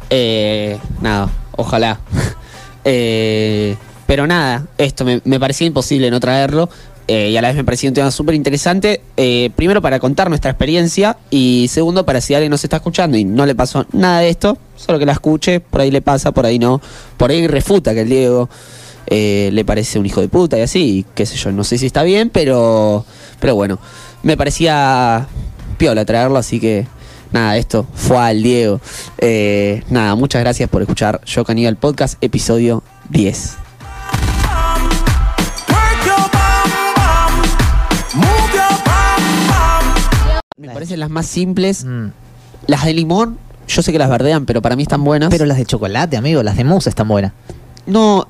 Eh, 0.09 0.79
nada, 1.01 1.29
ojalá. 1.55 1.99
Eh, 2.85 3.75
pero 4.07 4.25
nada, 4.25 4.65
esto 4.77 5.03
me, 5.03 5.21
me 5.25 5.37
parecía 5.37 5.67
imposible 5.67 6.09
no 6.09 6.21
traerlo. 6.21 6.69
Eh, 7.11 7.31
y 7.31 7.37
a 7.37 7.41
la 7.41 7.47
vez 7.47 7.57
me 7.57 7.63
parecía 7.63 7.89
un 7.89 7.95
tema 7.95 8.11
súper 8.11 8.35
interesante. 8.35 9.01
eh, 9.17 9.49
primero 9.55 9.81
para 9.81 9.97
contar 9.99 10.29
nuestra 10.29 10.51
experiencia 10.51 11.17
y 11.31 11.67
segundo 11.67 12.05
para 12.05 12.21
si 12.21 12.35
alguien 12.35 12.51
nos 12.51 12.63
está 12.63 12.75
escuchando 12.77 13.17
y 13.17 13.23
no 13.23 13.47
le 13.47 13.55
pasó 13.55 13.87
nada 13.93 14.19
de 14.19 14.29
esto, 14.29 14.59
solo 14.75 14.99
que 14.99 15.07
la 15.07 15.13
escuche, 15.13 15.59
por 15.59 15.81
ahí 15.81 15.89
le 15.89 16.03
pasa, 16.03 16.31
por 16.31 16.45
ahí 16.45 16.59
no. 16.59 16.79
Por 17.17 17.31
ahí 17.31 17.47
refuta 17.47 17.95
que 17.95 18.01
el 18.01 18.09
Diego 18.09 18.47
eh, 19.07 19.49
le 19.51 19.65
parece 19.65 19.97
un 19.97 20.05
hijo 20.05 20.21
de 20.21 20.29
puta 20.29 20.59
y 20.59 20.61
así, 20.61 20.99
y 20.99 21.05
qué 21.15 21.25
sé 21.25 21.35
yo, 21.35 21.51
no 21.51 21.63
sé 21.63 21.79
si 21.79 21.87
está 21.87 22.03
bien, 22.03 22.29
pero, 22.29 23.03
pero 23.39 23.55
bueno, 23.55 23.79
me 24.21 24.37
parecía 24.37 25.25
piola 25.79 26.05
traerlo, 26.05 26.37
así 26.37 26.59
que 26.59 26.85
nada, 27.31 27.57
esto 27.57 27.87
fue 27.95 28.17
al 28.17 28.43
Diego. 28.43 28.81
Eh, 29.17 29.81
nada, 29.89 30.13
muchas 30.13 30.41
gracias 30.43 30.69
por 30.69 30.83
escuchar 30.83 31.21
Yo 31.25 31.43
Caníbal 31.43 31.75
Podcast, 31.75 32.23
episodio 32.23 32.83
10. 33.09 33.68
Me 40.59 40.73
parecen 40.73 40.99
las 40.99 41.09
más 41.09 41.25
simples. 41.25 41.85
Las 42.67 42.83
de 42.83 42.93
limón, 42.93 43.37
yo 43.69 43.81
sé 43.81 43.93
que 43.93 43.97
las 43.97 44.09
verdean, 44.09 44.45
pero 44.45 44.61
para 44.61 44.75
mí 44.75 44.83
están 44.83 45.05
buenas. 45.05 45.29
Pero 45.29 45.45
las 45.45 45.57
de 45.57 45.65
chocolate, 45.65 46.17
amigo, 46.17 46.43
las 46.43 46.57
de 46.57 46.65
mousse 46.65 46.89
están 46.89 47.07
buenas. 47.07 47.31
No, 47.89 48.27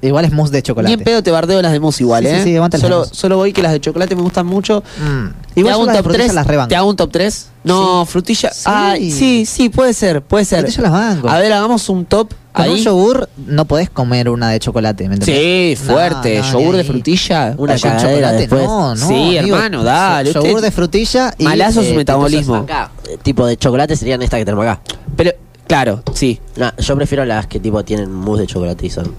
Igual 0.00 0.24
es 0.24 0.32
mousse 0.32 0.50
de 0.50 0.58
ni 0.58 0.62
chocolate. 0.62 0.94
en 0.94 1.00
pedo 1.00 1.22
te 1.22 1.30
bardeo 1.30 1.62
las 1.62 1.70
de 1.72 1.78
mousse 1.80 2.00
igual, 2.02 2.24
Sí, 2.24 2.30
sí, 2.30 2.36
¿eh? 2.36 2.42
sí, 2.44 2.56
aguanta 2.56 2.76
las 2.76 2.82
de 2.82 2.88
solo, 2.88 2.98
mousse. 3.00 3.14
solo 3.14 3.36
voy 3.36 3.52
que 3.52 3.62
las 3.62 3.70
de 3.72 3.80
chocolate 3.80 4.16
me 4.16 4.22
gustan 4.22 4.46
mucho. 4.46 4.82
Mm. 4.98 5.26
¿Te 5.54 5.60
Igual 5.60 5.74
hago 5.74 5.82
yo 5.84 5.88
un 5.90 5.94
top 5.96 6.02
frutilla 6.04 6.24
3? 6.24 6.34
las 6.34 6.46
rebanco. 6.46 6.68
¿Te 6.70 6.76
hago 6.76 6.88
un 6.90 6.96
top 6.96 7.10
3? 7.12 7.46
No, 7.64 8.04
frutilla. 8.06 8.50
Sí. 8.52 8.62
Ay, 8.64 9.10
sí, 9.12 9.46
sí, 9.46 9.68
puede 9.68 9.94
ser, 9.94 10.22
puede 10.22 10.44
ser. 10.44 10.60
Frutilla 10.62 10.82
las 10.82 10.92
banco. 10.92 11.28
A 11.28 11.38
ver, 11.38 11.52
hagamos 11.52 11.88
un 11.88 12.04
top 12.06 12.32
Con 12.52 12.68
un 12.68 12.74
ahí. 12.76 12.82
yogur 12.82 13.28
no 13.46 13.64
podés 13.66 13.90
comer 13.90 14.28
una 14.28 14.50
de 14.50 14.58
chocolate, 14.58 15.08
¿me 15.08 15.14
entendés? 15.14 15.76
Sí, 15.78 15.84
fuerte. 15.86 16.38
No, 16.40 16.44
no, 16.46 16.52
yogur 16.52 16.72
ni 16.72 16.78
de 16.78 16.84
frutilla. 16.84 17.54
Una 17.56 17.78
Con 17.78 17.96
chocolate 17.98 18.36
después. 18.38 18.64
no, 18.64 18.94
no. 18.96 19.08
Sí, 19.08 19.38
amigo. 19.38 19.56
hermano, 19.56 19.84
dale, 19.84 20.32
Yogur 20.32 20.60
de 20.60 20.70
frutilla 20.72 21.32
y... 21.38 21.44
Malazo 21.44 21.82
su 21.82 21.90
eh, 21.90 21.94
metabolismo. 21.96 22.56
Acá, 22.56 22.90
tipo 23.22 23.46
de 23.46 23.56
chocolate 23.56 23.94
serían 23.94 24.20
estas 24.22 24.38
que 24.38 24.44
tenemos 24.46 24.64
acá. 24.66 24.80
Pero, 25.16 25.30
claro, 25.72 26.02
sí. 26.12 26.38
No, 26.56 26.70
yo 26.76 26.96
prefiero 26.96 27.24
las 27.24 27.46
que 27.46 27.58
tipo 27.58 27.82
tienen 27.82 28.12
mousse 28.12 28.40
de 28.42 28.46
chocolate 28.46 28.84
y 28.86 28.90
son. 28.90 29.14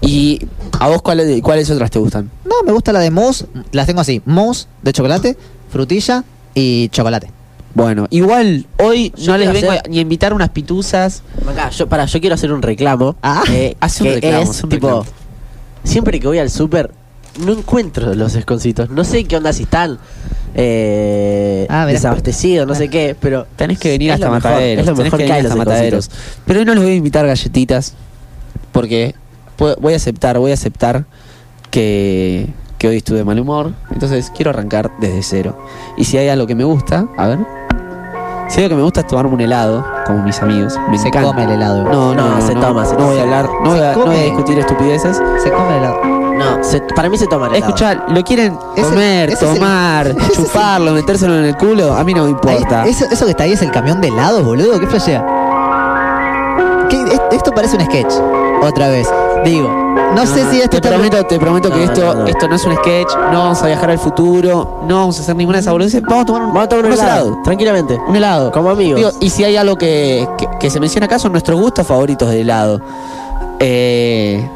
¿Y 0.00 0.40
a 0.78 0.88
vos 0.88 1.02
cuáles, 1.02 1.42
cuáles 1.42 1.70
otras 1.70 1.90
te 1.90 1.98
gustan? 1.98 2.30
No, 2.46 2.54
me 2.64 2.72
gusta 2.72 2.90
la 2.92 3.00
de 3.00 3.10
mousse. 3.10 3.44
Las 3.72 3.86
tengo 3.86 4.00
así. 4.00 4.22
Mousse 4.24 4.66
de 4.82 4.92
chocolate, 4.94 5.36
frutilla 5.70 6.24
y 6.54 6.88
chocolate. 6.88 7.30
Bueno, 7.74 8.06
igual 8.08 8.66
hoy 8.78 9.12
Yo 9.14 9.32
no 9.32 9.38
les 9.38 9.52
vengo 9.52 9.70
hacer- 9.72 9.82
a- 9.86 9.88
ni 9.90 9.98
a 9.98 10.00
invitar 10.00 10.32
unas 10.32 10.48
pituzas. 10.48 11.22
Acá, 11.46 11.68
yo, 11.68 11.86
para, 11.86 12.06
yo 12.06 12.18
quiero 12.18 12.34
hacer 12.34 12.50
un 12.52 12.62
reclamo. 12.62 13.16
Ah, 13.22 13.42
eh, 13.50 13.76
hace 13.80 14.02
un 14.02 14.08
que 14.08 14.14
reclamo, 14.16 14.50
es, 14.50 14.64
un 14.64 14.70
tipo, 14.70 14.86
reclamo. 14.88 15.06
siempre 15.84 16.18
que 16.18 16.26
voy 16.26 16.38
al 16.38 16.50
súper, 16.50 16.92
no 17.44 17.52
encuentro 17.52 18.14
los 18.14 18.34
esconcitos. 18.36 18.88
No 18.88 19.04
sé 19.04 19.24
qué 19.24 19.36
onda 19.36 19.52
si 19.52 19.64
están 19.64 19.98
eh, 20.54 21.66
Ah, 21.68 21.82
mirá. 21.86 21.92
desabastecidos, 21.92 22.66
no 22.66 22.74
sé 22.74 22.88
qué, 22.88 23.16
pero 23.18 23.46
Tenés 23.56 23.78
que 23.78 23.90
venir 23.90 24.12
hasta 24.12 24.26
mejor, 24.26 24.42
Mataderos. 24.50 24.80
es 24.80 24.86
lo 24.86 24.94
tenés 24.94 25.04
mejor 25.04 25.18
que 25.18 25.22
venir 25.24 25.32
hay 25.34 25.40
hasta 25.42 25.56
los 25.56 25.58
Mataderos. 25.66 26.10
Pero 26.46 26.58
hoy 26.60 26.64
no 26.66 26.74
les 26.74 26.82
voy 26.82 26.92
a 26.92 26.96
invitar 26.96 27.26
galletitas. 27.26 27.94
Porque 28.72 29.14
voy 29.58 29.92
a 29.92 29.96
aceptar, 29.96 30.38
voy 30.38 30.52
a 30.52 30.54
aceptar 30.54 31.04
que, 31.70 32.46
que 32.78 32.88
hoy 32.88 32.96
estuve 32.98 33.18
de 33.18 33.24
mal 33.24 33.38
humor. 33.38 33.72
Entonces 33.90 34.30
quiero 34.34 34.50
arrancar 34.50 34.90
desde 35.00 35.22
cero. 35.22 35.58
Y 35.96 36.04
si 36.04 36.16
hay 36.18 36.28
algo 36.28 36.46
que 36.46 36.54
me 36.54 36.64
gusta, 36.64 37.08
a 37.16 37.26
ver. 37.28 37.38
Si 38.50 38.68
que 38.68 38.74
me 38.74 38.82
gusta 38.82 39.06
tomarme 39.06 39.34
un 39.34 39.40
helado, 39.40 39.84
como 40.06 40.22
mis 40.24 40.40
amigos. 40.42 40.74
Me 40.90 40.98
Se 40.98 41.08
encanta. 41.08 41.28
come 41.28 41.44
el 41.44 41.50
helado. 41.52 41.84
No, 41.84 42.14
no, 42.14 42.28
No, 42.36 42.46
se 42.46 42.54
no, 42.54 42.60
toma, 42.60 42.82
no 42.84 42.88
voy 43.06 43.18
a 43.18 43.22
toma. 43.22 43.38
hablar, 43.38 43.44
no 43.62 43.70
voy 43.70 43.78
a, 43.80 43.92
no 43.92 43.94
voy 43.94 44.00
a 44.00 44.04
come. 44.04 44.24
discutir 44.24 44.58
estupideces. 44.58 45.16
Se 45.42 45.50
come 45.52 45.68
el 45.76 45.84
helado. 45.84 46.00
no, 46.04 46.64
se- 46.64 46.80
para 46.80 47.08
mí 47.08 47.16
se 47.16 47.26
toman 47.28 47.50
helado. 47.54 47.66
Escuchá, 47.66 47.94
lo 48.08 48.24
quieren 48.24 48.56
comer, 48.56 49.30
ese 49.30 49.46
el- 49.46 49.54
tomar, 49.54 50.06
el- 50.08 50.30
chuparlo, 50.32 50.92
metérselo 50.92 51.38
en 51.38 51.44
el 51.44 51.56
culo, 51.56 51.92
a 51.94 52.02
mí 52.02 52.12
no 52.12 52.24
me 52.24 52.30
importa. 52.30 52.82
Ahí- 52.82 52.90
eso, 52.90 53.04
eso 53.10 53.24
que 53.24 53.30
está 53.32 53.44
ahí 53.44 53.52
es 53.52 53.62
el 53.62 53.70
camión 53.70 54.00
de 54.00 54.08
helados, 54.08 54.42
boludo. 54.44 54.80
¿Qué 54.80 54.86
flashea? 54.88 55.24
¿Qué- 56.88 57.02
es- 57.02 57.20
esto 57.32 57.52
parece 57.52 57.76
un 57.76 57.84
sketch. 57.84 58.12
Otra 58.62 58.88
vez. 58.88 59.08
Digo, 59.44 59.79
no, 60.14 60.26
sé 60.26 60.50
si 60.50 60.58
esto 60.60 60.70
te 60.70 60.76
está- 60.78 60.90
prometo, 60.90 61.24
te 61.26 61.38
prometo 61.38 61.70
que 61.70 61.84
esto, 61.84 62.14
no, 62.14 62.26
esto 62.26 62.48
no 62.48 62.54
es 62.56 62.64
un 62.64 62.76
sketch, 62.76 63.14
no 63.32 63.38
vamos 63.38 63.62
a 63.62 63.66
viajar 63.66 63.90
al 63.90 63.98
futuro, 63.98 64.80
no 64.86 64.96
vamos 64.96 65.18
a 65.18 65.22
hacer 65.22 65.36
ninguna 65.36 65.58
de 65.58 65.62
esas 65.62 65.72
boludeces, 65.72 66.02
vamos 66.02 66.22
a 66.22 66.26
tomar 66.26 66.42
un, 66.42 66.48
Vamos 66.48 66.64
a 66.64 66.68
tomar 66.68 66.84
un 66.86 66.92
helado, 66.92 67.38
tranquilamente. 67.44 67.98
Un 68.08 68.16
helado. 68.16 68.50
Como 68.52 68.70
amigos. 68.70 68.96
Digo, 68.96 69.10
y 69.20 69.30
si 69.30 69.44
hay 69.44 69.56
algo 69.56 69.76
que, 69.76 70.28
que- 70.38 70.48
que 70.58 70.70
se 70.70 70.80
menciona 70.80 71.06
acá 71.06 71.18
son 71.18 71.32
nuestros 71.32 71.60
gustos 71.60 71.86
favoritos 71.86 72.28
de 72.30 72.40
helado. 72.40 72.80
Eh, 73.60 74.48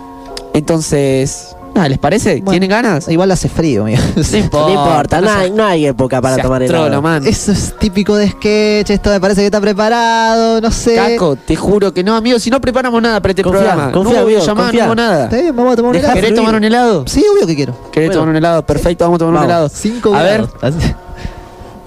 entonces, 0.52 1.53
nada, 1.74 1.88
¿les 1.88 1.98
parece? 1.98 2.36
Bueno, 2.36 2.51
¿Tienen 2.52 2.70
ganas? 2.70 3.09
Igual 3.09 3.30
hace 3.30 3.48
frío, 3.48 3.82
amigo. 3.82 4.01
No 4.16 4.36
importa, 4.38 4.66
no 4.68 4.74
importa, 4.74 5.20
no, 5.20 5.26
no 5.26 5.32
hay, 5.40 5.51
no 5.51 5.64
hay 5.66 5.86
época 5.86 6.20
para 6.22 6.38
tomar 6.38 6.62
helado. 6.62 7.02
man. 7.02 7.26
Eso 7.26 7.52
es 7.52 7.74
típico 7.78 8.16
de 8.16 8.28
sketch. 8.30 8.90
Esto 8.90 9.10
me 9.10 9.20
parece 9.20 9.40
que 9.42 9.46
está 9.46 9.60
preparado. 9.60 10.60
No 10.60 10.70
sé. 10.70 10.94
Caco, 10.96 11.36
te 11.36 11.56
juro 11.56 11.92
que 11.92 12.02
no, 12.05 12.14
amigo, 12.16 12.38
si 12.38 12.51
no 12.51 12.60
preparamos 12.60 13.01
nada 13.02 13.20
para 13.20 13.32
este 13.32 13.42
Confía, 13.42 13.60
programa. 13.62 13.92
confía, 13.92 14.20
no 14.22 14.28
llamar, 14.28 14.64
confía. 14.66 14.80
no 14.80 14.84
hago 14.84 14.94
nada. 14.94 15.24
Está 15.24 15.36
bien, 15.36 15.56
vamos 15.56 15.72
a 15.72 15.76
tomar 15.76 15.88
un 15.90 15.92
Deja 15.94 16.06
helado. 16.06 16.14
¿Querés 16.14 16.28
fluir. 16.30 16.40
tomar 16.40 16.55
un 16.55 16.64
helado? 16.64 17.05
Sí, 17.06 17.24
obvio 17.34 17.46
que 17.46 17.56
quiero. 17.56 17.90
¿Querés 17.90 18.09
Bueno. 18.09 18.20
tomar 18.20 18.28
un 18.30 18.36
helado? 18.36 18.66
Perfecto, 18.66 19.05
vamos 19.05 19.16
a 19.16 19.18
tomar 19.18 19.34
Vamos, 19.34 19.44
un 19.46 19.51
helado. 19.51 19.68
Cinco 19.68 20.14
a 20.14 20.22
ver, 20.22 20.46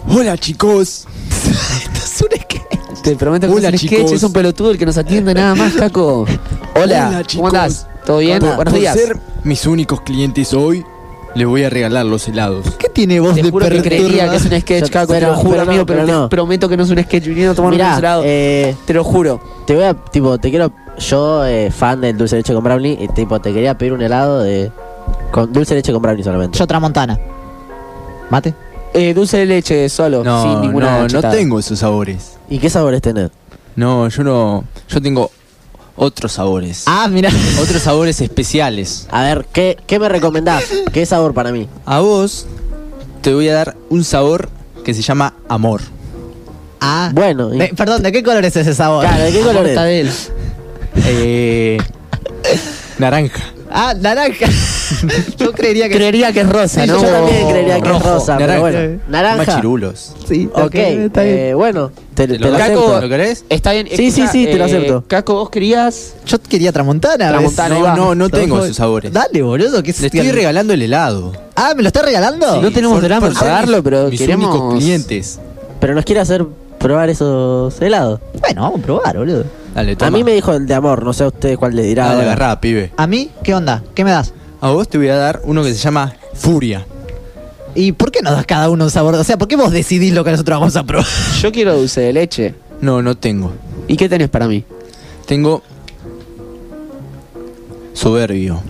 Hola 0.10 0.38
chicos. 0.38 1.06
Esto 1.30 1.98
es 1.98 2.22
un 2.22 2.42
sketch. 2.42 3.02
te 3.04 3.16
prometo 3.16 3.48
que 3.48 3.54
Hola, 3.54 3.70
es 3.70 3.74
un 3.74 3.80
chicos. 3.80 3.98
sketch, 4.00 4.14
es 4.16 4.24
un 4.24 4.34
pelotudo 4.34 4.72
el 4.72 4.78
que 4.78 4.86
nos 4.86 4.98
atiende 4.98 5.34
nada 5.34 5.54
más, 5.56 5.74
Caco. 5.74 6.26
Hola, 6.76 7.08
Hola, 7.10 7.24
¿cómo 7.36 7.48
andás? 7.48 7.88
¿Todo 8.08 8.18
bien? 8.20 8.40
Por- 8.40 8.56
Buenos 8.56 8.74
por 8.74 8.80
días. 8.82 8.96
ser 8.96 9.18
mis 9.44 9.66
únicos 9.68 10.02
clientes 10.02 10.54
hoy, 10.54 10.84
les 11.36 11.46
voy 11.46 11.64
a 11.64 11.70
regalar 11.70 12.06
los 12.06 12.28
helados. 12.28 12.66
¿Qué 12.80 12.90
tiene 12.90 13.20
voz 13.20 13.36
Te 13.36 13.44
de 13.44 13.52
juro 13.52 13.68
que 13.70 13.82
creería 13.84 14.30
que 14.30 14.38
es 14.38 14.46
un 14.46 14.60
sketch, 14.60 14.86
Yo- 14.86 14.90
Caco, 14.92 15.14
te 15.14 15.20
pero- 15.20 15.32
lo 15.34 15.36
juro, 15.38 15.50
pero 15.52 15.66
no, 15.66 15.70
amigo, 15.72 15.86
pero, 15.86 16.00
pero 16.00 16.06
te 16.08 16.12
no. 16.24 16.30
prometo 16.30 16.70
que 16.70 16.78
no 16.78 16.84
es 16.84 16.90
un 16.90 17.04
sketch 17.04 17.26
viniendo 17.28 17.52
a 17.52 17.56
tomar 17.56 17.72
Mirá, 17.74 17.92
un 17.94 17.98
helado. 18.00 18.24
eh, 18.26 18.76
te 18.86 18.94
lo 18.94 19.04
juro. 19.04 19.40
te 19.68 19.76
voy 19.76 19.84
a, 19.84 19.94
tipo, 19.94 20.38
te 20.40 20.50
quiero, 20.50 20.72
yo, 20.98 21.46
eh, 21.46 21.70
fan 21.70 22.02
del 22.02 22.18
dulce 22.18 22.38
de 22.38 22.40
leche 22.42 22.54
con 22.54 22.64
brownie, 22.64 22.98
y, 23.00 23.08
tipo, 23.10 23.40
te 23.42 23.54
quería 23.54 23.78
pedir 23.78 23.94
un 23.94 24.02
helado 24.02 24.42
de, 24.42 24.72
con 25.32 25.52
dulce 25.54 25.74
de 25.76 25.80
leche 25.82 25.92
con 25.94 26.02
brownie 26.02 26.24
solamente. 26.24 26.58
Yo 26.58 26.66
Tramontana. 26.66 27.20
¿Mate? 28.30 28.54
Eh, 28.94 29.14
dulce 29.14 29.38
de 29.38 29.46
leche 29.46 29.90
solo, 29.90 30.24
No, 30.24 30.42
sin 30.44 30.62
ninguna 30.62 30.92
no, 30.98 31.02
no 31.04 31.08
chetada. 31.08 31.34
tengo 31.34 31.60
esos 31.60 31.78
sabores. 31.80 32.38
¿Y 32.50 32.58
qué 32.60 32.70
sabores 32.70 33.02
tenés? 33.02 33.30
No, 33.76 34.08
yo 34.08 34.24
no. 34.24 34.64
Yo 34.90 35.02
tengo 35.02 35.30
otros 35.98 36.32
sabores. 36.34 36.84
Ah, 36.86 37.08
mira. 37.10 37.30
Otros 37.62 37.82
sabores 37.82 38.22
especiales. 38.22 39.08
A 39.12 39.24
ver, 39.24 39.46
¿qué, 39.52 39.78
qué 39.88 40.00
me 40.00 40.08
recomendás? 40.08 40.64
¿Qué 40.94 41.06
sabor 41.06 41.34
para 41.34 41.52
mí? 41.52 41.68
A 41.86 42.00
vos 42.00 42.46
te 43.22 43.34
voy 43.34 43.50
a 43.50 43.54
dar 43.56 43.76
un 43.90 44.04
sabor 44.06 44.48
que 44.86 44.94
se 44.94 45.02
llama 45.02 45.34
amor. 45.50 45.82
Ah. 46.80 47.10
Bueno, 47.14 47.54
y- 47.54 47.58
De- 47.58 47.68
perdón, 47.76 48.04
¿de 48.04 48.12
qué 48.12 48.22
color 48.24 48.46
es 48.46 48.56
ese 48.56 48.74
sabor? 48.74 49.04
Claro, 49.04 49.24
¿de 49.24 49.32
qué 49.32 49.40
color 49.42 49.66
es? 49.66 49.74
Mortadela. 49.76 50.12
Eh, 51.08 51.78
naranja. 53.00 53.44
Ah, 53.70 53.94
naranja. 54.00 54.46
Yo 55.38 55.52
creería 55.52 55.90
que 55.90 55.96
Creería 55.96 56.32
que 56.32 56.42
es 56.42 56.50
rosa, 56.50 56.82
Sí, 56.84 56.88
¿no? 56.88 57.02
yo 57.02 57.08
también 57.10 57.50
creería 57.50 57.74
que 57.82 57.88
es 57.90 57.94
rojo, 57.94 58.14
rosa, 58.16 58.38
pero 58.38 58.54
naranja. 58.54 58.60
bueno. 58.80 59.00
Naranja. 59.10 59.38
Machirulos. 59.46 60.14
sí. 60.28 60.50
Ok, 60.54 60.76
está 60.76 61.24
bien. 61.24 61.38
eh, 61.38 61.54
bueno, 61.54 61.92
te, 62.14 62.28
te 62.28 62.40
¿Lo, 62.40 62.50
lo 62.52 62.58
Caco- 62.58 62.64
acepto. 62.64 63.02
¿Lo 63.02 63.10
querés? 63.10 63.46
Está 63.50 63.74
bien. 63.74 63.88
Sí, 63.94 64.12
sí, 64.12 64.26
sí, 64.32 64.46
te 64.46 64.56
lo 64.58 64.64
acepto. 64.66 65.04
Caco, 65.08 65.34
vos 65.36 65.50
querías. 65.50 66.14
Yo 66.26 66.40
quería 66.42 66.72
Tramontana. 66.72 67.28
Tramontana, 67.30 67.76
ahí 67.76 67.82
No, 67.82 67.88
va. 67.88 67.96
no, 67.96 68.16
no 68.16 68.30
tengo 68.30 68.64
esos 68.64 68.78
sabores. 68.78 69.12
Dale, 69.12 69.42
boludo. 69.42 69.84
¿qué 69.84 69.92
es 69.92 70.00
Le 70.00 70.08
estoy 70.08 70.32
regalando 70.32 70.74
el 70.74 70.82
helado. 70.82 71.34
Ah, 71.56 71.74
¿me 71.76 71.84
lo 71.84 71.88
estás 71.88 72.06
regalando? 72.06 72.62
no 72.62 72.72
tenemos 72.72 73.02
drama 73.02 73.28
en 73.28 73.34
ser 73.34 73.42
pagarlo, 73.44 73.84
pero 73.84 74.08
mis 74.10 74.20
queremos. 74.20 74.50
únicos 74.56 74.76
clientes. 74.80 75.40
Pero 75.82 75.94
nos 75.94 76.06
quiere 76.06 76.22
hacer 76.22 76.46
probar 76.88 77.10
esos 77.10 77.82
helados. 77.82 78.22
Bueno, 78.40 78.62
vamos 78.62 78.80
a 78.80 78.84
probar, 78.84 79.18
boludo. 79.18 79.44
Dale, 79.76 79.98
toma. 79.98 80.08
A 80.08 80.12
mí 80.12 80.24
me 80.24 80.32
dijo 80.32 80.54
el 80.54 80.66
de 80.66 80.74
amor, 80.74 81.04
no 81.04 81.12
sé 81.12 81.26
a 81.26 81.28
ustedes 81.28 81.58
cuál 81.58 81.76
le 81.76 81.84
dirá. 81.84 82.06
Dale, 82.06 82.22
ahora. 82.22 82.32
agarrá, 82.32 82.62
pibe. 82.62 82.94
¿A 82.96 83.06
mí? 83.08 83.30
¿Qué 83.44 83.54
onda? 83.54 83.84
¿Qué 83.94 84.06
me 84.06 84.12
das? 84.12 84.34
A 84.62 84.70
vos 84.70 84.88
te 84.88 84.98
voy 84.98 85.10
a 85.10 85.18
dar 85.18 85.42
uno 85.44 85.64
que 85.64 85.74
se 85.74 85.80
llama 85.80 86.14
Furia. 86.34 86.86
¿Y 87.76 87.92
por 87.92 88.10
qué 88.10 88.22
nos 88.22 88.32
das 88.38 88.46
cada 88.46 88.70
uno 88.70 88.86
un 88.86 88.90
sabor? 88.92 89.16
O 89.16 89.24
sea, 89.26 89.38
¿por 89.38 89.50
qué 89.50 89.58
vos 89.58 89.74
decidís 89.74 90.14
lo 90.14 90.24
que 90.24 90.32
nosotros 90.32 90.60
vamos 90.62 90.78
a 90.78 90.84
probar? 90.86 91.06
Yo 91.42 91.52
quiero 91.52 91.76
dulce 91.78 92.00
de 92.00 92.14
leche. 92.14 92.56
No, 92.80 93.02
no 93.02 93.18
tengo. 93.18 93.52
¿Y 93.90 93.98
qué 93.98 94.08
tenés 94.08 94.30
para 94.30 94.48
mí? 94.48 94.64
Tengo. 95.26 95.62
Soberbio. 97.92 98.62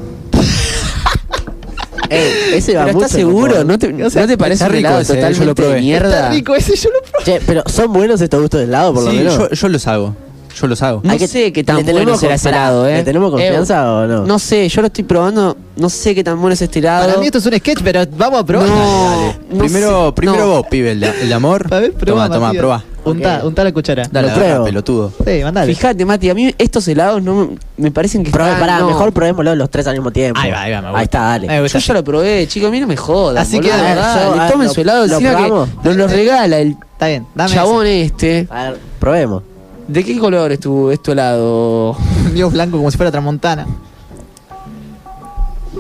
Ey, 2.10 2.32
ese 2.56 2.76
va 2.76 2.84
¿Pero 2.86 2.94
mucho 2.94 3.06
estás 3.06 3.20
seguro? 3.20 3.64
¿No 3.64 3.78
te, 3.80 3.92
¿no 3.94 4.10
te 4.10 4.38
parece 4.38 4.54
está 4.64 4.66
un 4.68 4.72
rico 4.74 4.88
helado 4.88 5.02
ese, 5.02 5.14
yo 5.14 5.20
lo 5.20 5.26
totalmente 5.28 5.54
probé. 5.56 5.76
de 5.76 5.82
mierda? 5.82 6.16
Está 6.16 6.30
rico 6.32 6.56
ese, 6.56 6.76
yo 6.76 6.90
lo 6.90 7.02
probé. 7.12 7.26
Che, 7.26 7.42
pero 7.46 7.64
son 7.68 7.94
buenos 7.94 8.22
estos 8.22 8.40
gustos 8.42 8.60
de 8.60 8.66
helado, 8.66 8.94
por 8.94 9.04
lo 9.04 9.12
menos. 9.14 9.38
yo, 9.38 9.50
yo 9.50 9.70
los 9.70 9.88
hago. 9.88 10.16
Yo 10.60 10.66
los 10.66 10.82
hago. 10.82 11.02
No 11.04 11.12
Hay 11.12 11.20
que- 11.20 11.28
sé 11.28 11.54
qué 11.54 11.64
tan 11.64 11.76
¿le 11.78 11.84
tenemos 11.84 12.04
bueno 12.06 12.18
será 12.20 12.34
ese 12.34 12.50
helado, 12.50 12.88
¿eh? 12.88 12.96
¿Le 12.98 13.04
tenemos 13.04 13.30
confianza 13.30 13.92
o 13.94 14.08
no? 14.08 14.26
No 14.26 14.40
sé, 14.40 14.68
yo 14.68 14.82
lo 14.82 14.88
estoy 14.88 15.04
probando. 15.04 15.56
No 15.76 15.88
sé 15.88 16.16
qué 16.16 16.24
tan 16.24 16.40
bueno 16.42 16.54
es 16.56 16.62
este 16.64 16.80
helado. 16.80 17.06
Para 17.08 17.20
mí 17.20 17.28
esto 17.28 17.38
es 17.38 17.46
un 17.46 17.54
sketch, 17.58 17.82
pero 17.84 18.04
vamos 18.18 18.40
a 18.40 18.44
probar. 18.44 18.68
No, 18.68 19.34
no 19.52 19.58
primero 19.60 20.08
sé, 20.08 20.14
primero 20.14 20.40
no. 20.40 20.48
vos, 20.48 20.66
pibe, 20.68 20.94
el, 20.94 21.34
amor. 21.34 21.68
A 21.70 21.80
ver, 21.80 21.94
probá, 21.94 22.28
toma, 22.28 22.52
probá. 22.54 22.84
Untá, 23.12 23.42
untá 23.46 23.64
la 23.64 23.72
cuchara. 23.72 24.08
Dale, 24.12 24.28
Lo 24.30 24.34
pruebo. 24.36 24.66
pelotudo. 24.66 25.14
Sí, 25.26 25.44
mandale. 25.44 25.74
Fíjate, 25.74 26.06
Mati, 26.06 26.30
a 26.30 26.34
mí 26.34 26.54
estos 26.58 26.88
helados 26.88 27.22
no 27.24 27.36
me- 27.36 27.58
me 27.78 27.92
parecen 27.92 28.24
que 28.24 28.30
están- 28.30 28.60
pará, 28.60 28.80
no. 28.80 28.88
mejor 28.88 29.12
probémoslo 29.14 29.56
los 29.56 29.70
tres 29.70 29.88
al 29.88 29.94
mismo 29.96 30.12
tiempo. 30.12 30.40
Ahí 30.40 30.52
va, 30.52 30.62
ahí 30.62 30.72
va, 30.72 30.82
me 30.82 30.88
gusta. 30.90 31.00
Ahí 31.00 31.04
está, 31.06 31.20
dale. 31.22 31.48
Me 31.48 31.62
gusta. 31.62 31.80
Yo 31.80 31.86
ya 31.88 31.94
lo 31.94 32.04
probé, 32.04 32.48
chicos, 32.48 32.68
a 32.70 32.72
mí 32.72 32.80
no 32.80 32.88
me 32.88 32.98
jodan. 32.98 33.38
Así 33.38 33.58
boludo, 33.58 33.72
que, 33.72 33.78
a 33.78 33.84
ver, 33.84 33.96
dale, 33.98 34.22
yo, 34.24 34.32
a 34.34 34.44
ver, 34.44 34.52
tomen 34.52 34.68
lo- 34.68 34.74
su 34.74 34.82
helado 34.82 35.08
¿lo 35.08 35.14
encima 35.14 35.30
que 35.32 35.36
probamos? 35.36 35.70
nos 35.84 35.96
lo 35.96 36.08
regala 36.08 36.58
el 36.60 36.78
Está 36.94 37.08
bien, 37.08 37.26
dame 37.36 37.54
chabón 37.54 37.86
este. 37.88 38.48
A 38.50 38.64
ver, 38.72 38.80
probemos. 39.00 39.44
¿De 39.88 40.04
qué 40.04 40.18
color 40.18 40.52
es 40.52 40.60
tu, 40.60 40.90
es 40.92 41.02
tu 41.02 41.12
helado? 41.12 41.96
ese. 42.26 42.34
Mío 42.34 42.50
blanco 42.50 42.78
como 42.78 42.90
si 42.92 42.98
fuera 42.98 43.12
tramontana. 43.12 43.66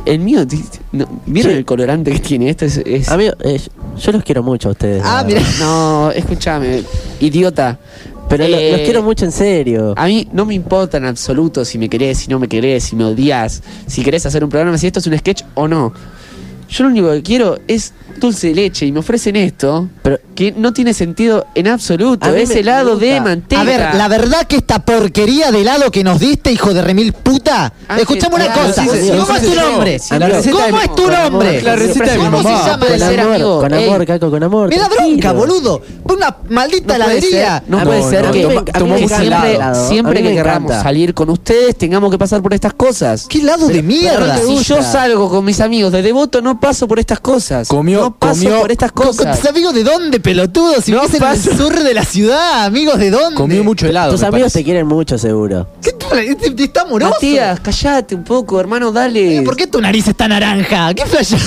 El 0.05 0.19
mío, 0.19 0.47
ti- 0.47 0.63
no, 0.91 1.05
¿vieron 1.25 1.53
el 1.53 1.65
colorante 1.65 2.11
que 2.11 2.19
tiene? 2.19 2.49
Este 2.49 2.67
es, 2.67 2.77
es- 2.77 3.09
Amigo, 3.09 3.33
eh, 3.41 3.59
yo 3.99 4.11
los 4.11 4.23
quiero 4.23 4.43
mucho 4.43 4.69
a 4.69 4.71
ustedes. 4.71 5.01
Ah, 5.05 5.23
mira. 5.25 5.41
No, 5.59 6.11
escúchame, 6.11 6.83
idiota. 7.19 7.77
Pero 8.29 8.47
lo- 8.47 8.57
Eh, 8.57 8.71
los 8.73 8.81
quiero 8.81 9.01
mucho 9.03 9.23
en 9.25 9.31
serio. 9.31 9.93
A 9.95 10.05
mí 10.05 10.27
no 10.33 10.45
me 10.45 10.53
importa 10.53 10.97
en 10.97 11.05
absoluto 11.05 11.63
si 11.63 11.77
me 11.77 11.87
querés, 11.89 12.17
si 12.19 12.27
no 12.29 12.39
me 12.39 12.47
querés, 12.49 12.83
si 12.83 12.95
me 12.95 13.05
odias, 13.05 13.63
si 13.87 14.03
querés 14.03 14.25
hacer 14.25 14.43
un 14.43 14.49
programa, 14.49 14.77
si 14.77 14.87
esto 14.87 14.99
es 14.99 15.07
un 15.07 15.17
sketch 15.17 15.43
o 15.53 15.67
no. 15.67 15.93
Yo 16.69 16.83
lo 16.83 16.89
único 16.89 17.09
que 17.11 17.23
quiero 17.23 17.57
es 17.69 17.93
dulce 18.19 18.47
de 18.49 18.55
leche 18.55 18.85
y 18.85 18.91
me 18.91 18.99
ofrecen 18.99 19.35
esto 19.35 19.87
Pero- 20.01 20.19
que 20.35 20.51
no 20.51 20.71
tiene 20.73 20.93
sentido 20.93 21.47
en 21.55 21.67
absoluto. 21.67 22.33
Es 22.35 22.51
helado 22.51 22.95
de 22.97 23.19
manteca. 23.21 23.61
A 23.61 23.65
ver, 23.65 23.95
la 23.95 24.07
verdad 24.07 24.45
que 24.47 24.57
esta 24.57 24.79
porquería 24.85 25.51
de 25.51 25.61
helado 25.61 25.89
que 25.91 26.03
nos 26.03 26.19
diste, 26.19 26.51
hijo 26.51 26.73
de 26.73 26.81
remil 26.81 27.13
puta. 27.13 27.73
Ah, 27.87 27.97
Escuchame 27.99 28.35
una 28.35 28.45
claro, 28.53 28.67
cosa. 28.69 28.83
sí, 28.83 28.89
sí, 29.01 29.09
¿Cómo 29.09 29.25
sí, 29.25 29.31
es 29.35 29.41
tu 29.41 29.49
sí, 29.49 29.55
nombre? 29.55 29.99
¿Cómo 30.09 30.25
de- 30.27 30.37
es 30.83 30.95
tu 30.95 31.07
nombre? 31.09 31.61
La 31.63 31.75
receta 31.75 32.11
de 32.11 32.17
mi 32.19 32.25
¿Cómo 32.25 32.37
se 32.43 32.49
llama 32.49 32.85
ese 32.87 32.99
ser, 32.99 33.19
amor, 33.19 33.33
amigo. 33.35 33.59
con 33.61 33.73
amor, 33.73 34.05
Caco, 34.05 34.29
con 34.29 34.43
amor. 34.43 34.69
Me 34.69 34.77
da 34.77 34.89
bronca, 34.89 35.31
boludo. 35.31 35.81
Una 36.03 36.37
maldita 36.49 36.97
No 36.97 37.05
puede 37.05 37.17
heladería. 37.17 37.59
ser, 37.59 37.69
no 37.69 37.77
No, 37.79 37.83
puede 37.85 38.03
ser 38.09 38.25
no, 38.25 38.31
que, 38.31 38.41
siempre, 39.87 40.21
que 40.21 40.39
encanta. 40.39 40.81
salir 40.83 41.13
con 41.13 41.29
ustedes 41.29 41.75
tengamos 41.77 42.11
que 42.11 42.17
pasar 42.17 42.41
por 42.41 42.53
estas 42.53 42.73
cosas. 42.73 43.25
¿Qué 43.27 43.39
helado 43.39 43.67
de 43.67 43.81
mierda? 43.81 44.37
Si 44.37 44.57
yo 44.63 44.81
salgo 44.83 45.29
con 45.29 45.43
mis 45.45 45.59
amigos 45.61 45.91
de 45.91 46.01
Devoto 46.01 46.41
no 46.41 46.59
paso 46.59 46.87
por 46.87 46.99
estas 46.99 47.19
cosas. 47.19 47.67
Comió- 47.67 48.06
no 48.09 48.15
paso 48.15 48.43
comió- 48.43 48.59
por 48.61 48.71
estas 48.71 48.91
¿Con, 48.91 49.07
con 49.07 49.15
cosas. 49.17 49.39
tus 49.39 49.49
amigos 49.49 49.73
de 49.73 49.83
dónde, 49.83 50.19
pelotudo? 50.19 50.81
Si 50.81 50.91
No 50.91 51.03
en 51.05 51.23
el 51.23 51.39
sur 51.41 51.77
de 51.83 51.93
la 51.93 52.03
ciudad, 52.03 52.65
amigos 52.65 52.97
de 52.99 53.09
dónde. 53.11 53.35
Comió 53.35 53.63
mucho 53.63 53.87
helado. 53.87 54.11
Tus 54.11 54.23
amigos 54.23 54.39
parece. 54.53 54.59
te 54.59 54.63
quieren 54.65 54.87
mucho, 54.87 55.17
seguro. 55.17 55.67
¿Qué 55.81 55.91
tal? 55.93 56.19
Este 56.19 56.63
Está 56.63 56.81
amoroso. 56.81 57.11
Matías, 57.13 57.59
callate 57.59 58.15
un 58.15 58.23
poco, 58.23 58.59
hermano, 58.59 58.91
dale. 58.91 59.41
¿Por 59.43 59.55
qué 59.55 59.67
tu 59.67 59.79
nariz 59.81 60.07
está 60.07 60.27
naranja? 60.27 60.93
¿Qué 60.93 61.05
flash? 61.05 61.33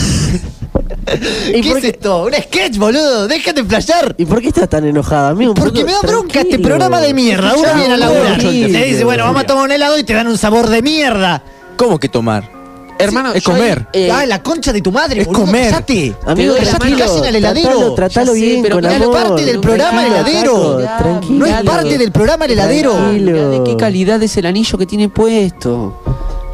¿Qué 1.06 1.58
es 1.58 1.76
qué- 1.78 1.88
esto? 1.88 2.24
¿Un 2.24 2.32
sketch, 2.34 2.76
boludo? 2.76 3.26
Déjate 3.26 3.64
flashear. 3.64 4.14
¿Y 4.18 4.24
por 4.26 4.40
qué 4.40 4.48
estás 4.48 4.68
tan 4.68 4.84
enojado, 4.84 5.28
amigo? 5.28 5.52
Un 5.52 5.54
Porque 5.56 5.84
me 5.84 5.92
da 5.92 6.00
bronca 6.02 6.40
este 6.40 6.58
programa 6.58 7.00
de 7.00 7.12
mierda. 7.14 7.54
Uno 7.56 7.74
viene 7.74 7.94
a 7.94 7.96
laburar. 7.96 8.42
Le 8.42 8.84
dice, 8.84 9.04
bueno, 9.04 9.24
vamos 9.24 9.42
a 9.42 9.46
tomar 9.46 9.64
un 9.64 9.72
helado 9.72 9.98
y 9.98 10.04
te 10.04 10.12
dan 10.14 10.28
un 10.28 10.38
sabor 10.38 10.68
de 10.68 10.82
mierda. 10.82 11.42
¿Cómo 11.76 11.98
que 11.98 12.08
tomar? 12.08 12.59
Hermano, 13.00 13.32
es 13.32 13.42
comer. 13.44 13.86
eh, 13.92 14.10
Ay, 14.12 14.26
la 14.26 14.42
concha 14.42 14.72
de 14.72 14.80
tu 14.80 14.92
madre, 14.92 15.20
es 15.22 15.26
boludo. 15.26 15.44
comer. 15.44 15.70
Cállate. 15.70 16.14
Amigo, 16.26 16.54
Te 16.54 16.58
doy 16.60 16.64
la 16.66 16.78
tranquilo. 16.78 16.98
mano. 16.98 17.06
Casi 17.12 17.18
en 17.18 17.24
el 17.26 17.36
heladero. 17.36 17.68
Tratalo, 17.70 17.94
tratalo 17.94 18.34
Ya 18.34 18.40
sé, 18.40 18.46
bien, 18.46 18.62
pero 18.62 18.74
con 18.76 18.84
mirá, 18.84 18.96
es 18.96 19.02
amor. 19.02 19.22
parte 19.22 19.44
del 19.44 19.60
programa 19.60 20.06
el 20.06 20.12
Tranquilo, 20.12 20.38
heladero. 20.80 20.96
Tranquilo. 20.98 21.38
No 21.38 21.46
es 21.46 21.62
parte 21.64 21.98
del 21.98 22.12
programa 22.12 22.44
el 22.44 22.50
heladero. 22.52 22.92
Tranquilo. 22.92 23.32
Mirá 23.32 23.48
de 23.48 23.62
qué 23.64 23.76
calidad 23.76 24.22
es 24.22 24.36
el 24.36 24.46
anillo 24.46 24.78
que 24.78 24.86
tiene 24.86 25.08
puesto. 25.08 26.02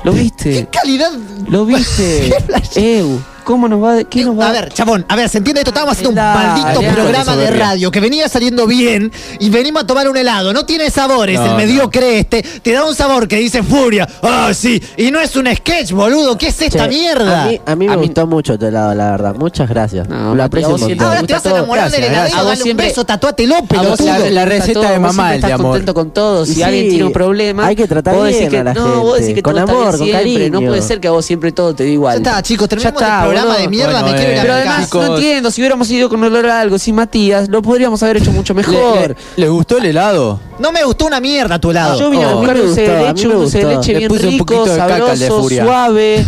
¿Lo 0.04 0.12
¿Qué 0.12 0.18
viste? 0.20 0.68
calidad? 0.70 1.10
¿Lo 1.48 1.64
viste? 1.66 2.30
¿Qué 2.38 2.44
flash? 2.44 2.76
Eu, 2.78 3.20
¿cómo 3.46 3.68
nos 3.68 3.82
va? 3.82 4.02
¿Qué 4.04 4.24
nos 4.24 4.36
va 4.38 4.48
A 4.48 4.52
ver, 4.52 4.72
chabón, 4.72 5.06
a 5.08 5.14
ver, 5.14 5.28
¿se 5.28 5.38
entiende 5.38 5.60
esto? 5.60 5.70
Estábamos 5.70 5.92
haciendo 5.96 6.10
un 6.20 6.26
maldito 6.34 6.80
programa 6.92 7.36
de 7.36 7.50
radio 7.52 7.90
que 7.92 8.00
venía 8.00 8.28
saliendo 8.28 8.66
bien 8.66 9.12
y 9.38 9.48
venimos 9.50 9.84
a 9.84 9.86
tomar 9.86 10.08
un 10.08 10.16
helado. 10.16 10.52
No 10.52 10.66
tiene 10.66 10.90
sabores, 10.90 11.38
No, 11.38 11.44
el 11.46 11.50
no. 11.52 11.56
mediocre 11.56 12.18
este. 12.18 12.42
Te 12.42 12.72
da 12.72 12.84
un 12.84 12.94
sabor 12.94 13.28
que 13.28 13.36
dice 13.36 13.62
furia. 13.62 14.06
Ah, 14.22 14.50
sí. 14.52 14.82
Y 14.96 15.12
no 15.12 15.20
es 15.20 15.36
un 15.36 15.46
sketch, 15.54 15.92
boludo. 15.92 16.36
¿Qué 16.36 16.48
es 16.48 16.60
esta 16.60 16.84
Che, 16.84 16.88
mierda? 16.88 17.44
A 17.44 17.46
mí, 17.46 17.60
a 17.64 17.76
mí 17.76 17.86
me 17.86 17.94
A 17.94 17.96
mí- 17.96 18.06
gustó 18.06 18.26
mucho 18.26 18.58
tu 18.58 18.66
helado, 18.66 18.92
la 18.94 19.12
verdad. 19.12 19.34
Muchas 19.36 19.68
gracias. 19.68 20.08
No, 20.08 20.34
Lo 20.34 20.42
aprecio 20.42 20.74
un 20.74 20.80
montón. 20.80 21.06
Ahora 21.06 21.22
te 21.22 21.32
vas 21.32 21.46
a 21.46 21.50
enamorar 21.50 21.90
del 21.90 22.00
Gracias, 22.00 22.10
heladero, 22.16 22.34
a 22.36 22.38
vos 22.40 22.46
dale 22.48 22.60
un 22.60 22.64
siempre- 22.64 22.86
beso, 22.88 23.00
A 23.00 23.16
vos 23.16 23.32
pelotudo. 23.68 23.96
siempre 23.96 24.30
La 24.32 24.42
gusta 24.42 24.44
receta 24.58 24.80
todo, 24.80 24.90
de 24.90 24.98
mamá, 24.98 25.24
el 25.26 25.30
de 25.30 25.36
estás 25.36 25.52
amor. 25.52 25.66
contento 25.70 25.94
con 25.94 26.10
todo. 26.10 26.44
Si 26.46 26.54
Sí, 26.54 26.62
alguien 26.62 26.88
tiene 26.88 27.04
un 27.04 27.12
problema, 27.12 27.66
hay 27.66 27.76
que 27.76 27.86
tratar 27.86 28.14
bien 28.28 28.56
a 28.56 28.64
la 28.64 28.74
no, 28.74 29.00
vos 29.02 29.12
decís 29.14 29.26
gente, 29.28 29.34
que 29.34 29.42
con 29.42 29.58
amor, 29.58 29.96
con 29.96 29.98
siempre. 30.06 30.50
No 30.50 30.58
cariño. 30.58 30.68
puede 30.70 30.82
ser 30.82 31.00
que 31.00 31.08
a 31.08 31.10
vos 31.12 31.24
siempre 31.24 31.52
todo 31.52 31.74
te 31.74 31.84
dé 31.84 31.90
igual. 31.90 32.22
Ya 32.22 32.30
está, 32.30 32.42
chicos, 32.42 32.68
terminamos 32.68 33.00
Ya 33.00 33.06
está, 33.06 33.22
el 33.24 33.35
programa 33.40 33.58
de 33.60 33.68
mierda, 33.68 33.92
Bueno, 34.02 34.08
me 34.08 34.14
quiero 34.16 34.32
ir 34.32 34.38
a 34.38 34.42
Pero 34.42 34.54
además. 34.54 34.84
Chicos. 34.84 35.08
no 35.08 35.14
entiendo, 35.16 35.50
si 35.50 35.60
hubiéramos 35.60 35.90
ido 35.90 36.08
con 36.08 36.22
olor 36.24 36.46
a 36.46 36.60
algo 36.60 36.78
sin 36.78 36.94
Matías, 36.94 37.48
lo 37.48 37.62
podríamos 37.62 38.02
haber 38.02 38.18
hecho 38.18 38.32
mucho 38.32 38.54
¿Le- 38.54 38.62
mejor. 38.66 39.08
le- 39.08 39.16
¿Les 39.42 39.50
gustó 39.50 39.78
el 39.78 39.86
helado? 39.86 40.40
No 40.58 40.72
me 40.72 40.82
gustó 40.84 41.06
una 41.06 41.20
mierda 41.20 41.58
tu 41.60 41.70
helado. 41.70 41.98
Yo 41.98 42.10
vine 42.10 42.24
a 42.24 42.28
Oh, 42.34 42.38
buscar 42.38 42.56
a 42.56 42.58
me 42.58 42.64
dulce 42.64 42.80
de 42.82 43.02
leche, 43.02 43.28
dulce 43.28 43.58
de 43.58 43.64
leche 43.76 43.92
Le 43.92 43.98
bien 43.98 44.08
puse 44.08 44.26
un 44.26 44.32
rico, 44.32 44.66
sabroso, 44.66 45.48
suave. 45.48 46.24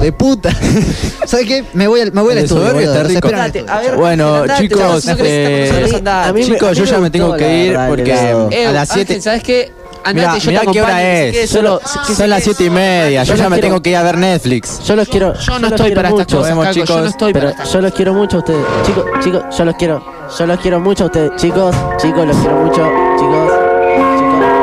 De 0.00 0.12
puta. 0.12 0.50
¿Sabes 1.26 1.46
qué? 1.46 1.64
Me 1.72 1.86
voy 1.86 2.00
al, 2.00 2.12
me 2.12 2.20
voy 2.20 2.32
al 2.32 2.38
estudio. 2.38 2.78
está 2.80 3.02
rico. 3.04 3.28
Andate, 3.28 3.64
a 3.68 3.78
ver, 3.80 3.96
Bueno, 3.96 4.34
andate, 4.34 4.62
chicos, 4.64 4.80
no 5.06 5.14
eh, 5.24 5.70
nosotros, 5.80 6.12
a 6.26 6.32
mí 6.32 6.44
Chicos, 6.44 6.76
yo 6.76 6.84
me 6.84 6.90
ya 6.90 6.98
me 6.98 7.10
tengo 7.10 7.36
que 7.36 7.64
ir 7.66 7.78
porque 7.88 8.12
a 8.12 8.72
las 8.72 8.90
Ángel, 8.90 9.06
7. 9.06 9.22
¿sabes 9.22 9.42
qué? 9.44 9.72
Mira, 10.12 10.26
Andate, 10.32 10.40
yo 10.44 10.50
mira 10.50 10.60
te 10.62 10.70
qué 10.72 10.82
hora 10.82 10.96
que 10.98 11.42
es. 11.44 11.50
solo- 11.50 11.80
que 12.06 12.14
Son 12.14 12.30
las 12.30 12.42
7 12.44 12.64
y 12.64 12.70
media. 12.70 13.24
Yo 13.24 13.34
Yo 13.34 13.42
ya 13.42 13.48
me 13.48 13.56
quiero- 13.56 13.68
tengo 13.68 13.82
que 13.82 13.90
ir 13.90 13.96
a 13.96 14.02
ver 14.02 14.18
Netflix. 14.18 14.80
Yo 14.84 14.96
los 14.96 15.08
quiero. 15.08 15.34
Yo 15.34 15.58
no 15.58 15.68
estoy 15.68 15.92
para 15.94 16.08
estas 16.10 16.26
cosas, 16.26 16.38
Nos 16.40 16.48
vemos, 16.48 16.64
Caco, 16.64 16.74
yo 16.74 16.80
no 16.80 16.86
chicos. 16.86 17.06
estoy 17.10 17.32
Pero 17.32 17.52
yo 17.72 17.80
los 17.80 17.92
quiero 17.94 18.14
mucho 18.14 18.36
a 18.36 18.40
ustedes. 18.40 18.64
Chicos, 18.86 19.04
chicos, 19.22 19.42
yo 19.56 19.64
los 19.64 19.74
quiero. 19.76 20.04
Yo 20.38 20.46
los 20.46 20.60
quiero 20.60 20.80
mucho 20.80 21.04
a 21.04 21.06
ustedes. 21.06 21.30
Chicos, 21.36 21.74
chicos, 21.98 22.26
los 22.26 22.36
quiero 22.36 22.56
mucho. 22.56 22.82
Chicos, 23.18 23.52
chicos. 23.52 24.56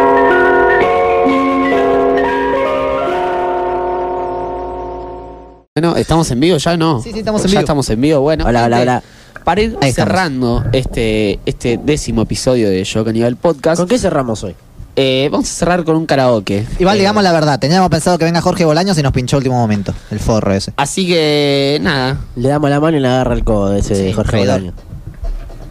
Bueno, 5.75 5.95
¿estamos 5.97 6.29
en 6.29 6.39
vivo 6.39 6.57
ya? 6.57 6.77
No. 6.77 7.01
Sí, 7.01 7.11
sí, 7.11 7.19
estamos 7.19 7.41
en 7.41 7.47
ya 7.47 7.51
vivo. 7.51 7.59
estamos 7.61 7.89
en 7.89 7.99
vivo. 8.01 8.19
Bueno, 8.21 8.45
Hola, 8.45 8.65
hola, 8.65 8.81
hola. 8.81 9.03
Para 9.43 9.61
ir 9.61 9.77
cerrando 9.93 10.63
este, 10.71 11.39
este 11.45 11.77
décimo 11.83 12.21
episodio 12.21 12.69
de 12.69 12.83
Yo 12.83 13.03
Caníbal 13.03 13.35
Podcast, 13.35 13.79
¿Con 13.79 13.87
qué 13.89 13.97
cerramos 13.97 14.43
hoy? 14.43 14.55
Eh, 14.95 15.29
vamos 15.31 15.49
a 15.49 15.53
cerrar 15.53 15.83
con 15.83 15.95
un 15.95 16.05
karaoke. 16.05 16.65
Igual 16.79 16.97
Eh, 16.97 16.99
digamos 16.99 17.23
la 17.23 17.31
verdad, 17.31 17.59
teníamos 17.59 17.89
pensado 17.89 18.17
que 18.17 18.25
venga 18.25 18.41
Jorge 18.41 18.65
Bolaños 18.65 18.97
y 18.97 19.03
nos 19.03 19.11
pinchó 19.11 19.37
último 19.37 19.55
momento. 19.55 19.93
El 20.11 20.19
forro 20.19 20.53
ese. 20.53 20.73
Así 20.77 21.07
que, 21.07 21.79
nada. 21.81 22.17
Le 22.35 22.49
damos 22.49 22.69
la 22.69 22.79
mano 22.79 22.97
y 22.97 22.99
le 22.99 23.07
agarra 23.07 23.33
el 23.33 23.43
codo 23.43 23.69
de 23.71 23.79
ese 23.79 23.95
Sí, 23.95 24.13
Jorge 24.13 24.31
traidor. 24.31 24.73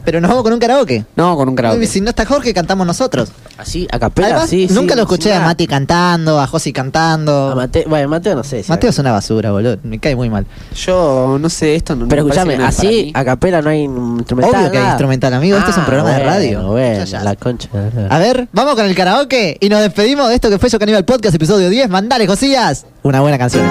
Pero 0.04 0.20
nos 0.20 0.28
vamos 0.28 0.42
con 0.44 0.52
un 0.52 0.58
karaoke. 0.58 1.04
No, 1.16 1.36
con 1.36 1.48
un 1.48 1.54
karaoke. 1.54 1.86
Si 1.86 2.00
no 2.00 2.10
está 2.10 2.24
Jorge, 2.26 2.52
cantamos 2.52 2.86
nosotros. 2.86 3.30
Así, 3.56 3.86
a 3.92 3.98
capela, 3.98 4.28
Además, 4.28 4.50
sí, 4.50 4.66
sí, 4.68 4.74
nunca 4.74 4.94
lo 4.96 5.02
escuché 5.02 5.32
a. 5.32 5.40
Mati 5.40 5.66
cantando, 5.66 6.40
a 6.40 6.46
Josi 6.46 6.72
cantando. 6.72 7.50
A 7.50 7.54
Mateo, 7.54 7.84
bueno, 7.88 8.08
Mateo 8.08 8.34
no 8.34 8.42
sé. 8.44 8.62
si 8.62 8.70
Mateo 8.70 8.90
es 8.90 8.98
una 8.98 9.12
basura, 9.12 9.52
boludo. 9.52 9.76
Me 9.84 9.98
cae 9.98 10.16
muy 10.16 10.28
mal. 10.30 10.46
Yo 10.74 11.36
no 11.40 11.48
sé, 11.48 11.74
esto 11.76 11.94
no 11.94 12.08
Pero 12.08 12.22
escúchame, 12.22 12.56
no 12.56 12.64
es 12.66 12.78
así 12.78 13.10
a 13.14 13.24
capela 13.24 13.62
no 13.62 13.70
hay 13.70 13.82
instrumental. 13.82 14.60
Obvio 14.60 14.70
que 14.72 14.78
hay 14.78 14.86
instrumental, 14.86 15.34
amigo. 15.34 15.56
Este 15.58 15.70
es 15.70 15.76
un 15.76 15.82
Ah, 15.82 15.86
programa 15.86 16.10
de 16.10 16.24
radio. 16.24 16.62
Bueno, 16.66 16.98
Ya, 16.98 17.04
ya. 17.04 17.22
la 17.24 17.36
concha. 17.36 17.68
A 18.10 18.18
ver, 18.18 18.48
vamos 18.52 18.74
con 18.74 18.84
el 18.86 18.94
karaoke 18.94 19.56
y 19.60 19.68
nos 19.68 19.80
despedimos 19.80 20.28
de 20.28 20.34
esto 20.36 20.50
que 20.50 20.58
fue 20.58 20.68
Yo 20.68 20.78
Caníbal 20.78 21.04
Podcast, 21.04 21.34
episodio 21.36 21.68
10. 21.68 21.88
Mandale, 21.90 22.26
Josías. 22.26 22.86
Una 23.02 23.20
buena 23.20 23.38
canción. 23.38 23.64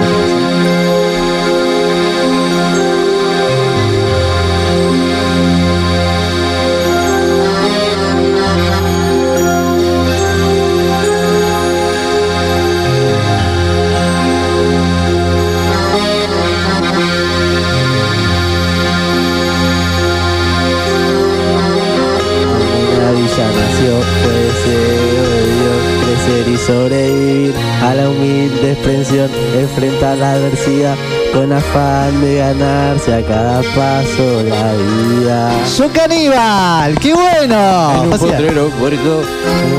Sobrevivir 26.66 27.54
a 27.82 27.94
la 27.94 28.08
humilde 28.08 28.72
expresión, 28.72 29.30
enfrentar 29.58 30.18
la 30.18 30.32
adversidad 30.32 30.96
con 31.32 31.52
afán 31.52 32.20
de 32.20 32.36
ganarse 32.36 33.14
a 33.14 33.22
cada 33.22 33.62
paso 33.62 34.42
la 34.42 34.72
vida. 34.74 35.52
Yo 35.78 35.88
caníbal, 35.92 36.98
qué 37.00 37.14
bueno. 37.14 37.92
En 37.94 38.06
un 38.06 38.12
O 38.12 38.18
sea, 38.18 38.36
potrero 38.36 38.68
puerco, 38.70 39.22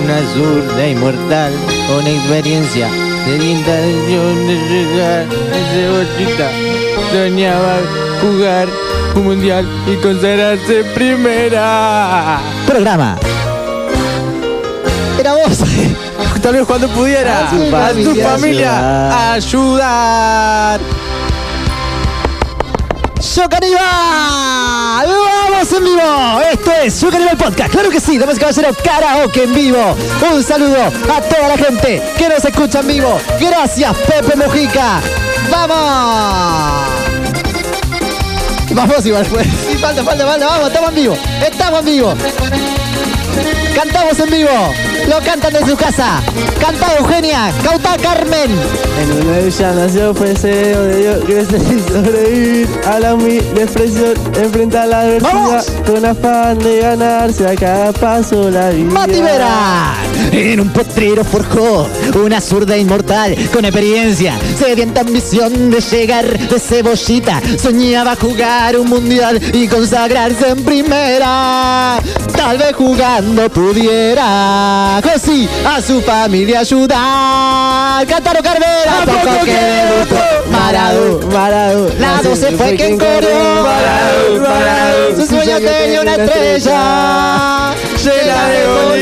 una 0.03 0.18
zurda 0.34 0.88
inmortal, 0.88 1.53
con 1.88 2.07
experiencia 2.07 2.88
de 3.26 3.35
intención 3.38 4.47
de 4.47 4.55
llegar 4.69 5.26
a 5.26 5.73
cebollita. 5.73 6.49
Soñaba 7.11 7.77
jugar 8.22 8.68
un 9.15 9.23
mundial 9.23 9.68
y 9.88 9.95
consagrarse 10.01 10.84
primera. 10.95 12.39
programa. 12.65 13.18
Era 15.19 15.34
vos. 15.35 15.60
Tal 16.41 16.53
vez 16.53 16.65
cuando 16.65 16.88
pudiera 16.89 17.39
A 17.39 17.47
a 17.47 17.49
tu 17.49 17.69
familia 17.69 18.30
familia 18.30 19.34
ayudar. 19.34 20.80
Yo 23.35 23.49
Caníbal. 23.49 23.81
Vamos 25.07 25.73
en 25.73 25.84
vivo. 25.85 26.41
Esto 26.51 26.72
es 26.84 27.01
Yo 27.01 27.10
Caníbal 27.10 27.38
Podcast. 27.38 27.72
Claro 27.72 27.89
que 27.89 27.99
sí, 27.99 28.18
damas 28.18 28.38
y 28.38 28.39
caballeros, 28.39 28.77
karaoke 28.84 29.43
en 29.43 29.53
vivo. 29.53 29.95
Un 30.34 30.43
saludo 30.43 30.84
a 30.84 31.22
toda 31.22 31.47
la 31.49 31.57
gente 31.57 32.01
que 32.18 32.30
nos 32.30 32.43
escucha 32.43 32.81
en 32.81 32.88
vivo. 32.88 33.19
Gracias, 33.39 33.95
Pepe 33.97 34.35
Mojica. 34.35 35.01
¡Vamos! 35.49 36.88
Vamos 38.72 39.05
igual, 39.05 39.26
pues. 39.27 39.47
Sí, 39.47 39.77
falta, 39.77 40.03
falta, 40.03 40.26
falta. 40.26 40.45
Vamos, 40.45 40.68
estamos 40.68 40.89
en 40.89 40.95
vivo. 40.95 41.18
Estamos 41.45 41.80
en 41.80 41.85
vivo. 41.85 42.14
Cantamos 43.75 44.19
en 44.19 44.29
vivo. 44.29 44.73
Lo 45.07 45.19
cantan 45.19 45.53
de 45.53 45.65
su 45.65 45.75
casa. 45.75 46.21
Canta 46.59 46.95
Eugenia. 46.97 47.51
Cauta 47.63 47.97
Carmen. 47.97 48.51
En 49.01 49.11
una 49.11 49.39
villa 49.39 49.71
nació 49.73 50.13
fue 50.13 50.29
deseo 50.29 50.83
de 50.83 51.01
Dios 51.01 51.23
crecer 51.25 51.61
y 51.61 51.91
sobrevivir 51.91 52.69
a 52.85 52.99
la 52.99 53.15
humilde 53.15 53.63
expresión, 53.63 54.13
enfrentar 54.35 54.87
la 54.87 55.01
adversidad 55.01 55.65
con 55.85 56.05
afán 56.05 56.59
de 56.59 56.79
ganarse 56.79 57.47
a 57.47 57.55
cada 57.55 57.91
paso 57.91 58.49
la 58.49 58.69
vida. 58.69 58.91
Mati 58.91 59.21
Vera. 59.21 59.95
En 60.31 60.59
un 60.59 60.69
potrero 60.69 61.23
forjó 61.23 61.87
una 62.15 62.41
zurda 62.41 62.77
inmortal 62.77 63.35
con 63.53 63.65
experiencia, 63.65 64.35
sedienta 64.57 65.01
ambición 65.01 65.69
de 65.69 65.79
llegar 65.79 66.25
de 66.25 66.59
cebollita. 66.59 67.41
Soñaba 67.61 68.15
jugar 68.15 68.77
un 68.77 68.89
mundial 68.89 69.39
y 69.53 69.67
consagrarse 69.67 70.49
en 70.49 70.63
primera. 70.63 71.99
Tal 72.35 72.57
vez 72.57 72.75
jugando 72.75 73.49
pudiera, 73.64 74.98
así 74.98 75.48
a 75.65 75.81
su 75.81 76.02
familia 76.02 76.60
ayudar. 76.60 78.06
Cantaro 78.06 78.44
Carvera, 78.44 79.06
poco 79.06 79.45
que 79.45 79.52
debutó. 79.52 80.15
Maradú, 80.52 81.30
Maradú. 81.31 81.90
La 81.99 82.22
12 82.22 82.52
fue 82.57 82.76
quien 82.76 82.98
corrió. 82.98 83.64
Maradú, 83.64 84.41
Maradú. 84.41 85.15
Su 85.15 85.27
sueño 85.27 85.57
tenía 85.60 86.02
una 86.02 86.15
estrella 86.15 87.73
llena 88.03 88.49
de 88.49 88.65
gol 88.68 88.99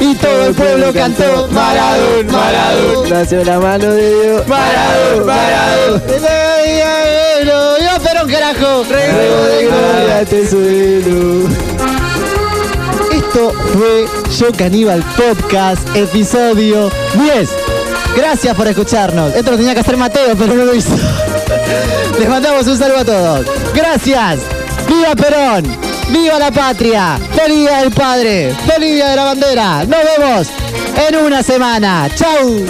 y 0.00 0.14
todo 0.14 0.46
el 0.46 0.54
pueblo 0.54 0.92
cantó 0.92 1.48
Maradú, 1.50 2.24
Maradú. 2.30 3.06
Nació 3.08 3.44
la 3.44 3.58
mano 3.58 3.92
de 3.92 4.24
Dios. 4.24 4.46
Maradú, 4.46 5.24
Maradú. 5.26 6.00
Yo 7.44 8.02
pero 8.02 8.24
un 8.24 8.30
carajo. 8.30 8.84
Rego 8.88 9.44
de 9.44 9.64
gloria 9.66 10.24
te 10.24 10.48
suelo. 10.48 11.65
Fue 13.36 14.06
Yo 14.38 14.50
Caníbal 14.50 15.04
Podcast, 15.14 15.86
episodio 15.94 16.90
10. 17.22 17.50
Gracias 18.16 18.56
por 18.56 18.66
escucharnos. 18.66 19.34
Esto 19.34 19.50
lo 19.50 19.58
tenía 19.58 19.74
que 19.74 19.80
hacer 19.80 19.98
Mateo, 19.98 20.34
pero 20.38 20.54
no 20.54 20.64
lo 20.64 20.74
hizo. 20.74 20.96
Les 22.18 22.30
mandamos 22.30 22.66
un 22.66 22.78
saludo 22.78 23.00
a 23.00 23.04
todos. 23.04 23.46
Gracias. 23.74 24.40
¡Viva 24.88 25.14
Perón! 25.14 25.64
¡Viva 26.08 26.38
la 26.38 26.50
patria! 26.50 27.18
¡Feliz 27.34 27.58
Día 27.58 27.80
del 27.80 27.90
Padre! 27.90 28.56
¡Feliz 28.66 28.94
Día 28.94 29.10
de 29.10 29.16
la 29.16 29.24
Bandera! 29.24 29.84
¡Nos 29.84 29.98
vemos 30.18 30.48
en 31.06 31.16
una 31.16 31.42
semana! 31.42 32.08
¡Chau! 32.14 32.64